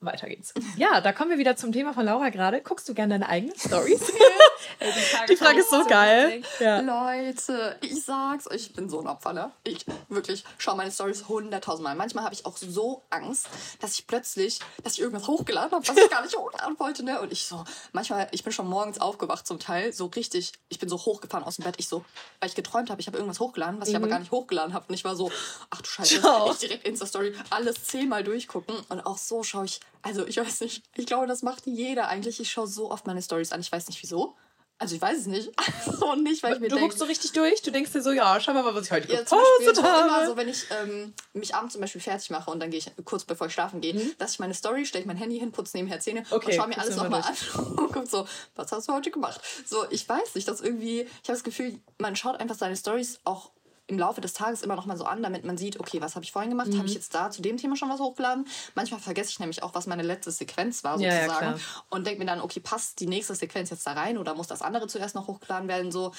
Weiter 0.07 0.29
geht's. 0.29 0.55
Ja, 0.77 1.01
da 1.01 1.13
kommen 1.13 1.31
wir 1.31 1.39
wieder 1.39 1.57
zum 1.57 1.73
Thema 1.73 1.95
von 1.95 2.05
Laura 2.05 2.31
gerade. 2.31 2.61
Guckst 2.61 2.89
du 2.89 2.95
gerne 2.95 3.15
deine 3.15 3.29
eigenen 3.29 3.57
Stories? 3.59 4.01
die, 4.81 5.27
die 5.31 5.37
Frage 5.37 5.61
ist 5.61 5.71
so 5.71 5.85
geil. 5.85 6.43
Ja. 6.61 6.81
Leute, 6.81 7.77
ich 7.81 8.05
sag's 8.05 8.51
euch, 8.51 8.67
ich 8.67 8.73
bin 8.73 8.89
so 8.89 9.01
ein 9.01 9.07
Opfer, 9.07 9.33
ne? 9.33 9.53
Ich 9.65 9.85
wirklich 10.09 10.45
schaue 10.59 10.77
meine 10.77 10.91
Stories 10.91 11.29
hunderttausendmal. 11.29 11.95
Manchmal 11.95 12.25
habe 12.25 12.35
ich 12.35 12.47
auch 12.47 12.57
so 12.57 13.03
Angst, 13.11 13.49
dass 13.81 13.95
ich 13.95 14.07
plötzlich, 14.07 14.61
dass 14.83 14.95
ich 14.95 15.01
irgendwas 15.01 15.27
hochgeladen 15.29 15.73
habe, 15.73 15.87
was 15.87 15.97
ich 15.97 16.11
gar 16.11 16.23
nicht 16.23 16.37
hochladen 16.39 16.79
wollte, 16.79 17.05
ne? 17.05 17.21
Und 17.21 17.33
ich 17.33 17.47
so, 17.47 17.65
manchmal, 17.93 18.29
ich 18.31 18.45
bin 18.45 18.53
schon 18.53 18.69
morgens 18.69 19.01
aufgewacht 19.01 19.47
zum 19.47 19.59
Teil, 19.59 19.93
so 19.93 20.07
richtig, 20.07 20.53
ich 20.69 20.79
bin 20.79 20.89
so 20.89 20.97
hochgefahren 20.97 21.45
aus 21.45 21.57
dem 21.57 21.65
Bett. 21.65 21.77
Ich 21.79 21.89
so, 21.89 22.05
weil 22.41 22.49
ich 22.49 22.55
geträumt 22.55 22.91
habe, 22.91 23.01
ich 23.01 23.07
habe 23.07 23.17
irgendwas 23.17 23.41
hochgeladen, 23.41 23.81
was 23.81 23.89
mhm. 23.89 23.93
ich 23.93 23.97
aber 23.97 24.07
mhm. 24.07 24.11
gar 24.11 24.19
nicht 24.21 24.31
hochgeladen 24.31 24.75
habe. 24.75 24.87
Und 24.89 24.95
ich 24.95 25.05
war 25.05 25.17
so, 25.17 25.31
ach 25.71 25.83
du 25.83 25.89
Scheiße, 25.89 26.21
Ciao. 26.21 26.51
ich 26.51 26.59
direkt 26.59 26.87
Insta-Story 26.87 27.35
alles 27.51 27.85
zehnmal 27.85 28.25
durchgucken. 28.25 28.75
Und 28.89 29.01
auch 29.07 29.19
so 29.19 29.43
schaue 29.43 29.67
ich 29.67 29.81
also 30.05 30.27
ich 30.27 30.37
weiß 30.37 30.61
nicht. 30.61 30.85
Ich 30.97 31.07
glaube, 31.07 31.27
das 31.27 31.43
macht 31.43 31.67
jeder 31.67 32.09
eigentlich. 32.09 32.39
Ich 32.39 32.51
schaue 32.51 32.67
so 32.67 32.91
oft 32.91 33.07
meine 33.07 33.23
Stories 33.23 33.53
an. 33.53 33.61
Ich 33.61 33.73
weiß 33.73 33.89
nicht 33.89 34.03
wieso. 34.03 34.37
Also 34.77 34.97
ich 34.97 35.01
weiß 35.01 35.19
es 35.19 35.27
nicht. 35.27 35.51
so 35.99 36.15
nicht, 36.15 36.43
weil 36.43 36.55
ich 36.55 36.61
mir 36.61 36.69
Du 36.69 36.79
guckst 36.79 36.99
so 36.99 37.07
richtig 37.07 37.33
durch. 37.33 37.63
Du 37.63 37.71
denkst 37.71 37.93
dir 37.93 38.03
so, 38.03 38.11
ja, 38.11 38.39
schau 38.39 38.53
mal, 38.53 38.75
was 38.75 38.85
ich 38.85 38.93
heute 38.93 39.11
ja, 39.11 39.21
gepostet 39.21 39.83
habe. 39.83 40.09
Immer 40.09 40.27
so, 40.27 40.37
wenn 40.37 40.49
ich 40.49 40.67
ähm, 40.71 41.15
mich 41.33 41.55
abends 41.55 41.73
zum 41.73 41.81
Beispiel 41.81 42.03
fertig 42.03 42.29
mache 42.31 42.51
und 42.51 42.61
dann 42.61 42.71
gehe 42.71 42.81
ich 42.81 42.91
kurz 43.05 43.25
bevor 43.25 43.47
ich 43.47 43.55
schlafen 43.55 43.81
gehe, 43.81 43.95
mhm. 43.95 44.15
lasse 44.19 44.35
ich 44.35 44.39
meine 44.41 44.53
Story, 44.53 44.85
stelle 44.85 45.03
ich 45.03 45.07
mein 45.07 45.17
Handy 45.17 45.39
hin, 45.39 45.53
putze 45.53 45.77
nebenher 45.77 46.01
Zähne 46.01 46.25
okay, 46.31 46.47
und 46.47 46.55
schaue 46.55 46.69
mir 46.69 46.79
alles 46.79 46.97
nochmal 46.97 47.23
an 47.23 47.35
und 47.79 47.93
guck 47.93 48.09
so, 48.09 48.27
was 48.57 48.73
hast 48.73 48.89
du 48.89 48.93
heute 48.93 49.11
gemacht? 49.11 49.41
So, 49.65 49.87
ich 49.91 50.07
weiß 50.07 50.35
nicht, 50.35 50.49
dass 50.49 50.61
irgendwie, 50.61 51.03
ich 51.03 51.29
habe 51.29 51.39
das 51.39 51.45
Gefühl, 51.45 51.79
man 51.99 52.15
schaut 52.15 52.37
einfach 52.41 52.57
seine 52.57 52.77
Stories 52.77 53.21
auch 53.25 53.53
im 53.87 53.99
Laufe 53.99 54.21
des 54.21 54.33
Tages 54.33 54.63
immer 54.63 54.77
noch 54.77 54.87
mal 54.87 54.97
so 54.97 55.05
an, 55.05 55.23
damit 55.23 55.45
man 55.45 55.59
sieht, 55.59 55.79
okay, 55.79 56.01
was 56.01 56.15
habe 56.15 56.25
ich 56.25 56.33
vorhin 56.33 56.51
gemacht? 56.51 56.69
Mhm. 56.69 56.79
Habe 56.79 56.89
ich 56.89 56.95
jetzt 56.95 57.15
da 57.15 57.31
zu 57.31 57.43
dem 57.43 57.59
Thema 57.59 57.77
schon 57.77 57.91
was 57.91 58.01
hochgeladen? 58.01 58.47
Manchmal 58.75 58.99
vergesse 59.01 59.31
ich 59.31 59.39
nämlich 59.39 59.63
auch, 59.63 59.75
was 59.75 59.87
meine 59.87 60.03
letzte 60.03 60.31
Sequenz 60.31 60.85
war, 60.85 60.99
sozusagen. 60.99 61.29
Ja, 61.29 61.53
ja, 61.53 61.59
und 61.91 62.07
denke 62.07 62.21
mir 62.21 62.27
dann, 62.27 62.41
okay, 62.41 62.61
passt 62.61 63.01
die 63.01 63.07
nächste 63.07 63.35
Sequenz 63.35 63.71
jetzt 63.71 63.87
da 63.87 63.93
rein 63.93 64.17
oder 64.17 64.35
muss 64.35 64.47
das 64.47 64.63
andere 64.63 64.87
zuerst 64.87 65.15
noch 65.15 65.27
hochgeladen 65.27 65.69
werden? 65.69 65.93
So. 65.93 66.13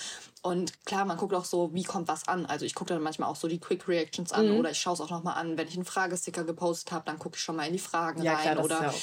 Und 0.43 0.85
klar, 0.85 1.05
man 1.05 1.17
guckt 1.17 1.33
auch 1.33 1.45
so, 1.45 1.73
wie 1.73 1.83
kommt 1.83 2.07
was 2.07 2.27
an. 2.27 2.45
Also 2.45 2.65
ich 2.65 2.75
gucke 2.75 2.93
dann 2.93 3.01
manchmal 3.01 3.29
auch 3.29 3.35
so 3.35 3.47
die 3.47 3.59
Quick 3.59 3.87
Reactions 3.87 4.31
an 4.31 4.51
mhm. 4.51 4.59
oder 4.59 4.69
ich 4.69 4.79
schaue 4.79 4.93
es 4.93 5.01
auch 5.01 5.09
noch 5.09 5.23
mal 5.23 5.33
an, 5.33 5.57
wenn 5.57 5.67
ich 5.67 5.75
einen 5.75 5.85
Fragesticker 5.85 6.43
gepostet 6.43 6.91
habe, 6.91 7.05
dann 7.05 7.17
gucke 7.17 7.35
ich 7.35 7.41
schon 7.41 7.55
mal 7.55 7.65
in 7.65 7.73
die 7.73 7.79
Fragen 7.79 8.21
ja, 8.21 8.35
rein. 8.35 8.53
Klar, 8.53 8.63
oder, 8.63 8.93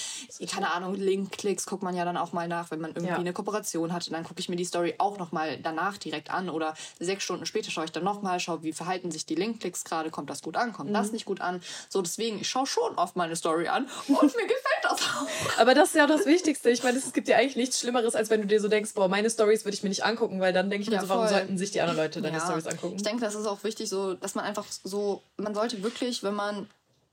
keine 0.48 0.72
Ahnung, 0.72 0.94
Link-Klicks 0.94 1.66
guckt 1.66 1.82
man 1.82 1.96
ja 1.96 2.04
dann 2.04 2.16
auch 2.16 2.32
mal 2.32 2.46
nach, 2.46 2.70
wenn 2.70 2.80
man 2.80 2.92
irgendwie 2.92 3.14
eine 3.14 3.32
Kooperation 3.32 3.92
hat. 3.92 4.06
Und 4.06 4.12
dann 4.12 4.22
gucke 4.22 4.38
ich 4.38 4.48
mir 4.48 4.56
die 4.56 4.64
Story 4.64 4.94
auch 4.98 5.18
noch 5.18 5.32
mal 5.32 5.58
danach 5.58 5.98
direkt 5.98 6.30
an 6.30 6.48
oder 6.48 6.74
sechs 7.00 7.24
Stunden 7.24 7.44
später 7.44 7.72
schaue 7.72 7.86
ich 7.86 7.92
dann 7.92 8.04
noch 8.04 8.22
mal, 8.22 8.38
schaue, 8.38 8.51
wie 8.62 8.72
verhalten 8.72 9.11
sich 9.11 9.26
die 9.26 9.34
Linkklicks 9.34 9.84
gerade, 9.84 10.11
kommt 10.11 10.30
das 10.30 10.42
gut 10.42 10.57
an, 10.57 10.72
kommt 10.72 10.90
mhm. 10.90 10.94
das 10.94 11.12
nicht 11.12 11.24
gut 11.24 11.40
an. 11.40 11.62
So, 11.88 12.03
deswegen, 12.03 12.40
ich 12.40 12.48
schaue 12.48 12.66
schon 12.66 12.94
oft 12.96 13.16
meine 13.16 13.36
Story 13.36 13.68
an 13.68 13.88
und 14.09 14.36
mir 14.36 14.46
gefällt 14.46 14.82
das 14.82 15.00
auch. 15.00 15.28
Aber 15.59 15.74
das 15.74 15.88
ist 15.88 15.94
ja 15.94 16.05
auch 16.05 16.09
das 16.09 16.26
Wichtigste. 16.26 16.70
Ich 16.70 16.82
meine, 16.82 16.98
es 16.98 17.12
gibt 17.12 17.28
ja 17.28 17.36
eigentlich 17.36 17.57
nichts 17.57 17.80
Schlimmeres, 17.80 18.14
als 18.14 18.30
wenn 18.30 18.42
du 18.42 18.46
dir 18.46 18.61
so 18.61 18.68
denkst, 18.68 18.92
boah, 18.94 19.09
meine 19.09 19.30
Stories 19.30 19.64
würde 19.64 19.74
ich 19.74 19.82
mir 19.82 19.88
nicht 19.88 20.05
angucken, 20.05 20.40
weil 20.40 20.53
dann 20.53 20.70
denke 20.70 20.82
ich 20.82 20.90
mir 20.90 20.96
ja, 20.96 21.03
so, 21.03 21.09
warum 21.09 21.28
sollten 21.28 21.57
sich 21.59 21.70
die 21.70 21.80
anderen 21.80 21.98
Leute 21.98 22.20
deine 22.20 22.38
ja. 22.38 22.44
Stories 22.44 22.66
angucken? 22.66 22.96
Ich 22.96 23.03
denke, 23.03 23.22
das 23.22 23.34
ist 23.34 23.46
auch 23.46 23.64
wichtig, 23.64 23.88
so, 23.88 24.14
dass 24.14 24.34
man 24.34 24.44
einfach 24.44 24.66
so, 24.84 25.22
man 25.36 25.55
sollte 25.55 25.82
wirklich, 25.82 26.22
wenn 26.22 26.34
man 26.34 26.68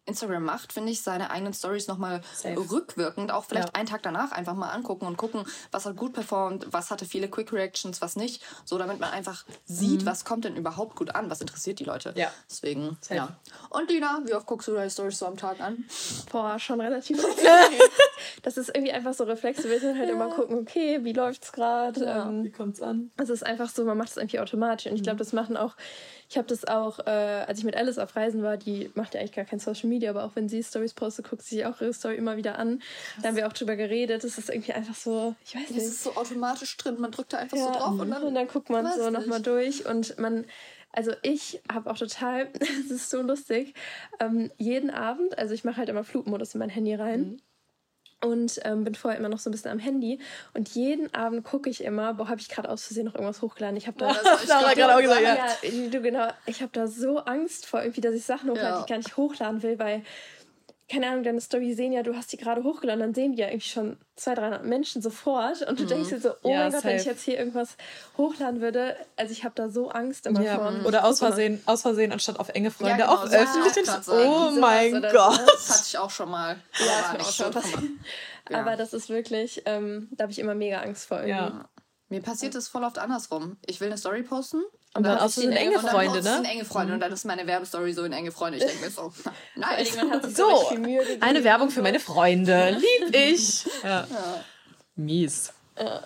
Instagram 0.10 0.43
macht, 0.43 0.74
finde 0.74 0.91
ich, 0.91 1.01
seine 1.01 1.32
eigenen 1.32 1.53
Stories 1.53 1.88
nochmal 1.88 2.22
rückwirkend, 2.45 3.32
auch 3.32 3.45
vielleicht 3.45 3.70
ja. 3.70 3.76
einen 3.76 3.88
Tag 3.88 4.03
danach 4.03 4.32
einfach 4.32 4.55
mal 4.55 4.70
angucken 4.70 5.05
und 5.05 5.18
gucken, 5.18 5.43
was 5.72 5.86
hat 5.86 5.95
gut 5.95 6.14
performt, 6.14 6.68
was 6.72 6.91
hatte 6.91 7.05
viele 7.05 7.30
Quick 7.30 7.53
Reactions, 7.53 8.01
was 8.01 8.16
nicht. 8.16 8.43
So, 8.66 8.78
damit 8.78 8.99
man 8.99 9.12
einfach 9.12 9.45
sieht, 9.66 10.01
mhm. 10.01 10.05
was 10.05 10.26
kommt 10.26 10.45
denn 10.45 10.55
überhaupt 10.55 10.95
gut 10.95 11.16
an, 11.16 11.30
was 11.30 11.41
interessiert 11.41 11.80
die 11.80 11.86
Leute. 11.86 12.14
Ja. 12.16 12.32
Deswegen, 12.49 12.97
Safe. 13.01 13.16
ja. 13.16 13.39
Und 13.70 13.89
Lina, 13.89 14.22
wie 14.26 14.34
oft 14.34 14.45
guckst 14.45 14.68
du 14.68 14.74
deine 14.74 14.89
Stories 14.89 15.20
so 15.20 15.26
am 15.26 15.38
Tag 15.38 15.60
an? 15.62 15.86
Boah, 16.32 16.60
schon 16.60 16.82
relativ 16.82 17.20
Das 18.41 18.57
ist 18.57 18.70
irgendwie 18.70 18.91
einfach 18.91 19.14
so 19.14 19.24
Reflex. 19.24 19.62
Du 19.62 19.70
willst 19.70 19.86
halt 19.86 19.97
ja. 19.97 20.10
immer 20.10 20.30
gucken, 20.30 20.57
okay, 20.60 21.03
wie 21.03 21.14
läuft's 21.14 21.51
gerade? 21.51 22.03
Ja. 22.03 22.28
Ähm, 22.28 22.43
wie 22.43 22.51
kommt's 22.51 22.82
an? 22.82 23.12
Es 23.18 23.30
ist 23.30 23.45
einfach 23.45 23.70
so, 23.70 23.84
man 23.86 23.97
macht 23.97 24.10
es 24.10 24.18
irgendwie 24.18 24.39
automatisch. 24.39 24.88
Und 24.88 24.95
ich 24.95 25.03
glaube, 25.03 25.16
mhm. 25.16 25.20
das 25.20 25.34
machen 25.34 25.57
auch 25.57 25.76
ich 26.30 26.38
habe 26.38 26.48
das 26.48 26.64
auch, 26.66 27.00
äh, 27.00 27.10
als 27.10 27.58
ich 27.58 27.66
mit 27.66 27.76
Alice 27.76 27.98
auf 27.98 28.16
Reisen 28.16 28.44
war, 28.44 28.56
die 28.56 28.92
macht 28.94 29.16
ja 29.16 29.20
eigentlich 29.20 29.34
gar 29.34 29.46
kein 29.46 29.58
Social 29.58 29.90
Media, 29.90 30.12
aber 30.12 30.24
auch 30.24 30.36
wenn 30.36 30.48
sie 30.48 30.64
Stories 30.64 30.94
postet, 30.94 31.28
guckt 31.28 31.42
sie 31.42 31.56
sich 31.56 31.66
auch 31.66 31.82
ihre 31.82 31.92
Story 31.92 32.16
immer 32.18 32.38
wieder 32.38 32.60
an. 32.60 32.80
Krass. 32.80 33.24
Da 33.24 33.28
haben 33.30 33.36
wir 33.36 33.48
auch 33.48 33.54
drüber 33.54 33.76
geredet. 33.76 34.24
Das 34.24 34.38
ist 34.38 34.50
irgendwie 34.50 34.74
einfach 34.74 34.94
so, 34.94 35.36
ich 35.44 35.56
weiß 35.56 35.72
nicht. 35.72 35.80
Es 35.80 35.88
ist 35.88 36.04
so 36.04 36.16
automatisch 36.16 36.78
drin, 36.78 36.98
man 37.00 37.10
drückt 37.12 37.34
da 37.34 37.38
einfach 37.38 37.58
ja, 37.58 37.66
so 37.66 37.72
drauf 37.72 38.00
und 38.00 38.12
dann, 38.12 38.24
und 38.24 38.36
dann 38.36 38.48
guckt 38.48 38.70
man 38.70 38.88
so 38.96 39.10
nochmal 39.10 39.42
durch 39.42 39.88
und 39.88 40.20
man 40.20 40.46
also 40.92 41.12
ich 41.22 41.62
habe 41.72 41.90
auch 41.90 41.98
total, 41.98 42.50
es 42.60 42.92
ist 42.92 43.10
so 43.10 43.22
lustig, 43.22 43.74
ähm, 44.20 44.52
jeden 44.58 44.90
Abend, 44.90 45.38
also 45.38 45.54
ich 45.54 45.64
mache 45.64 45.78
halt 45.78 45.90
immer 45.90 46.04
Flugmodus 46.04 46.54
in 46.54 46.60
mein 46.60 46.70
Handy 46.70 46.94
rein. 46.96 47.22
Mhm. 47.22 47.42
Und 48.24 48.60
ähm, 48.64 48.84
bin 48.84 48.96
vorher 48.96 49.20
immer 49.20 49.30
noch 49.30 49.40
so 49.40 49.50
ein 49.50 49.52
bisschen 49.52 49.72
am 49.72 49.80
Handy. 49.80 50.20
Und 50.54 50.70
jeden 50.70 51.14
Abend 51.14 51.44
gucke 51.44 51.70
ich 51.70 51.84
immer, 51.84 52.14
boah, 52.16 52.28
habe 52.28 52.42
ich 52.42 52.50
gerade 52.50 52.70
aus 52.70 52.84
Versehen 52.84 53.06
noch 53.06 53.16
irgendwas 53.16 53.42
hochgeladen. 53.42 53.78
Ich 53.78 53.88
habe 53.88 53.98
da, 53.98 54.08
Laura 54.48 54.74
gerade 54.74 54.96
auch 54.96 55.02
gesagt, 55.02 55.22
ja. 55.22 55.36
ja. 55.36 55.90
Du, 55.90 56.02
genau, 56.02 56.28
ich 56.46 56.62
habe 56.62 56.72
da 56.74 56.88
so 56.88 57.20
Angst 57.20 57.66
vor, 57.66 57.82
irgendwie, 57.82 58.02
dass 58.02 58.16
ich 58.16 58.26
Sachen 58.26 58.50
hochlade, 58.50 58.70
ja. 58.70 58.76
die 58.76 58.82
ich 58.82 58.88
gar 58.88 58.98
nicht 58.98 59.18
hochladen 59.18 59.64
will, 59.64 59.80
weil 59.80 60.04
keine 60.90 61.08
Ahnung, 61.08 61.24
deine 61.24 61.40
Story 61.40 61.74
sehen 61.74 61.94
ja, 61.94 62.02
du 62.02 62.16
hast 62.16 62.32
die 62.34 62.38
gerade 62.38 62.64
hochgeladen, 62.64 63.00
dann 63.00 63.14
sehen 63.14 63.34
die 63.34 63.40
ja 63.40 63.48
irgendwie 63.48 63.70
schon 63.70 63.98
200, 64.16 64.44
300 64.44 64.66
Menschen 64.66 65.02
sofort 65.02 65.62
und 65.62 65.80
du 65.80 65.84
mhm. 65.84 65.88
denkst 65.88 66.10
dir 66.10 66.20
so, 66.20 66.32
oh 66.42 66.50
ja, 66.50 66.64
mein 66.64 66.72
Gott, 66.72 66.82
safe. 66.82 66.88
wenn 66.88 67.00
ich 67.00 67.06
jetzt 67.06 67.24
hier 67.24 67.38
irgendwas 67.38 67.78
hochladen 68.18 68.60
würde, 68.60 68.96
also 69.16 69.32
ich 69.32 69.44
habe 69.44 69.54
da 69.56 69.70
so 69.70 69.90
Angst 69.90 70.26
immer 70.26 70.42
ja. 70.42 70.56
vor. 70.56 70.74
Oder 70.86 71.06
aus 71.06 71.20
Versehen, 71.20 71.62
aus 71.66 71.84
Versehen 71.84 72.12
anstatt 72.12 72.40
auf 72.40 72.50
enge 72.50 72.72
Freunde 72.72 72.92
ja, 72.92 73.06
genau, 73.06 73.20
auch 73.20 73.28
so 73.28 73.36
öffentlich. 73.36 73.88
Oh 74.08 74.60
mein 74.60 74.94
so, 74.94 75.02
Gott. 75.02 75.40
Das 75.48 75.70
hatte 75.70 75.84
ich 75.88 75.98
auch 75.98 76.10
schon 76.10 76.30
mal. 76.30 76.58
Ja, 76.80 77.18
das 77.18 77.36
schon 77.36 77.52
passiert. 77.52 77.84
Aber 78.52 78.76
das 78.76 78.94
ist 78.94 79.10
wirklich, 79.10 79.62
ähm, 79.66 80.08
da 80.12 80.24
habe 80.24 80.32
ich 80.32 80.40
immer 80.40 80.56
mega 80.56 80.80
Angst 80.80 81.08
vor 81.08 81.18
irgendwie. 81.18 81.34
Ja. 81.34 81.70
Mir 82.10 82.22
passiert 82.22 82.56
es 82.56 82.68
voll 82.68 82.84
oft 82.84 82.98
andersrum. 82.98 83.58
Ich 83.68 83.80
will 83.80 83.88
eine 83.88 83.98
Story 83.98 84.24
posten 84.24 84.64
und 84.94 85.04
dann, 85.04 85.18
dann 85.18 85.26
auch 85.26 85.30
so 85.30 85.42
in 85.42 85.52
enge 85.52 85.80
Freunde, 85.80 86.24
ne? 86.24 86.38
In 86.40 86.46
enge 86.46 86.66
Freunde. 86.66 86.88
Mhm. 86.88 86.94
Und 86.96 87.00
dann 87.02 87.12
ist 87.12 87.26
meine 87.26 87.46
Werbestory 87.46 87.94
so 87.94 88.04
in 88.04 88.14
enge 88.14 88.32
Freunde. 88.32 88.58
Ich 88.58 88.66
denke 88.66 88.86
mir 88.86 88.90
so, 88.90 89.14
nice. 89.56 89.98
so, 90.36 90.70
eine 91.20 91.44
Werbung 91.44 91.70
für 91.70 91.82
meine 91.82 92.00
Freunde. 92.00 92.72
Lieb 92.72 93.16
ich. 93.16 93.66
Ja. 93.84 94.08
ja. 94.10 94.44
Mies. 94.96 95.54
Ja. 95.78 96.02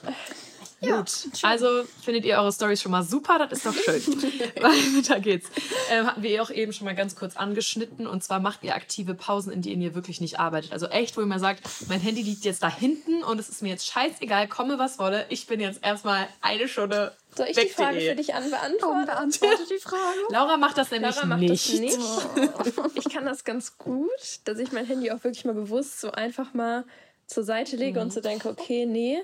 Ja, 0.84 0.98
Gut. 0.98 1.30
Also 1.44 1.84
findet 2.02 2.26
ihr 2.26 2.38
eure 2.38 2.52
Stories 2.52 2.82
schon 2.82 2.92
mal 2.92 3.04
super, 3.04 3.40
das 3.40 3.60
ist 3.60 3.66
doch 3.66 3.74
schön. 3.74 4.02
Weiter 4.62 5.20
geht's. 5.22 5.50
Ähm, 5.90 6.08
hatten 6.08 6.22
wir 6.22 6.32
eh 6.32 6.40
auch 6.42 6.50
eben 6.50 6.74
schon 6.74 6.86
mal 6.86 6.96
ganz 6.96 7.16
kurz 7.16 7.38
angeschnitten. 7.38 8.06
Und 8.06 8.24
zwar 8.24 8.40
macht 8.40 8.64
ihr 8.64 8.76
aktive 8.76 9.14
Pausen, 9.14 9.52
in 9.52 9.62
denen 9.62 9.82
ihr 9.82 9.96
wirklich 9.96 10.20
nicht 10.20 10.40
arbeitet. 10.40 10.74
Also 10.74 10.88
echt, 10.88 11.16
wo 11.16 11.22
ihr 11.22 11.28
mal 11.28 11.40
sagt, 11.40 11.62
mein 11.88 12.02
Handy 12.02 12.22
liegt 12.22 12.44
jetzt 12.44 12.64
da 12.64 12.70
hinten 12.70 13.24
und 13.24 13.40
es 13.40 13.50
ist 13.50 13.62
mir 13.62 13.70
jetzt 13.70 13.88
scheißegal, 13.88 14.48
komme 14.48 14.78
was 14.78 15.00
wolle. 15.00 15.26
Ich 15.30 15.48
bin 15.48 15.60
jetzt 15.60 15.84
erstmal 15.84 16.28
eine 16.42 16.68
Stunde 16.68 17.16
soll 17.36 17.48
ich 17.50 17.58
die 17.58 17.70
Frage 17.70 18.00
für 18.00 18.16
dich 18.16 18.34
anbeantworten? 18.34 19.06
Beantworte 19.06 19.66
die 19.70 19.80
Frage. 19.80 20.20
Laura 20.30 20.58
macht 20.58 20.78
das 20.78 20.92
nämlich 20.92 21.16
Laura 21.16 21.28
macht 21.28 21.42
nicht. 21.42 21.74
Das 21.74 21.80
nicht. 21.80 22.00
Oh. 22.00 22.90
Ich 22.96 23.10
kann 23.10 23.26
das 23.26 23.44
ganz 23.44 23.78
gut, 23.78 24.10
dass 24.46 24.60
ich 24.60 24.72
mein 24.72 24.86
Handy 24.86 25.12
auch 25.12 25.24
wirklich 25.24 25.46
mal 25.46 25.54
bewusst 25.54 26.02
so 26.02 26.12
einfach 26.12 26.54
mal 26.54 26.86
zur 27.28 27.44
Seite 27.44 27.76
lege 27.76 28.00
mhm. 28.00 28.06
und 28.06 28.14
so 28.14 28.22
denke, 28.22 28.50
okay, 28.50 28.86
nee, 28.86 29.22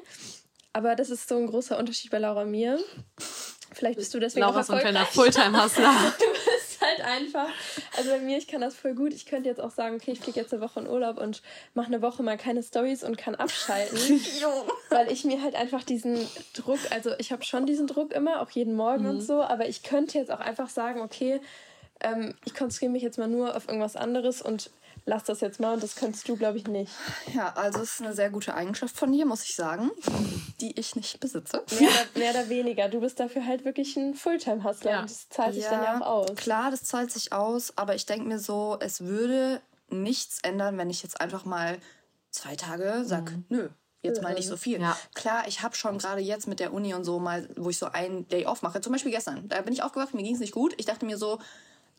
aber 0.74 0.96
das 0.96 1.10
ist 1.10 1.28
so 1.28 1.38
ein 1.38 1.48
großer 1.48 1.78
Unterschied 1.78 2.12
bei 2.12 2.20
Laura 2.20 2.44
und 2.44 2.52
mir. 2.52 2.80
Vielleicht 3.72 3.98
bist 3.98 4.14
du 4.14 4.20
deswegen 4.20 4.46
Laura 4.46 4.62
ist 4.62 4.72
ein 4.72 4.80
kleiner 4.80 5.06
Fulltime-Hustler. 5.06 5.94
einfach. 7.10 7.50
Also 7.98 8.12
bei 8.12 8.20
mir, 8.20 8.38
ich 8.38 8.48
kann 8.48 8.62
das 8.62 8.76
voll 8.76 8.94
gut. 8.94 9.14
Ich 9.14 9.26
könnte 9.26 9.50
jetzt 9.50 9.60
auch 9.60 9.72
sagen, 9.72 9.96
okay, 9.96 10.12
ich 10.12 10.20
fliege 10.20 10.40
jetzt 10.40 10.54
eine 10.54 10.62
Woche 10.62 10.80
in 10.80 10.88
Urlaub 10.88 11.18
und 11.18 11.42
mache 11.74 11.88
eine 11.88 12.02
Woche 12.02 12.24
mal 12.24 12.38
keine 12.38 12.64
Stories 12.64 13.04
und 13.04 13.18
kann 13.18 13.36
abschalten. 13.36 13.98
weil 14.90 15.12
ich 15.12 15.24
mir 15.24 15.42
halt 15.42 15.56
einfach 15.56 15.84
diesen 15.84 16.28
Druck, 16.54 16.80
also 16.92 17.12
ich 17.18 17.32
habe 17.32 17.44
schon 17.44 17.66
diesen 17.66 17.88
Druck 17.88 18.14
immer, 18.14 18.42
auch 18.42 18.50
jeden 18.52 18.76
Morgen 18.76 19.04
mhm. 19.04 19.10
und 19.10 19.22
so, 19.22 19.42
aber 19.42 19.68
ich 19.68 19.84
könnte 19.84 20.18
jetzt 20.18 20.32
auch 20.32 20.40
einfach 20.40 20.70
sagen, 20.70 21.02
okay, 21.02 21.42
ähm, 22.02 22.34
ich 22.46 22.54
konzentriere 22.54 22.92
mich 22.92 23.04
jetzt 23.04 23.18
mal 23.18 23.28
nur 23.28 23.56
auf 23.56 23.68
irgendwas 23.68 23.96
anderes 23.96 24.42
und 24.42 24.72
lass 25.06 25.24
das 25.24 25.42
jetzt 25.42 25.60
mal 25.60 25.74
und 25.74 25.84
das 25.84 25.96
könntest 25.96 26.28
du, 26.28 26.36
glaube 26.36 26.58
ich, 26.58 26.68
nicht. 26.68 26.92
Ja, 27.34 27.54
also 27.54 27.82
es 27.82 27.94
ist 27.94 28.02
eine 28.02 28.14
sehr 28.14 28.30
gute 28.30 28.54
Eigenschaft 28.54 28.96
von 28.96 29.12
dir, 29.12 29.26
muss 29.26 29.44
ich 29.44 29.56
sagen, 29.56 29.92
die 30.62 30.80
ich 30.80 30.96
nicht 30.96 31.20
besitze. 31.20 31.64
Mehr 31.80 31.90
oder, 32.14 32.20
mehr 32.20 32.32
oder 32.32 32.50
weniger. 32.50 32.90
Du 32.90 33.00
bist 33.02 33.20
dafür 33.20 33.46
halt 33.46 33.66
wirklich 33.66 33.96
ein 33.98 34.14
Fulltime-Hustler 34.14 34.92
ja. 34.92 35.00
und 35.02 35.10
das 35.10 35.30
zahlt 35.30 35.54
sich 35.54 35.64
ja, 35.64 35.72
dann 35.72 35.84
ja 35.84 36.02
auch 36.02 36.30
aus. 36.30 36.36
Klar, 36.36 36.72
das 36.72 36.84
zahlt 36.84 37.12
sich 37.12 37.34
aus, 37.34 37.78
aber 37.78 37.96
ich 37.96 38.06
denke 38.06 38.28
mir 38.28 38.40
so, 38.40 38.78
es 38.80 39.02
würde 39.02 39.62
nichts 39.90 40.40
ändern, 40.44 40.78
wenn 40.78 40.90
ich 40.90 41.04
jetzt 41.04 41.20
einfach 41.20 41.46
mal 41.46 41.78
zwei 42.32 42.56
Tage 42.56 43.04
sage, 43.06 43.32
mhm. 43.32 43.46
nö, 43.50 43.70
jetzt 44.02 44.22
mal 44.22 44.34
nicht 44.34 44.48
so 44.48 44.58
viel. 44.58 44.80
Ja. 44.80 44.98
Klar, 45.14 45.48
ich 45.48 45.62
habe 45.62 45.76
schon 45.76 45.98
gerade 45.98 46.22
jetzt 46.22 46.48
mit 46.48 46.60
der 46.60 46.74
Uni 46.74 46.94
und 46.94 47.04
so 47.04 47.20
mal, 47.20 47.50
wo 47.58 47.70
ich 47.70 47.78
so 47.78 47.88
einen 47.88 48.28
Day 48.28 48.46
off 48.46 48.62
mache. 48.62 48.82
Zum 48.82 48.94
Beispiel 48.94 49.12
gestern. 49.12 49.48
Da 49.50 49.62
bin 49.62 49.74
ich 49.74 49.84
aufgewacht, 49.84 50.14
mir 50.14 50.24
ging 50.24 50.36
es 50.36 50.40
nicht 50.40 50.54
gut. 50.54 50.74
Ich 50.78 50.86
dachte 50.86 51.06
mir 51.06 51.18
so, 51.18 51.40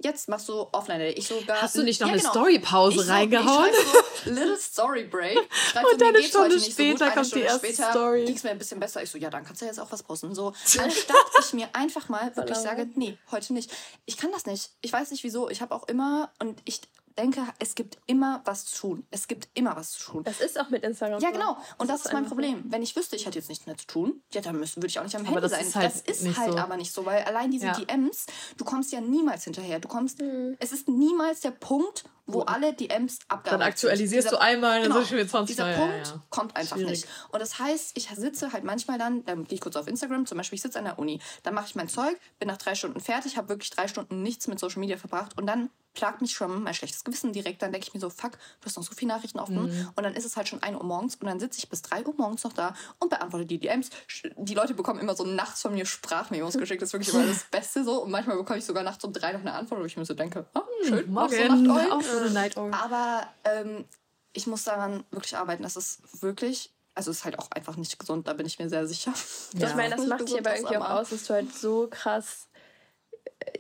jetzt 0.03 0.29
machst 0.29 0.49
du 0.49 0.67
offline 0.73 1.01
Ich 1.01 1.27
sogar. 1.27 1.63
Hast 1.63 1.77
du 1.77 1.83
nicht 1.83 2.01
noch 2.01 2.09
ja, 2.09 2.15
eine 2.15 2.23
genau. 2.23 2.33
Story-Pause 2.33 3.09
reingehauen? 3.09 3.71
Ich 3.71 4.25
so, 4.25 4.31
little 4.31 4.57
Story 4.57 5.05
Break. 5.05 5.39
Schreibst 5.51 5.93
und 5.93 6.01
dann 6.01 6.15
eine 6.15 6.23
Stunde 6.23 6.61
später 6.61 7.07
so 7.07 7.15
kommt 7.15 7.35
die 7.35 7.41
erste 7.41 7.67
später 7.67 7.91
Story. 7.91 8.25
Ging 8.25 8.37
es 8.37 8.43
mir 8.43 8.51
ein 8.51 8.59
bisschen 8.59 8.81
besser. 8.81 9.03
Ich 9.03 9.11
so, 9.11 9.19
ja, 9.19 9.31
dann 9.31 9.45
kannst 9.45 9.63
du 9.63 9.67
jetzt 9.67 9.79
auch 9.79 9.91
was 9.91 10.03
posten. 10.03 10.35
So, 10.35 10.49
anstatt 10.79 11.17
ich 11.41 11.53
mir 11.53 11.69
einfach 11.75 12.09
mal 12.09 12.35
wirklich 12.37 12.59
sage, 12.59 12.89
nee, 12.95 13.19
heute 13.31 13.53
nicht. 13.53 13.71
Ich 14.07 14.17
kann 14.17 14.33
das 14.33 14.47
nicht. 14.47 14.71
Ich 14.81 14.93
weiß 14.93 15.11
nicht 15.11 15.25
wieso. 15.25 15.49
Ich 15.51 15.61
habe 15.61 15.75
auch 15.75 15.87
immer 15.89 16.33
und 16.39 16.61
ich 16.65 16.81
denke, 17.21 17.43
es 17.59 17.75
gibt 17.75 17.99
immer 18.07 18.41
was 18.45 18.67
zu 18.67 18.81
tun. 18.81 19.07
Es 19.11 19.29
gibt 19.29 19.49
immer 19.55 19.77
was 19.77 19.93
zu 19.93 20.11
tun. 20.11 20.25
Das 20.25 20.41
ist 20.41 20.59
auch 20.59 20.71
mit 20.71 20.83
Instagram. 20.83 21.21
Ja, 21.21 21.31
genau. 21.31 21.57
Und 21.79 21.89
das, 21.89 22.03
das 22.03 22.07
ist 22.07 22.13
mein 22.13 22.27
Problem. 22.27 22.65
Wenn 22.67 22.83
ich 22.83 22.97
wüsste, 22.97 23.17
ich 23.17 23.27
hätte 23.27 23.39
jetzt 23.39 23.49
nichts 23.49 23.67
mehr 23.67 23.77
zu 23.77 23.87
tun, 23.87 24.23
ja, 24.33 24.41
dann 24.41 24.59
würde 24.59 24.87
ich 24.87 24.99
auch 24.99 25.05
nicht 25.05 25.17
am 25.17 25.25
Handy 25.25 25.49
sein. 25.49 25.67
Ist 25.67 25.77
halt 25.77 25.93
das 25.95 26.01
ist 26.01 26.39
halt 26.39 26.53
so. 26.53 26.59
aber 26.59 26.77
nicht 26.77 26.93
so, 26.93 27.05
weil 27.05 27.23
allein 27.25 27.51
diese 27.51 27.67
ja. 27.67 27.73
DMs, 27.75 28.27
du 28.57 28.65
kommst 28.65 28.93
ja 28.93 29.01
niemals 29.01 29.45
hinterher. 29.45 29.81
Du 29.81 29.89
kommst, 29.89 30.21
mhm. 30.21 30.57
es 30.59 30.73
ist 30.73 30.89
niemals 30.89 31.41
der 31.41 31.53
Punkt, 31.53 32.05
wo 32.33 32.43
alle 32.43 32.73
DMs 32.73 33.19
abgearbeitet 33.29 33.53
Dann 33.53 33.63
aktualisierst 33.63 34.29
dieser, 34.29 34.37
du 34.37 34.43
einmal, 34.43 34.81
dann 34.81 34.91
genau, 34.91 35.03
sind 35.03 35.19
schon 35.19 35.29
20 35.29 35.57
Dieser 35.57 35.73
Punkt 35.75 36.07
ja, 36.07 36.13
ja. 36.13 36.23
kommt 36.31 36.57
einfach 36.57 36.77
Schwierig. 36.77 36.91
nicht. 36.91 37.09
Und 37.31 37.41
das 37.41 37.59
heißt, 37.59 37.97
ich 37.97 38.09
sitze 38.09 38.53
halt 38.53 38.65
manchmal 38.65 38.99
dann, 38.99 39.25
dann 39.25 39.45
gehe 39.45 39.57
ich 39.57 39.61
kurz 39.61 39.77
auf 39.77 39.87
Instagram, 39.87 40.27
zum 40.27 40.39
Beispiel, 40.39 40.57
ich 40.57 40.63
sitze 40.63 40.79
an 40.79 40.85
der 40.85 40.99
Uni, 40.99 41.21
dann 41.43 41.55
mache 41.55 41.67
ich 41.69 41.75
mein 41.75 41.89
Zeug, 41.89 42.19
bin 42.39 42.49
nach 42.49 42.59
drei 42.59 42.75
Stunden 42.75 43.01
fertig, 43.01 43.37
habe 43.37 43.49
wirklich 43.49 43.71
drei 43.71 43.89
Stunden 43.89 44.23
nichts 44.23 44.47
mit 44.47 44.59
Social 44.59 44.81
Media 44.81 44.97
verbracht 44.97 45.39
und 45.39 45.47
dann 45.47 45.71
plagt 45.95 46.21
mich 46.21 46.33
schon 46.33 46.63
mein 46.63 46.75
schlechtes 46.75 47.05
Gewissen 47.05 47.33
direkt. 47.33 47.63
Dann 47.63 47.73
denke 47.73 47.87
ich 47.89 47.95
mir 47.95 48.01
so, 48.01 48.11
fuck, 48.11 48.33
du 48.33 48.67
hast 48.67 48.77
noch 48.77 48.85
so 48.85 48.95
viele 48.95 49.13
Nachrichten 49.13 49.39
offen. 49.39 49.63
Mhm. 49.63 49.89
Und 49.95 50.03
dann 50.03 50.15
ist 50.15 50.25
es 50.25 50.37
halt 50.37 50.49
schon 50.49 50.63
1 50.63 50.77
Uhr 50.77 50.85
morgens 50.85 51.17
und 51.17 51.27
dann 51.27 51.41
sitze 51.41 51.59
ich 51.59 51.69
bis 51.69 51.83
3 51.83 52.07
Uhr 52.07 52.15
morgens 52.17 52.45
noch 52.45 52.53
da 52.53 52.75
und 52.99 53.11
beantworte 53.11 53.47
die 53.47 53.59
DMs. 53.59 53.91
Die 54.37 54.55
Leute 54.55 54.75
bekommen 54.75 55.01
immer 55.01 55.15
so 55.15 55.25
nachts 55.25 55.63
von 55.63 55.75
mir 55.75 55.87
Sprachmemos 55.87 56.57
geschickt. 56.57 56.83
Das 56.83 56.91
ist 56.91 56.93
wirklich 56.93 57.15
immer 57.15 57.27
das 57.27 57.45
Beste 57.45 57.85
so. 57.85 58.03
Und 58.03 58.11
manchmal 58.11 58.37
bekomme 58.37 58.59
ich 58.59 58.65
sogar 58.65 58.83
nachts 58.83 59.05
um 59.05 59.13
3 59.13 59.33
noch 59.33 59.41
eine 59.41 59.53
Antwort, 59.53 59.81
wo 59.81 59.85
ich 59.85 59.97
mir 59.97 60.05
so 60.05 60.15
denke, 60.15 60.47
ah, 60.55 60.63
schön, 60.87 61.07
mhm, 61.07 61.13
morgen, 61.13 61.67
so 61.67 61.73
Nacht 61.73 61.93
auch 61.93 62.03
so 62.21 62.27
eine 62.27 62.35
Night 62.35 62.57
-Owl. 62.57 62.73
Aber 62.73 63.27
ähm, 63.45 63.85
ich 64.33 64.47
muss 64.47 64.65
daran 64.65 65.05
wirklich 65.11 65.37
arbeiten. 65.37 65.63
Das 65.63 65.77
ist 65.77 66.23
wirklich 66.23 66.71
also 66.95 67.13
ist 67.13 67.25
halt 67.25 67.39
auch 67.39 67.51
einfach 67.53 67.77
nicht 67.77 67.99
gesund, 67.99 68.27
da 68.29 68.33
bin 68.33 68.47
ich 68.47 68.59
mir 68.59 68.69
sehr 68.69 68.87
sicher. 68.87 69.15
Ja. 69.55 69.69
Ich 69.69 69.75
meine, 69.75 69.97
das 69.97 70.07
macht 70.07 70.29
dich 70.29 70.39
aber 70.39 70.55
irgendwie 70.55 70.77
auch 70.77 70.91
aus, 70.91 71.11
dass 71.11 71.25
du 71.25 71.35
halt 71.35 71.55
so 71.55 71.89
krass 71.89 72.49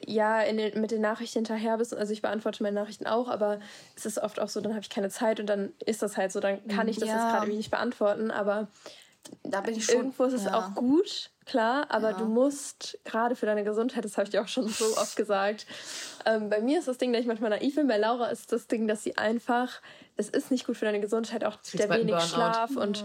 ja 0.06 0.42
in 0.42 0.56
den, 0.56 0.80
mit 0.80 0.90
den 0.90 1.00
Nachrichten 1.00 1.38
hinterher 1.38 1.78
bist. 1.78 1.94
Also 1.94 2.12
ich 2.12 2.22
beantworte 2.22 2.62
meine 2.62 2.78
Nachrichten 2.78 3.06
auch, 3.06 3.28
aber 3.28 3.60
es 3.96 4.06
ist 4.06 4.18
oft 4.18 4.40
auch 4.40 4.48
so, 4.48 4.60
dann 4.60 4.72
habe 4.72 4.82
ich 4.82 4.90
keine 4.90 5.10
Zeit 5.10 5.40
und 5.40 5.46
dann 5.46 5.72
ist 5.84 6.02
das 6.02 6.16
halt 6.16 6.32
so, 6.32 6.40
dann 6.40 6.66
kann 6.68 6.88
ich 6.88 6.98
das 6.98 7.08
ja. 7.08 7.14
jetzt 7.14 7.36
gerade 7.36 7.50
nicht 7.52 7.70
beantworten, 7.70 8.30
aber 8.30 8.68
da 9.42 9.60
bin 9.60 9.76
ich 9.76 9.84
schon, 9.84 9.96
irgendwo 9.96 10.24
ist 10.24 10.34
es 10.34 10.44
ja. 10.44 10.58
auch 10.58 10.74
gut, 10.74 11.30
klar, 11.50 11.86
aber 11.88 12.12
ja. 12.12 12.16
du 12.16 12.26
musst 12.26 12.98
gerade 13.04 13.34
für 13.34 13.46
deine 13.46 13.64
Gesundheit, 13.64 14.04
das 14.04 14.16
habe 14.16 14.24
ich 14.24 14.30
dir 14.30 14.42
auch 14.42 14.48
schon 14.48 14.68
so 14.68 14.84
oft 14.96 15.16
gesagt. 15.16 15.66
Ähm, 16.24 16.48
bei 16.48 16.60
mir 16.60 16.78
ist 16.78 16.88
das 16.88 16.98
Ding, 16.98 17.12
dass 17.12 17.22
ich 17.22 17.26
manchmal 17.26 17.50
naiv 17.50 17.74
bin, 17.74 17.88
bei 17.88 17.98
Laura 17.98 18.26
ist 18.26 18.52
das 18.52 18.66
Ding, 18.66 18.86
dass 18.86 19.02
sie 19.02 19.16
einfach, 19.16 19.80
es 20.16 20.28
ist 20.28 20.50
nicht 20.50 20.66
gut 20.66 20.76
für 20.76 20.84
deine 20.84 21.00
Gesundheit, 21.00 21.44
auch 21.44 21.58
der 21.74 21.90
wenig 21.90 22.20
Schlaf 22.20 22.76
und 22.76 23.04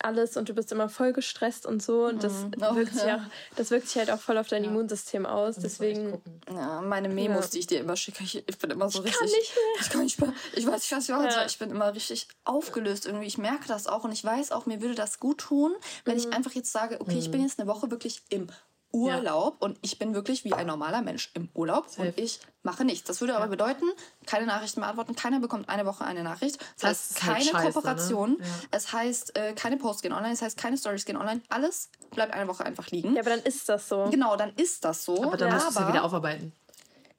alles 0.00 0.36
und 0.36 0.48
du 0.48 0.54
bist 0.54 0.72
immer 0.72 0.88
voll 0.88 1.12
gestresst 1.12 1.66
und 1.66 1.82
so 1.82 2.06
und 2.06 2.22
das, 2.22 2.32
mhm. 2.32 2.60
wirkt, 2.74 2.94
sich 2.94 3.04
auch, 3.04 3.20
das 3.56 3.70
wirkt 3.70 3.88
sich 3.88 3.96
halt 3.96 4.10
auch 4.10 4.20
voll 4.20 4.38
auf 4.38 4.48
dein 4.48 4.64
ja. 4.64 4.70
Immunsystem 4.70 5.26
aus. 5.26 5.56
Deswegen. 5.56 6.20
Ja, 6.50 6.80
meine 6.80 7.08
Memos, 7.08 7.46
ja. 7.46 7.50
die 7.52 7.58
ich 7.60 7.66
dir 7.66 7.80
immer 7.80 7.96
schicke, 7.96 8.24
ich, 8.24 8.42
ich 8.46 8.58
bin 8.58 8.70
immer 8.70 8.90
so 8.90 9.04
ich 9.04 9.06
richtig. 9.06 9.20
Kann 9.20 9.38
nicht 9.38 9.54
mehr. 9.54 9.80
Ich 9.80 9.90
kann 9.90 10.02
nicht 10.02 10.20
mehr. 10.20 10.32
Ich 10.54 10.66
weiß 10.66 10.82
nicht, 10.82 10.92
was 10.92 11.04
ich 11.04 11.10
machen 11.10 11.30
soll. 11.30 11.46
Ich 11.46 11.58
bin 11.58 11.70
immer 11.70 11.94
richtig 11.94 12.28
aufgelöst 12.44 13.06
irgendwie. 13.06 13.26
Ich 13.26 13.38
merke 13.38 13.66
das 13.68 13.86
auch 13.86 14.04
und 14.04 14.12
ich 14.12 14.24
weiß 14.24 14.52
auch, 14.52 14.66
mir 14.66 14.80
würde 14.82 14.94
das 14.94 15.20
gut 15.20 15.38
tun, 15.38 15.74
wenn 16.04 16.14
mhm. 16.14 16.20
ich 16.20 16.32
einfach 16.32 16.52
jetzt 16.52 16.72
sage, 16.72 17.00
okay, 17.00 17.18
ich 17.18 17.30
bin 17.30 17.40
mhm. 17.40 17.46
jetzt 17.46 17.58
eine 17.58 17.68
Woche 17.68 17.90
wirklich 17.90 18.22
im 18.28 18.48
Urlaub 18.94 19.56
ja. 19.60 19.66
und 19.66 19.78
ich 19.82 19.98
bin 19.98 20.14
wirklich 20.14 20.44
wie 20.44 20.52
ein 20.54 20.66
normaler 20.66 21.02
Mensch 21.02 21.30
im 21.34 21.48
Urlaub 21.52 21.88
Safe. 21.88 22.08
und 22.08 22.18
ich 22.18 22.40
mache 22.62 22.84
nichts. 22.84 23.08
Das 23.08 23.20
würde 23.20 23.32
ja. 23.32 23.38
aber 23.38 23.48
bedeuten, 23.48 23.84
keine 24.24 24.46
Nachrichten 24.46 24.80
mehr 24.80 24.88
antworten, 24.88 25.16
keiner 25.16 25.40
bekommt 25.40 25.68
eine 25.68 25.84
Woche 25.84 26.04
eine 26.04 26.22
Nachricht. 26.22 26.60
Das, 26.80 26.80
das 26.80 26.92
heißt 26.92 27.16
keine 27.16 27.34
halt 27.34 27.44
scheiße, 27.44 27.72
Kooperation, 27.72 28.30
ne? 28.32 28.36
ja. 28.40 28.46
es 28.70 28.92
heißt 28.92 29.36
äh, 29.36 29.52
keine 29.54 29.76
Posts 29.76 30.02
gehen 30.02 30.12
online, 30.12 30.32
es 30.32 30.42
heißt 30.42 30.56
keine 30.56 30.78
Stories 30.78 31.04
gehen 31.04 31.16
online, 31.16 31.42
alles 31.48 31.90
bleibt 32.12 32.32
eine 32.32 32.48
Woche 32.48 32.64
einfach 32.64 32.88
liegen. 32.90 33.14
Ja, 33.14 33.22
aber 33.22 33.30
dann 33.30 33.40
ist 33.40 33.68
das 33.68 33.88
so. 33.88 34.08
Genau, 34.10 34.36
dann 34.36 34.54
ist 34.54 34.84
das 34.84 35.04
so. 35.04 35.22
Aber 35.24 35.36
dann 35.36 35.52
musst 35.52 35.66
du 35.66 35.70
es 35.70 35.74
ja 35.76 35.88
wieder 35.88 36.04
aufarbeiten 36.04 36.52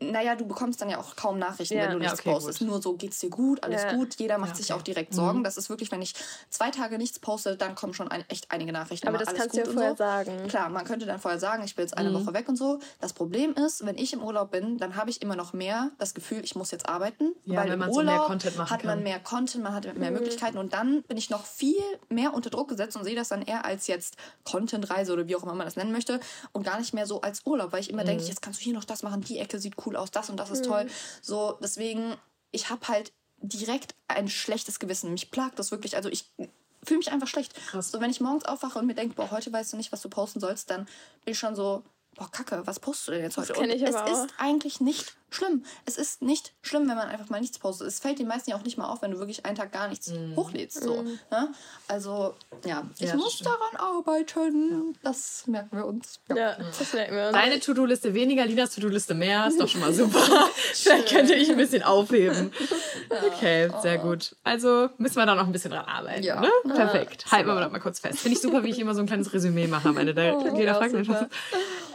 naja, 0.01 0.35
du 0.35 0.45
bekommst 0.45 0.81
dann 0.81 0.89
ja 0.89 0.99
auch 0.99 1.15
kaum 1.15 1.39
Nachrichten, 1.39 1.77
ja. 1.77 1.83
wenn 1.83 1.93
du 1.93 1.99
nichts 1.99 2.17
ja, 2.17 2.19
okay, 2.19 2.31
postest. 2.33 2.59
Gut. 2.59 2.67
Nur 2.67 2.81
so, 2.81 2.97
geht's 2.97 3.19
dir 3.19 3.29
gut, 3.29 3.63
alles 3.63 3.83
ja. 3.83 3.93
gut. 3.93 4.15
Jeder 4.15 4.37
macht 4.37 4.51
okay. 4.51 4.61
sich 4.61 4.73
auch 4.73 4.81
direkt. 4.81 5.13
Sorgen. 5.13 5.39
Mhm. 5.39 5.43
Das 5.43 5.55
ist 5.55 5.69
wirklich, 5.69 5.91
wenn 5.91 6.01
ich 6.01 6.13
zwei 6.49 6.69
Tage 6.69 6.97
nichts 6.97 7.19
poste, 7.19 7.55
dann 7.55 7.75
kommen 7.75 7.93
schon 7.93 8.09
ein, 8.09 8.25
echt 8.27 8.51
einige 8.51 8.73
Nachrichten. 8.73 9.07
Aber 9.07 9.17
das 9.17 9.33
kannst 9.33 9.55
du 9.55 9.59
ja 9.59 9.65
vorher 9.65 9.91
so. 9.91 9.97
sagen. 9.97 10.47
Klar, 10.47 10.69
man 10.69 10.83
könnte 10.83 11.05
dann 11.05 11.19
vorher 11.19 11.39
sagen, 11.39 11.63
ich 11.63 11.75
bin 11.75 11.83
jetzt 11.83 11.97
eine 11.97 12.09
mhm. 12.09 12.15
Woche 12.15 12.33
weg 12.33 12.49
und 12.49 12.57
so. 12.57 12.79
Das 12.99 13.13
Problem 13.13 13.53
ist, 13.53 13.85
wenn 13.85 13.97
ich 13.97 14.11
im 14.11 14.21
Urlaub 14.21 14.51
bin, 14.51 14.77
dann 14.77 14.97
habe 14.97 15.09
ich 15.09 15.21
immer 15.21 15.37
noch 15.37 15.53
mehr 15.53 15.91
das 15.97 16.13
Gefühl, 16.13 16.43
ich 16.43 16.55
muss 16.55 16.71
jetzt 16.71 16.89
arbeiten. 16.89 17.33
Ja, 17.45 17.61
weil 17.61 17.71
wenn 17.71 17.79
man 17.79 17.89
im 17.89 17.95
Urlaub 17.95 18.13
so 18.13 18.19
mehr 18.19 18.27
Content 18.27 18.57
machen 18.57 18.69
hat 18.71 18.83
man 18.83 19.03
mehr 19.03 19.19
Content, 19.19 19.63
man 19.63 19.73
hat 19.73 19.97
mehr 19.97 20.11
mhm. 20.11 20.17
Möglichkeiten 20.17 20.57
und 20.57 20.73
dann 20.73 21.03
bin 21.03 21.15
ich 21.15 21.29
noch 21.29 21.45
viel 21.45 21.81
mehr 22.09 22.33
unter 22.33 22.49
Druck 22.49 22.67
gesetzt 22.67 22.97
und 22.97 23.05
sehe 23.05 23.15
das 23.15 23.29
dann 23.29 23.41
eher 23.41 23.63
als 23.63 23.87
jetzt 23.87 24.17
Content-Reise 24.43 25.13
oder 25.13 25.27
wie 25.27 25.35
auch 25.37 25.43
immer 25.43 25.55
man 25.55 25.65
das 25.65 25.77
nennen 25.77 25.93
möchte 25.93 26.19
und 26.51 26.63
gar 26.63 26.79
nicht 26.79 26.93
mehr 26.93 27.05
so 27.05 27.21
als 27.21 27.45
Urlaub, 27.45 27.71
weil 27.71 27.79
ich 27.79 27.89
immer 27.89 28.03
denke, 28.03 28.23
mhm. 28.23 28.29
jetzt 28.29 28.41
kannst 28.41 28.59
du 28.59 28.63
hier 28.65 28.73
noch 28.73 28.83
das 28.83 29.03
machen, 29.03 29.21
die 29.21 29.39
Ecke 29.39 29.57
sieht 29.59 29.75
cool 29.84 29.84
aus, 29.93 30.11
das 30.11 30.29
und 30.29 30.37
das 30.37 30.49
ist 30.51 30.65
toll. 30.65 30.87
So, 31.21 31.57
deswegen, 31.61 32.15
ich 32.51 32.69
habe 32.69 32.87
halt 32.87 33.11
direkt 33.37 33.95
ein 34.07 34.29
schlechtes 34.29 34.79
Gewissen. 34.79 35.11
Mich 35.11 35.31
plagt 35.31 35.59
das 35.59 35.71
wirklich. 35.71 35.95
Also 35.95 36.09
ich 36.09 36.31
fühle 36.83 36.99
mich 36.99 37.11
einfach 37.11 37.27
schlecht. 37.27 37.53
Krass. 37.67 37.91
So, 37.91 37.99
wenn 37.99 38.09
ich 38.09 38.21
morgens 38.21 38.45
aufwache 38.45 38.79
und 38.79 38.85
mir 38.85 38.95
denke, 38.95 39.15
boah, 39.15 39.31
heute 39.31 39.51
weißt 39.51 39.73
du 39.73 39.77
nicht, 39.77 39.91
was 39.91 40.01
du 40.01 40.09
posten 40.09 40.39
sollst, 40.39 40.69
dann 40.69 40.85
bin 41.23 41.33
ich 41.33 41.39
schon 41.39 41.55
so, 41.55 41.83
boah, 42.15 42.29
Kacke, 42.31 42.65
was 42.65 42.79
postest 42.79 43.07
du 43.09 43.11
denn 43.13 43.23
jetzt 43.23 43.37
heute? 43.37 43.53
Und 43.55 43.69
es 43.69 43.95
auch. 43.95 44.07
ist 44.07 44.33
eigentlich 44.37 44.79
nicht 44.79 45.15
schlimm. 45.29 45.63
Es 45.85 45.97
ist 45.97 46.21
nicht 46.21 46.53
schlimm, 46.61 46.87
wenn 46.87 46.95
man 46.95 47.07
einfach 47.07 47.29
mal 47.29 47.41
nichts 47.41 47.59
postet. 47.59 47.87
Es 47.87 47.99
fällt 47.99 48.19
den 48.19 48.27
meisten 48.27 48.49
ja 48.51 48.57
auch 48.57 48.63
nicht 48.63 48.77
mal 48.77 48.89
auf, 48.89 49.01
wenn 49.01 49.11
du 49.11 49.19
wirklich 49.19 49.45
einen 49.45 49.55
Tag 49.55 49.71
gar 49.71 49.87
nichts 49.87 50.09
mm. 50.09 50.35
hochlädst. 50.35 50.83
So, 50.83 51.01
mm. 51.01 51.19
ne? 51.31 51.53
Also, 51.87 52.35
ja, 52.65 52.83
ich 52.99 53.09
ja, 53.09 53.15
muss 53.15 53.33
stimmt. 53.33 53.49
daran 53.49 53.97
arbeiten. 53.97 54.71
Ja. 54.71 54.99
Das 55.03 55.47
merken 55.47 55.77
wir 55.77 55.85
uns. 55.85 56.19
Ja, 56.29 56.35
ja 56.35 56.57
das 56.57 56.93
merken 56.93 57.15
wir 57.15 57.27
uns. 57.27 57.33
Deine 57.33 57.59
To-Do-Liste 57.59 58.13
weniger, 58.13 58.45
Linas 58.45 58.73
To-Do-Liste 58.75 59.13
mehr. 59.13 59.47
Ist 59.47 59.59
doch 59.59 59.67
schon 59.67 59.81
mal 59.81 59.93
super. 59.93 60.19
Vielleicht 60.73 61.09
könnte 61.09 61.35
ich 61.35 61.49
ein 61.49 61.57
bisschen 61.57 61.83
aufheben. 61.83 62.51
Okay, 63.09 63.69
sehr 63.81 63.97
gut. 63.97 64.35
Also 64.43 64.89
müssen 64.97 65.17
wir 65.17 65.25
da 65.25 65.35
noch 65.35 65.45
ein 65.45 65.51
bisschen 65.51 65.71
dran 65.71 65.85
arbeiten. 65.85 66.23
Ja. 66.23 66.39
Ne? 66.41 66.49
Perfekt. 66.63 67.25
Halten 67.31 67.47
wir 67.47 67.69
mal 67.69 67.79
kurz 67.79 67.99
fest. 67.99 68.19
Finde 68.19 68.37
ich 68.37 68.41
super, 68.41 68.63
wie 68.63 68.69
ich 68.69 68.79
immer 68.79 68.95
so 68.95 69.01
ein 69.01 69.07
kleines 69.07 69.33
Resümee 69.33 69.67
mache 69.67 69.89
am 69.89 69.97
Ende. 69.97 70.13
Der, 70.13 70.37
oh, 70.37 70.57
jeder 70.57 70.75
fragt 70.75 70.93
mich. 70.93 71.07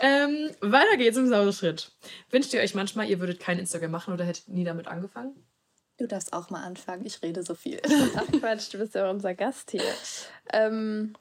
Ähm, 0.03 0.51
weiter 0.61 0.97
geht's 0.97 1.19
im 1.19 1.29
Sauerschritt. 1.29 1.91
Wünscht 2.31 2.55
ihr 2.55 2.61
euch 2.61 2.75
manchmal, 2.75 3.09
ihr 3.11 3.20
würdet 3.21 3.41
kein 3.41 3.59
Instagram 3.59 3.91
machen 3.91 4.15
oder 4.15 4.25
hättet 4.25 4.49
nie 4.49 4.65
damit 4.65 4.89
angefangen? 4.89 5.35
Du 5.99 6.07
darfst 6.07 6.33
auch 6.33 6.49
mal 6.49 6.63
anfangen, 6.63 7.05
ich 7.05 7.23
rede 7.23 7.43
so 7.43 7.55
viel. 7.55 7.81
Ach 8.17 8.27
Quatsch, 8.39 8.73
du 8.73 8.79
bist 8.79 8.95
ja 8.95 9.11
unser 9.11 9.35
Gast 9.35 9.71
hier. 9.71 9.85
Ähm, 10.51 11.15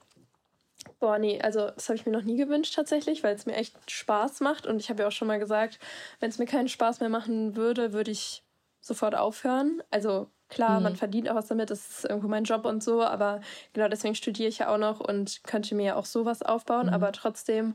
boah, 0.98 1.18
nee, 1.18 1.40
also 1.40 1.70
das 1.70 1.88
habe 1.88 1.96
ich 1.96 2.06
mir 2.06 2.12
noch 2.12 2.22
nie 2.22 2.36
gewünscht 2.36 2.74
tatsächlich, 2.74 3.22
weil 3.22 3.34
es 3.34 3.44
mir 3.44 3.56
echt 3.56 3.74
Spaß 3.90 4.40
macht. 4.40 4.66
Und 4.66 4.80
ich 4.80 4.88
habe 4.88 5.02
ja 5.02 5.08
auch 5.08 5.12
schon 5.12 5.28
mal 5.28 5.38
gesagt, 5.38 5.78
wenn 6.18 6.30
es 6.30 6.38
mir 6.38 6.46
keinen 6.46 6.68
Spaß 6.68 7.00
mehr 7.00 7.10
machen 7.10 7.56
würde, 7.56 7.92
würde 7.92 8.10
ich 8.10 8.42
sofort 8.80 9.14
aufhören. 9.14 9.82
Also 9.90 10.30
klar, 10.48 10.78
mhm. 10.78 10.84
man 10.84 10.96
verdient 10.96 11.28
auch 11.28 11.34
was 11.34 11.48
damit, 11.48 11.70
das 11.70 11.88
ist 11.90 12.04
irgendwo 12.04 12.28
mein 12.28 12.44
Job 12.44 12.64
und 12.64 12.82
so, 12.82 13.02
aber 13.02 13.40
genau 13.72 13.88
deswegen 13.88 14.14
studiere 14.14 14.48
ich 14.48 14.58
ja 14.58 14.72
auch 14.72 14.78
noch 14.78 15.00
und 15.00 15.44
könnte 15.44 15.74
mir 15.74 15.84
ja 15.84 15.96
auch 15.96 16.06
sowas 16.06 16.42
aufbauen. 16.42 16.86
Mhm. 16.86 16.94
Aber 16.94 17.12
trotzdem 17.12 17.74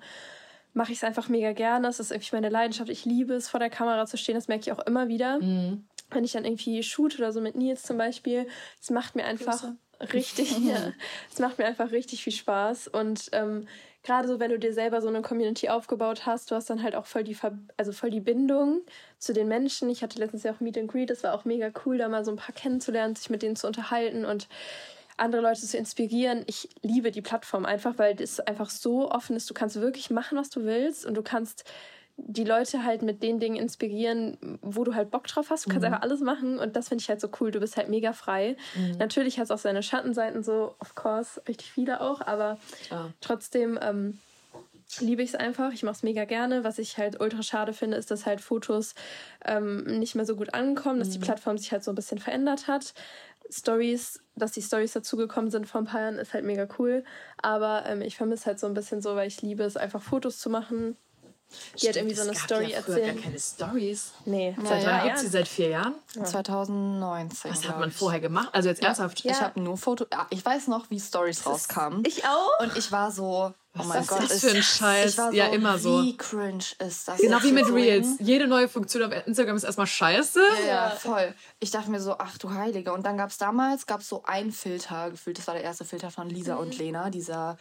mache 0.75 0.91
ich 0.91 0.99
es 0.99 1.03
einfach 1.03 1.29
mega 1.29 1.53
gerne. 1.53 1.87
Es 1.87 1.99
ist 1.99 2.11
irgendwie 2.11 2.35
meine 2.35 2.49
Leidenschaft. 2.49 2.89
Ich 2.89 3.05
liebe 3.05 3.33
es, 3.33 3.47
vor 3.47 3.59
der 3.59 3.69
Kamera 3.69 4.05
zu 4.05 4.17
stehen. 4.17 4.35
Das 4.35 4.47
merke 4.47 4.61
ich 4.61 4.71
auch 4.71 4.85
immer 4.85 5.07
wieder. 5.07 5.39
Mhm. 5.39 5.87
Wenn 6.11 6.23
ich 6.23 6.33
dann 6.33 6.45
irgendwie 6.45 6.83
shoot 6.83 7.17
oder 7.17 7.31
so 7.31 7.41
mit 7.41 7.55
Nils 7.55 7.83
zum 7.83 7.97
Beispiel, 7.97 8.47
es 8.79 8.89
macht 8.89 9.15
mir 9.15 9.23
einfach 9.23 9.61
Grüße. 9.99 10.13
richtig, 10.13 10.59
ja, 10.65 10.91
es 11.31 11.39
macht 11.39 11.57
mir 11.57 11.65
einfach 11.65 11.91
richtig 11.91 12.23
viel 12.23 12.33
Spaß. 12.33 12.89
Und 12.89 13.29
ähm, 13.31 13.67
gerade 14.03 14.27
so, 14.27 14.39
wenn 14.39 14.51
du 14.51 14.59
dir 14.59 14.73
selber 14.73 15.01
so 15.01 15.07
eine 15.07 15.21
Community 15.21 15.69
aufgebaut 15.69 16.25
hast, 16.25 16.51
du 16.51 16.55
hast 16.55 16.69
dann 16.69 16.83
halt 16.83 16.93
auch 16.95 17.05
voll 17.05 17.23
die, 17.23 17.35
Ver 17.35 17.57
also 17.77 17.93
voll 17.93 18.09
die 18.09 18.19
Bindung 18.19 18.81
zu 19.17 19.33
den 19.33 19.47
Menschen. 19.47 19.89
Ich 19.89 20.03
hatte 20.03 20.19
letztens 20.19 20.43
ja 20.43 20.53
auch 20.53 20.59
Meet 20.59 20.77
and 20.77 20.91
Greet, 20.91 21.09
das 21.09 21.23
war 21.23 21.33
auch 21.33 21.45
mega 21.45 21.71
cool, 21.85 21.97
da 21.97 22.09
mal 22.09 22.25
so 22.25 22.31
ein 22.31 22.37
paar 22.37 22.53
kennenzulernen, 22.53 23.15
sich 23.15 23.29
mit 23.29 23.41
denen 23.41 23.55
zu 23.55 23.65
unterhalten 23.65 24.25
und 24.25 24.49
andere 25.17 25.41
Leute 25.41 25.61
zu 25.61 25.77
inspirieren. 25.77 26.43
Ich 26.47 26.69
liebe 26.81 27.11
die 27.11 27.21
Plattform 27.21 27.65
einfach, 27.65 27.97
weil 27.97 28.19
es 28.21 28.39
einfach 28.39 28.69
so 28.69 29.09
offen 29.11 29.35
ist. 29.35 29.49
Du 29.49 29.53
kannst 29.53 29.79
wirklich 29.79 30.09
machen, 30.09 30.37
was 30.37 30.49
du 30.49 30.63
willst 30.63 31.05
und 31.05 31.15
du 31.15 31.21
kannst 31.21 31.63
die 32.17 32.45
Leute 32.45 32.83
halt 32.83 33.01
mit 33.01 33.23
den 33.23 33.39
Dingen 33.39 33.57
inspirieren, 33.57 34.59
wo 34.61 34.83
du 34.85 34.95
halt 34.95 35.11
Bock 35.11 35.27
drauf 35.27 35.49
hast. 35.49 35.65
Du 35.65 35.69
kannst 35.69 35.81
mhm. 35.81 35.93
einfach 35.93 36.01
alles 36.01 36.21
machen 36.21 36.59
und 36.59 36.75
das 36.75 36.87
finde 36.87 37.01
ich 37.01 37.09
halt 37.09 37.19
so 37.19 37.29
cool. 37.39 37.51
Du 37.51 37.59
bist 37.59 37.75
halt 37.75 37.89
mega 37.89 38.13
frei. 38.13 38.55
Mhm. 38.75 38.97
Natürlich 38.97 39.37
hat 39.37 39.45
es 39.45 39.51
auch 39.51 39.57
seine 39.57 39.83
Schattenseiten, 39.83 40.43
so, 40.43 40.75
of 40.79 40.95
course, 40.95 41.41
richtig 41.47 41.71
viele 41.71 41.99
auch, 42.01 42.21
aber 42.21 42.57
ah. 42.89 43.07
trotzdem 43.19 43.77
ähm, 43.81 44.19
liebe 44.99 45.23
ich 45.23 45.29
es 45.29 45.35
einfach. 45.35 45.73
Ich 45.73 45.83
mache 45.83 45.95
es 45.95 46.03
mega 46.03 46.25
gerne. 46.25 46.63
Was 46.63 46.79
ich 46.79 46.97
halt 46.97 47.19
ultra 47.19 47.43
schade 47.43 47.73
finde, 47.73 47.97
ist, 47.97 48.11
dass 48.11 48.25
halt 48.25 48.39
Fotos 48.39 48.95
ähm, 49.43 49.83
nicht 49.83 50.15
mehr 50.15 50.25
so 50.25 50.35
gut 50.35 50.53
ankommen, 50.53 50.99
dass 50.99 51.09
die 51.09 51.19
mhm. 51.19 51.23
Plattform 51.23 51.57
sich 51.57 51.71
halt 51.71 51.83
so 51.83 51.91
ein 51.91 51.95
bisschen 51.95 52.19
verändert 52.19 52.67
hat. 52.67 52.93
Stories, 53.49 54.19
dass 54.35 54.51
die 54.51 54.61
Stories 54.61 54.93
dazugekommen 54.93 55.51
sind 55.51 55.67
vor 55.67 55.81
ein 55.81 55.85
paar 55.85 56.01
Jahren, 56.01 56.17
ist 56.17 56.33
halt 56.33 56.45
mega 56.45 56.67
cool. 56.79 57.03
Aber 57.41 57.85
ähm, 57.85 58.01
ich 58.01 58.17
vermisse 58.17 58.45
halt 58.45 58.59
so 58.59 58.67
ein 58.67 58.73
bisschen 58.73 59.01
so, 59.01 59.15
weil 59.15 59.27
ich 59.27 59.41
liebe 59.41 59.63
es, 59.63 59.77
einfach 59.77 60.01
Fotos 60.01 60.39
zu 60.39 60.49
machen. 60.49 60.97
Die 61.73 61.79
Stimmt, 61.79 61.89
hat 61.89 61.95
irgendwie 61.97 62.15
so 62.15 62.21
eine 62.23 62.35
Story 62.35 62.71
ja 62.71 62.77
erzählt. 62.77 63.15
gar 63.15 63.23
keine 63.23 63.39
Stories. 63.39 64.11
Nee. 64.25 64.55
Seit 64.61 64.85
wann 64.85 65.03
gibt 65.03 65.19
sie? 65.19 65.27
Seit 65.27 65.47
vier 65.47 65.69
Jahren? 65.69 65.93
Ja. 66.15 66.23
2019. 66.23 67.51
Was 67.51 67.67
hat 67.67 67.79
man 67.79 67.91
vorher 67.91 68.19
gemacht? 68.19 68.49
Also 68.51 68.69
jetzt 68.69 68.81
ernsthaft? 68.81 69.23
Ja. 69.23 69.31
Ich 69.31 69.41
habe 69.41 69.59
nur 69.59 69.77
Foto. 69.77 70.05
Ich 70.31 70.43
weiß 70.43 70.67
noch, 70.67 70.89
wie 70.89 70.99
Stories 70.99 71.45
rauskamen. 71.45 72.03
Ich 72.05 72.25
auch. 72.25 72.59
Und 72.59 72.75
ich 72.77 72.91
war 72.91 73.11
so, 73.11 73.53
Oh 73.77 73.83
mein 73.83 73.99
Was 73.99 74.07
Gott, 74.07 74.23
ist 74.23 74.31
das 74.31 74.39
für 74.39 74.55
ein 74.55 74.63
Scheiß? 74.63 75.15
So, 75.15 75.31
ja, 75.31 75.47
immer 75.47 75.77
so. 75.77 76.01
Wie 76.01 76.15
cringe 76.15 76.63
ist 76.79 77.07
das? 77.07 77.19
Genau 77.19 77.41
wie 77.43 77.51
mit 77.51 77.67
Reels. 77.71 78.07
Jede 78.19 78.47
neue 78.47 78.69
Funktion 78.69 79.03
auf 79.03 79.27
Instagram 79.27 79.57
ist 79.57 79.63
erstmal 79.63 79.87
scheiße. 79.87 80.41
Ja, 80.61 80.67
ja, 80.67 80.89
voll. 80.91 81.33
Ich 81.59 81.71
dachte 81.71 81.91
mir 81.91 81.99
so, 81.99 82.15
ach 82.17 82.37
du 82.37 82.51
Heilige. 82.51 82.93
Und 82.93 83.05
dann 83.05 83.17
gab 83.17 83.31
es 83.31 83.37
damals 83.37 83.85
gab's 83.85 84.07
so 84.07 84.23
ein 84.25 84.51
Filter 84.51 85.11
gefühlt. 85.11 85.37
Das 85.37 85.47
war 85.47 85.55
der 85.55 85.63
erste 85.63 85.83
Filter 85.83 86.09
von 86.09 86.29
Lisa 86.29 86.55
mhm. 86.55 86.61
und 86.61 86.77
Lena. 86.77 87.09
Dieser 87.09 87.57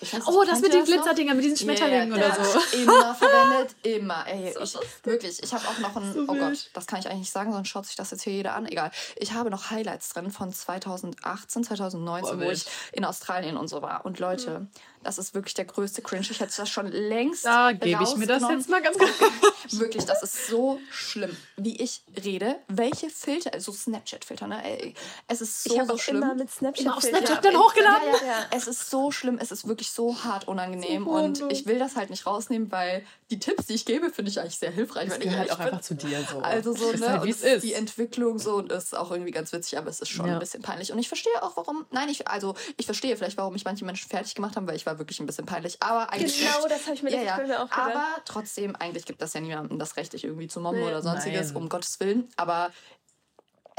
Weiß, 0.00 0.26
oh, 0.28 0.44
das 0.44 0.62
mit 0.62 0.72
den 0.72 0.84
Glitzerdinger, 0.84 1.34
mit 1.34 1.44
diesen 1.44 1.58
Schmetterlingen 1.58 2.16
yeah, 2.16 2.32
oder 2.32 2.44
so. 2.44 2.58
Immer 2.76 3.14
verwendet, 3.14 3.76
immer. 3.82 4.26
Ey, 4.26 4.54
so 4.54 4.62
ich, 4.62 5.04
wirklich, 5.04 5.42
ich 5.42 5.52
habe 5.52 5.68
auch 5.68 5.78
noch 5.78 5.94
ein, 5.94 6.14
so 6.14 6.20
oh 6.22 6.34
Gott, 6.34 6.70
das 6.72 6.86
kann 6.86 7.00
ich 7.00 7.06
eigentlich 7.06 7.20
nicht 7.20 7.32
sagen, 7.32 7.52
sonst 7.52 7.68
schaut 7.68 7.84
sich 7.84 7.96
das 7.96 8.10
jetzt 8.10 8.22
hier 8.22 8.32
jeder 8.32 8.54
an. 8.54 8.64
Egal. 8.64 8.90
Ich 9.16 9.32
habe 9.32 9.50
noch 9.50 9.70
Highlights 9.70 10.08
drin 10.10 10.30
von 10.30 10.52
2018, 10.52 11.64
2019, 11.64 12.38
Boah, 12.38 12.46
wo 12.46 12.50
ich 12.50 12.64
in 12.92 13.04
Australien 13.04 13.58
und 13.58 13.68
so 13.68 13.82
war. 13.82 14.06
Und 14.06 14.18
Leute, 14.18 14.60
mhm. 14.60 14.68
Das 15.02 15.18
ist 15.18 15.34
wirklich 15.34 15.54
der 15.54 15.64
größte 15.64 16.02
Cringe. 16.02 16.26
Ich 16.30 16.40
hätte 16.40 16.52
das 16.54 16.68
schon 16.68 16.86
längst. 16.88 17.46
Da 17.46 17.72
gebe 17.72 18.02
ich 18.02 18.16
mir 18.16 18.26
das 18.26 18.42
jetzt 18.50 18.68
mal 18.68 18.82
ganz 18.82 18.98
kurz. 18.98 19.10
wirklich, 19.78 20.04
das 20.04 20.22
ist 20.22 20.46
so 20.48 20.78
schlimm, 20.90 21.34
wie 21.56 21.80
ich 21.80 22.02
rede. 22.22 22.56
Welche 22.68 23.08
Filter, 23.08 23.54
also 23.54 23.72
Snapchat-Filter, 23.72 24.46
ne? 24.46 24.62
Ey, 24.62 24.94
es 25.26 25.40
ist 25.40 25.64
so, 25.64 25.74
ich 25.80 25.88
so 25.88 25.96
schlimm. 25.96 26.22
Immer 26.22 26.34
mit 26.34 26.50
Snapchat, 26.50 26.84
immer 26.84 26.96
auf 26.96 27.02
Snapchat 27.02 27.44
dann 27.44 27.56
hochgeladen. 27.56 28.08
Ja, 28.12 28.18
ja, 28.18 28.26
ja. 28.26 28.46
Es 28.50 28.68
ist 28.68 28.90
so 28.90 29.10
schlimm, 29.10 29.38
es 29.40 29.50
ist 29.50 29.66
wirklich 29.66 29.90
so 29.90 30.22
hart 30.22 30.46
unangenehm. 30.48 31.04
So 31.04 31.10
und 31.10 31.52
ich 31.52 31.66
will 31.66 31.78
das 31.78 31.96
halt 31.96 32.10
nicht 32.10 32.26
rausnehmen, 32.26 32.70
weil 32.70 33.04
die 33.30 33.38
Tipps, 33.38 33.66
die 33.66 33.74
ich 33.74 33.84
gebe, 33.84 34.10
finde 34.10 34.30
ich 34.30 34.40
eigentlich 34.40 34.58
sehr 34.58 34.70
hilfreich. 34.70 35.08
Das 35.08 35.20
gehört 35.20 35.38
halt 35.38 35.52
auch 35.52 35.58
einfach 35.60 35.80
zu 35.80 35.94
dir 35.94 36.22
so. 36.30 36.40
Also 36.40 36.74
so, 36.74 36.92
ne? 36.92 37.08
Halt, 37.08 37.22
und 37.22 37.28
ist. 37.28 37.62
die 37.62 37.74
Entwicklung 37.74 38.38
so 38.38 38.56
und 38.56 38.72
ist 38.72 38.96
auch 38.96 39.10
irgendwie 39.10 39.30
ganz 39.30 39.52
witzig, 39.52 39.78
aber 39.78 39.88
es 39.88 40.00
ist 40.00 40.08
schon 40.08 40.28
ein 40.28 40.38
bisschen 40.38 40.62
peinlich. 40.62 40.92
Und 40.92 40.98
ich 40.98 41.08
verstehe 41.08 41.42
auch, 41.42 41.56
warum. 41.56 41.86
Nein, 41.90 42.08
ich, 42.08 42.26
also 42.26 42.54
ich 42.76 42.86
verstehe 42.86 43.16
vielleicht, 43.16 43.36
warum 43.36 43.52
mich 43.52 43.64
manche 43.64 43.84
Menschen 43.84 44.08
fertig 44.08 44.34
gemacht 44.34 44.56
haben, 44.56 44.66
weil 44.66 44.76
ich 44.76 44.86
war 44.86 44.98
wirklich 44.98 45.20
ein 45.20 45.26
bisschen 45.26 45.46
peinlich. 45.46 45.76
Aber 45.80 46.10
eigentlich. 46.12 46.38
Genau, 46.38 46.66
das 46.68 46.86
habe 46.86 46.94
ich 46.94 47.02
mir 47.02 47.10
ja, 47.10 47.22
ja. 47.22 47.34
auch 47.34 47.40
gedacht. 47.40 47.78
Aber 47.78 48.04
trotzdem, 48.24 48.74
eigentlich 48.76 49.04
gibt 49.04 49.22
das 49.22 49.32
ja 49.32 49.40
niemandem 49.40 49.78
das 49.78 49.96
Recht, 49.96 50.12
dich 50.12 50.24
irgendwie 50.24 50.48
zu 50.48 50.60
mobben 50.60 50.80
nee, 50.80 50.86
oder 50.86 51.02
sonstiges, 51.02 51.48
nein. 51.48 51.56
um 51.62 51.68
Gottes 51.68 52.00
Willen. 52.00 52.28
Aber 52.36 52.70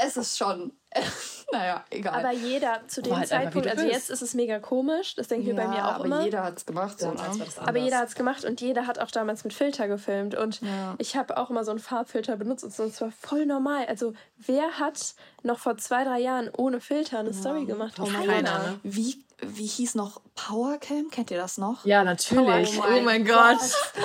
es 0.04 0.16
ist 0.16 0.38
schon, 0.38 0.72
naja, 1.52 1.84
egal. 1.90 2.18
Aber 2.18 2.32
jeder 2.32 2.80
zu 2.86 3.02
dem 3.02 3.16
halt 3.16 3.28
Zeitpunkt, 3.28 3.66
also 3.66 3.84
jetzt 3.84 4.10
ist 4.10 4.22
es 4.22 4.34
mega 4.34 4.58
komisch, 4.58 5.14
das 5.14 5.28
denke 5.28 5.50
ich 5.50 5.56
ja, 5.56 5.62
bei 5.62 5.68
mir 5.68 5.86
auch 5.86 5.94
aber 5.94 6.04
immer. 6.04 6.16
Aber 6.16 6.24
jeder 6.24 6.44
hat 6.44 6.56
es 6.58 6.66
gemacht. 6.66 6.98
So, 7.00 7.12
ne? 7.12 7.20
Aber 7.56 7.78
jeder 7.78 7.98
hat 7.98 8.08
es 8.08 8.14
gemacht 8.14 8.44
und 8.44 8.60
jeder 8.60 8.86
hat 8.86 8.98
auch 8.98 9.10
damals 9.10 9.44
mit 9.44 9.52
Filter 9.52 9.88
gefilmt. 9.88 10.34
Und 10.34 10.60
ja. 10.60 10.94
ich 10.98 11.16
habe 11.16 11.36
auch 11.36 11.50
immer 11.50 11.64
so 11.64 11.70
einen 11.70 11.80
Farbfilter 11.80 12.36
benutzt 12.36 12.64
und 12.64 12.72
es 12.78 13.00
war 13.00 13.10
voll 13.10 13.46
normal. 13.46 13.86
Also 13.86 14.12
wer 14.36 14.78
hat 14.78 15.14
noch 15.42 15.58
vor 15.58 15.76
zwei, 15.78 16.04
drei 16.04 16.20
Jahren 16.20 16.50
ohne 16.56 16.80
Filter 16.80 17.20
eine 17.20 17.30
ja. 17.30 17.36
Story 17.36 17.64
gemacht? 17.64 17.94
Oh 18.00 18.04
Keiner. 18.04 18.58
Ne? 18.58 18.80
Wie, 18.82 19.24
wie 19.40 19.66
hieß 19.66 19.94
noch 19.94 20.20
Powercam? 20.34 21.10
Kennt 21.10 21.30
ihr 21.30 21.38
das 21.38 21.58
noch? 21.58 21.84
Ja, 21.84 22.04
natürlich. 22.04 22.78
Oh 22.78 22.82
mein, 22.82 23.00
oh 23.00 23.04
mein 23.04 23.24
Gott. 23.24 23.58
Gott. 23.58 23.94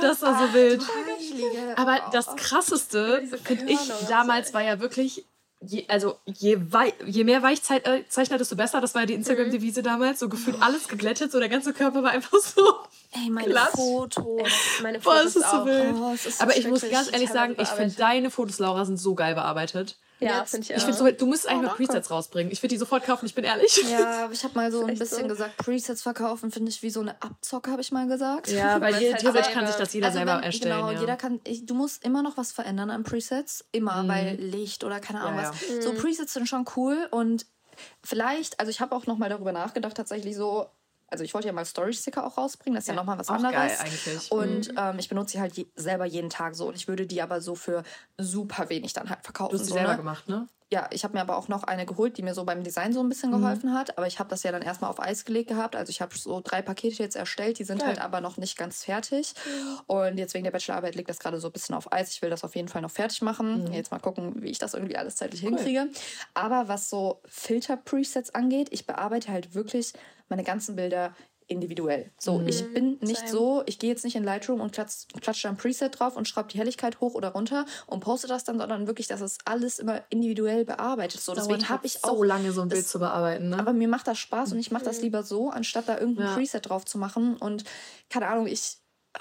Das 0.00 0.22
war 0.22 0.38
so 0.38 0.54
wild. 0.54 0.82
Aber 1.76 1.98
das 2.12 2.36
Krasseste, 2.36 3.22
finde 3.42 3.72
ich, 3.72 3.80
damals 4.08 4.54
war 4.54 4.62
ja 4.62 4.78
wirklich 4.78 5.26
Je, 5.60 5.84
also 5.88 6.18
je, 6.24 6.56
je 7.06 7.24
mehr 7.24 7.42
Weichzeichner, 7.42 8.38
desto 8.38 8.54
besser. 8.54 8.80
Das 8.80 8.94
war 8.94 9.02
ja 9.02 9.06
die 9.06 9.14
Instagram-Devise 9.14 9.82
damals. 9.82 10.20
So 10.20 10.28
gefühlt 10.28 10.62
alles 10.62 10.86
geglättet, 10.86 11.32
so 11.32 11.40
der 11.40 11.48
ganze 11.48 11.72
Körper 11.72 12.02
war 12.02 12.12
einfach 12.12 12.38
so. 12.38 12.74
Ey, 13.12 13.28
meine 13.28 13.48
glatt. 13.48 13.70
Fotos. 13.70 14.48
Meine 14.82 15.00
Fotos 15.00 15.34
Boah, 15.34 15.40
ist 15.40 15.50
so 15.50 15.66
wild. 15.66 15.94
Oh, 15.96 16.12
ist 16.12 16.40
Aber 16.40 16.56
ich 16.56 16.68
muss 16.68 16.88
ganz 16.88 17.12
ehrlich 17.12 17.30
sagen, 17.30 17.56
ich 17.58 17.68
finde 17.68 17.94
deine 17.96 18.30
Fotos, 18.30 18.60
Laura, 18.60 18.84
sind 18.84 18.98
so 18.98 19.14
geil 19.14 19.34
bearbeitet. 19.34 19.96
Ja, 20.20 20.44
finde 20.44 20.64
ich 20.64 20.72
auch. 20.72 20.78
Ich 20.78 20.84
find 20.84 20.96
so, 20.96 21.10
du 21.10 21.26
musst 21.26 21.48
eigentlich 21.48 21.70
oh, 21.70 21.76
mal 21.78 21.86
Presets 21.86 22.10
rausbringen. 22.10 22.52
Ich 22.52 22.62
würde 22.62 22.74
die 22.74 22.78
sofort 22.78 23.04
kaufen, 23.04 23.26
ich 23.26 23.34
bin 23.34 23.44
ehrlich. 23.44 23.82
Ja, 23.90 24.28
ich 24.32 24.42
habe 24.44 24.54
mal 24.54 24.72
so 24.72 24.84
ein 24.84 24.98
bisschen 24.98 25.22
so. 25.22 25.28
gesagt, 25.28 25.56
Presets 25.56 26.02
verkaufen 26.02 26.50
finde 26.50 26.70
ich 26.70 26.82
wie 26.82 26.90
so 26.90 27.00
eine 27.00 27.20
Abzocke, 27.22 27.70
habe 27.70 27.82
ich 27.82 27.92
mal 27.92 28.06
gesagt. 28.08 28.48
Ja, 28.48 28.80
weil 28.80 28.94
halt 28.94 29.18
theoretisch 29.18 29.52
kann 29.52 29.66
sich 29.66 29.76
das 29.76 29.92
jeder 29.92 30.06
also 30.06 30.18
selber 30.18 30.36
wenn, 30.36 30.44
erstellen. 30.44 30.76
Genau, 30.76 30.90
ja. 30.90 31.00
jeder 31.00 31.16
kann, 31.16 31.40
ich, 31.44 31.66
du 31.66 31.74
musst 31.74 32.04
immer 32.04 32.22
noch 32.22 32.36
was 32.36 32.52
verändern 32.52 32.90
an 32.90 33.04
Presets. 33.04 33.64
Immer, 33.72 34.02
mhm. 34.02 34.08
weil 34.08 34.36
Licht 34.36 34.84
oder 34.84 35.00
keine 35.00 35.20
Ahnung 35.20 35.40
ja, 35.40 35.50
was. 35.50 35.68
Ja. 35.68 35.82
So 35.82 35.92
mhm. 35.92 35.98
Presets 35.98 36.32
sind 36.32 36.48
schon 36.48 36.64
cool 36.76 37.08
und 37.10 37.46
vielleicht, 38.02 38.58
also 38.58 38.70
ich 38.70 38.80
habe 38.80 38.94
auch 38.94 39.06
noch 39.06 39.18
mal 39.18 39.28
darüber 39.28 39.52
nachgedacht, 39.52 39.96
tatsächlich 39.96 40.36
so 40.36 40.66
also 41.08 41.24
ich 41.24 41.34
wollte 41.34 41.48
ja 41.48 41.52
mal 41.52 41.64
Story-Sticker 41.64 42.24
auch 42.24 42.38
rausbringen, 42.38 42.76
das 42.76 42.84
ist 42.84 42.88
ja, 42.88 42.94
ja 42.94 43.00
nochmal 43.00 43.18
was 43.18 43.28
auch 43.28 43.34
anderes. 43.34 43.54
Geil 43.54 43.76
eigentlich. 43.80 44.32
Und 44.32 44.72
mhm. 44.72 44.78
ähm, 44.78 44.98
ich 44.98 45.08
benutze 45.08 45.32
sie 45.32 45.40
halt 45.40 45.56
je, 45.56 45.66
selber 45.74 46.04
jeden 46.04 46.30
Tag 46.30 46.54
so 46.54 46.68
und 46.68 46.76
ich 46.76 46.88
würde 46.88 47.06
die 47.06 47.22
aber 47.22 47.40
so 47.40 47.54
für 47.54 47.82
super 48.16 48.68
wenig 48.68 48.92
dann 48.92 49.10
halt 49.10 49.22
verkaufen. 49.22 49.52
Du 49.52 49.58
hast 49.58 49.66
sie 49.66 49.70
so, 49.70 49.74
selber 49.74 49.92
ne? 49.92 49.96
gemacht, 49.96 50.28
ne? 50.28 50.48
ja, 50.70 50.86
ich 50.92 51.02
habe 51.02 51.14
mir 51.14 51.22
aber 51.22 51.38
auch 51.38 51.48
noch 51.48 51.62
eine 51.62 51.86
geholt, 51.86 52.18
die 52.18 52.22
mir 52.22 52.34
so 52.34 52.44
beim 52.44 52.62
Design 52.62 52.92
so 52.92 53.00
ein 53.00 53.08
bisschen 53.08 53.30
Mhm. 53.30 53.40
geholfen 53.40 53.72
hat. 53.72 53.96
Aber 53.96 54.06
ich 54.06 54.18
habe 54.18 54.28
das 54.28 54.42
ja 54.42 54.52
dann 54.52 54.60
erstmal 54.60 54.90
auf 54.90 55.00
Eis 55.00 55.24
gelegt 55.24 55.48
gehabt. 55.48 55.74
Also 55.74 55.90
ich 55.90 56.02
habe 56.02 56.16
so 56.16 56.42
drei 56.44 56.60
Pakete 56.60 57.02
jetzt 57.02 57.16
erstellt, 57.16 57.58
die 57.58 57.64
sind 57.64 57.78
Geil. 57.78 57.88
halt 57.88 58.00
aber 58.00 58.20
noch 58.20 58.36
nicht 58.36 58.58
ganz 58.58 58.84
fertig. 58.84 59.32
Und 59.86 60.18
jetzt 60.18 60.34
wegen 60.34 60.44
der 60.44 60.50
Bachelorarbeit 60.50 60.94
liegt 60.94 61.08
das 61.08 61.18
gerade 61.18 61.40
so 61.40 61.48
ein 61.48 61.52
bisschen 61.52 61.74
auf 61.74 61.90
Eis. 61.90 62.10
Ich 62.10 62.20
will 62.20 62.28
das 62.28 62.44
auf 62.44 62.54
jeden 62.54 62.68
Fall 62.68 62.82
noch 62.82 62.90
fertig 62.90 63.22
machen. 63.22 63.64
Mhm. 63.64 63.72
Jetzt 63.72 63.90
mal 63.90 63.98
gucken, 63.98 64.42
wie 64.42 64.50
ich 64.50 64.58
das 64.58 64.74
irgendwie 64.74 64.98
alles 64.98 65.16
zeitlich 65.16 65.40
hinkriege. 65.40 65.88
Aber 66.34 66.68
was 66.68 66.90
so 66.90 67.22
Filter-Presets 67.24 68.34
angeht, 68.34 68.68
ich 68.70 68.86
bearbeite 68.86 69.32
halt 69.32 69.54
wirklich 69.54 69.94
meine 70.28 70.44
ganzen 70.44 70.76
Bilder 70.76 71.14
individuell. 71.50 72.10
So, 72.18 72.38
Mhm. 72.40 72.48
ich 72.48 72.74
bin 72.74 72.98
nicht 73.00 73.20
Same. 73.20 73.30
so, 73.30 73.62
ich 73.64 73.78
gehe 73.78 73.88
jetzt 73.88 74.04
nicht 74.04 74.16
in 74.16 74.22
Lightroom 74.22 74.60
und 74.60 74.72
klatsch, 74.72 75.06
klatsch 75.22 75.42
da 75.44 75.48
ein 75.48 75.56
Preset 75.56 75.98
drauf 75.98 76.14
und 76.14 76.28
schraube 76.28 76.48
die 76.48 76.58
Helligkeit 76.58 77.00
hoch 77.00 77.14
oder 77.14 77.28
runter 77.30 77.64
und 77.86 78.00
poste 78.00 78.26
das 78.26 78.44
dann, 78.44 78.58
sondern 78.58 78.86
wirklich, 78.86 79.06
das 79.06 79.22
ist 79.22 79.40
alles 79.46 79.78
immer 79.78 80.02
individuell 80.10 80.66
bearbeitet. 80.66 81.22
So, 81.22 81.32
deswegen 81.34 81.62
habe 81.70 81.80
halt 81.80 81.84
ich 81.86 81.94
so 81.94 82.08
auch 82.10 82.22
lange 82.22 82.52
so 82.52 82.60
ein 82.60 82.68
Bild 82.68 82.82
das- 82.82 82.90
zu 82.90 82.98
bearbeiten, 82.98 83.48
ne? 83.48 83.58
aber 83.58 83.72
mir 83.72 83.88
macht 83.88 84.06
das 84.06 84.18
Spaß 84.18 84.52
und 84.52 84.58
ich 84.58 84.70
mache 84.70 84.84
das 84.84 85.00
lieber 85.00 85.22
so, 85.22 85.48
anstatt 85.48 85.88
da 85.88 85.98
irgendein 85.98 86.26
Ja. 86.26 86.34
Preset 86.34 86.68
drauf 86.68 86.84
zu 86.84 86.98
machen. 86.98 87.36
Und 87.38 87.64
keine 88.10 88.26
Ahnung, 88.26 88.46
ich 88.46 88.76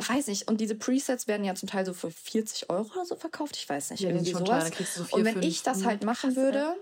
weiß 0.06 0.28
nicht. 0.28 0.50
Und 0.50 0.60
diese 0.60 0.76
Presets 0.76 1.28
werden 1.30 1.46
ja 1.46 1.56
zum 1.56 1.70
Teil 1.70 1.86
so 1.86 1.94
für 1.94 2.12
40 2.12 2.70
Euro 2.70 2.92
oder 2.92 3.06
so 3.06 3.16
verkauft. 3.16 3.56
Ich 3.56 3.70
weiß 3.70 3.92
nicht. 3.92 4.02
Ja, 4.02 4.10
irgendwie 4.10 4.34
sowas. 4.34 4.70
so 4.94 5.06
vier, 5.06 5.14
und 5.18 5.24
wenn 5.24 5.34
fünf. 5.36 5.46
ich 5.46 5.64
das 5.64 5.78
Mhm. 5.80 5.86
halt 5.86 6.04
machen 6.04 6.36
würde, 6.36 6.76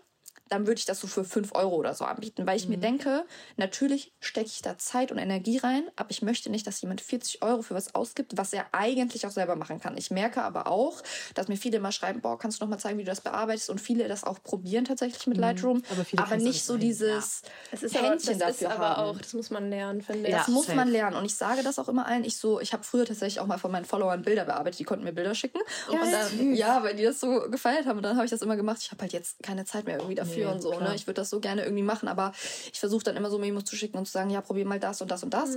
dann 0.49 0.67
würde 0.67 0.77
ich 0.79 0.85
das 0.85 0.99
so 0.99 1.07
für 1.07 1.23
5 1.23 1.53
Euro 1.55 1.75
oder 1.75 1.93
so 1.93 2.05
anbieten. 2.05 2.45
Weil 2.45 2.57
ich 2.57 2.65
Mhm. 2.65 2.71
mir 2.71 2.77
denke, 2.77 3.25
natürlich 3.57 4.13
stecke 4.19 4.47
ich 4.47 4.61
da 4.61 4.77
Zeit 4.77 5.11
und 5.11 5.17
Energie 5.17 5.57
rein, 5.57 5.83
aber 5.95 6.11
ich 6.11 6.21
möchte 6.21 6.49
nicht, 6.49 6.67
dass 6.67 6.81
jemand 6.81 7.01
40 7.01 7.41
Euro 7.41 7.61
für 7.61 7.73
was 7.73 7.95
ausgibt, 7.95 8.37
was 8.37 8.53
er 8.53 8.65
eigentlich 8.71 9.25
auch 9.25 9.31
selber 9.31 9.55
machen 9.55 9.79
kann. 9.79 9.97
Ich 9.97 10.11
merke 10.11 10.41
aber 10.43 10.67
auch, 10.67 11.01
dass 11.33 11.47
mir 11.47 11.57
viele 11.57 11.79
mal 11.79 11.91
schreiben, 11.91 12.21
boah, 12.21 12.37
kannst 12.37 12.59
du 12.61 12.65
noch 12.65 12.69
mal 12.69 12.77
zeigen, 12.77 12.97
wie 12.99 13.03
du 13.03 13.09
das 13.09 13.21
bearbeitest? 13.21 13.69
Und 13.69 13.81
viele 13.81 14.07
das 14.07 14.23
auch 14.23 14.41
probieren 14.43 14.85
tatsächlich 14.85 15.25
mit 15.27 15.37
Lightroom. 15.37 15.77
Mhm. 15.77 15.83
Aber 15.91 16.05
viele 16.05 16.23
aber 16.23 16.35
auch 16.35 16.39
nicht 16.39 16.63
so 16.63 16.77
dieses 16.77 17.41
Es 17.71 17.83
ist 17.83 17.95
aber, 17.97 18.09
Händchen 18.11 18.37
das 18.39 18.51
ist 18.51 18.61
dafür 18.61 18.75
aber 18.75 18.97
haben. 18.97 19.09
auch, 19.09 19.17
das 19.19 19.33
muss 19.33 19.49
man 19.49 19.69
lernen, 19.69 20.01
finde 20.01 20.29
Ja. 20.29 20.37
ich. 20.37 20.43
Das 20.43 20.47
muss 20.49 20.65
safe. 20.67 20.75
man 20.77 20.89
lernen. 20.89 21.15
Und 21.17 21.25
ich 21.25 21.35
sage 21.35 21.63
das 21.63 21.79
auch 21.79 21.89
immer 21.89 22.05
allen. 22.05 22.23
Ich 22.23 22.37
so, 22.37 22.59
ich 22.59 22.73
habe 22.73 22.83
früher 22.83 23.05
tatsächlich 23.05 23.39
auch 23.39 23.47
mal 23.47 23.57
von 23.57 23.71
meinen 23.71 23.85
Followern 23.85 24.21
Bilder 24.21 24.45
bearbeitet. 24.45 24.79
Die 24.79 24.83
konnten 24.83 25.03
mir 25.05 25.13
Bilder 25.13 25.33
schicken. 25.33 25.59
und 25.89 26.11
dann, 26.11 26.53
ja, 26.55 26.83
weil 26.83 26.95
die 26.95 27.03
das 27.03 27.19
so 27.19 27.49
gefeiert 27.49 27.85
haben. 27.87 27.97
Und 27.97 28.03
dann 28.03 28.15
habe 28.15 28.25
ich 28.25 28.31
das 28.31 28.41
immer 28.41 28.55
gemacht. 28.55 28.77
Ich 28.81 28.91
habe 28.91 29.01
halt 29.01 29.13
jetzt 29.13 29.41
keine 29.41 29.65
Zeit 29.65 29.85
mehr 29.85 29.95
irgendwie 29.97 30.15
dafür 30.15 30.34
Nee, 30.39 30.45
und 30.51 30.61
so. 30.61 30.71
klar. 30.71 30.89
Ne? 30.89 30.95
Ich 30.95 31.07
würde 31.07 31.21
das 31.21 31.29
so 31.29 31.39
gerne 31.39 31.63
irgendwie 31.63 31.83
machen. 31.83 32.07
Aber 32.07 32.33
ich 32.71 32.79
versuche 32.79 33.03
dann 33.03 33.15
immer 33.15 33.29
so 33.29 33.37
Memos 33.37 33.65
zu 33.65 33.75
schicken 33.75 33.97
und 33.97 34.05
zu 34.05 34.11
sagen, 34.11 34.29
ja, 34.29 34.41
probier 34.41 34.65
mal 34.65 34.79
das 34.79 35.01
und 35.01 35.11
das 35.11 35.23
und 35.23 35.33
das. 35.33 35.55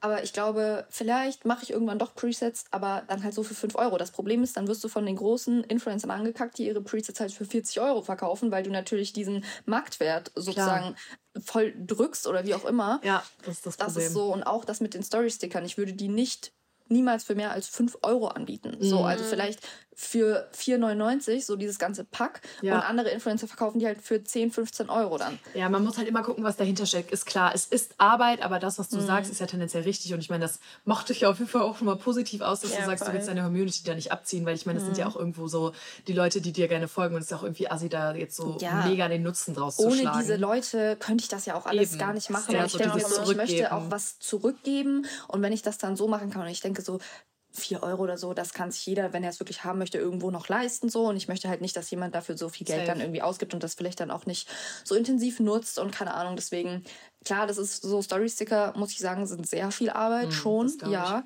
Aber 0.00 0.22
ich 0.22 0.32
glaube, 0.32 0.86
vielleicht 0.90 1.44
mache 1.44 1.62
ich 1.62 1.70
irgendwann 1.70 1.98
doch 1.98 2.14
Presets, 2.14 2.64
aber 2.70 3.02
dann 3.08 3.22
halt 3.24 3.34
so 3.34 3.42
für 3.42 3.54
5 3.54 3.74
Euro. 3.76 3.98
Das 3.98 4.10
Problem 4.10 4.42
ist, 4.42 4.56
dann 4.56 4.68
wirst 4.68 4.82
du 4.84 4.88
von 4.88 5.06
den 5.06 5.16
großen 5.16 5.64
Influencern 5.64 6.10
angekackt, 6.10 6.58
die 6.58 6.66
ihre 6.66 6.80
Presets 6.80 7.20
halt 7.20 7.32
für 7.32 7.44
40 7.44 7.80
Euro 7.80 8.02
verkaufen, 8.02 8.50
weil 8.50 8.62
du 8.62 8.70
natürlich 8.70 9.12
diesen 9.12 9.44
Marktwert 9.66 10.30
sozusagen 10.34 10.94
voll 11.44 11.74
drückst 11.86 12.26
oder 12.26 12.44
wie 12.44 12.54
auch 12.54 12.64
immer. 12.64 13.00
Ja, 13.04 13.22
das 13.44 13.56
ist 13.56 13.66
das 13.66 13.76
Das 13.76 13.92
Problem. 13.92 14.06
ist 14.08 14.14
so. 14.14 14.32
Und 14.32 14.42
auch 14.42 14.64
das 14.64 14.80
mit 14.80 14.94
den 14.94 15.02
Story-Stickern. 15.02 15.64
Ich 15.64 15.78
würde 15.78 15.92
die 15.92 16.08
nicht 16.08 16.52
niemals 16.90 17.24
für 17.24 17.34
mehr 17.34 17.52
als 17.52 17.66
5 17.68 17.98
Euro 18.02 18.28
anbieten. 18.28 18.76
So, 18.80 18.98
Mhm. 19.00 19.04
also 19.06 19.24
vielleicht 19.24 19.60
für 19.94 20.48
4,99 20.52 21.44
so 21.44 21.56
dieses 21.56 21.78
ganze 21.78 22.04
Pack. 22.04 22.40
Ja. 22.62 22.76
Und 22.76 22.80
andere 22.88 23.10
Influencer 23.10 23.46
verkaufen 23.46 23.80
die 23.80 23.86
halt 23.86 24.00
für 24.00 24.22
10, 24.24 24.50
15 24.50 24.88
Euro 24.88 25.18
dann. 25.18 25.38
Ja, 25.52 25.68
man 25.68 25.84
muss 25.84 25.98
halt 25.98 26.08
immer 26.08 26.22
gucken, 26.22 26.42
was 26.42 26.56
dahinter 26.56 26.86
steckt. 26.86 27.10
Ist 27.12 27.26
klar, 27.26 27.52
es 27.54 27.66
ist 27.66 27.92
Arbeit, 27.98 28.42
aber 28.42 28.58
das, 28.58 28.78
was 28.78 28.90
Mhm. 28.90 28.96
du 28.96 29.02
sagst, 29.02 29.30
ist 29.30 29.40
ja 29.40 29.46
tendenziell 29.46 29.82
richtig. 29.82 30.14
Und 30.14 30.20
ich 30.20 30.30
meine, 30.30 30.42
das 30.44 30.58
macht 30.86 31.10
dich 31.10 31.20
ja 31.20 31.28
auf 31.30 31.38
jeden 31.38 31.50
Fall 31.50 31.62
auch 31.62 31.76
schon 31.76 31.86
mal 31.86 31.96
positiv 31.96 32.40
aus, 32.40 32.60
dass 32.60 32.72
Ja, 32.72 32.80
du 32.80 32.86
sagst, 32.86 33.02
du 33.02 33.06
voll. 33.06 33.14
willst 33.14 33.28
deine 33.28 33.42
Community 33.42 33.84
da 33.84 33.94
nicht 33.94 34.10
abziehen, 34.10 34.46
weil 34.46 34.54
ich 34.54 34.64
meine, 34.64 34.78
das 34.78 34.86
sind 34.86 34.96
ja 34.96 35.04
Mhm. 35.06 35.12
auch 35.12 35.16
irgendwo 35.16 35.48
so 35.48 35.72
die 36.06 36.14
Leute, 36.14 36.40
die 36.40 36.52
dir 36.52 36.68
gerne 36.68 36.88
folgen 36.88 37.14
und 37.14 37.20
es 37.20 37.26
ist 37.26 37.30
ja 37.32 37.36
auch 37.36 37.42
irgendwie 37.42 37.70
assi, 37.70 37.90
da 37.90 38.14
jetzt 38.14 38.36
so 38.36 38.56
Ja. 38.60 38.86
mega 38.88 39.06
den 39.08 39.22
Nutzen 39.22 39.54
draus 39.54 39.76
zu 39.76 39.82
Ohne 39.84 39.96
schlagen. 40.00 40.18
diese 40.20 40.36
Leute 40.36 40.96
könnte 40.98 41.22
ich 41.22 41.28
das 41.28 41.44
ja 41.44 41.56
auch 41.56 41.66
alles 41.66 41.90
Eben. 41.90 41.98
gar 41.98 42.14
nicht 42.14 42.30
machen. 42.30 42.54
Ja, 42.54 42.64
ich 42.64 42.72
so 42.72 42.78
denke 42.78 42.98
ich 42.98 43.36
möchte 43.36 43.72
auch 43.74 43.90
was 43.90 44.18
zurückgeben. 44.18 45.04
Und 45.28 45.42
wenn 45.42 45.52
ich 45.52 45.60
das 45.62 45.76
dann 45.76 45.94
so 45.96 46.08
machen 46.08 46.30
kann, 46.30 46.40
und 46.42 46.48
ich 46.48 46.60
denke 46.62 46.79
so, 46.80 46.98
4 47.52 47.82
Euro 47.82 48.02
oder 48.02 48.16
so, 48.16 48.32
das 48.32 48.52
kann 48.52 48.70
sich 48.70 48.86
jeder, 48.86 49.12
wenn 49.12 49.24
er 49.24 49.30
es 49.30 49.40
wirklich 49.40 49.64
haben 49.64 49.78
möchte, 49.78 49.98
irgendwo 49.98 50.30
noch 50.30 50.48
leisten. 50.48 50.88
So. 50.88 51.06
Und 51.08 51.16
ich 51.16 51.28
möchte 51.28 51.48
halt 51.48 51.60
nicht, 51.60 51.76
dass 51.76 51.90
jemand 51.90 52.14
dafür 52.14 52.36
so 52.36 52.48
viel 52.48 52.66
Geld 52.66 52.80
Safe. 52.80 52.88
dann 52.88 53.00
irgendwie 53.00 53.22
ausgibt 53.22 53.54
und 53.54 53.62
das 53.62 53.74
vielleicht 53.74 54.00
dann 54.00 54.10
auch 54.10 54.26
nicht 54.26 54.48
so 54.84 54.94
intensiv 54.94 55.40
nutzt 55.40 55.78
und 55.78 55.90
keine 55.90 56.14
Ahnung. 56.14 56.36
Deswegen, 56.36 56.84
klar, 57.24 57.46
das 57.46 57.58
ist 57.58 57.82
so 57.82 58.00
Story-Sticker, 58.02 58.74
muss 58.76 58.92
ich 58.92 58.98
sagen, 58.98 59.26
sind 59.26 59.48
sehr 59.48 59.70
viel 59.72 59.90
Arbeit 59.90 60.32
schon, 60.32 60.68
glaub 60.78 60.90
ich. 60.90 60.92
ja. 60.92 61.24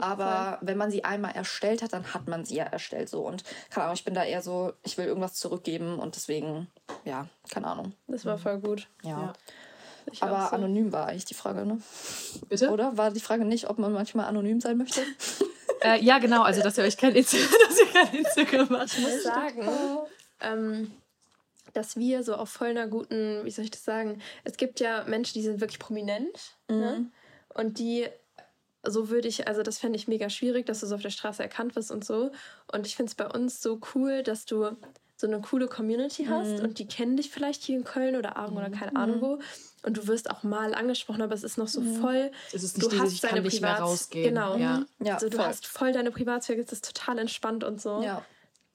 Aber 0.00 0.58
wenn 0.62 0.78
man 0.78 0.90
sie 0.90 1.04
einmal 1.04 1.32
erstellt 1.32 1.82
hat, 1.82 1.92
dann 1.92 2.14
hat 2.14 2.26
man 2.26 2.44
sie 2.44 2.56
ja 2.56 2.64
erstellt 2.64 3.10
so. 3.10 3.26
Und 3.26 3.44
keine 3.70 3.84
Ahnung, 3.84 3.96
ich 3.96 4.04
bin 4.04 4.14
da 4.14 4.24
eher 4.24 4.42
so, 4.42 4.72
ich 4.82 4.96
will 4.96 5.06
irgendwas 5.06 5.34
zurückgeben 5.34 5.98
und 5.98 6.16
deswegen, 6.16 6.68
ja, 7.04 7.28
keine 7.50 7.66
Ahnung. 7.66 7.92
Das 8.06 8.24
war 8.24 8.38
voll 8.38 8.60
gut. 8.60 8.88
Ja. 9.02 9.10
Ja. 9.10 9.32
Ich 10.10 10.22
Aber 10.22 10.48
so. 10.48 10.56
anonym 10.56 10.92
war 10.92 11.08
eigentlich 11.08 11.24
die 11.24 11.34
Frage, 11.34 11.66
ne? 11.66 11.78
Bitte? 12.48 12.70
Oder 12.70 12.96
war 12.96 13.10
die 13.10 13.20
Frage 13.20 13.44
nicht, 13.44 13.68
ob 13.68 13.78
man 13.78 13.92
manchmal 13.92 14.26
anonym 14.26 14.60
sein 14.60 14.76
möchte? 14.78 15.00
Äh, 15.82 16.02
ja, 16.02 16.18
genau, 16.18 16.42
also 16.42 16.62
dass 16.62 16.78
ihr 16.78 16.84
euch 16.84 16.96
kein 16.96 17.14
Instagram, 17.14 17.48
dass 17.68 17.78
ihr 17.78 17.86
kein 17.92 18.14
Instagram 18.14 18.68
macht. 18.70 18.96
Ich 18.96 18.98
muss 18.98 19.22
sagen, 19.22 19.68
ähm, 20.40 20.90
dass 21.74 21.96
wir 21.96 22.22
so 22.22 22.34
auf 22.34 22.48
voll 22.48 22.68
einer 22.68 22.88
guten, 22.88 23.44
wie 23.44 23.50
soll 23.50 23.66
ich 23.66 23.70
das 23.70 23.84
sagen, 23.84 24.22
es 24.44 24.56
gibt 24.56 24.80
ja 24.80 25.04
Menschen, 25.04 25.34
die 25.34 25.42
sind 25.42 25.60
wirklich 25.60 25.78
prominent. 25.78 26.56
Ne? 26.68 27.10
Und 27.52 27.78
die, 27.78 28.06
so 28.84 29.10
würde 29.10 29.28
ich, 29.28 29.46
also 29.46 29.62
das 29.62 29.78
fände 29.78 29.98
ich 29.98 30.08
mega 30.08 30.30
schwierig, 30.30 30.64
dass 30.64 30.80
du 30.80 30.86
so 30.86 30.94
auf 30.94 31.02
der 31.02 31.10
Straße 31.10 31.42
erkannt 31.42 31.76
wirst 31.76 31.90
und 31.90 32.04
so. 32.04 32.30
Und 32.72 32.86
ich 32.86 32.96
finde 32.96 33.10
es 33.10 33.14
bei 33.14 33.28
uns 33.28 33.60
so 33.60 33.78
cool, 33.94 34.22
dass 34.22 34.46
du 34.46 34.70
so 35.16 35.26
eine 35.26 35.40
coole 35.40 35.66
Community 35.66 36.26
hast 36.26 36.60
und 36.60 36.78
die 36.78 36.86
kennen 36.86 37.16
dich 37.16 37.30
vielleicht 37.30 37.62
hier 37.62 37.76
in 37.76 37.84
Köln 37.84 38.16
oder 38.16 38.36
Aachen 38.36 38.56
oder 38.56 38.70
keine 38.70 38.96
Ahnung 38.96 39.20
wo. 39.22 39.38
Und 39.86 39.96
du 39.96 40.06
wirst 40.08 40.28
auch 40.30 40.42
mal 40.42 40.74
angesprochen, 40.74 41.22
aber 41.22 41.32
es 41.34 41.44
ist 41.44 41.58
noch 41.58 41.68
so 41.68 41.80
voll. 41.80 42.32
Es 42.52 42.64
ist 42.64 42.76
du 42.76 42.80
nicht 42.88 42.92
dieses, 42.92 43.04
hast 43.04 43.12
ich 43.14 43.20
kann 43.22 43.30
deine 43.30 43.42
nicht 43.42 43.60
mehr 43.62 43.76
Privats- 43.76 43.80
rausgehen. 43.82 44.34
Genau. 44.34 44.56
Ja. 44.56 44.84
Ja, 44.98 45.14
also 45.14 45.28
du 45.28 45.36
voll. 45.36 45.46
hast 45.46 45.66
voll 45.66 45.92
deine 45.92 46.10
Privatsphäre, 46.10 46.60
es 46.60 46.72
ist 46.72 46.84
total 46.92 47.18
entspannt 47.20 47.62
und 47.62 47.80
so. 47.80 48.02
Ja. 48.02 48.22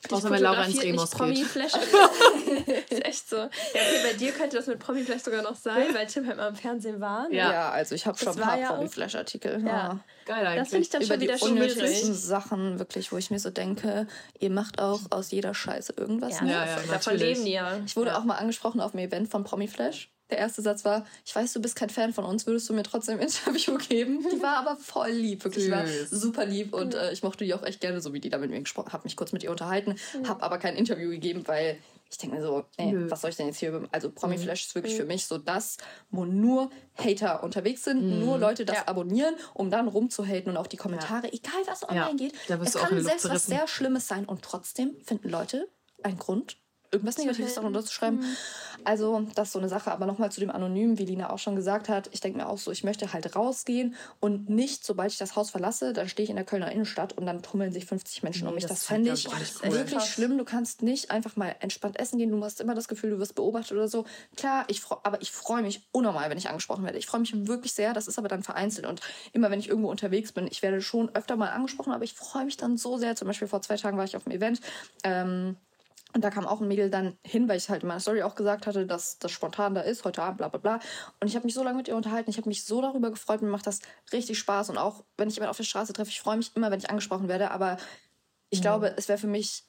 Außer 0.10 0.32
wenn 0.32 0.42
Laura 0.42 0.64
ins 0.64 0.82
nicht 0.82 1.12
Promi 1.12 1.36
geht. 1.36 1.46
Flash. 1.46 1.74
ist 2.90 3.06
echt 3.06 3.30
so. 3.30 3.36
Ja, 3.36 3.48
okay, 3.74 4.00
bei 4.04 4.14
dir 4.14 4.32
könnte 4.32 4.58
das 4.58 4.66
mit 4.68 4.80
Promi 4.80 5.04
vielleicht 5.04 5.26
sogar 5.26 5.44
noch 5.44 5.56
sein, 5.56 5.94
weil 5.94 6.08
Tim 6.08 6.26
halt 6.28 6.38
mal 6.38 6.48
im 6.48 6.56
Fernsehen 6.56 7.00
war. 7.00 7.28
ne? 7.30 7.36
Ja. 7.36 7.52
Ja, 7.52 7.70
also 7.72 7.94
ich 7.94 8.06
habe 8.08 8.18
schon 8.18 8.30
ein 8.30 8.36
paar 8.40 8.58
ja 8.58 8.70
auch- 8.72 8.76
Promi-Flash-Artikel. 8.78 9.62
Ja. 9.62 9.68
Ja. 9.68 10.00
Geil 10.26 10.48
eigentlich. 10.48 10.60
Das 10.60 10.70
finde 10.70 10.84
ich 10.84 10.90
dann 10.90 11.02
Über 11.02 11.10
schon 11.38 11.56
die 11.56 11.62
wieder 11.62 11.70
schwierig. 11.76 12.04
Sachen, 12.16 12.80
wirklich, 12.80 13.12
wo 13.12 13.18
ich 13.18 13.30
mir 13.30 13.40
so 13.40 13.50
denke, 13.52 14.08
ihr 14.40 14.50
macht 14.50 14.80
auch 14.82 15.02
aus 15.12 15.30
jeder 15.32 15.54
Scheiße 15.54 15.94
irgendwas. 15.98 16.40
Ja, 16.40 16.46
ne? 16.46 16.52
Ja, 16.52 16.66
ja, 16.66 16.76
davon 16.78 16.90
natürlich. 16.92 17.22
leben 17.22 17.46
die 17.46 17.52
ja. 17.52 17.78
Ich 17.86 17.96
wurde 17.96 18.18
auch 18.18 18.24
mal 18.24 18.36
angesprochen 18.38 18.82
auf 18.82 18.94
einem 18.96 19.06
Event 19.08 19.30
von 19.30 19.44
Promiflash. 19.44 20.10
Der 20.32 20.38
erste 20.40 20.62
Satz 20.62 20.86
war, 20.86 21.06
ich 21.26 21.36
weiß, 21.36 21.52
du 21.54 21.62
bist 21.62 21.76
kein 21.76 21.90
Fan 21.90 22.14
von 22.14 22.24
uns, 22.26 22.48
würdest 22.48 22.68
du 22.70 22.74
mir 22.74 22.84
trotzdem 22.84 23.16
ein 23.20 23.28
Interview 23.28 23.78
geben? 23.90 24.26
Die 24.34 24.42
war 24.42 24.58
aber 24.58 24.78
voll 24.78 25.10
lieb, 25.12 25.44
wirklich. 25.44 25.66
Die 25.66 25.72
war 25.72 25.86
super 26.10 26.46
lieb 26.46 26.74
und 26.74 26.96
äh, 26.96 27.12
ich 27.12 27.22
mochte 27.22 27.44
die 27.44 27.54
auch 27.54 27.64
echt 27.64 27.82
gerne, 27.82 28.00
so 28.02 28.14
wie 28.14 28.20
die 28.22 28.30
da 28.30 28.38
mit 28.38 28.50
mir 28.50 28.60
gesprochen 28.62 28.94
habe 28.94 29.04
mich 29.04 29.16
kurz 29.18 29.34
mit 29.34 29.44
ihr 29.44 29.52
unterhalten, 29.52 29.96
habe 30.26 30.42
aber 30.42 30.58
kein 30.58 30.76
Interview 30.76 31.10
gegeben, 31.10 31.44
weil 31.48 31.78
ich 32.10 32.18
denke 32.18 32.36
mir 32.38 32.42
so, 32.42 32.66
ey, 32.78 32.92
Nö. 32.92 33.10
was 33.12 33.22
soll 33.22 33.30
ich 33.30 33.38
denn 33.38 33.48
jetzt 33.48 33.58
hier? 33.60 33.70
über- 33.70 33.88
Also 33.92 34.10
Promiflash 34.12 34.66
ist 34.68 34.76
wirklich 34.76 34.96
für 34.96 35.06
mich 35.06 35.26
so 35.26 35.38
das, 35.38 35.78
wo 36.10 36.26
nur 36.26 36.70
Hater 36.98 37.42
unterwegs 37.44 37.84
sind, 37.86 38.20
nur 38.20 38.38
Leute 38.38 38.66
das 38.66 38.78
Ja. 38.78 38.88
abonnieren, 38.88 39.36
um 39.54 39.70
dann 39.70 39.88
rumzuhaten 39.88 40.50
und 40.52 40.58
auch 40.58 40.68
die 40.68 40.76
Kommentare, 40.78 41.32
egal 41.32 41.62
was 41.68 41.88
online 41.88 42.10
Ja, 42.10 42.14
geht. 42.16 42.34
Es 42.50 42.72
du 42.74 42.80
auch 42.80 42.84
in 42.90 42.96
kann 42.98 43.04
selbst 43.04 43.30
was 43.30 43.46
sehr 43.46 43.66
Schlimmes 43.68 44.08
sein 44.10 44.26
und 44.26 44.42
trotzdem 44.42 44.96
finden 45.06 45.30
Leute 45.30 45.68
einen 46.04 46.18
Grund, 46.20 46.58
irgendwas 46.92 47.18
Negatives 47.18 47.56
darunter 47.56 47.84
zu 47.84 47.94
schreiben. 47.94 48.24
Also, 48.84 49.28
das 49.36 49.50
ist 49.50 49.54
so 49.54 49.60
eine 49.60 49.70
Sache. 49.70 49.92
Aber 49.92 50.06
nochmal 50.06 50.32
zu 50.32 50.40
dem 50.40 50.50
Anonym, 50.50 50.98
wie 50.98 51.06
Lina 51.06 51.30
auch 51.30 51.38
schon 51.40 51.56
gesagt 51.56 51.88
hat. 51.90 52.10
Ich 52.14 52.20
denke 52.20 52.40
mir 52.40 52.48
auch 52.50 52.58
so, 52.58 52.72
ich 52.72 52.84
möchte 52.84 53.14
halt 53.14 53.36
rausgehen 53.36 53.96
und 54.20 54.50
nicht, 54.50 54.84
sobald 54.86 55.12
ich 55.12 55.18
das 55.18 55.36
Haus 55.36 55.52
verlasse, 55.52 55.94
dann 55.94 56.10
stehe 56.10 56.24
ich 56.24 56.30
in 56.30 56.36
der 56.36 56.46
Kölner 56.46 56.72
Innenstadt 56.72 57.14
und 57.18 57.26
dann 57.26 57.44
tummeln 57.44 57.72
sich 57.72 57.86
50 57.86 58.24
Menschen 58.24 58.48
um 58.48 58.54
Nee, 58.54 58.56
mich. 58.56 58.64
das 58.66 58.80
Das, 58.80 58.88
fände 58.88 59.12
ich 59.14 59.28
auch 59.28 59.34
cool. 59.64 59.72
wirklich 59.72 60.04
schlimm. 60.04 60.38
Du 60.38 60.44
kannst 60.46 60.82
nicht 60.82 61.12
einfach 61.12 61.36
mal 61.36 61.56
entspannt 61.60 62.00
essen 62.00 62.18
gehen. 62.18 62.32
Du 62.32 62.44
hast 62.44 62.60
immer 62.60 62.74
das 62.76 62.88
Gefühl, 62.88 63.12
du 63.12 63.20
wirst 63.20 63.36
beobachtet 63.36 63.74
oder 63.74 63.88
so. 63.88 64.06
Klar, 64.36 64.66
ich 64.68 64.82
aber 65.04 65.22
ich 65.22 65.32
freue 65.32 65.62
mich 65.62 65.88
unnormal, 65.92 66.30
wenn 66.30 66.38
ich 66.38 66.50
angesprochen 66.50 66.84
werde. 66.84 66.98
Ich 66.98 67.06
freue 67.06 67.22
mich 67.22 67.48
wirklich 67.48 67.74
sehr. 67.74 67.94
Das 67.94 68.08
ist 68.08 68.18
aber 68.18 68.28
dann 68.28 68.42
vereinzelt. 68.44 68.88
Und 68.88 69.02
immer, 69.34 69.52
wenn 69.52 69.60
ich 69.60 69.70
irgendwo 69.70 69.90
unterwegs 69.92 70.32
bin, 70.32 70.48
ich 70.48 70.62
werde 70.64 70.82
schon 70.82 71.14
öfter 71.16 71.36
mal 71.36 71.50
angesprochen, 71.50 71.94
aber 71.94 72.04
ich 72.04 72.14
freue 72.14 72.46
mich 72.46 72.58
dann 72.58 72.78
so 72.78 72.98
sehr. 72.98 73.16
Zum 73.16 73.28
Beispiel 73.28 73.48
vor 73.48 73.62
zwei 73.62 73.78
Tagen 73.78 73.98
war 73.98 74.06
ich 74.06 74.16
auf 74.18 74.26
einem 74.26 74.36
Event. 74.36 74.62
Ähm, 75.04 75.56
und 76.14 76.24
da 76.24 76.30
kam 76.30 76.46
auch 76.46 76.62
ein 76.62 76.68
Mädel 76.68 76.90
dann 76.90 77.18
hin, 77.26 77.48
weil 77.48 77.58
ich 77.58 77.70
halt 77.70 77.84
in 77.84 77.88
meiner 77.88 78.00
Story 78.00 78.24
auch 78.24 78.36
gesagt 78.36 78.68
hatte, 78.68 78.86
dass 78.86 79.18
das 79.20 79.32
spontan 79.32 79.76
da 79.76 79.82
ist, 79.82 80.04
heute 80.06 80.22
Abend, 80.24 80.38
bla 80.38 80.48
bla 80.50 80.60
bla. 80.60 80.80
Und 81.20 81.28
ich 81.28 81.36
habe 81.36 81.46
mich 81.46 81.54
so 81.54 81.64
lange 81.64 81.78
mit 81.78 81.88
ihr 81.88 81.96
unterhalten, 81.96 82.30
ich 82.30 82.38
habe 82.38 82.50
mich 82.50 82.66
so 82.66 82.82
darüber 82.82 83.10
gefreut, 83.12 83.42
mir 83.42 83.50
macht 83.50 83.68
das 83.68 83.80
richtig 84.12 84.38
Spaß. 84.40 84.70
Und 84.70 84.78
auch 84.78 85.04
wenn 85.18 85.30
ich 85.30 85.36
jemanden 85.36 85.52
auf 85.52 85.58
der 85.58 85.64
Straße 85.64 85.94
treffe, 85.94 86.10
ich 86.10 86.20
freue 86.22 86.38
mich 86.38 86.56
immer, 86.56 86.72
wenn 86.72 86.80
ich 86.80 86.90
angesprochen 86.90 87.28
werde. 87.28 87.52
Aber 87.52 87.78
ich 88.50 88.60
Mhm. 88.60 88.64
glaube, 88.64 88.94
es 88.98 89.08
wäre 89.08 89.18
für 89.18 89.28
mich, 89.28 89.64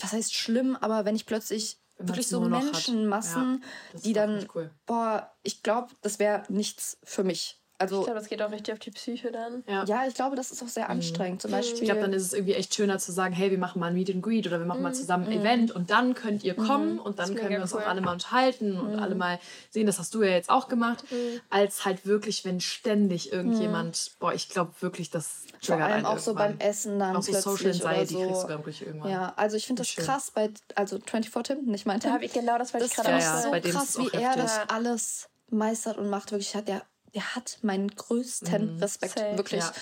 was 0.00 0.12
heißt 0.12 0.34
schlimm, 0.34 0.76
aber 0.80 1.04
wenn 1.04 1.16
ich 1.16 1.26
plötzlich 1.26 1.78
Wenn 1.96 2.08
wirklich 2.08 2.28
so. 2.28 2.40
Menschenmassen, 2.40 3.64
Ja, 3.94 4.00
die 4.00 4.12
dann, 4.12 4.46
cool. 4.54 4.70
boah, 4.86 5.32
ich 5.42 5.62
glaube, 5.62 5.92
das 6.02 6.18
wäre 6.18 6.44
nichts 6.48 6.98
für 7.02 7.24
mich. 7.24 7.60
Also, 7.78 8.00
ich 8.00 8.04
glaube, 8.06 8.18
das 8.18 8.28
geht 8.28 8.42
auch 8.42 8.50
richtig 8.50 8.72
auf 8.72 8.80
die 8.80 8.90
Psyche 8.90 9.30
dann. 9.30 9.62
Ja, 9.68 9.84
ja 9.84 10.06
ich 10.08 10.14
glaube, 10.14 10.34
das 10.34 10.50
ist 10.50 10.62
auch 10.62 10.68
sehr 10.68 10.90
anstrengend. 10.90 11.42
Zum 11.42 11.52
Beispiel. 11.52 11.78
Ich 11.78 11.84
glaube, 11.84 12.00
dann 12.00 12.12
ist 12.12 12.24
es 12.24 12.32
irgendwie 12.32 12.54
echt 12.54 12.74
schöner 12.74 12.98
zu 12.98 13.12
sagen, 13.12 13.32
hey, 13.34 13.50
wir 13.52 13.58
machen 13.58 13.78
mal 13.78 13.86
ein 13.86 13.94
Meet 13.94 14.10
and 14.10 14.22
Greet 14.22 14.46
oder 14.48 14.58
wir 14.58 14.66
machen 14.66 14.82
mal 14.82 14.94
zusammen 14.94 15.26
ein 15.26 15.40
Event 15.40 15.70
und 15.70 15.90
dann 15.90 16.14
könnt 16.14 16.42
ihr 16.42 16.54
kommen 16.54 16.98
und 16.98 17.18
dann 17.20 17.34
können 17.36 17.50
wir 17.50 17.62
uns 17.62 17.72
cool. 17.72 17.82
auch 17.82 17.86
alle 17.86 18.00
mal 18.00 18.12
unterhalten 18.12 18.78
und 18.80 18.98
alle 18.98 19.14
mal 19.14 19.38
sehen, 19.70 19.86
das 19.86 19.98
hast 19.98 20.12
du 20.14 20.22
ja 20.22 20.30
jetzt 20.30 20.50
auch 20.50 20.68
gemacht, 20.68 21.04
als 21.50 21.84
halt 21.84 22.04
wirklich, 22.04 22.44
wenn 22.44 22.60
ständig 22.60 23.32
irgendjemand, 23.32 24.12
boah, 24.18 24.32
ich 24.34 24.48
glaube 24.48 24.72
wirklich, 24.80 25.10
das 25.10 25.44
Vor 25.62 25.76
allem 25.76 25.84
einen 25.84 26.06
auch 26.06 26.18
so 26.18 26.34
beim 26.34 26.50
irgendwann. 26.52 26.68
Essen 26.68 26.98
dann 26.98 27.16
Auch 27.16 27.22
so 27.22 27.32
plötzlich 27.32 27.44
Social 27.80 27.92
Anxiety 27.92 28.16
oder 28.16 28.26
kriegst 28.26 28.40
so. 28.40 28.46
du, 28.48 28.54
glaube 28.54 28.70
ich, 28.70 28.82
irgendwann. 28.86 29.10
Ja, 29.10 29.32
also 29.36 29.56
ich 29.56 29.66
finde 29.66 29.80
das 29.82 29.88
Schön. 29.88 30.04
krass 30.04 30.30
bei, 30.32 30.50
also 30.74 30.98
24 30.98 31.56
Tim, 31.56 31.64
nicht 31.66 31.86
mein 31.86 32.00
Tim. 32.00 32.10
Da 32.10 32.14
hab 32.16 32.22
ich- 32.22 32.32
genau 32.32 32.58
das 32.58 32.74
wollte 32.74 32.86
ich 32.86 32.92
das 32.94 33.04
gerade 33.04 33.18
ich 33.18 33.24
sagen. 33.24 33.42
so 33.42 33.50
Bei 33.50 33.60
dem 33.60 33.70
ist 33.70 33.76
krass, 33.76 33.98
wie 33.98 34.08
er 34.16 34.36
das 34.36 34.58
alles 34.68 35.28
meistert 35.50 35.96
und 35.98 36.10
macht. 36.10 36.32
Wirklich, 36.32 36.54
hat 36.56 36.66
der, 36.68 36.82
der 37.14 37.34
hat 37.34 37.58
meinen 37.62 37.88
größten 37.88 38.78
Respekt. 38.78 39.18
Safe. 39.18 39.36
Wirklich. 39.36 39.62
Ja. 39.62 39.72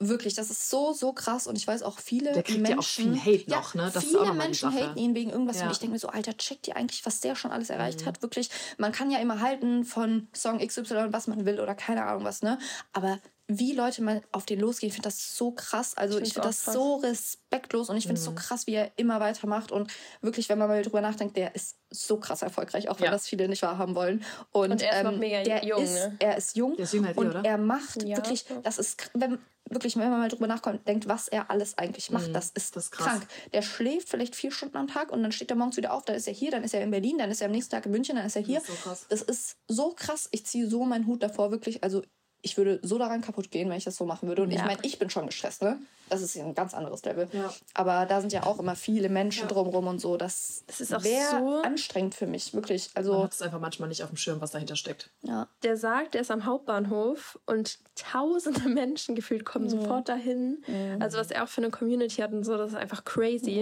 Wirklich, 0.00 0.34
das 0.34 0.50
ist 0.50 0.68
so, 0.70 0.92
so 0.92 1.12
krass. 1.12 1.46
Und 1.46 1.56
ich 1.56 1.66
weiß 1.66 1.82
auch 1.82 1.98
viele 1.98 2.32
Der 2.32 2.42
kriegt 2.42 2.60
Menschen. 2.60 2.72
ja 2.72 2.78
auch 2.78 2.84
viel 3.24 3.38
Hate 3.38 3.50
noch, 3.50 3.74
ne? 3.74 3.90
Das 3.94 4.04
viele 4.04 4.20
auch 4.22 4.30
die 4.30 4.36
Menschen 4.36 4.72
haten 4.74 4.98
ihn 4.98 5.14
wegen 5.14 5.30
irgendwas. 5.30 5.58
Ja. 5.60 5.66
Und 5.66 5.72
ich 5.72 5.78
denke 5.78 5.92
mir 5.92 5.98
so, 6.00 6.08
Alter, 6.08 6.36
checkt 6.36 6.66
ihr 6.68 6.76
eigentlich, 6.76 7.06
was 7.06 7.20
der 7.20 7.36
schon 7.36 7.52
alles 7.52 7.70
erreicht 7.70 8.00
Mhm. 8.02 8.06
hat? 8.06 8.22
Wirklich, 8.22 8.50
man 8.76 8.90
kann 8.92 9.10
ja 9.10 9.18
immer 9.20 9.40
halten 9.40 9.84
von 9.84 10.28
Song 10.34 10.58
XY, 10.58 11.12
was 11.12 11.26
man 11.28 11.46
will 11.46 11.60
oder 11.60 11.74
keine 11.76 12.04
Ahnung 12.04 12.24
was, 12.24 12.42
ne? 12.42 12.58
Aber 12.92 13.18
wie 13.46 13.72
Leute 13.74 14.02
mal 14.02 14.22
auf 14.32 14.46
den 14.46 14.58
losgehen, 14.58 14.88
ich 14.88 14.94
finde 14.94 15.08
das 15.08 15.36
so 15.36 15.50
krass. 15.52 15.94
Also 15.96 16.14
ich, 16.14 16.20
find's 16.32 16.32
finde 16.34 16.48
das 16.48 16.62
krass. 16.64 16.74
so 16.74 16.96
respektlos 16.96 17.90
und 17.90 17.96
ich 17.98 18.04
finde 18.06 18.18
es 18.18 18.26
Mhm. 18.26 18.30
so 18.30 18.34
krass, 18.36 18.66
wie 18.66 18.72
er 18.74 18.92
immer 18.96 19.20
weitermacht. 19.20 19.70
Und 19.70 19.92
wirklich, 20.22 20.48
wenn 20.48 20.58
man 20.58 20.68
mal 20.68 20.82
drüber 20.82 21.02
nachdenkt, 21.02 21.36
der 21.36 21.54
ist 21.54 21.76
so 21.90 22.18
krass 22.18 22.40
erfolgreich, 22.42 22.88
auch 22.88 22.98
wenn 23.00 23.06
Ja. 23.06 23.10
das 23.10 23.26
viele 23.28 23.46
nicht 23.48 23.62
wahrhaben 23.62 23.94
wollen. 23.94 24.24
Und, 24.50 24.70
Und 24.72 24.82
er 24.82 24.96
ist 24.96 25.04
noch 25.04 25.12
ähm, 25.12 25.18
mega 25.18 25.42
der 25.42 25.64
jung, 25.64 25.82
Ist, 25.84 25.94
ne? 25.94 26.16
Er 26.20 26.36
ist 26.38 26.56
jung. 26.56 26.74
Der 26.76 26.84
ist 26.84 26.92
jünger 26.94 27.08
als 27.08 27.16
ihr, 27.18 27.20
und 27.22 27.28
oder? 27.30 27.44
er 27.44 27.58
macht 27.58 28.02
Ja. 28.02 28.16
wirklich, 28.16 28.46
das 28.62 28.78
ist, 28.78 29.10
wenn, 29.12 29.38
wirklich, 29.68 29.96
wenn 29.96 30.08
man 30.10 30.20
mal 30.20 30.28
drüber 30.30 30.46
nachkommt, 30.46 30.88
denkt, 30.88 31.06
was 31.06 31.28
er 31.28 31.50
alles 31.50 31.76
eigentlich 31.76 32.10
macht, 32.10 32.34
das 32.34 32.46
ist, 32.46 32.70
Mhm. 32.70 32.74
das 32.76 32.84
ist 32.86 32.90
krass. 32.92 33.06
krank. 33.06 33.26
Der 33.52 33.60
schläft 33.60 34.08
vielleicht 34.08 34.34
vier 34.36 34.52
Stunden 34.52 34.78
am 34.78 34.88
Tag 34.88 35.12
und 35.12 35.22
dann 35.22 35.32
steht 35.32 35.50
er 35.50 35.56
morgens 35.56 35.76
wieder 35.76 35.92
auf, 35.92 36.06
dann 36.06 36.16
ist 36.16 36.26
er 36.26 36.32
hier, 36.32 36.50
dann 36.50 36.64
ist 36.64 36.72
er 36.72 36.80
in 36.82 36.90
Berlin, 36.90 37.18
dann 37.18 37.30
ist 37.30 37.42
er 37.42 37.46
am 37.46 37.52
nächsten 37.52 37.72
Tag 37.72 37.84
in 37.84 37.92
München, 37.92 38.16
dann 38.16 38.24
ist 38.24 38.36
er 38.36 38.42
hier. 38.42 38.60
Das 38.60 38.68
ist 38.70 38.76
so 38.76 38.88
krass. 38.88 39.06
Das 39.10 39.20
ist 39.22 39.56
so 39.68 39.92
krass. 39.94 40.28
Ich 40.32 40.46
ziehe 40.46 40.66
so 40.66 40.84
meinen 40.86 41.06
Hut 41.06 41.22
davor, 41.22 41.50
wirklich. 41.50 41.84
Also 41.84 42.02
ich 42.44 42.58
würde 42.58 42.78
so 42.82 42.98
daran 42.98 43.22
kaputt 43.22 43.50
gehen, 43.50 43.70
wenn 43.70 43.78
ich 43.78 43.84
das 43.84 43.96
so 43.96 44.04
machen 44.04 44.28
würde. 44.28 44.42
Und 44.42 44.50
ich 44.50 44.58
Ja. 44.58 44.66
meine, 44.66 44.78
ich 44.82 44.98
bin 44.98 45.08
schon 45.08 45.26
gestresst, 45.26 45.62
ne? 45.62 45.78
Das 46.10 46.20
ist 46.20 46.34
ja 46.34 46.44
ein 46.44 46.54
ganz 46.54 46.74
anderes 46.74 47.02
Level. 47.04 47.26
Ja. 47.32 47.50
Aber 47.72 48.04
da 48.04 48.20
sind 48.20 48.34
ja 48.34 48.42
auch 48.44 48.58
immer 48.58 48.76
viele 48.76 49.08
Menschen 49.08 49.48
drumrum 49.48 49.86
und 49.86 49.98
so. 49.98 50.18
Das, 50.18 50.62
Das 50.66 50.80
ist 50.82 50.94
auch 50.94 51.00
so- 51.00 51.62
anstrengend 51.62 52.14
für 52.14 52.26
mich, 52.26 52.52
wirklich. 52.52 52.90
Man 52.94 52.98
Also, 53.02 53.24
hat 53.24 53.32
es 53.32 53.40
einfach 53.40 53.60
manchmal 53.60 53.88
nicht 53.88 54.02
auf 54.02 54.10
dem 54.10 54.18
Schirm, 54.18 54.42
was 54.42 54.50
dahinter 54.50 54.76
steckt. 54.76 55.08
ja. 55.22 55.48
Der 55.62 55.78
sagt, 55.78 56.12
der 56.12 56.20
ist 56.20 56.30
am 56.30 56.44
Hauptbahnhof 56.44 57.38
und 57.46 57.78
tausende 57.94 58.60
Menschen 58.68 59.14
gefühlt 59.14 59.46
kommen 59.46 59.70
sofort 59.70 60.10
dahin. 60.10 60.62
Also 61.00 61.16
was 61.16 61.30
er 61.30 61.44
auch 61.44 61.48
für 61.48 61.62
eine 61.62 61.70
Community 61.70 62.16
hat 62.20 62.32
und 62.32 62.44
so, 62.44 62.58
das 62.58 62.72
ist 62.72 62.76
einfach 62.76 63.04
crazy. 63.06 63.60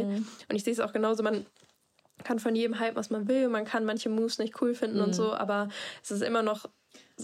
Und 0.49 0.57
ich 0.57 0.65
sehe 0.65 0.73
es 0.73 0.81
auch 0.81 0.93
genauso, 0.93 1.23
man 1.23 1.47
kann 2.25 2.39
von 2.41 2.55
jedem 2.57 2.79
Hype, 2.81 2.97
was 2.97 3.11
man 3.11 3.29
will, 3.29 3.49
man 3.49 3.65
kann 3.65 3.85
manche 3.85 4.09
Moves 4.09 4.39
nicht 4.39 4.61
cool 4.61 4.75
finden 4.75 5.01
und 5.01 5.13
so, 5.15 5.33
aber 5.33 5.69
es 6.03 6.11
ist 6.11 6.23
immer 6.23 6.43
noch 6.43 6.67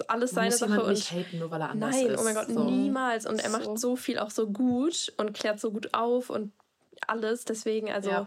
alles 0.08 0.30
seine 0.32 0.50
muss 0.50 0.58
Sache 0.58 0.82
und 0.82 0.90
nicht 0.90 1.10
haten, 1.12 1.38
nur 1.38 1.50
weil 1.50 1.60
er 1.60 1.70
anders 1.70 1.94
Nein, 1.94 2.06
ist. 2.08 2.20
oh 2.20 2.24
mein 2.24 2.34
Gott, 2.34 2.48
so. 2.48 2.64
niemals. 2.64 3.26
Und 3.26 3.40
er 3.40 3.50
macht 3.50 3.64
So. 3.64 3.76
so 3.76 3.96
viel 3.96 4.18
auch 4.18 4.30
so 4.30 4.48
gut 4.48 5.12
und 5.16 5.32
klärt 5.32 5.60
so 5.60 5.70
gut 5.70 5.94
auf 5.94 6.30
und 6.30 6.52
alles. 7.06 7.44
Deswegen, 7.44 7.90
also 7.90 8.10
Ja. 8.10 8.26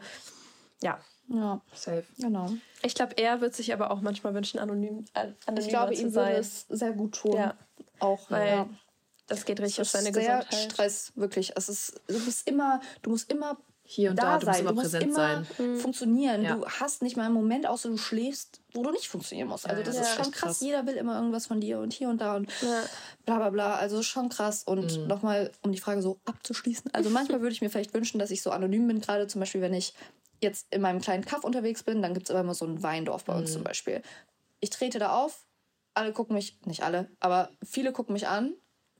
ja. 0.82 1.00
Ja, 1.34 1.62
Safe. 1.74 2.04
genau. 2.18 2.52
Ich 2.84 2.94
glaube, 2.94 3.14
er 3.18 3.40
wird 3.40 3.54
sich 3.56 3.72
aber 3.72 3.92
auch 3.92 4.02
manchmal 4.02 4.34
wünschen, 4.34 4.60
anonym, 4.60 5.06
äh, 5.14 5.32
anonymer 5.46 5.60
Ich 5.60 5.70
glaube, 5.70 5.94
zu 5.94 6.02
ihm 6.02 6.10
sein. 6.10 6.28
würde 6.28 6.40
es 6.42 6.66
sehr 6.68 6.92
gut 6.92 7.16
tun. 7.16 7.34
Ja. 7.38 7.56
Auch, 8.00 8.30
Weil 8.30 8.48
ja. 8.50 8.70
das 9.28 9.46
geht 9.46 9.62
richtig 9.62 9.80
auf 9.82 9.88
seine 9.88 10.12
sehr 10.12 10.40
Gesundheit. 10.40 10.72
Stress, 10.74 11.14
wirklich. 11.16 11.54
Es 11.56 11.70
ist, 11.70 12.02
du 12.08 12.26
bist 12.26 12.46
immer, 12.50 12.82
du 13.02 13.12
musst 13.12 13.32
immer 13.32 13.58
Hier 13.94 14.12
und 14.12 14.16
da 14.16 14.40
da, 14.40 14.40
du 14.40 14.46
musst 14.46 14.46
sein. 14.46 14.60
immer 14.62 14.70
du 14.70 14.76
musst 14.76 14.84
präsent 14.86 15.04
immer 15.04 15.46
sein. 15.58 15.78
funktionieren. 15.82 16.44
Ja. 16.44 16.56
Du 16.56 16.66
hast 16.66 17.02
nicht 17.02 17.18
mal 17.18 17.26
einen 17.26 17.34
Moment, 17.34 17.68
außer 17.68 17.90
du 17.90 17.98
schläfst, 17.98 18.62
wo 18.74 18.84
du 18.84 18.92
nicht 18.92 19.10
funktionieren 19.10 19.50
musst. 19.50 19.70
Also 19.70 19.84
das 19.84 19.96
ja, 19.96 20.02
ist 20.04 20.12
schon 20.16 20.32
krass. 20.32 20.42
krass. 20.42 20.62
Jeder 20.62 20.86
will 20.88 20.96
immer 20.96 21.18
irgendwas 21.18 21.48
von 21.48 21.60
dir 21.60 21.80
und 21.80 21.92
hier 21.92 22.08
und 22.08 22.22
da 22.22 22.38
und 22.38 22.50
Ja. 22.62 22.86
bla 23.26 23.36
bla 23.36 23.50
bla. 23.50 23.76
Also 23.76 24.02
schon 24.02 24.30
krass. 24.30 24.64
Und 24.64 24.98
Mhm. 25.02 25.08
nochmal, 25.08 25.52
um 25.62 25.74
die 25.74 25.80
Frage 25.80 26.02
so 26.02 26.22
abzuschließen. 26.24 26.94
Also 26.94 27.10
manchmal 27.38 27.42
würde 27.42 27.52
ich 27.54 27.60
mir 27.62 27.70
vielleicht 27.70 27.94
wünschen, 27.94 28.18
dass 28.18 28.32
ich 28.32 28.42
so 28.42 28.52
anonym 28.52 28.88
bin, 28.88 29.02
gerade 29.02 29.28
zum 29.28 29.40
Beispiel, 29.42 29.60
wenn 29.60 29.74
ich 29.74 29.94
jetzt 30.40 30.68
in 30.74 30.82
meinem 30.82 31.02
kleinen 31.02 31.26
Kaff 31.26 31.44
unterwegs 31.44 31.84
bin, 31.84 32.02
dann 32.02 32.14
gibt 32.14 32.30
es 32.30 32.34
immer 32.36 32.54
so 32.54 32.66
ein 32.66 32.82
Weindorf 32.82 33.26
bei 33.26 33.36
uns 33.36 33.50
Mhm. 33.50 33.54
zum 33.56 33.64
Beispiel. 33.66 34.02
Ich 34.62 34.70
trete 34.70 35.00
da 35.00 35.18
auf, 35.22 35.46
alle 35.96 36.14
gucken 36.14 36.34
mich, 36.36 36.58
nicht 36.66 36.84
alle, 36.84 37.10
aber 37.20 37.50
viele 37.62 37.92
gucken 37.92 38.14
mich 38.14 38.30
an, 38.30 38.54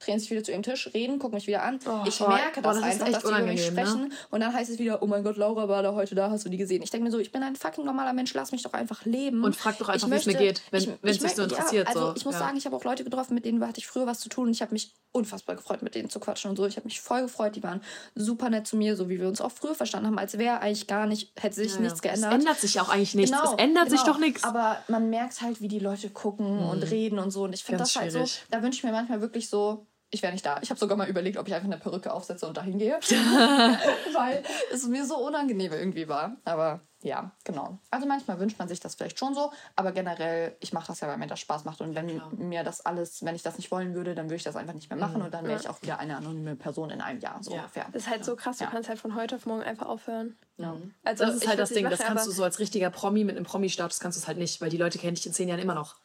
drehen 0.04 0.20
sich 0.20 0.30
wieder 0.32 0.44
zu 0.44 0.52
ihrem 0.52 0.64
Tisch, 0.64 0.90
reden, 0.94 1.20
gucken 1.20 1.36
mich 1.36 1.48
wieder 1.48 1.64
an. 1.64 1.76
ich 2.06 2.18
boah, 2.20 2.30
merke 2.30 2.62
boah, 2.62 2.74
das, 2.74 2.82
das 2.82 3.02
einfach, 3.02 3.12
dass 3.12 3.24
die 3.24 3.28
über 3.30 3.40
mich 3.42 3.60
ne? 3.62 3.68
sprechen. 3.72 4.14
Und 4.32 4.40
dann 4.42 4.54
heißt 4.54 4.70
es 4.72 4.80
wieder, 4.80 5.02
oh 5.04 5.08
mein 5.08 5.24
Gott, 5.24 5.38
Laura 5.38 5.70
war 5.70 5.84
da 5.84 5.94
heute 5.94 6.16
da, 6.16 6.30
hast 6.32 6.46
du 6.46 6.50
die 6.50 6.58
gesehen? 6.58 6.82
Ich 6.82 6.90
denke 6.90 7.06
mir 7.06 7.12
so, 7.12 7.20
ich 7.20 7.32
bin 7.32 7.44
ein 7.44 7.56
fucking 7.56 7.86
normaler 7.86 8.14
Mensch, 8.14 8.34
lass 8.34 8.52
mich 8.52 8.64
doch 8.64 8.74
einfach 8.74 9.06
leben. 9.06 9.44
Und 9.44 9.56
frag 9.56 9.78
doch 9.78 9.90
einfach, 9.90 10.08
Ich 10.08 10.14
wie 10.14 10.18
es 10.18 10.26
mir 10.26 10.34
geht, 10.36 10.62
wenn- 10.72 10.82
ich- 10.82 10.88
ich 10.90 10.94
es 11.04 11.20
dich 11.20 11.20
so 11.20 11.42
möchte- 11.44 11.44
interessiert, 11.56 11.88
Ja, 11.88 11.94
also 11.96 12.08
so, 12.12 12.16
ich 12.16 12.26
muss 12.26 12.34
ja. 12.34 12.40
sagen, 12.40 12.58
ich 12.58 12.66
habe 12.66 12.76
auch 12.76 12.84
Leute 12.84 13.04
getroffen, 13.04 13.34
mit 13.36 13.46
denen 13.46 13.66
hatte 13.66 13.80
ich 13.80 13.88
früher 13.88 14.08
was 14.08 14.20
zu 14.20 14.30
tun 14.30 14.46
und 14.48 14.52
ich 14.52 14.62
habe 14.62 14.74
mich 14.74 14.94
unfassbar 15.14 15.56
gefreut, 15.56 15.82
mit 15.82 15.94
denen 15.94 16.10
zu 16.10 16.20
quatschen 16.20 16.50
und 16.50 16.56
so. 16.58 16.66
Ich 16.66 16.78
habe 16.78 16.86
mich 16.86 17.02
voll 17.02 17.22
gefreut, 17.24 17.56
die 17.56 17.64
waren 17.64 17.82
super 18.16 18.50
nett 18.50 18.66
zu 18.66 18.78
mir, 18.78 18.96
so 18.96 19.10
wie 19.10 19.20
wir 19.20 19.28
uns 19.28 19.42
auch 19.42 19.52
früher 19.52 19.76
verstanden 19.76 20.08
haben, 20.08 20.18
als 20.18 20.38
wäre 20.38 20.60
eigentlich 20.62 20.88
gar 20.88 21.06
nicht, 21.06 21.34
hätte 21.40 21.56
sich 21.56 21.76
Ja, 21.76 21.82
nichts 21.82 22.02
geändert. 22.02 22.32
Es 22.32 22.40
ändert 22.40 22.60
sich 22.60 22.80
auch 22.80 22.90
eigentlich 22.90 23.14
nichts. 23.16 23.32
Genau, 23.38 23.54
es 23.54 23.60
ändert 23.60 23.90
sich 23.90 24.00
genau. 24.02 24.14
doch 24.14 24.20
nichts. 24.20 24.44
Aber 24.46 24.78
man 24.88 25.10
merkt 25.10 25.42
halt, 25.42 25.60
wie 25.62 25.68
die 25.68 25.80
Leute 25.80 26.10
gucken 26.10 26.60
und 26.60 26.84
reden 26.84 27.20
und 27.20 27.32
so. 27.32 27.44
Und 27.44 27.54
ich 27.54 27.64
finde 27.64 27.80
das 27.80 27.96
halt 27.96 28.12
so, 28.12 28.20
schwierig. 28.20 28.44
da 28.52 28.64
wünsche 28.64 28.78
ich 28.78 28.84
mir 28.84 28.92
manchmal 28.94 29.20
wirklich 29.22 29.50
so, 29.50 29.86
ich 30.12 30.22
wäre 30.22 30.34
nicht 30.34 30.46
da. 30.46 30.60
Ich 30.62 30.70
habe 30.70 30.80
sogar 30.80 30.98
mal 30.98 31.10
überlegt, 31.10 31.38
ob 31.38 31.48
ich 31.48 31.54
einfach 31.54 31.68
eine 31.68 31.78
Perücke 31.78 32.14
aufsetze 32.14 32.46
und 32.46 32.58
dahin 32.58 32.78
gehe. 32.78 33.00
Weil 34.14 34.44
es 34.72 34.86
mir 34.88 35.06
so 35.06 35.18
unangenehm 35.18 35.72
irgendwie 35.72 36.08
war. 36.08 36.38
Aber 36.44 36.82
ja, 37.04 37.32
genau. 37.44 37.78
Also 37.90 38.08
manchmal 38.08 38.40
wünscht 38.40 38.60
man 38.60 38.68
sich 38.68 38.80
das 38.80 38.96
vielleicht 38.96 39.18
schon 39.20 39.34
so, 39.34 39.52
aber 39.76 39.92
generell, 39.92 40.56
ich 40.60 40.74
mache 40.74 40.88
das 40.88 41.00
ja, 41.00 41.08
weil 41.08 41.18
mir 41.18 41.28
das 41.28 41.40
Spaß 41.40 41.66
macht. 41.66 41.82
Und 41.82 41.96
wenn 41.96 42.22
mir 42.38 42.64
das 42.64 42.86
alles, 42.86 43.24
wenn 43.26 43.36
ich 43.36 43.44
das 43.44 43.58
nicht 43.58 43.72
wollen 43.72 43.94
würde, 43.96 44.16
dann 44.16 44.26
würde 44.26 44.36
ich 44.36 44.44
das 44.44 44.56
einfach 44.56 44.74
nicht 44.74 44.90
mehr 44.90 45.00
machen 45.00 45.22
und 45.22 45.34
dann 45.34 45.46
wäre 45.48 45.60
ich 45.60 45.68
auch 45.70 45.82
wieder 45.82 46.00
eine 46.00 46.16
anonyme 46.18 46.56
Person 46.56 46.90
in 46.90 47.02
einem 47.02 47.20
Jahr, 47.20 47.38
so 47.42 47.52
Ja. 47.52 47.60
ungefähr. 47.62 47.86
Das 47.92 48.04
ist 48.04 48.10
halt 48.10 48.24
so 48.26 48.36
krass, 48.36 48.58
du 48.58 48.64
Ja. 48.66 48.70
kannst 48.70 48.90
halt 48.90 49.00
von 49.00 49.16
heute 49.16 49.36
auf 49.36 49.46
morgen 49.46 49.64
einfach 49.64 49.88
aufhören. 49.88 50.36
Ja. 50.58 50.76
Also 51.04 51.26
das 51.26 51.36
ist 51.36 51.44
ich 51.44 51.50
halt 51.50 51.58
das 51.60 51.70
Ding, 51.70 51.90
das 51.90 52.02
kannst 52.02 52.28
du 52.28 52.32
so 52.32 52.44
als 52.44 52.60
richtiger 52.60 52.92
Promi 52.92 53.24
mit 53.24 53.36
einem 53.36 53.46
Promi-Status 53.46 54.00
kannst 54.00 54.18
du 54.18 54.22
es 54.22 54.28
halt 54.28 54.38
nicht, 54.38 54.62
weil 54.62 54.70
die 54.70 54.78
Leute 54.78 55.00
kennen 55.00 55.16
dich 55.16 55.26
in 55.26 55.34
zehn 55.34 55.48
Jahren 55.48 55.60
immer 55.60 55.74
noch. 55.74 55.96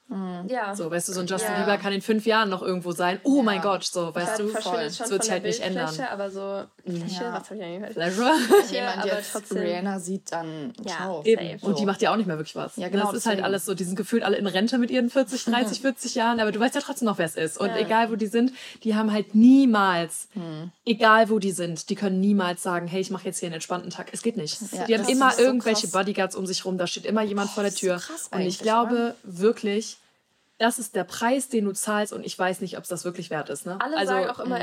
Ja. 0.49 0.74
So, 0.74 0.90
weißt 0.90 1.09
du, 1.09 1.12
so 1.12 1.20
ein 1.20 1.26
Justin 1.26 1.53
Ja. 1.53 1.61
Bieber 1.61 1.76
kann 1.78 1.92
in 1.92 2.01
fünf 2.01 2.24
Jahren 2.26 2.49
noch 2.49 2.62
irgendwo 2.62 2.92
sein. 2.92 3.20
Oh 3.24 3.42
mein 3.42 3.61
Gott, 3.61 3.84
so, 3.84 4.14
weißt 4.14 4.38
du, 4.38 4.51
das 4.53 5.11
wird 5.11 5.24
sich 5.24 5.32
halt 5.32 5.42
nicht 5.42 5.61
ändern. 5.61 5.92
Aber 6.11 6.30
so 6.30 6.64
Fläche, 6.84 7.24
Ja. 7.24 7.32
was 7.34 7.51
habe 7.51 7.57
ich 7.57 7.64
eigentlich 7.64 7.92
Pleasure. 7.92 8.30
Wenn 8.30 8.74
jemand 8.74 9.05
jetzt 9.05 9.32
trotzdem. 9.32 9.59
Rihanna 9.59 9.99
sieht, 9.99 10.32
dann 10.32 10.72
Ja, 10.87 10.97
ciao. 10.97 11.22
Eben. 11.24 11.59
Und 11.62 11.76
die 11.78 11.82
So. 11.82 11.87
macht 11.87 12.03
ja 12.03 12.12
auch 12.12 12.16
nicht 12.16 12.26
mehr 12.26 12.37
wirklich 12.39 12.57
was. 12.57 12.76
Ja, 12.76 12.89
genau, 12.89 13.07
Das 13.07 13.14
ist 13.14 13.26
halt 13.26 13.43
alles 13.43 13.64
so, 13.64 13.74
die 13.74 13.84
sind 13.84 13.97
gefühlt 13.97 14.22
alle 14.22 14.37
in 14.37 14.47
Rente 14.47 14.78
mit 14.78 14.91
ihren 14.91 15.11
40, 15.11 15.45
30, 15.45 15.80
40 15.80 16.14
Jahren, 16.14 16.41
aber 16.41 16.53
du 16.53 16.61
weißt 16.61 16.74
ja 16.74 16.80
trotzdem 16.80 17.07
noch, 17.07 17.18
wer 17.18 17.26
es 17.26 17.37
ist. 17.37 17.59
Und 17.59 17.68
Ja. 17.68 17.76
egal, 17.78 18.11
wo 18.11 18.16
die 18.16 18.26
sind, 18.26 18.53
die 18.84 18.95
haben 18.95 19.12
halt 19.12 19.34
niemals, 19.34 20.28
Hm. 20.34 20.70
egal 20.84 21.28
wo 21.30 21.39
die 21.39 21.53
sind, 21.53 21.91
die 21.91 21.95
können 21.95 22.20
niemals 22.20 22.62
sagen, 22.62 22.87
hey, 22.87 23.01
ich 23.01 23.11
mache 23.11 23.24
jetzt 23.26 23.39
hier 23.39 23.47
einen 23.49 23.55
entspannten 23.55 23.91
Tag. 23.91 24.09
Es 24.12 24.22
geht 24.22 24.37
nicht. 24.37 24.59
Ja, 24.72 24.84
die 24.84 24.99
haben 24.99 25.09
immer 25.09 25.30
so 25.32 25.43
irgendwelche 25.43 25.82
krass. 25.89 25.93
Bodyguards 25.93 26.37
um 26.37 26.47
sich 26.47 26.64
rum, 26.64 26.78
da 26.78 26.87
steht 26.87 27.05
immer 27.07 27.22
jemand 27.22 27.51
vor 27.51 27.62
der 27.62 27.72
so 27.72 27.78
Tür. 27.78 27.97
krass 27.99 28.28
und 28.32 28.41
ich 28.43 28.59
glaube 28.59 29.14
wirklich, 29.22 29.99
das 30.59 30.78
ist 30.78 30.95
der 30.97 31.05
Preis, 31.05 31.49
den 31.49 31.64
du 31.66 31.72
zahlst 31.72 32.12
und 32.12 32.24
ich 32.24 32.39
weiß 32.39 32.61
nicht, 32.62 32.76
ob 32.78 32.84
es 32.84 32.89
das 32.89 33.05
wirklich 33.05 33.28
wert 33.30 33.51
ist. 33.51 33.66
Ne? 33.66 33.76
Alle 33.80 33.97
also, 33.97 34.12
sagen 34.12 34.30
auch 34.30 34.39
immer, 34.39 34.59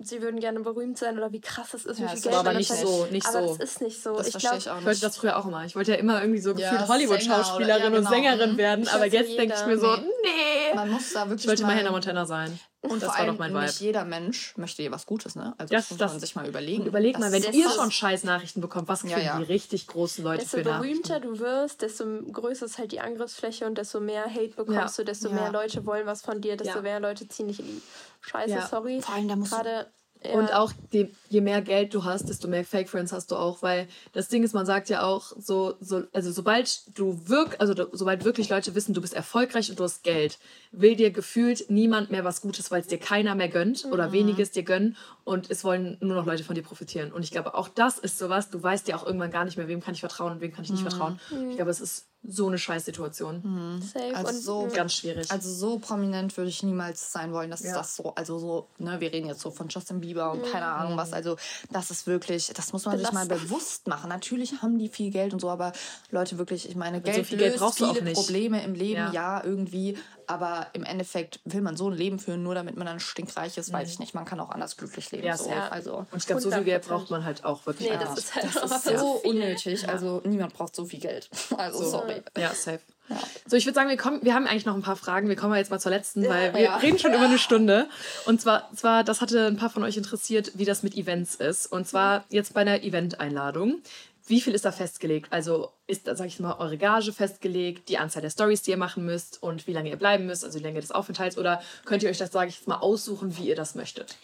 sie 0.00 0.22
würden 0.22 0.38
gerne 0.40 0.60
berühmt 0.60 0.96
sein 0.98 1.16
oder 1.18 1.32
wie 1.32 1.40
krass 1.40 1.74
es 1.74 1.84
ist, 1.84 1.98
wie 1.98 2.02
Ja, 2.02 2.08
viel 2.08 2.18
es 2.18 2.22
Geld 2.22 2.34
ist 2.34 2.38
aber 2.40 2.48
man 2.50 2.56
nicht 2.56 2.70
dafür- 2.70 2.86
so, 2.86 3.06
nicht 3.10 3.26
aber 3.26 3.48
so. 3.48 3.56
das 3.56 3.70
ist 3.70 3.80
nicht 3.80 4.02
so. 4.02 4.16
Das 4.16 4.26
ich 4.28 4.32
verstehe 4.32 4.50
glaube, 4.50 4.58
ich 4.62 4.70
auch 4.70 4.78
ich 4.78 4.84
wollte 4.84 4.90
nicht. 4.90 5.02
das 5.04 5.16
früher 5.16 5.36
auch 5.36 5.46
immer. 5.46 5.64
Ich 5.64 5.74
wollte 5.76 5.90
ja 5.92 5.96
immer 5.98 6.20
irgendwie 6.20 6.40
so 6.40 6.50
Ja, 6.54 6.70
gefühlt 6.70 6.88
Hollywood-Schauspielerin 6.88 7.68
Sänger 7.68 7.76
oder- 7.76 7.78
ja, 7.78 7.86
und 7.86 7.94
genau. 8.04 8.10
Sängerin 8.10 8.52
Mhm. 8.52 8.56
werden, 8.58 8.84
Ich 8.84 8.92
aber 8.92 9.06
jetzt 9.06 9.28
jeder. 9.30 9.42
denke 9.42 9.56
ich 9.60 9.66
mir 9.66 9.78
so, 9.78 9.96
Nee. 9.96 10.02
nee. 10.22 10.74
Man 10.76 10.90
muss 10.90 11.12
da 11.12 11.24
wirklich 11.28 11.42
Ich 11.44 11.48
wollte 11.48 11.62
mal 11.64 11.76
Hannah 11.76 11.90
Montana 11.90 12.26
sein. 12.26 12.58
Und 12.80 13.02
das 13.02 13.08
vor 13.08 13.08
war 13.08 13.16
allem 13.22 13.30
doch 13.32 13.38
mein 13.40 13.52
nicht 13.52 13.80
Vibe. 13.80 13.84
jeder 13.86 14.04
Mensch 14.04 14.56
möchte 14.56 14.82
dir 14.82 14.92
was 14.92 15.04
Gutes, 15.04 15.34
ne? 15.34 15.52
Also 15.58 15.74
Das- 15.74 15.82
das, 15.88 15.90
muss 15.90 15.98
das- 15.98 16.12
man 16.12 16.20
sich 16.20 16.36
mal 16.36 16.46
überlegen. 16.46 16.86
Überleg 16.86 17.18
mal, 17.18 17.32
wenn 17.32 17.42
ihr 17.52 17.68
schon 17.70 17.90
scheiß 17.90 18.22
Nachrichten 18.22 18.60
bekommt, 18.60 18.86
was 18.86 19.00
kriegen 19.02 19.20
ja. 19.20 19.36
die 19.36 19.42
richtig 19.42 19.88
großen 19.88 20.22
Leute 20.22 20.42
desto 20.42 20.58
für 20.58 20.62
Nachrichten? 20.62 21.02
berühmter 21.02 21.18
du 21.20 21.40
wirst, 21.40 21.82
desto 21.82 22.04
größer 22.30 22.66
ist 22.66 22.78
halt 22.78 22.92
die 22.92 23.00
Angriffsfläche 23.00 23.66
und 23.66 23.76
desto 23.78 23.98
mehr 23.98 24.26
Hate 24.32 24.50
bekommst 24.54 24.96
Ja. 24.98 25.02
du, 25.02 25.04
desto 25.04 25.28
Ja. 25.28 25.34
mehr 25.34 25.50
Leute 25.50 25.84
wollen 25.86 26.06
was 26.06 26.22
von 26.22 26.40
dir, 26.40 26.56
desto 26.56 26.76
Ja. 26.76 26.82
mehr 26.82 27.00
Leute 27.00 27.26
ziehen 27.26 27.48
dich 27.48 27.58
in 27.58 27.66
die 27.66 27.82
Scheiße, 28.28 28.54
Ja. 28.54 28.66
sorry. 28.66 29.00
Vor 29.00 29.14
allem, 29.14 29.28
da 29.28 29.36
musst 29.36 29.52
du- 29.52 29.56
Gerade 29.56 29.86
ja, 30.24 30.32
Und 30.32 30.52
auch 30.52 30.72
die, 30.92 31.14
je 31.28 31.40
mehr 31.40 31.62
Geld 31.62 31.94
du 31.94 32.02
hast, 32.02 32.28
desto 32.28 32.48
mehr 32.48 32.64
Fake 32.64 32.88
Friends 32.88 33.12
hast 33.12 33.30
du 33.30 33.36
auch, 33.36 33.62
weil 33.62 33.86
das 34.12 34.26
Ding 34.26 34.42
ist, 34.42 34.52
man 34.52 34.66
sagt 34.66 34.88
ja 34.88 35.04
auch 35.04 35.30
so, 35.38 35.76
so 35.80 36.02
also 36.12 36.32
sobald 36.32 36.98
du 36.98 37.20
wirk, 37.28 37.54
also 37.60 37.72
du, 37.72 37.86
sobald 37.92 38.24
wirklich 38.24 38.48
Leute 38.48 38.74
wissen, 38.74 38.94
du 38.94 39.00
bist 39.00 39.14
erfolgreich 39.14 39.70
und 39.70 39.78
du 39.78 39.84
hast 39.84 40.02
Geld, 40.02 40.40
will 40.72 40.96
dir 40.96 41.12
gefühlt 41.12 41.70
niemand 41.70 42.10
mehr 42.10 42.24
was 42.24 42.40
Gutes, 42.40 42.68
weil 42.72 42.80
es 42.80 42.88
dir 42.88 42.98
keiner 42.98 43.36
mehr 43.36 43.48
gönnt 43.48 43.84
oder 43.84 44.10
weniges 44.10 44.50
dir 44.50 44.64
gönnen 44.64 44.96
und 45.22 45.52
es 45.52 45.62
wollen 45.62 45.96
nur 46.00 46.16
noch 46.16 46.26
Leute 46.26 46.42
von 46.42 46.56
dir 46.56 46.62
profitieren. 46.62 47.12
Und 47.12 47.22
ich 47.22 47.30
glaube, 47.30 47.54
auch 47.54 47.68
das 47.68 47.98
ist 48.00 48.18
sowas, 48.18 48.50
du 48.50 48.60
weißt 48.60 48.88
ja 48.88 48.96
auch 48.96 49.06
irgendwann 49.06 49.30
gar 49.30 49.44
nicht 49.44 49.56
mehr, 49.56 49.68
wem 49.68 49.80
kann 49.80 49.94
ich 49.94 50.00
vertrauen 50.00 50.32
und 50.32 50.40
wem 50.40 50.52
kann 50.52 50.64
ich 50.64 50.70
nicht 50.70 50.82
vertrauen. 50.82 51.20
Ich 51.48 51.54
glaube, 51.54 51.70
es 51.70 51.80
ist 51.80 52.06
so 52.22 52.48
eine 52.48 52.58
Scheißsituation. 52.58 53.42
Mhm. 53.42 53.82
Safe. 53.82 54.14
Also 54.14 54.28
und 54.28 54.42
so, 54.42 54.68
ganz 54.74 54.94
schwierig. 54.94 55.30
Also 55.30 55.50
so 55.50 55.78
prominent 55.78 56.36
würde 56.36 56.50
ich 56.50 56.62
niemals 56.62 57.12
sein 57.12 57.32
wollen, 57.32 57.50
dass 57.50 57.62
ja. 57.62 57.74
das 57.74 57.96
so, 57.96 58.14
also 58.14 58.38
so, 58.38 58.68
ne, 58.78 59.00
wir 59.00 59.12
reden 59.12 59.28
jetzt 59.28 59.40
so 59.40 59.50
von 59.50 59.68
Justin 59.68 60.00
Bieber 60.00 60.32
und 60.32 60.40
mhm. 60.42 60.50
keine 60.50 60.66
Ahnung 60.66 60.96
was, 60.96 61.12
also 61.12 61.36
das 61.70 61.90
ist 61.90 62.06
wirklich, 62.06 62.52
das 62.54 62.72
muss 62.72 62.84
man 62.84 62.96
Belast. 62.96 63.14
sich 63.14 63.28
mal 63.28 63.34
bewusst 63.34 63.86
machen. 63.86 64.08
Natürlich 64.08 64.60
haben 64.62 64.78
die 64.78 64.88
viel 64.88 65.10
Geld 65.10 65.32
und 65.32 65.40
so, 65.40 65.48
aber 65.48 65.72
Leute 66.10 66.38
wirklich, 66.38 66.68
ich 66.68 66.76
meine, 66.76 67.00
Geld 67.00 67.16
so 67.16 67.24
viel 67.24 67.38
Geld 67.38 67.56
brauchst 67.56 67.78
viele 67.78 68.12
Probleme 68.12 68.62
im 68.62 68.74
Leben, 68.74 69.12
ja. 69.12 69.12
ja, 69.12 69.44
irgendwie, 69.44 69.96
aber 70.28 70.66
im 70.74 70.84
Endeffekt 70.84 71.40
will 71.44 71.62
man 71.62 71.76
so 71.76 71.88
ein 71.88 71.96
Leben 71.96 72.18
führen, 72.18 72.42
nur 72.42 72.54
damit 72.54 72.76
man 72.76 72.86
dann 72.86 73.00
stinkreich 73.00 73.56
ist, 73.56 73.70
mhm. 73.70 73.76
weiß 73.76 73.90
ich 73.90 73.98
nicht. 73.98 74.12
Man 74.12 74.26
kann 74.26 74.38
auch 74.40 74.50
anders 74.50 74.76
glücklich 74.76 75.10
leben. 75.10 75.26
Ja, 75.26 75.38
so. 75.38 75.48
ja. 75.48 75.68
Also, 75.68 76.06
und 76.10 76.18
ich 76.18 76.26
glaube, 76.26 76.42
so 76.42 76.50
viel 76.50 76.64
Geld 76.64 76.86
braucht 76.86 77.10
man 77.10 77.24
halt 77.24 77.44
auch 77.44 77.64
wirklich. 77.64 77.88
Nee, 77.88 77.96
das 77.98 78.18
ist, 78.18 78.34
halt 78.34 78.54
das 78.54 78.84
ist 78.86 78.98
so 78.98 79.12
unnötig. 79.24 79.88
Also 79.88 80.20
niemand 80.26 80.52
braucht 80.52 80.76
so 80.76 80.84
viel 80.84 81.00
Geld. 81.00 81.30
Also 81.58 81.90
so. 81.90 82.04
Sorry. 82.08 82.22
Ja, 82.36 82.54
safe. 82.54 82.80
Ja. 83.08 83.16
So, 83.46 83.56
ich 83.56 83.64
würde 83.64 83.74
sagen, 83.74 83.88
wir, 83.88 83.96
kommen, 83.96 84.22
wir 84.22 84.34
haben 84.34 84.46
eigentlich 84.46 84.66
noch 84.66 84.74
ein 84.74 84.82
paar 84.82 84.96
Fragen. 84.96 85.28
Wir 85.28 85.36
kommen 85.36 85.54
jetzt 85.54 85.70
mal 85.70 85.80
zur 85.80 85.90
letzten, 85.90 86.28
weil 86.28 86.52
wir 86.52 86.60
ja. 86.60 86.76
reden 86.76 86.98
schon 86.98 87.14
über 87.14 87.24
eine 87.24 87.38
Stunde. 87.38 87.88
Und 88.26 88.40
zwar, 88.40 88.70
zwar, 88.74 89.02
das 89.02 89.20
hatte 89.20 89.46
ein 89.46 89.56
paar 89.56 89.70
von 89.70 89.82
euch 89.82 89.96
interessiert, 89.96 90.52
wie 90.54 90.64
das 90.64 90.82
mit 90.82 90.94
Events 90.94 91.34
ist. 91.36 91.66
Und 91.66 91.88
zwar 91.88 92.24
jetzt 92.28 92.52
bei 92.54 92.60
einer 92.60 92.82
Event-Einladung. 92.82 93.82
Wie 94.26 94.42
viel 94.42 94.54
ist 94.54 94.66
da 94.66 94.72
festgelegt? 94.72 95.32
Also 95.32 95.72
ist 95.86 96.06
da, 96.06 96.14
sag 96.14 96.26
ich 96.26 96.38
mal, 96.38 96.56
eure 96.58 96.76
Gage 96.76 97.14
festgelegt, 97.14 97.88
die 97.88 97.96
Anzahl 97.96 98.20
der 98.20 98.28
Stories, 98.28 98.60
die 98.60 98.72
ihr 98.72 98.76
machen 98.76 99.06
müsst 99.06 99.42
und 99.42 99.66
wie 99.66 99.72
lange 99.72 99.88
ihr 99.88 99.96
bleiben 99.96 100.26
müsst, 100.26 100.44
also 100.44 100.58
die 100.58 100.64
Länge 100.64 100.82
des 100.82 100.92
Aufenthalts? 100.92 101.38
Oder 101.38 101.62
könnt 101.86 102.02
ihr 102.02 102.10
euch 102.10 102.18
das, 102.18 102.30
sage 102.30 102.50
ich 102.50 102.56
jetzt 102.56 102.68
mal, 102.68 102.76
aussuchen, 102.76 103.38
wie 103.38 103.48
ihr 103.48 103.56
das 103.56 103.74
möchtet? 103.74 104.16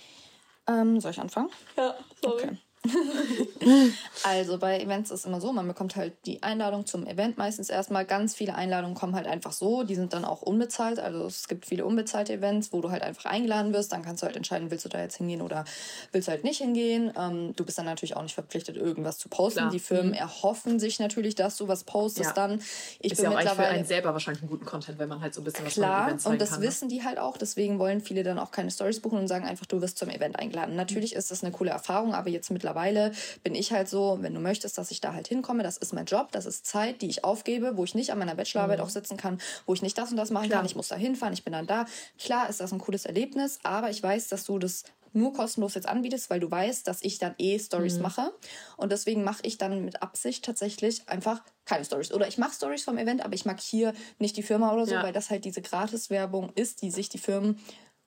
Ähm, 0.67 1.01
soll 1.01 1.13
ich 1.13 1.21
anfangen? 1.21 1.49
Ja, 1.79 1.95
sorry. 2.23 2.43
Okay. 2.43 2.59
also 4.25 4.59
bei 4.59 4.81
Events 4.81 5.11
ist 5.11 5.21
es 5.21 5.27
immer 5.27 5.41
so, 5.41 5.53
man 5.53 5.67
bekommt 5.67 5.97
halt 5.97 6.13
die 6.27 6.43
Einladung 6.43 6.85
zum 6.87 7.07
Event 7.07 7.39
meistens 7.39 7.71
erstmal. 7.71 8.05
Ganz 8.05 8.35
viele 8.35 8.55
Einladungen 8.55 8.95
kommen 8.95 9.15
halt 9.15 9.27
einfach 9.27 9.53
so, 9.53 9.85
die 9.85 9.95
sind 9.95 10.13
dann 10.13 10.25
auch 10.25 10.43
unbezahlt. 10.43 10.99
Also 10.99 11.25
es 11.27 11.49
gibt 11.49 11.67
viele 11.67 11.85
unbezahlte 11.85 12.35
Events, 12.35 12.73
wo 12.73 12.81
du 12.81 12.91
halt 12.91 13.03
einfach 13.03 13.25
eingeladen 13.27 13.73
wirst. 13.73 13.93
Dann 13.93 14.03
kannst 14.03 14.23
du 14.23 14.27
halt 14.27 14.37
entscheiden, 14.37 14.71
willst 14.71 14.85
du 14.85 14.89
da 14.91 15.01
jetzt 15.01 15.17
hingehen 15.17 15.41
oder 15.41 15.65
willst 16.13 16.29
du 16.29 16.33
halt 16.33 16.45
nicht 16.45 16.59
hingehen. 16.59 17.13
Ähm, 17.19 17.55
du 17.57 17.65
bist 17.65 17.79
dann 17.79 17.87
natürlich 17.87 18.17
auch 18.17 18.23
nicht 18.23 18.35
verpflichtet, 18.35 18.77
irgendwas 18.77 19.19
zu 19.19 19.29
posten. 19.29 19.61
Klar. 19.61 19.71
Die 19.71 19.81
Firmen 19.81 20.09
mhm. 20.09 20.15
erhoffen 20.15 20.79
sich 20.79 21.01
natürlich, 21.01 21.35
dass 21.35 21.57
du 21.57 21.67
was 21.67 21.85
postest 21.85 22.31
ja. 22.31 22.35
dann. 22.35 22.61
Ich 23.01 23.13
ist 23.13 23.17
bin 23.17 23.25
ja 23.25 23.31
auch 23.31 23.37
mittlerweile 23.37 23.69
für 23.69 23.75
einen 23.75 23.87
selber 23.87 24.13
wahrscheinlich 24.13 24.43
einen 24.43 24.51
guten 24.51 24.67
Content, 24.67 24.99
wenn 24.99 25.09
man 25.09 25.23
halt 25.23 25.33
so 25.33 25.41
ein 25.41 25.45
bisschen 25.45 25.65
was 25.65 25.75
Klar, 25.75 26.09
Events 26.09 26.27
und 26.27 26.41
das 26.41 26.51
kann, 26.51 26.61
ne? 26.61 26.67
wissen 26.67 26.89
die 26.91 27.03
halt 27.03 27.19
auch. 27.19 27.39
Deswegen 27.39 27.79
wollen 27.79 28.03
viele 28.03 28.23
dann 28.25 28.39
auch 28.39 28.51
keine 28.51 28.71
Stories 28.71 29.01
buchen 29.01 29.19
und 29.19 29.29
sagen 29.29 29.47
einfach, 29.47 29.65
du 29.65 29.81
wirst 29.81 29.97
zum 29.97 30.11
Event 30.11 30.39
eingeladen. 30.39 30.77
Natürlich 30.77 31.13
mhm. 31.13 31.19
ist 31.19 31.31
das 31.31 31.43
eine 31.43 31.53
coole 31.53 31.71
Erfahrung, 31.71 32.15
aber 32.15 32.29
jetzt 32.29 32.51
mittlerweile 32.51 32.74
mittlerweile 32.75 33.13
bin 33.43 33.55
ich 33.55 33.73
halt 33.73 33.89
so, 33.89 34.19
wenn 34.21 34.35
du 34.35 34.41
möchtest, 34.41 34.79
dass 34.79 34.91
ich 34.91 35.01
da 35.01 35.15
halt 35.15 35.29
hinkomme, 35.29 35.63
das 35.63 35.77
ist 35.77 35.93
mein 35.93 36.07
Job, 36.07 36.33
das 36.33 36.47
ist 36.47 36.67
Zeit, 36.67 37.03
die 37.03 37.09
ich 37.09 37.25
aufgebe, 37.25 37.77
wo 37.77 37.85
ich 37.85 37.95
nicht 37.95 38.11
an 38.11 38.19
meiner 38.19 38.35
Bachelorarbeit 38.35 38.79
mhm. 38.79 38.85
auch 38.85 38.91
sitzen 38.91 39.17
kann, 39.17 39.41
wo 39.67 39.75
ich 39.75 39.83
nicht 39.83 39.97
das 39.97 40.11
und 40.11 40.17
das 40.17 40.31
machen 40.31 40.49
Klar. 40.49 40.61
kann, 40.61 40.67
ich 40.67 40.77
muss 40.77 40.89
da 40.89 40.97
hinfahren, 40.97 41.35
ich 41.35 41.45
bin 41.45 41.53
dann 41.53 41.67
da. 41.67 41.87
Klar 42.19 42.49
ist 42.49 42.61
das 42.61 42.73
ein 42.73 42.79
cooles 42.79 43.07
Erlebnis, 43.07 43.59
aber 43.63 43.91
ich 43.91 44.03
weiß, 44.03 44.29
dass 44.29 44.45
du 44.45 44.59
das 44.59 44.85
nur 45.17 45.33
kostenlos 45.33 45.75
jetzt 45.75 45.89
anbietest, 45.89 46.29
weil 46.29 46.41
du 46.41 46.51
weißt, 46.51 46.89
dass 46.89 47.01
ich 47.03 47.19
dann 47.19 47.37
eh 47.39 47.57
Stories 47.61 47.97
mhm. 47.97 48.03
mache. 48.03 48.33
Und 48.77 48.91
deswegen 48.91 49.23
mache 49.23 49.43
ich 49.45 49.59
dann 49.59 49.85
mit 49.85 50.03
Absicht 50.03 50.45
tatsächlich 50.45 51.09
einfach 51.09 51.41
keine 51.67 51.85
Stories. 51.85 52.13
Oder 52.13 52.27
ich 52.27 52.37
mache 52.37 52.53
Stories 52.53 52.83
vom 52.83 52.99
Event, 52.99 53.25
aber 53.25 53.35
ich 53.35 53.45
markiere 53.45 53.95
nicht 54.19 54.37
die 54.37 54.43
Firma 54.43 54.73
oder 54.73 54.87
so, 54.87 54.95
ja. 54.95 55.05
weil 55.05 55.13
das 55.13 55.31
halt 55.31 55.45
diese 55.45 55.63
Gratiswerbung 55.63 56.51
ist, 56.57 56.83
die 56.83 56.91
sich 56.91 57.11
die 57.11 57.19
Firmen 57.19 57.61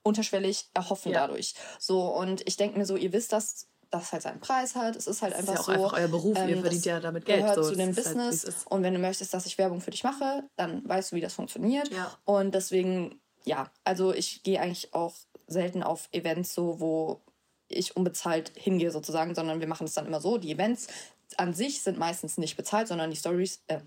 unterschwellig 0.03 0.69
erhoffen 0.73 1.11
ja. 1.11 1.19
dadurch. 1.19 1.53
So, 1.79 2.01
und 2.13 2.41
ich 2.47 2.57
denke 2.57 2.77
mir 2.77 2.85
so, 2.85 2.95
ihr 2.95 3.13
wisst 3.13 3.33
das 3.33 3.67
das 3.91 4.11
halt 4.11 4.23
seinen 4.23 4.39
Preis 4.39 4.75
hat. 4.75 4.95
Es 4.95 5.07
ist 5.07 5.21
halt 5.21 5.33
einfach 5.33 5.53
ist 5.53 5.55
ja 5.55 5.61
auch 5.61 5.65
so. 5.65 5.71
Einfach 5.71 5.97
euer 5.97 6.07
Beruf, 6.07 6.37
ähm, 6.37 6.49
ihr 6.49 6.61
verdient 6.61 6.85
ja 6.85 6.99
damit 6.99 7.25
Geld. 7.25 7.41
Gehört 7.41 7.55
so. 7.55 7.69
zu 7.69 7.75
dem 7.75 7.87
halt, 7.87 7.95
Business. 7.95 8.45
Halt, 8.45 8.55
und 8.69 8.83
wenn 8.83 8.93
du 8.93 8.99
möchtest, 8.99 9.33
dass 9.33 9.45
ich 9.45 9.57
Werbung 9.57 9.81
für 9.81 9.91
dich 9.91 10.03
mache, 10.03 10.43
dann 10.55 10.87
weißt 10.87 11.11
du, 11.11 11.15
wie 11.15 11.21
das 11.21 11.33
funktioniert. 11.33 11.91
Ja. 11.91 12.11
Und 12.25 12.53
deswegen, 12.53 13.19
ja, 13.45 13.69
also 13.83 14.13
ich 14.13 14.43
gehe 14.43 14.59
eigentlich 14.59 14.93
auch 14.93 15.15
selten 15.47 15.83
auf 15.83 16.09
Events 16.11 16.53
so, 16.53 16.79
wo 16.79 17.21
ich 17.69 17.95
unbezahlt 17.95 18.51
hingehe 18.55 18.91
sozusagen, 18.91 19.35
sondern 19.35 19.59
wir 19.59 19.67
machen 19.67 19.85
es 19.85 19.93
dann 19.93 20.05
immer 20.05 20.21
so. 20.21 20.37
Die 20.37 20.51
Events 20.51 20.87
an 21.35 21.53
sich 21.53 21.81
sind 21.81 21.99
meistens 21.99 22.37
nicht 22.37 22.55
bezahlt, 22.55 22.87
sondern 22.87 23.09
die 23.09 23.17
Stories, 23.17 23.61
äh, 23.67 23.79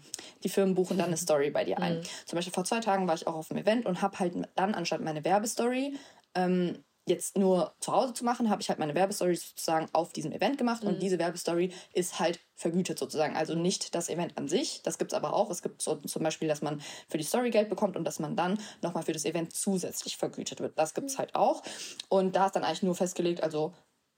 die 0.45 0.49
Firmen 0.49 0.75
buchen 0.75 0.99
dann 0.99 1.07
eine 1.07 1.17
Story 1.19 1.51
bei 1.51 1.65
dir 1.65 1.79
ein. 1.79 1.99
Mhm. 1.99 2.03
Zum 2.27 2.37
Beispiel 2.37 2.53
vor 2.53 2.65
zwei 2.65 2.81
Tagen 2.81 3.09
war 3.09 3.15
ich 3.15 3.27
auch 3.27 3.35
auf 3.35 3.51
einem 3.51 3.63
Event 3.63 3.87
und 3.87 4.03
habe 4.03 4.19
halt 4.19 4.35
dann 4.57 4.75
anstatt 4.75 5.01
meine 5.01 5.25
Werbestory 5.25 5.97
ähm, 6.35 6.85
jetzt 7.07 7.37
nur 7.37 7.75
zu 7.81 7.93
Hause 7.93 8.15
zu 8.15 8.25
machen, 8.25 8.51
habe 8.51 8.63
ich 8.63 8.69
halt 8.69 8.79
meine 8.79 8.95
Werbestory 8.95 9.35
sozusagen 9.35 9.89
auf 9.93 10.13
diesem 10.13 10.33
Event 10.33 10.59
gemacht 10.59 10.83
mhm. 10.83 10.91
und 10.91 11.03
diese 11.03 11.19
Werbestory 11.19 11.73
ist 11.93 12.21
halt 12.21 12.41
vergütet 12.55 12.99
sozusagen. 12.99 13.37
Also 13.37 13.55
nicht 13.55 13.95
das 13.95 14.09
Event 14.09 14.37
an 14.37 14.49
sich, 14.49 14.83
das 14.83 14.99
gibt 14.99 15.13
es 15.13 15.17
aber 15.17 15.35
auch. 15.35 15.51
Es 15.51 15.63
gibt 15.63 15.83
so, 15.83 15.97
zum 15.97 16.23
Beispiel, 16.23 16.49
dass 16.49 16.63
man 16.63 16.81
für 17.09 17.19
die 17.19 17.25
Story 17.25 17.51
Geld 17.51 17.69
bekommt 17.69 17.97
und 17.97 18.05
dass 18.05 18.19
man 18.19 18.37
dann 18.37 18.59
nochmal 18.83 19.03
für 19.03 19.13
das 19.13 19.25
Event 19.25 19.53
zusätzlich 19.53 20.17
vergütet 20.17 20.61
wird. 20.61 20.79
Das 20.79 20.95
gibt 20.95 21.09
es 21.09 21.15
mhm. 21.15 21.19
halt 21.19 21.35
auch. 21.35 21.63
Und 22.09 22.37
da 22.37 22.47
ist 22.47 22.53
dann 22.53 22.65
eigentlich 22.65 22.83
nur 22.83 22.95
festgelegt, 22.95 23.43
also 23.43 23.73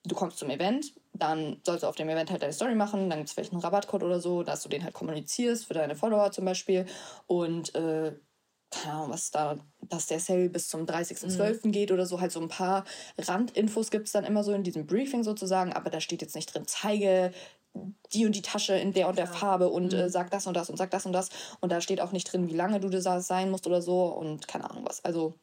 du 0.05 0.15
kommst 0.15 0.39
zum 0.39 0.51
Event, 0.51 0.93
dann 1.13 1.61
sollst 1.65 1.85
du 1.85 1.87
auf 1.87 1.95
dem 1.95 2.09
Event 2.09 2.31
halt 2.31 2.43
deine 2.43 2.53
Story 2.53 2.75
machen, 2.75 3.09
dann 3.09 3.21
gibt 3.21 3.29
es 3.29 3.35
vielleicht 3.35 3.53
einen 3.53 3.61
Rabattcode 3.61 4.03
oder 4.03 4.21
so, 4.21 4.43
dass 4.43 4.63
du 4.63 4.69
den 4.69 4.83
halt 4.83 4.95
kommunizierst 4.95 5.67
für 5.67 5.75
deine 5.75 5.95
Follower 5.95 6.33
zum 6.33 6.45
Beispiel 6.45 6.87
und 7.27 7.75
äh, 7.75 8.13
was 9.09 9.31
da, 9.31 9.59
dass 9.81 10.07
der 10.07 10.21
Sale 10.21 10.49
bis 10.49 10.69
zum 10.69 10.87
30.12. 10.87 11.67
Mhm. 11.67 11.73
geht 11.73 11.93
oder 11.93 12.07
so, 12.07 12.21
halt 12.21 12.33
so 12.33 12.41
ein 12.41 12.49
paar 12.49 12.85
Randinfos 13.19 13.91
gibt 13.91 14.07
es 14.07 14.13
dann 14.13 14.25
immer 14.25 14.45
so 14.45 14.53
in 14.53 14.63
diesem 14.63 14.87
Briefing 14.87 15.25
sozusagen, 15.25 15.73
aber 15.73 15.91
da 15.91 16.01
steht 16.01 16.23
jetzt 16.23 16.35
nicht 16.35 16.53
drin, 16.53 16.65
zeige 16.67 17.33
die 18.13 18.27
und 18.27 18.37
die 18.37 18.43
Tasche 18.43 18.75
in 18.75 18.93
der 18.93 19.09
und 19.09 19.17
der 19.17 19.27
ja. 19.27 19.33
Farbe 19.33 19.71
und 19.71 19.93
äh, 19.93 19.97
mhm. 19.97 20.03
äh, 20.03 20.11
sag 20.11 20.31
das 20.31 20.47
und 20.47 20.55
das 20.57 20.69
und 20.69 20.77
sag 20.77 20.91
das 20.91 21.07
und 21.07 21.13
das. 21.13 21.31
Und 21.61 21.73
da 21.73 21.81
steht 21.81 22.01
auch 22.01 22.13
nicht 22.13 22.31
drin, 22.31 22.49
wie 22.49 22.55
lange 22.55 22.81
du 22.81 22.89
das 22.89 23.27
sein 23.27 23.51
musst 23.51 23.67
oder 23.67 23.81
so 23.81 24.05
und 24.05 24.47
keine 24.47 24.69
Ahnung 24.69 24.85
was. 24.87 25.05
Also 25.05 25.35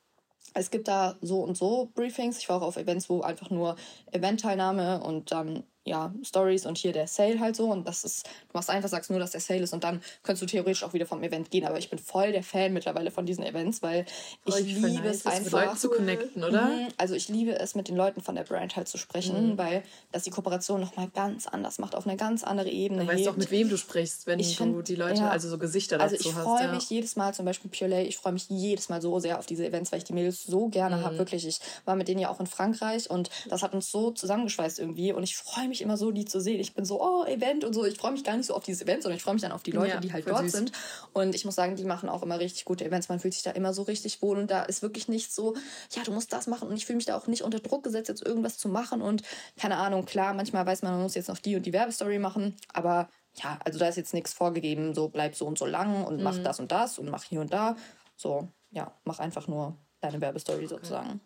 es 0.54 0.72
gibt 0.72 0.88
da 0.88 1.16
so 1.22 1.42
und 1.42 1.58
so 1.58 1.90
Briefings. 1.94 2.38
Ich 2.38 2.50
war 2.50 2.58
auch 2.58 2.68
auf 2.68 2.78
Events, 2.78 3.10
wo 3.10 3.22
einfach 3.22 3.50
nur 3.50 3.76
Eventteilnahme 4.12 5.02
und 5.04 5.32
dann 5.32 5.64
ja, 5.90 6.14
Stories 6.24 6.66
und 6.66 6.78
hier 6.78 6.94
der 6.94 7.08
Sale 7.08 7.40
halt 7.40 7.56
so. 7.56 7.66
Und 7.72 7.88
das 7.88 8.04
ist, 8.04 8.26
du 8.26 8.54
machst 8.54 8.70
einfach, 8.70 8.90
sagst 8.90 9.10
nur, 9.10 9.20
dass 9.20 9.32
der 9.32 9.42
Sale 9.42 9.62
ist 9.62 9.74
und 9.74 9.84
dann 9.84 10.02
könntest 10.24 10.44
du 10.44 10.46
theoretisch 10.46 10.84
auch 10.84 10.94
wieder 10.94 11.06
vom 11.06 11.24
Event 11.24 11.50
gehen. 11.50 11.66
Aber 11.66 11.80
ich 11.80 11.90
bin 11.90 12.00
voll 12.00 12.32
der 12.32 12.44
Fan 12.44 12.72
mittlerweile 12.72 13.12
von 13.12 13.26
diesen 13.26 13.44
Events, 13.44 13.82
weil 13.82 14.06
ich, 14.46 14.56
ich 14.56 14.78
liebe 14.78 15.08
es 15.08 15.26
einfach. 15.26 15.44
Mit 15.44 15.52
Leuten 15.52 15.78
zu 15.78 15.90
connecten, 15.90 16.44
oder? 16.44 16.66
Mhm, 16.66 16.88
also 16.98 17.16
ich 17.16 17.28
liebe 17.28 17.58
es, 17.60 17.76
mit 17.76 17.88
den 17.88 17.96
Leuten 17.96 18.22
von 18.22 18.36
der 18.36 18.44
Brand 18.44 18.76
halt 18.76 18.88
zu 18.88 18.98
sprechen, 18.98 19.52
mhm. 19.52 19.58
weil 19.58 19.84
das 20.12 20.24
die 20.24 20.30
Kooperation 20.30 20.80
nochmal 20.80 21.10
ganz 21.14 21.48
anders 21.48 21.80
macht, 21.80 21.96
auf 21.96 22.06
eine 22.06 22.18
ganz 22.18 22.44
andere 22.44 22.70
Ebene. 22.70 23.06
Du 23.06 23.12
weißt 23.12 23.28
auch, 23.28 23.38
mit 23.38 23.50
wem 23.50 23.70
du 23.70 23.78
sprichst, 23.78 24.28
wenn 24.28 24.40
ich 24.40 24.56
du 24.56 24.64
find, 24.64 24.88
die 24.88 24.96
Leute, 24.96 25.22
ja, 25.22 25.30
also 25.30 25.50
so 25.50 25.58
Gesichter 25.58 25.98
dazu 25.98 26.16
hast. 26.16 26.26
Also 26.26 26.30
ich 26.30 26.36
freue 26.36 26.72
mich 26.72 26.90
jedes 26.90 27.16
Mal, 27.16 27.34
zum 27.34 27.46
Beispiel 27.46 27.72
Pure 27.72 28.04
ich 28.04 28.18
freue 28.18 28.34
mich 28.34 28.48
jedes 28.50 28.90
Mal 28.90 29.02
so 29.02 29.20
sehr 29.20 29.40
auf 29.40 29.48
diese 29.48 29.66
Events, 29.66 29.92
weil 29.92 30.00
ich 30.00 30.06
die 30.06 30.14
Mädels 30.14 30.44
so 30.44 30.68
gerne 30.68 30.98
mhm. 30.98 31.04
habe. 31.04 31.18
Wirklich, 31.18 31.48
ich 31.48 31.60
war 31.86 31.96
mit 31.96 32.08
denen 32.08 32.20
ja 32.20 32.30
auch 32.30 32.40
in 32.40 32.48
Frankreich 32.48 33.10
und 33.10 33.30
das 33.50 33.64
hat 33.64 33.74
uns 33.74 33.92
so 33.92 34.12
zusammengeschweißt 34.12 34.80
irgendwie 34.80 35.12
und 35.12 35.24
ich 35.24 35.36
freue 35.38 35.68
mich 35.68 35.79
immer 35.82 35.98
so, 35.98 36.12
die 36.12 36.26
zu 36.26 36.40
sehen 36.40 36.60
ich 36.60 36.74
bin 36.74 36.86
so, 36.86 37.02
oh, 37.02 37.26
Event 37.26 37.64
und 37.64 37.74
so. 37.74 37.86
Ich 37.86 37.98
freue 37.98 38.12
mich 38.12 38.24
gar 38.24 38.36
nicht 38.36 38.46
so 38.46 38.56
auf 38.56 38.64
dieses 38.64 38.82
Event, 38.82 39.04
sondern 39.04 39.18
ich 39.18 39.24
freue 39.24 39.34
mich 39.34 39.42
dann 39.42 39.52
auf 39.52 39.64
die 39.64 39.72
Leute, 39.72 39.96
ja, 39.96 40.00
die 40.00 40.12
halt 40.12 40.28
dort 40.28 40.44
süß. 40.44 40.52
sind. 40.52 40.72
Und 41.14 41.36
ich 41.36 41.46
muss 41.46 41.56
sagen, 41.56 41.76
die 41.76 41.84
machen 41.84 42.10
auch 42.10 42.24
immer 42.24 42.40
richtig 42.40 42.66
gute 42.66 42.86
Events. 42.86 43.10
Man 43.10 43.20
fühlt 43.20 43.34
sich 43.34 43.44
da 43.44 43.52
immer 43.52 43.74
so 43.74 43.84
richtig 43.84 44.22
wohl 44.22 44.38
und 44.38 44.52
da 44.52 44.64
ist 44.64 44.82
wirklich 44.82 45.08
nicht 45.08 45.34
so, 45.34 45.56
ja, 45.92 46.04
du 46.04 46.12
musst 46.12 46.34
das 46.34 46.48
machen. 46.48 46.68
Und 46.68 46.76
ich 46.76 46.86
fühle 46.86 46.98
mich 46.98 47.06
da 47.06 47.18
auch 47.18 47.28
nicht 47.28 47.44
unter 47.44 47.60
Druck 47.60 47.84
gesetzt, 47.84 48.10
jetzt 48.10 48.26
irgendwas 48.26 48.58
zu 48.58 48.70
machen. 48.70 49.02
Und 49.02 49.24
keine 49.58 49.78
Ahnung, 49.78 50.06
klar, 50.06 50.34
manchmal 50.34 50.66
weiß 50.66 50.82
man, 50.82 50.94
man 50.94 51.04
muss 51.04 51.16
jetzt 51.16 51.30
noch 51.30 51.40
die 51.40 51.56
und 51.56 51.66
die 51.66 51.74
Werbestory 51.74 52.20
machen, 52.20 52.56
aber 52.74 53.10
ja, 53.36 53.60
also 53.64 53.80
da 53.80 53.88
ist 53.88 53.96
jetzt 53.96 54.14
nichts 54.14 54.34
vorgegeben, 54.34 54.94
so 54.94 55.08
bleib 55.08 55.36
so 55.36 55.46
und 55.46 55.58
so 55.58 55.66
lang 55.66 56.04
und 56.04 56.22
mach 56.22 56.36
mhm. 56.36 56.44
das 56.44 56.60
und 56.60 56.72
das 56.72 57.00
und 57.00 57.10
mach 57.10 57.24
hier 57.24 57.42
und 57.42 57.54
da. 57.54 57.76
So, 58.16 58.50
ja, 58.72 58.92
mach 59.06 59.20
einfach 59.20 59.48
nur 59.48 59.78
deine 60.02 60.20
Werbestory 60.20 60.68
sozusagen. 60.68 61.22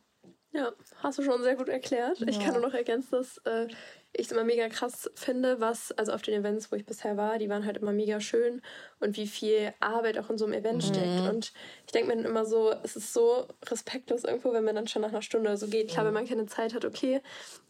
Ja, 0.53 0.71
hast 1.01 1.17
du 1.17 1.23
schon 1.23 1.41
sehr 1.41 1.55
gut 1.55 1.67
erklärt. 1.67 2.19
Ja. 2.19 2.27
Ich 2.27 2.39
kann 2.39 2.53
nur 2.53 2.61
noch 2.61 2.75
ergänzen, 2.75 3.11
dass 3.11 3.39
äh, 3.39 3.67
ich 4.13 4.27
es 4.27 4.31
immer 4.31 4.43
mega 4.43 4.69
krass 4.69 5.09
finde, 5.15 5.59
was, 5.59 5.91
also 5.93 6.13
auf 6.13 6.21
den 6.21 6.39
Events, 6.39 6.71
wo 6.71 6.75
ich 6.75 6.85
bisher 6.85 7.17
war, 7.17 7.39
die 7.39 7.49
waren 7.49 7.65
halt 7.65 7.77
immer 7.77 7.91
mega 7.91 8.19
schön 8.19 8.61
und 8.99 9.17
wie 9.17 9.25
viel 9.25 9.73
Arbeit 9.79 10.19
auch 10.19 10.29
in 10.29 10.37
so 10.37 10.45
einem 10.45 10.53
Event 10.53 10.83
mhm. 10.83 10.93
steckt. 10.93 11.33
Und 11.33 11.53
ich 11.87 11.91
denke 11.91 12.09
mir 12.09 12.17
dann 12.17 12.25
immer 12.25 12.45
so, 12.45 12.71
es 12.83 12.95
ist 12.95 13.13
so 13.13 13.47
respektlos 13.65 14.23
irgendwo, 14.23 14.53
wenn 14.53 14.63
man 14.63 14.75
dann 14.75 14.87
schon 14.87 15.01
nach 15.01 15.09
einer 15.09 15.23
Stunde 15.23 15.49
oder 15.49 15.57
so 15.57 15.67
geht. 15.67 15.89
Klar, 15.89 16.05
wenn 16.05 16.13
man 16.13 16.27
keine 16.27 16.45
Zeit 16.45 16.75
hat, 16.75 16.85
okay. 16.85 17.21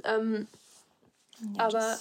Ähm, 0.04 0.48
ja, 1.56 1.66
aber 1.66 1.98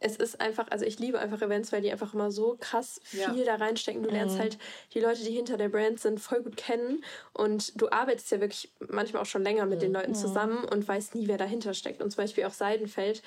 es 0.00 0.16
ist 0.16 0.40
einfach, 0.40 0.70
also 0.70 0.84
ich 0.84 0.98
liebe 0.98 1.18
einfach 1.18 1.40
Events, 1.40 1.72
weil 1.72 1.80
die 1.80 1.90
einfach 1.90 2.12
immer 2.14 2.30
so 2.30 2.56
krass 2.60 3.00
viel 3.04 3.38
ja. 3.38 3.44
da 3.44 3.54
reinstecken. 3.56 4.02
Du 4.02 4.10
lernst 4.10 4.36
mhm. 4.36 4.40
halt 4.40 4.58
die 4.92 5.00
Leute, 5.00 5.24
die 5.24 5.32
hinter 5.32 5.56
der 5.56 5.68
Brand 5.68 6.00
sind, 6.00 6.20
voll 6.20 6.42
gut 6.42 6.56
kennen 6.56 7.02
und 7.32 7.80
du 7.80 7.88
arbeitest 7.90 8.30
ja 8.30 8.40
wirklich 8.40 8.72
manchmal 8.88 9.22
auch 9.22 9.26
schon 9.26 9.42
länger 9.42 9.66
mit 9.66 9.78
mhm. 9.78 9.82
den 9.82 9.92
Leuten 9.92 10.14
zusammen 10.14 10.64
und 10.64 10.86
weißt 10.86 11.14
nie, 11.14 11.28
wer 11.28 11.38
dahinter 11.38 11.74
steckt. 11.74 12.02
Und 12.02 12.10
zum 12.10 12.24
Beispiel 12.24 12.44
auch 12.44 12.52
Seidenfeld 12.52 13.22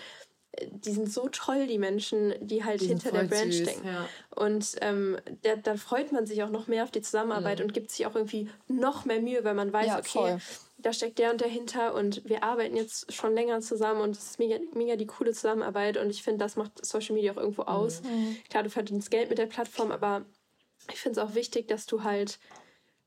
die 0.62 0.91
sind 0.91 1.12
so 1.12 1.30
toll, 1.30 1.68
die 1.68 1.78
Menschen, 1.78 2.34
die 2.41 2.64
halt 2.64 2.82
die 2.82 2.88
hinter 2.88 3.12
der 3.12 3.24
Brand 3.24 3.54
süß, 3.54 3.70
stecken. 3.70 3.88
Ja. 3.88 4.08
Und 4.36 4.76
ähm, 4.82 5.18
da, 5.44 5.56
da, 5.56 5.76
freut 5.76 6.12
man 6.12 6.26
sich 6.26 6.44
auch 6.44 6.50
noch 6.50 6.68
mehr 6.68 6.84
auf 6.84 6.91
die 6.91 7.02
Zusammenarbeit 7.02 7.60
mhm. 7.60 7.66
und 7.66 7.74
gibt 7.74 7.91
sich 7.91 8.06
auch 8.06 8.16
irgendwie 8.16 8.50
noch 8.68 9.06
mehr 9.06 9.22
Mühe, 9.22 9.44
weil 9.44 9.54
man 9.54 9.72
weiß, 9.72 9.88
ja, 9.88 10.00
okay, 10.00 10.08
voll. 10.08 10.38
Da 10.78 10.94
steckt 10.94 11.18
der 11.20 11.32
und 11.32 11.41
der 11.41 11.48
hinter 11.48 11.95
und 11.95 12.28
wir 12.30 12.44
arbeiten 12.44 12.76
jetzt 12.76 13.12
schon 13.12 13.34
länger 13.34 13.62
zusammen 13.62 14.02
und 14.02 14.12
es 14.12 14.24
ist 14.24 14.40
mega, 14.40 14.58
mega 14.74 14.95
die 14.95 15.08
coole 15.08 15.34
Zusammenarbeit 15.34 15.98
und 15.98 16.10
ich 16.10 16.22
finde, 16.24 16.40
das 16.40 16.56
macht 16.56 16.86
Social 16.86 17.16
Media 17.16 17.32
auch 17.34 17.38
irgendwo 17.38 17.64
aus. 17.64 18.04
Mhm. 18.04 18.38
Klar, 18.49 18.64
du 18.64 18.70
verdienst 18.70 19.10
Geld 19.10 19.30
mit 19.30 19.40
der 19.40 19.48
Plattform, 19.48 19.91
aber 19.91 20.26
ich 20.91 20.99
finde 20.99 21.20
es 21.20 21.28
auch 21.28 21.36
wichtig, 21.36 21.68
dass 21.68 21.86
du 21.88 22.04
halt 22.04 22.40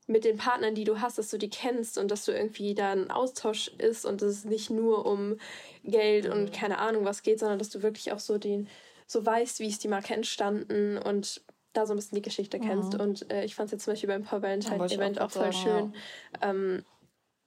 mit 0.08 0.24
den 0.24 0.38
Partnern, 0.38 0.74
die 0.74 0.82
du 0.82 1.00
hast, 1.00 1.18
dass 1.18 1.30
du 1.30 1.38
die 1.38 1.50
kennst 1.50 1.96
und 1.96 2.10
dass 2.10 2.24
du 2.24 2.32
irgendwie 2.32 2.74
da 2.74 2.90
ein 2.90 3.12
Austausch 3.12 3.68
ist 3.78 4.04
und 4.04 4.20
es 4.22 4.44
nicht 4.44 4.68
nur 4.70 5.06
um 5.06 5.38
Geld 5.84 6.26
und 6.26 6.46
Mhm. 6.46 6.52
keine 6.52 6.78
Ahnung 6.78 7.04
was 7.04 7.22
geht, 7.22 7.38
sondern 7.38 7.60
dass 7.60 7.70
du 7.70 7.82
wirklich 7.82 8.10
auch 8.12 8.18
so 8.18 8.36
den 8.38 8.68
so 9.06 9.24
weißt, 9.24 9.60
wie 9.60 9.68
ist 9.68 9.82
die 9.84 9.88
Marke 9.88 10.14
entstanden 10.14 10.98
und 10.98 11.42
da 11.72 11.86
so 11.86 11.92
ein 11.92 11.96
bisschen 11.96 12.16
die 12.16 12.22
Geschichte 12.22 12.58
kennst. 12.58 12.94
Und 12.96 13.30
äh, 13.30 13.44
ich 13.44 13.54
fand 13.54 13.66
es 13.66 13.72
jetzt 13.72 13.84
zum 13.84 13.92
Beispiel 13.92 14.08
beim 14.08 14.24
Paul 14.24 14.42
Valentine 14.42 14.84
Event 14.86 15.20
auch 15.20 15.26
auch 15.26 15.30
voll 15.30 15.42
grad 15.42 15.54
schön. 15.54 15.72
sagen, 15.72 15.94
Ähm, 16.42 16.84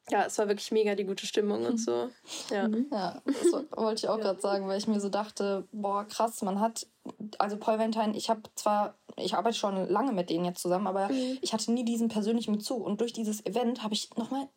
ja, 0.10 0.26
es 0.26 0.38
war 0.38 0.48
wirklich 0.48 0.72
mega 0.72 0.96
die 0.96 1.06
gute 1.06 1.26
Stimmung 1.26 1.66
und 1.66 1.78
so. 1.78 2.10
Ja. 2.50 2.70
Ja, 2.92 3.22
das 3.26 3.52
wo- 3.52 3.82
wollte 3.84 4.00
ich 4.06 4.10
auch 4.10 4.20
gerade 4.20 4.40
sagen, 4.42 4.68
weil 4.68 4.78
ich 4.78 4.88
mir 4.88 5.00
so 5.00 5.10
dachte, 5.10 5.68
boah, 5.72 6.06
krass, 6.06 6.42
man 6.42 6.60
hat, 6.60 6.88
also 7.40 7.58
Paul 7.58 7.78
Valentine, 7.80 8.16
ich 8.18 8.30
habe 8.30 8.42
zwar, 8.56 8.96
ich 9.18 9.34
arbeite 9.36 9.56
schon 9.58 9.88
lange 9.90 10.12
mit 10.12 10.30
denen 10.30 10.46
jetzt 10.46 10.62
zusammen, 10.62 10.88
aber 10.88 11.10
ich 11.42 11.54
hatte 11.54 11.72
nie 11.72 11.86
diesen 11.86 12.10
persönlichen 12.10 12.54
Bezug 12.54 12.86
und 12.86 13.00
durch 13.02 13.14
dieses 13.14 13.46
Event 13.46 13.84
habe 13.84 13.94
ich 13.94 14.10
nochmal 14.18 14.48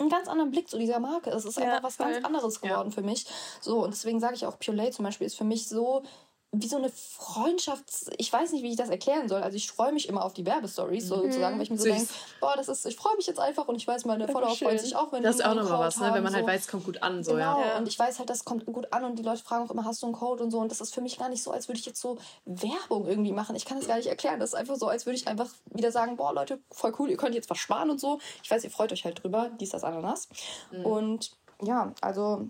einen 0.00 0.08
ganz 0.08 0.26
anderen 0.26 0.50
Blick 0.50 0.68
zu 0.68 0.76
dieser 0.78 0.98
Marke. 0.98 1.30
Es 1.30 1.44
ist 1.44 1.56
Ja, 1.58 1.66
einfach 1.76 1.82
was 1.84 1.96
voll. 1.96 2.10
ganz 2.10 2.24
anderes 2.24 2.60
geworden 2.60 2.90
für 2.90 3.02
mich. 3.02 3.26
So, 3.60 3.84
und 3.84 3.90
deswegen 3.92 4.18
sage 4.18 4.34
ich 4.34 4.44
auch, 4.46 4.58
Pure 4.58 4.76
Lay 4.76 4.90
zum 4.90 5.04
Beispiel 5.04 5.26
ist 5.26 5.36
für 5.36 5.44
mich 5.44 5.68
so 5.68 6.02
wie 6.50 6.66
so 6.66 6.76
eine 6.78 6.88
Freundschafts-, 6.88 8.10
ich 8.16 8.32
weiß 8.32 8.52
nicht, 8.52 8.62
wie 8.62 8.70
ich 8.70 8.76
das 8.76 8.88
erklären 8.88 9.28
soll. 9.28 9.42
Also 9.42 9.56
ich 9.56 9.70
freue 9.70 9.92
mich 9.92 10.08
immer 10.08 10.24
auf 10.24 10.32
die 10.32 10.46
Werbestories 10.46 11.06
sozusagen, 11.06 11.56
weil 11.56 11.64
ich 11.64 11.70
mir 11.70 11.76
so 11.76 11.84
denke, 11.84 12.08
boah, 12.40 12.54
das 12.56 12.68
ist, 12.68 12.86
ich 12.86 12.96
freue 12.96 13.16
mich 13.16 13.26
jetzt 13.26 13.38
einfach 13.38 13.68
und 13.68 13.74
ich 13.76 13.86
weiß, 13.86 14.06
meine 14.06 14.26
Follower 14.28 14.54
freuen 14.54 14.78
sich 14.78 14.96
auch, 14.96 15.12
wenn 15.12 15.22
Das 15.22 15.36
ist 15.36 15.44
auch 15.44 15.54
nochmal 15.54 15.80
was, 15.80 15.98
ne? 15.98 16.10
wenn 16.14 16.22
man 16.22 16.32
halt 16.32 16.46
so. 16.46 16.50
weiß, 16.50 16.60
es 16.62 16.68
kommt 16.68 16.84
gut 16.86 17.02
an. 17.02 17.22
So, 17.22 17.32
Genau, 17.32 17.60
ja. 17.60 17.66
Ja. 17.66 17.76
und 17.78 17.86
ich 17.86 17.98
weiß 17.98 18.18
halt, 18.18 18.30
das 18.30 18.46
kommt 18.46 18.64
gut 18.64 18.90
an 18.94 19.04
und 19.04 19.18
die 19.18 19.22
Leute 19.22 19.42
fragen 19.42 19.66
auch 19.66 19.70
immer, 19.70 19.84
hast 19.84 20.02
du 20.02 20.06
einen 20.06 20.14
Code 20.14 20.42
und 20.42 20.50
so. 20.50 20.58
Und 20.58 20.70
das 20.70 20.80
ist 20.80 20.94
für 20.94 21.02
mich 21.02 21.18
gar 21.18 21.28
nicht 21.28 21.42
so, 21.42 21.50
als 21.50 21.68
würde 21.68 21.80
ich 21.80 21.86
jetzt 21.86 22.00
so 22.00 22.16
Werbung 22.46 23.06
irgendwie 23.06 23.32
machen. 23.32 23.54
Ich 23.54 23.66
kann 23.66 23.78
das 23.78 23.86
gar 23.86 23.96
nicht 23.98 24.08
erklären. 24.08 24.40
Das 24.40 24.50
ist 24.50 24.54
einfach 24.54 24.76
so, 24.76 24.88
als 24.88 25.04
würde 25.04 25.16
ich 25.16 25.28
einfach 25.28 25.50
wieder 25.66 25.92
sagen, 25.92 26.16
boah, 26.16 26.32
Leute, 26.32 26.60
voll 26.70 26.94
cool, 26.98 27.10
ihr 27.10 27.18
könnt 27.18 27.34
jetzt 27.34 27.50
was 27.50 27.58
sparen 27.58 27.90
und 27.90 28.00
so. 28.00 28.20
Ich 28.42 28.50
weiß, 28.50 28.64
ihr 28.64 28.70
freut 28.70 28.90
euch 28.90 29.04
halt 29.04 29.22
drüber, 29.22 29.50
dies, 29.60 29.70
das, 29.70 29.84
Ananas. 29.84 30.28
Mhm. 30.72 30.86
Und 30.86 31.36
ja, 31.60 31.92
also 32.00 32.48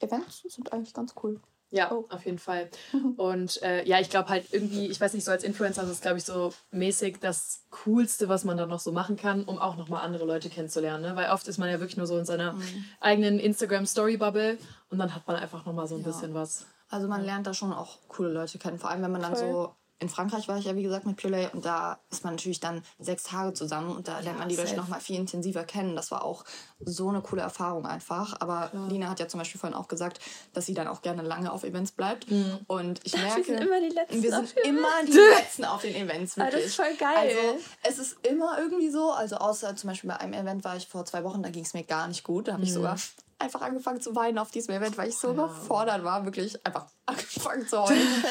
Events 0.00 0.42
sind 0.48 0.72
eigentlich 0.72 0.92
ganz 0.92 1.14
cool. 1.22 1.40
Ja, 1.74 1.90
Oh. 1.90 2.04
auf 2.10 2.24
jeden 2.26 2.38
Fall. 2.38 2.68
Und 3.16 3.60
äh, 3.62 3.82
ja, 3.88 3.98
ich 3.98 4.10
glaube 4.10 4.28
halt 4.28 4.44
irgendwie, 4.52 4.86
ich 4.88 5.00
weiß 5.00 5.14
nicht, 5.14 5.24
so 5.24 5.30
als 5.30 5.42
Influencer 5.42 5.82
ist 5.84 5.88
es, 5.88 6.00
glaube 6.02 6.18
ich, 6.18 6.24
so 6.24 6.52
mäßig 6.70 7.18
das 7.20 7.62
Coolste, 7.70 8.28
was 8.28 8.44
man 8.44 8.58
dann 8.58 8.68
noch 8.68 8.78
so 8.80 8.92
machen 8.92 9.16
kann, 9.16 9.44
um 9.44 9.58
auch 9.58 9.76
nochmal 9.76 10.02
andere 10.04 10.26
Leute 10.26 10.50
kennenzulernen. 10.50 11.02
Ne? 11.02 11.16
Weil 11.16 11.30
oft 11.30 11.48
ist 11.48 11.56
man 11.58 11.70
ja 11.70 11.80
wirklich 11.80 11.96
nur 11.96 12.06
so 12.06 12.18
in 12.18 12.26
seiner 12.26 12.52
Mhm. 12.52 12.84
eigenen 13.00 13.38
Instagram-Story-Bubble 13.40 14.58
und 14.90 14.98
dann 14.98 15.14
hat 15.14 15.26
man 15.26 15.36
einfach 15.36 15.64
nochmal 15.64 15.86
so 15.86 15.96
ein 15.96 16.02
bisschen 16.02 16.34
was. 16.34 16.66
Also 16.90 17.08
man 17.08 17.24
lernt 17.24 17.46
da 17.46 17.54
schon 17.54 17.72
auch 17.72 17.98
coole 18.08 18.28
Leute 18.30 18.58
kennen. 18.58 18.78
Vor 18.78 18.90
allem, 18.90 19.02
wenn 19.02 19.12
man 19.12 19.22
dann 19.22 19.34
Voll. 19.34 19.50
so. 19.50 19.74
In 20.02 20.08
Frankreich 20.08 20.48
war 20.48 20.58
ich 20.58 20.64
ja, 20.64 20.74
wie 20.76 20.82
gesagt, 20.82 21.06
mit 21.06 21.16
Pure 21.16 21.32
Lay 21.32 21.48
und 21.52 21.64
da 21.64 21.98
ist 22.10 22.24
man 22.24 22.34
natürlich 22.34 22.60
dann 22.60 22.82
sechs 22.98 23.22
Tage 23.22 23.52
zusammen 23.54 23.96
und 23.96 24.08
da 24.08 24.18
lernt 24.18 24.38
man 24.40 24.48
die 24.48 24.56
Leute 24.56 24.68
safe. 24.70 24.80
noch 24.80 24.88
mal 24.88 25.00
viel 25.00 25.16
intensiver 25.16 25.62
kennen. 25.64 25.94
Das 25.96 26.10
war 26.10 26.24
auch 26.24 26.44
so 26.80 27.08
eine 27.08 27.20
coole 27.22 27.42
Erfahrung 27.42 27.86
einfach. 27.86 28.34
Aber 28.40 28.70
Lina 28.88 29.08
hat 29.08 29.20
ja 29.20 29.28
zum 29.28 29.38
Beispiel 29.38 29.60
vorhin 29.60 29.78
auch 29.78 29.86
gesagt, 29.88 30.20
dass 30.52 30.66
sie 30.66 30.74
dann 30.74 30.88
auch 30.88 31.00
gerne 31.02 31.22
lange 31.22 31.52
auf 31.52 31.62
Events 31.64 31.92
bleibt. 31.92 32.30
Mhm. 32.30 32.58
Und 32.66 33.00
ich 33.04 33.12
merke, 33.16 33.44
sind 33.44 33.60
immer 33.60 33.80
die 33.80 33.88
Letzten 33.94 34.22
wir 34.22 34.30
sind 34.32 34.54
immer 34.64 34.88
die 35.06 35.12
Letzten 35.38 35.64
auf 35.64 35.82
den 35.82 35.94
Events. 35.94 36.36
Ah, 36.36 36.44
das 36.46 36.54
Wirklich. 36.54 36.66
ist 36.66 36.74
voll 36.76 36.94
geil. 36.98 37.30
Also 37.36 37.58
es 37.84 37.98
ist 37.98 38.26
immer 38.26 38.58
irgendwie 38.58 38.90
so, 38.90 39.12
also 39.12 39.36
außer 39.36 39.76
zum 39.76 39.88
Beispiel 39.88 40.10
bei 40.10 40.16
einem 40.18 40.32
Event 40.34 40.64
war 40.64 40.76
ich 40.76 40.88
vor 40.88 41.04
zwei 41.04 41.22
Wochen, 41.22 41.42
da 41.44 41.50
ging 41.50 41.62
es 41.64 41.74
mir 41.74 41.84
gar 41.84 42.08
nicht 42.08 42.24
gut. 42.24 42.48
Da 42.48 42.52
habe 42.54 42.62
Mhm. 42.62 42.66
ich 42.66 42.74
sogar 42.74 42.96
einfach 43.42 43.60
angefangen 43.60 44.00
zu 44.00 44.14
weinen 44.16 44.38
auf 44.38 44.50
diesem 44.50 44.74
Event, 44.74 44.96
weil 44.96 45.08
ich 45.08 45.16
so 45.18 45.30
überfordert 45.32 46.04
war, 46.04 46.24
wirklich 46.24 46.64
einfach 46.64 46.86
angefangen 47.06 47.66
zu 47.66 47.82
heulen. 47.82 48.24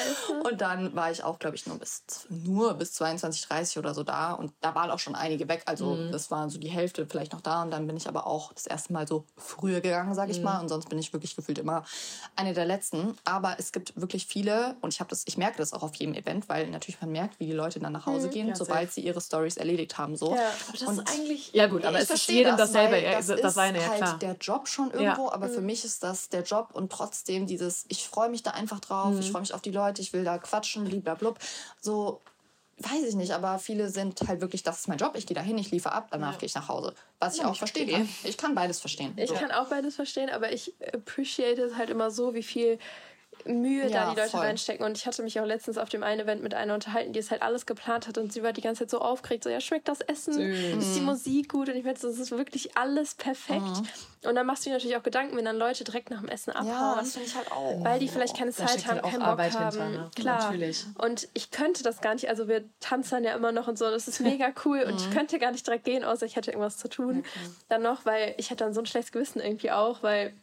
und 0.50 0.62
dann 0.62 0.96
war 0.96 1.12
ich 1.12 1.24
auch, 1.24 1.38
glaube 1.40 1.56
ich, 1.58 1.68
nur 1.68 1.78
bis, 1.78 2.04
nur 2.30 2.74
bis 2.76 2.94
22, 2.94 3.48
30 3.48 3.78
oder 3.78 3.94
so 3.94 4.04
da. 4.04 4.32
Und 4.34 4.54
da 4.62 4.74
waren 4.76 4.90
auch 4.90 5.00
schon 5.00 5.14
einige 5.16 5.48
weg. 5.50 5.64
Also 5.66 5.88
Mhm. 5.96 6.12
das 6.12 6.32
waren 6.32 6.50
so 6.50 6.58
die 6.58 6.70
Hälfte 6.70 7.06
vielleicht 7.06 7.34
noch 7.34 7.42
da. 7.42 7.62
Und 7.64 7.72
dann 7.72 7.86
bin 7.86 7.98
ich 7.98 8.08
aber 8.08 8.26
auch 8.26 8.54
das 8.54 8.66
erste 8.68 8.94
Mal 8.94 9.08
so 9.08 9.26
früher 9.38 9.82
gegangen, 9.82 10.16
sage 10.16 10.32
ich 10.32 10.38
Mhm. 10.40 10.44
mal. 10.46 10.60
Und 10.62 10.70
sonst 10.70 10.88
bin 10.90 10.98
ich 11.00 11.12
wirklich 11.14 11.36
gefühlt 11.36 11.58
immer 11.60 11.84
eine 12.36 12.54
der 12.54 12.66
letzten. 12.66 13.18
Aber 13.26 13.56
es 13.60 13.72
gibt 13.74 14.00
wirklich 14.00 14.26
viele, 14.26 14.76
und 14.82 14.94
ich 14.94 15.00
habe 15.02 15.10
das, 15.10 15.24
ich 15.26 15.38
merke 15.38 15.58
das 15.58 15.74
auch 15.74 15.84
auf 15.84 15.94
jedem 15.96 16.14
Event, 16.16 16.48
weil 16.48 16.68
natürlich 16.70 17.02
man 17.02 17.12
merkt, 17.12 17.40
wie 17.40 17.46
die 17.48 17.52
Leute 17.54 17.80
dann 17.80 17.92
nach 17.92 18.06
Hause 18.06 18.30
gehen, 18.30 18.48
Ja, 18.48 18.56
sobald 18.56 18.92
sie 18.94 19.02
ihre 19.02 19.20
Stories 19.22 19.58
erledigt 19.58 19.98
haben. 19.98 20.16
So. 20.16 20.32
Mhm. 20.32 20.38
Ja. 20.38 20.44
Aber 20.70 20.78
das 20.78 20.82
Und- 20.88 21.00
ist 21.00 21.10
eigentlich. 21.12 21.52
Ja, 21.54 21.68
gut, 21.68 21.84
aber 21.86 21.98
ich 21.98 22.04
es 22.06 22.10
ist 22.12 22.28
jedem 22.30 22.56
das, 22.58 22.72
dasselbe, 22.72 23.02
das, 23.02 23.28
das, 23.28 23.40
ist 23.42 23.54
seine, 23.54 23.80
ja 23.82 23.88
halt 23.90 23.98
klar. 23.98 24.18
der 24.20 24.36
Job 24.38 24.68
schon 24.70 24.92
Ja. 24.92 25.01
Irgendwo, 25.03 25.30
aber 25.32 25.49
für 25.49 25.61
mich 25.61 25.86
ist 25.86 26.03
das 26.03 26.30
der 26.30 26.44
Job 26.44 26.69
und 26.73 26.91
trotzdem 26.91 27.48
dieses, 27.48 27.86
ich 27.90 28.07
freue 28.07 28.30
mich 28.30 28.44
da 28.44 28.52
einfach 28.52 28.80
drauf, 28.80 29.14
Mhm. 29.14 29.19
ich 29.19 29.32
freue 29.32 29.41
mich 29.41 29.53
auf 29.53 29.61
die 29.61 29.72
Leute, 29.72 30.02
ich 30.02 30.14
will 30.14 30.23
da 30.23 30.38
quatschen, 30.38 31.02
blablabla. 31.02 31.34
So, 31.80 32.22
weiß 32.78 33.03
ich 33.10 33.15
nicht, 33.15 33.32
aber 33.32 33.60
viele 33.60 33.90
sind 33.90 34.22
halt 34.28 34.41
wirklich, 34.41 34.64
das 34.64 34.80
ist 34.80 34.88
mein 34.88 34.98
Job, 34.98 35.15
ich 35.15 35.28
gehe 35.28 35.36
da 35.36 35.41
hin, 35.41 35.57
ich 35.57 35.72
liefere 35.72 35.94
ab, 35.94 36.07
danach 36.11 36.38
gehe 36.40 36.48
ich 36.48 36.56
nach 36.56 36.68
Hause. 36.68 36.94
Was 37.19 37.36
ich 37.36 37.45
auch 37.45 37.56
verstehen 37.56 37.90
kann. 37.91 38.10
Ich 38.23 38.38
kann 38.38 38.56
beides 38.56 38.80
verstehen. 38.80 39.14
Ich 39.18 39.30
so. 39.30 39.36
kann 39.36 39.52
auch 39.52 39.68
beides 39.68 39.95
verstehen, 39.95 40.30
aber 40.30 40.52
ich 40.52 40.73
appreciate 40.94 41.61
es 41.61 41.76
halt 41.76 41.90
immer 41.90 42.10
so, 42.11 42.34
wie 42.34 42.44
viel 42.44 42.80
Mühe 43.45 43.84
Ja, 43.84 44.05
da 44.05 44.09
die 44.11 44.15
Leute 44.19 44.31
voll. 44.31 44.41
reinstecken. 44.41 44.85
Und 44.85 44.97
ich 44.97 45.05
hatte 45.05 45.23
mich 45.23 45.39
auch 45.39 45.45
letztens 45.45 45.77
auf 45.77 45.89
dem 45.89 46.03
einen 46.03 46.22
Event 46.22 46.43
mit 46.43 46.53
einer 46.53 46.73
unterhalten, 46.73 47.13
die 47.13 47.19
es 47.19 47.31
halt 47.31 47.41
alles 47.41 47.65
geplant 47.65 48.07
hat 48.07 48.18
und 48.18 48.31
sie 48.34 48.43
war 48.43 48.53
die 48.53 48.61
ganze 48.61 48.84
Zeit 48.84 48.89
so 48.91 48.99
aufgeregt, 48.99 49.43
so 49.43 49.49
ja, 49.49 49.59
schmeckt 49.61 49.88
das 49.88 50.01
Essen, 50.01 50.34
Süß. 50.34 50.81
ist 50.84 50.95
die 50.95 51.01
Musik 51.01 51.49
gut 51.49 51.69
und 51.69 51.76
ich 51.76 51.84
meinte, 51.84 52.01
das 52.01 52.18
ist 52.18 52.31
wirklich 52.31 52.77
alles 52.77 53.15
perfekt. 53.15 53.81
Und 54.23 54.35
dann 54.35 54.45
machst 54.45 54.65
du 54.65 54.69
dir 54.69 54.76
natürlich 54.76 54.95
auch 54.97 55.01
Gedanken, 55.03 55.35
wenn 55.35 55.45
dann 55.45 55.57
Leute 55.57 55.84
direkt 55.84 56.11
nach 56.11 56.19
dem 56.19 56.30
Essen 56.30 56.51
abhauen. 56.51 56.68
ja, 56.68 56.95
das 56.97 57.13
finde 57.13 57.27
ich 57.27 57.35
halt 57.35 57.51
auch. 57.51 57.84
weil 57.84 57.99
die 57.99 58.07
vielleicht 58.07 58.38
keine 58.38 58.51
Da 58.51 58.57
Zeit 58.57 58.69
steckt 58.69 58.85
haben, 58.85 58.95
halt 58.97 59.03
auch 59.05 59.09
keinen 59.09 59.19
Bock 59.22 59.27
Arbeit 59.30 59.53
haben. 59.59 59.77
hinter, 59.77 59.89
ne? 59.89 60.11
Klar. 60.15 60.43
Natürlich. 60.51 60.85
Und 60.99 61.27
ich 61.34 61.49
könnte 61.49 61.81
das 61.81 62.01
gar 62.01 62.13
nicht. 62.13 62.30
Also 62.30 62.47
wir 62.47 62.63
tanzen 62.80 63.23
ja 63.23 63.34
immer 63.35 63.51
noch 63.51 63.68
und 63.68 63.80
so. 63.80 63.89
Das 63.89 64.07
ist 64.07 64.19
mega 64.19 64.51
cool. 64.65 64.84
Und 64.88 65.01
ich 65.01 65.07
Mhm. 65.09 65.13
könnte 65.13 65.39
gar 65.39 65.51
nicht 65.51 65.65
direkt 65.65 65.85
gehen, 65.85 66.03
außer 66.03 66.27
ich 66.27 66.35
hätte 66.35 66.51
irgendwas 66.51 66.77
zu 66.77 66.88
tun. 66.88 67.23
Dann 67.68 67.81
noch, 67.81 68.05
weil 68.05 68.35
ich 68.38 68.51
hätte 68.51 68.63
dann 68.63 68.76
so 68.76 68.81
ein 68.81 68.85
schlechtes 68.85 69.11
Gewissen 69.11 69.39
irgendwie 69.41 69.72
auch, 69.72 70.03
weil 70.03 70.34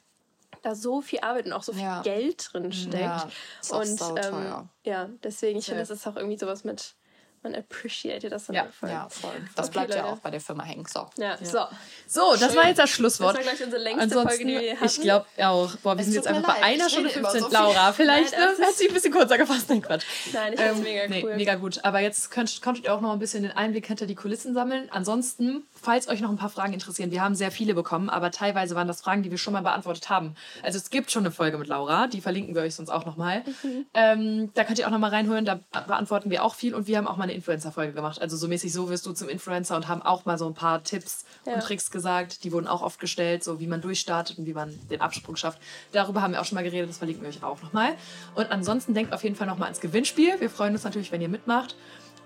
da 0.69 0.75
so 0.75 1.01
viel 1.01 1.21
Arbeit 1.21 1.47
und 1.47 1.53
auch 1.53 1.63
so 1.63 1.73
viel 1.73 1.83
Ja. 1.83 2.03
Geld 2.03 2.51
drin 2.53 2.73
steckt. 2.73 2.95
Ja, 2.95 3.29
und 3.71 4.01
ähm, 4.25 4.69
ja, 4.85 5.09
deswegen, 5.23 5.59
ich 5.59 5.65
finde, 5.67 5.81
das 5.81 5.91
ist 5.91 6.07
auch 6.07 6.17
irgendwie 6.17 6.39
sowas 6.39 6.65
mit, 6.65 6.95
man 7.43 7.55
appreciated 7.55 8.33
das 8.33 8.47
dann 8.47 8.57
Ja, 8.57 8.67
voll. 8.67 8.89
Ja, 8.91 9.09
voll. 9.09 9.31
Das 9.55 9.67
Okay, 9.67 9.75
bleibt 9.75 9.95
ja 9.95 10.03
Leute. 10.03 10.13
auch 10.13 10.19
bei 10.19 10.31
der 10.31 10.41
Firma 10.41 10.65
hängen. 10.65 10.85
So. 10.87 11.07
Ja, 11.19 11.37
so. 11.41 11.67
So, 12.09 12.35
das 12.37 12.57
war 12.57 12.67
jetzt 12.67 12.79
das 12.79 12.91
Schlusswort. 12.91 13.37
Das 13.39 13.47
war 13.47 13.53
gleich 13.55 13.65
unsere 13.65 13.81
längste 13.81 14.03
Ansonsten, 14.03 14.29
Folge, 14.29 14.45
die 14.47 14.61
wir 14.61 14.73
hatten. 14.75 14.85
ich 14.87 15.01
glaube 15.01 15.27
auch. 15.39 15.77
Boah, 15.77 15.95
wir 15.97 16.01
Es 16.01 16.07
sind 16.07 16.15
jetzt 16.17 16.27
einfach 16.27 16.55
bei 16.55 16.61
leid, 16.61 16.65
einer 16.75 16.87
ich 16.87 16.93
Stunde 16.93 17.09
rede 17.11 17.19
immer 17.21 17.31
15. 17.31 17.51
so. 17.51 17.57
Laura, 17.57 17.93
vielleicht 17.93 18.33
Nein, 18.33 18.41
ne, 18.59 18.65
hätte 18.67 18.77
sie 18.77 18.89
ein 18.89 18.95
bisschen 18.95 19.13
kurzer 19.13 19.39
gefasst. 19.39 19.69
Nein, 19.69 19.83
Quatsch. 19.83 20.05
Nein, 20.33 20.53
ich 20.55 20.61
finde 20.61 20.75
es 20.75 20.83
mega 20.83 21.01
Ähm, 21.03 21.11
nee, 21.11 21.23
cool. 21.25 21.37
mega 21.37 21.55
gut. 21.55 21.85
Aber 21.85 22.01
jetzt 22.01 22.31
könnt, 22.33 22.61
konntet 22.61 22.85
ihr 22.87 22.93
auch 22.95 23.01
noch 23.01 23.13
ein 23.13 23.21
bisschen 23.21 23.45
den 23.45 23.53
Einblick 23.53 23.87
hinter 23.87 24.07
die 24.07 24.17
Kulissen 24.17 24.53
sammeln. 24.53 24.89
Ansonsten, 24.91 25.65
falls 25.81 26.09
euch 26.09 26.21
noch 26.21 26.31
ein 26.31 26.37
paar 26.37 26.49
Fragen 26.51 26.73
interessieren, 26.73 27.11
wir 27.11 27.23
haben 27.23 27.35
sehr 27.35 27.51
viele 27.51 27.75
bekommen, 27.75 28.11
aber 28.11 28.31
teilweise 28.31 28.75
waren 28.75 28.89
das 28.89 29.01
Fragen, 29.01 29.23
die 29.23 29.31
wir 29.31 29.39
schon 29.39 29.53
mal 29.53 29.63
beantwortet 29.63 30.09
haben. 30.11 30.35
Also 30.63 30.79
es 30.79 30.91
gibt 30.91 31.11
schon 31.11 31.23
eine 31.25 31.31
Folge 31.31 31.59
mit 31.59 31.69
Laura, 31.69 32.07
die 32.07 32.21
verlinken 32.21 32.55
wir 32.55 32.63
euch 32.63 32.75
sonst 32.75 32.91
auch 32.91 33.07
nochmal. 33.07 33.43
Mhm. 33.63 33.87
Ähm, 33.95 34.51
da 34.55 34.65
könnt 34.65 34.79
ihr 34.79 34.87
auch 34.87 34.91
nochmal 34.91 35.11
reinholen, 35.11 35.45
da 35.45 35.61
beantworten 35.87 36.31
wir 36.31 36.45
auch 36.45 36.55
viel 36.55 36.75
und 36.75 36.87
wir 36.87 36.99
haben 36.99 37.07
auch 37.07 37.17
mal 37.17 37.25
eine 37.25 37.33
Influencer-Folge 37.35 37.93
gemacht. 37.93 38.21
Also 38.21 38.37
so 38.37 38.49
mäßig, 38.49 38.73
so 38.73 38.89
wirst 38.91 39.07
du 39.07 39.13
zum 39.13 39.29
Influencer 39.29 39.77
und 39.77 39.89
haben 39.89 40.03
auch 40.03 40.25
mal 40.25 40.39
so 40.39 40.47
ein 40.47 40.55
paar 40.55 40.83
Tipps 40.83 41.25
Ja. 41.47 41.55
und 41.55 41.63
Tricks 41.63 41.91
gesagt. 41.91 42.45
Die 42.45 42.53
wurden 42.53 42.67
auch 42.67 42.83
oft 42.83 43.01
gestellt, 43.01 43.45
so 43.45 43.61
wie 43.61 43.67
man 43.67 43.81
durchstartet 43.81 44.39
und 44.39 44.47
wie 44.47 44.55
man 44.55 44.79
den 44.91 45.01
Absprung 45.01 45.37
schafft. 45.37 45.61
Darüber 45.93 46.23
haben 46.23 46.33
wir 46.33 46.41
auch 46.41 46.45
schon 46.45 46.57
mal 46.57 46.65
geredet, 46.65 46.91
das 46.91 46.99
verlinken 46.99 47.23
wir 47.25 47.31
euch 47.31 47.43
auch 47.43 47.63
nochmal. 47.63 47.95
Und 48.35 48.51
ansonsten 48.51 48.95
denkt 48.95 49.13
auf 49.13 49.23
jeden 49.23 49.37
Fall 49.37 49.47
nochmal 49.47 49.67
ans 49.67 49.81
Gewinnspiel. 49.81 50.41
Wir 50.41 50.51
freuen 50.51 50.73
uns 50.73 50.85
natürlich, 50.85 51.13
wenn 51.13 51.21
ihr 51.21 51.29
mitmacht. 51.29 51.77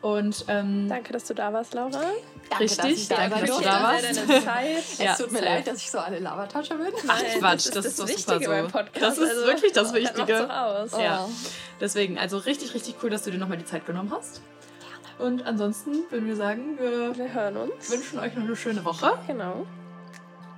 Und 0.03 0.45
ähm, 0.49 0.89
Danke, 0.89 1.13
dass 1.13 1.25
du 1.25 1.35
da 1.35 1.53
warst, 1.53 1.75
Laura. 1.75 1.91
Danke, 2.51 2.65
Richtig, 2.65 3.09
dass 3.09 3.17
danke, 3.19 3.47
dass 3.47 3.57
du 3.57 3.63
da 3.65 3.83
warst. 3.85 4.05
Für 4.07 4.27
deine 4.27 4.45
Zeit. 4.45 4.85
Ja, 4.99 5.13
es 5.13 5.19
tut 5.19 5.31
mir 5.33 5.39
safe. 5.39 5.45
leid, 5.51 5.67
dass 5.69 5.79
ich 5.79 5.91
so 5.91 5.99
eine 5.99 6.19
Lavatasche 6.19 6.75
bin. 6.75 6.89
Ach 6.99 7.05
Nein, 7.23 7.39
Quatsch, 7.39 7.67
das 7.67 7.71
das, 7.71 7.87
ist 7.87 7.87
ist 7.87 7.99
das 7.99 8.07
doch 8.07 8.09
super 8.09 8.09
Wichtige 8.41 8.45
so. 8.45 8.51
beim 8.51 8.69
Podcast. 8.69 9.01
Das 9.01 9.19
ist 9.19 9.31
Also, 9.31 9.47
wirklich 9.47 9.73
das 9.73 9.93
Das 9.93 9.95
Wichtige. 9.95 10.39
doch 10.39 10.51
aus. 10.51 10.91
Ja. 11.01 11.29
Deswegen, 11.81 12.19
also 12.19 12.39
richtig, 12.39 12.75
richtig 12.75 12.97
cool, 13.03 13.11
dass 13.11 13.23
du 13.23 13.31
dir 13.31 13.39
nochmal 13.39 13.59
die 13.59 13.65
Zeit 13.65 13.87
genommen 13.87 14.13
hast. 14.13 14.43
Und 15.19 15.47
ansonsten 15.47 15.93
würden 16.11 16.27
wir 16.27 16.37
sagen, 16.37 16.77
wir 16.81 17.17
Wir 17.17 17.33
hören 17.33 17.57
uns. 17.59 17.89
wünschen 17.91 18.19
euch 18.19 18.35
noch 18.35 18.43
eine 18.43 18.57
schöne 18.57 18.85
Woche 18.85 19.17
Genau. 19.29 19.67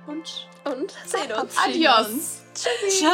und 0.07 0.47
Und 0.63 0.91
sehen 1.05 1.31
uns. 1.39 1.55
adios. 1.63 2.41
Ciao. 2.55 3.11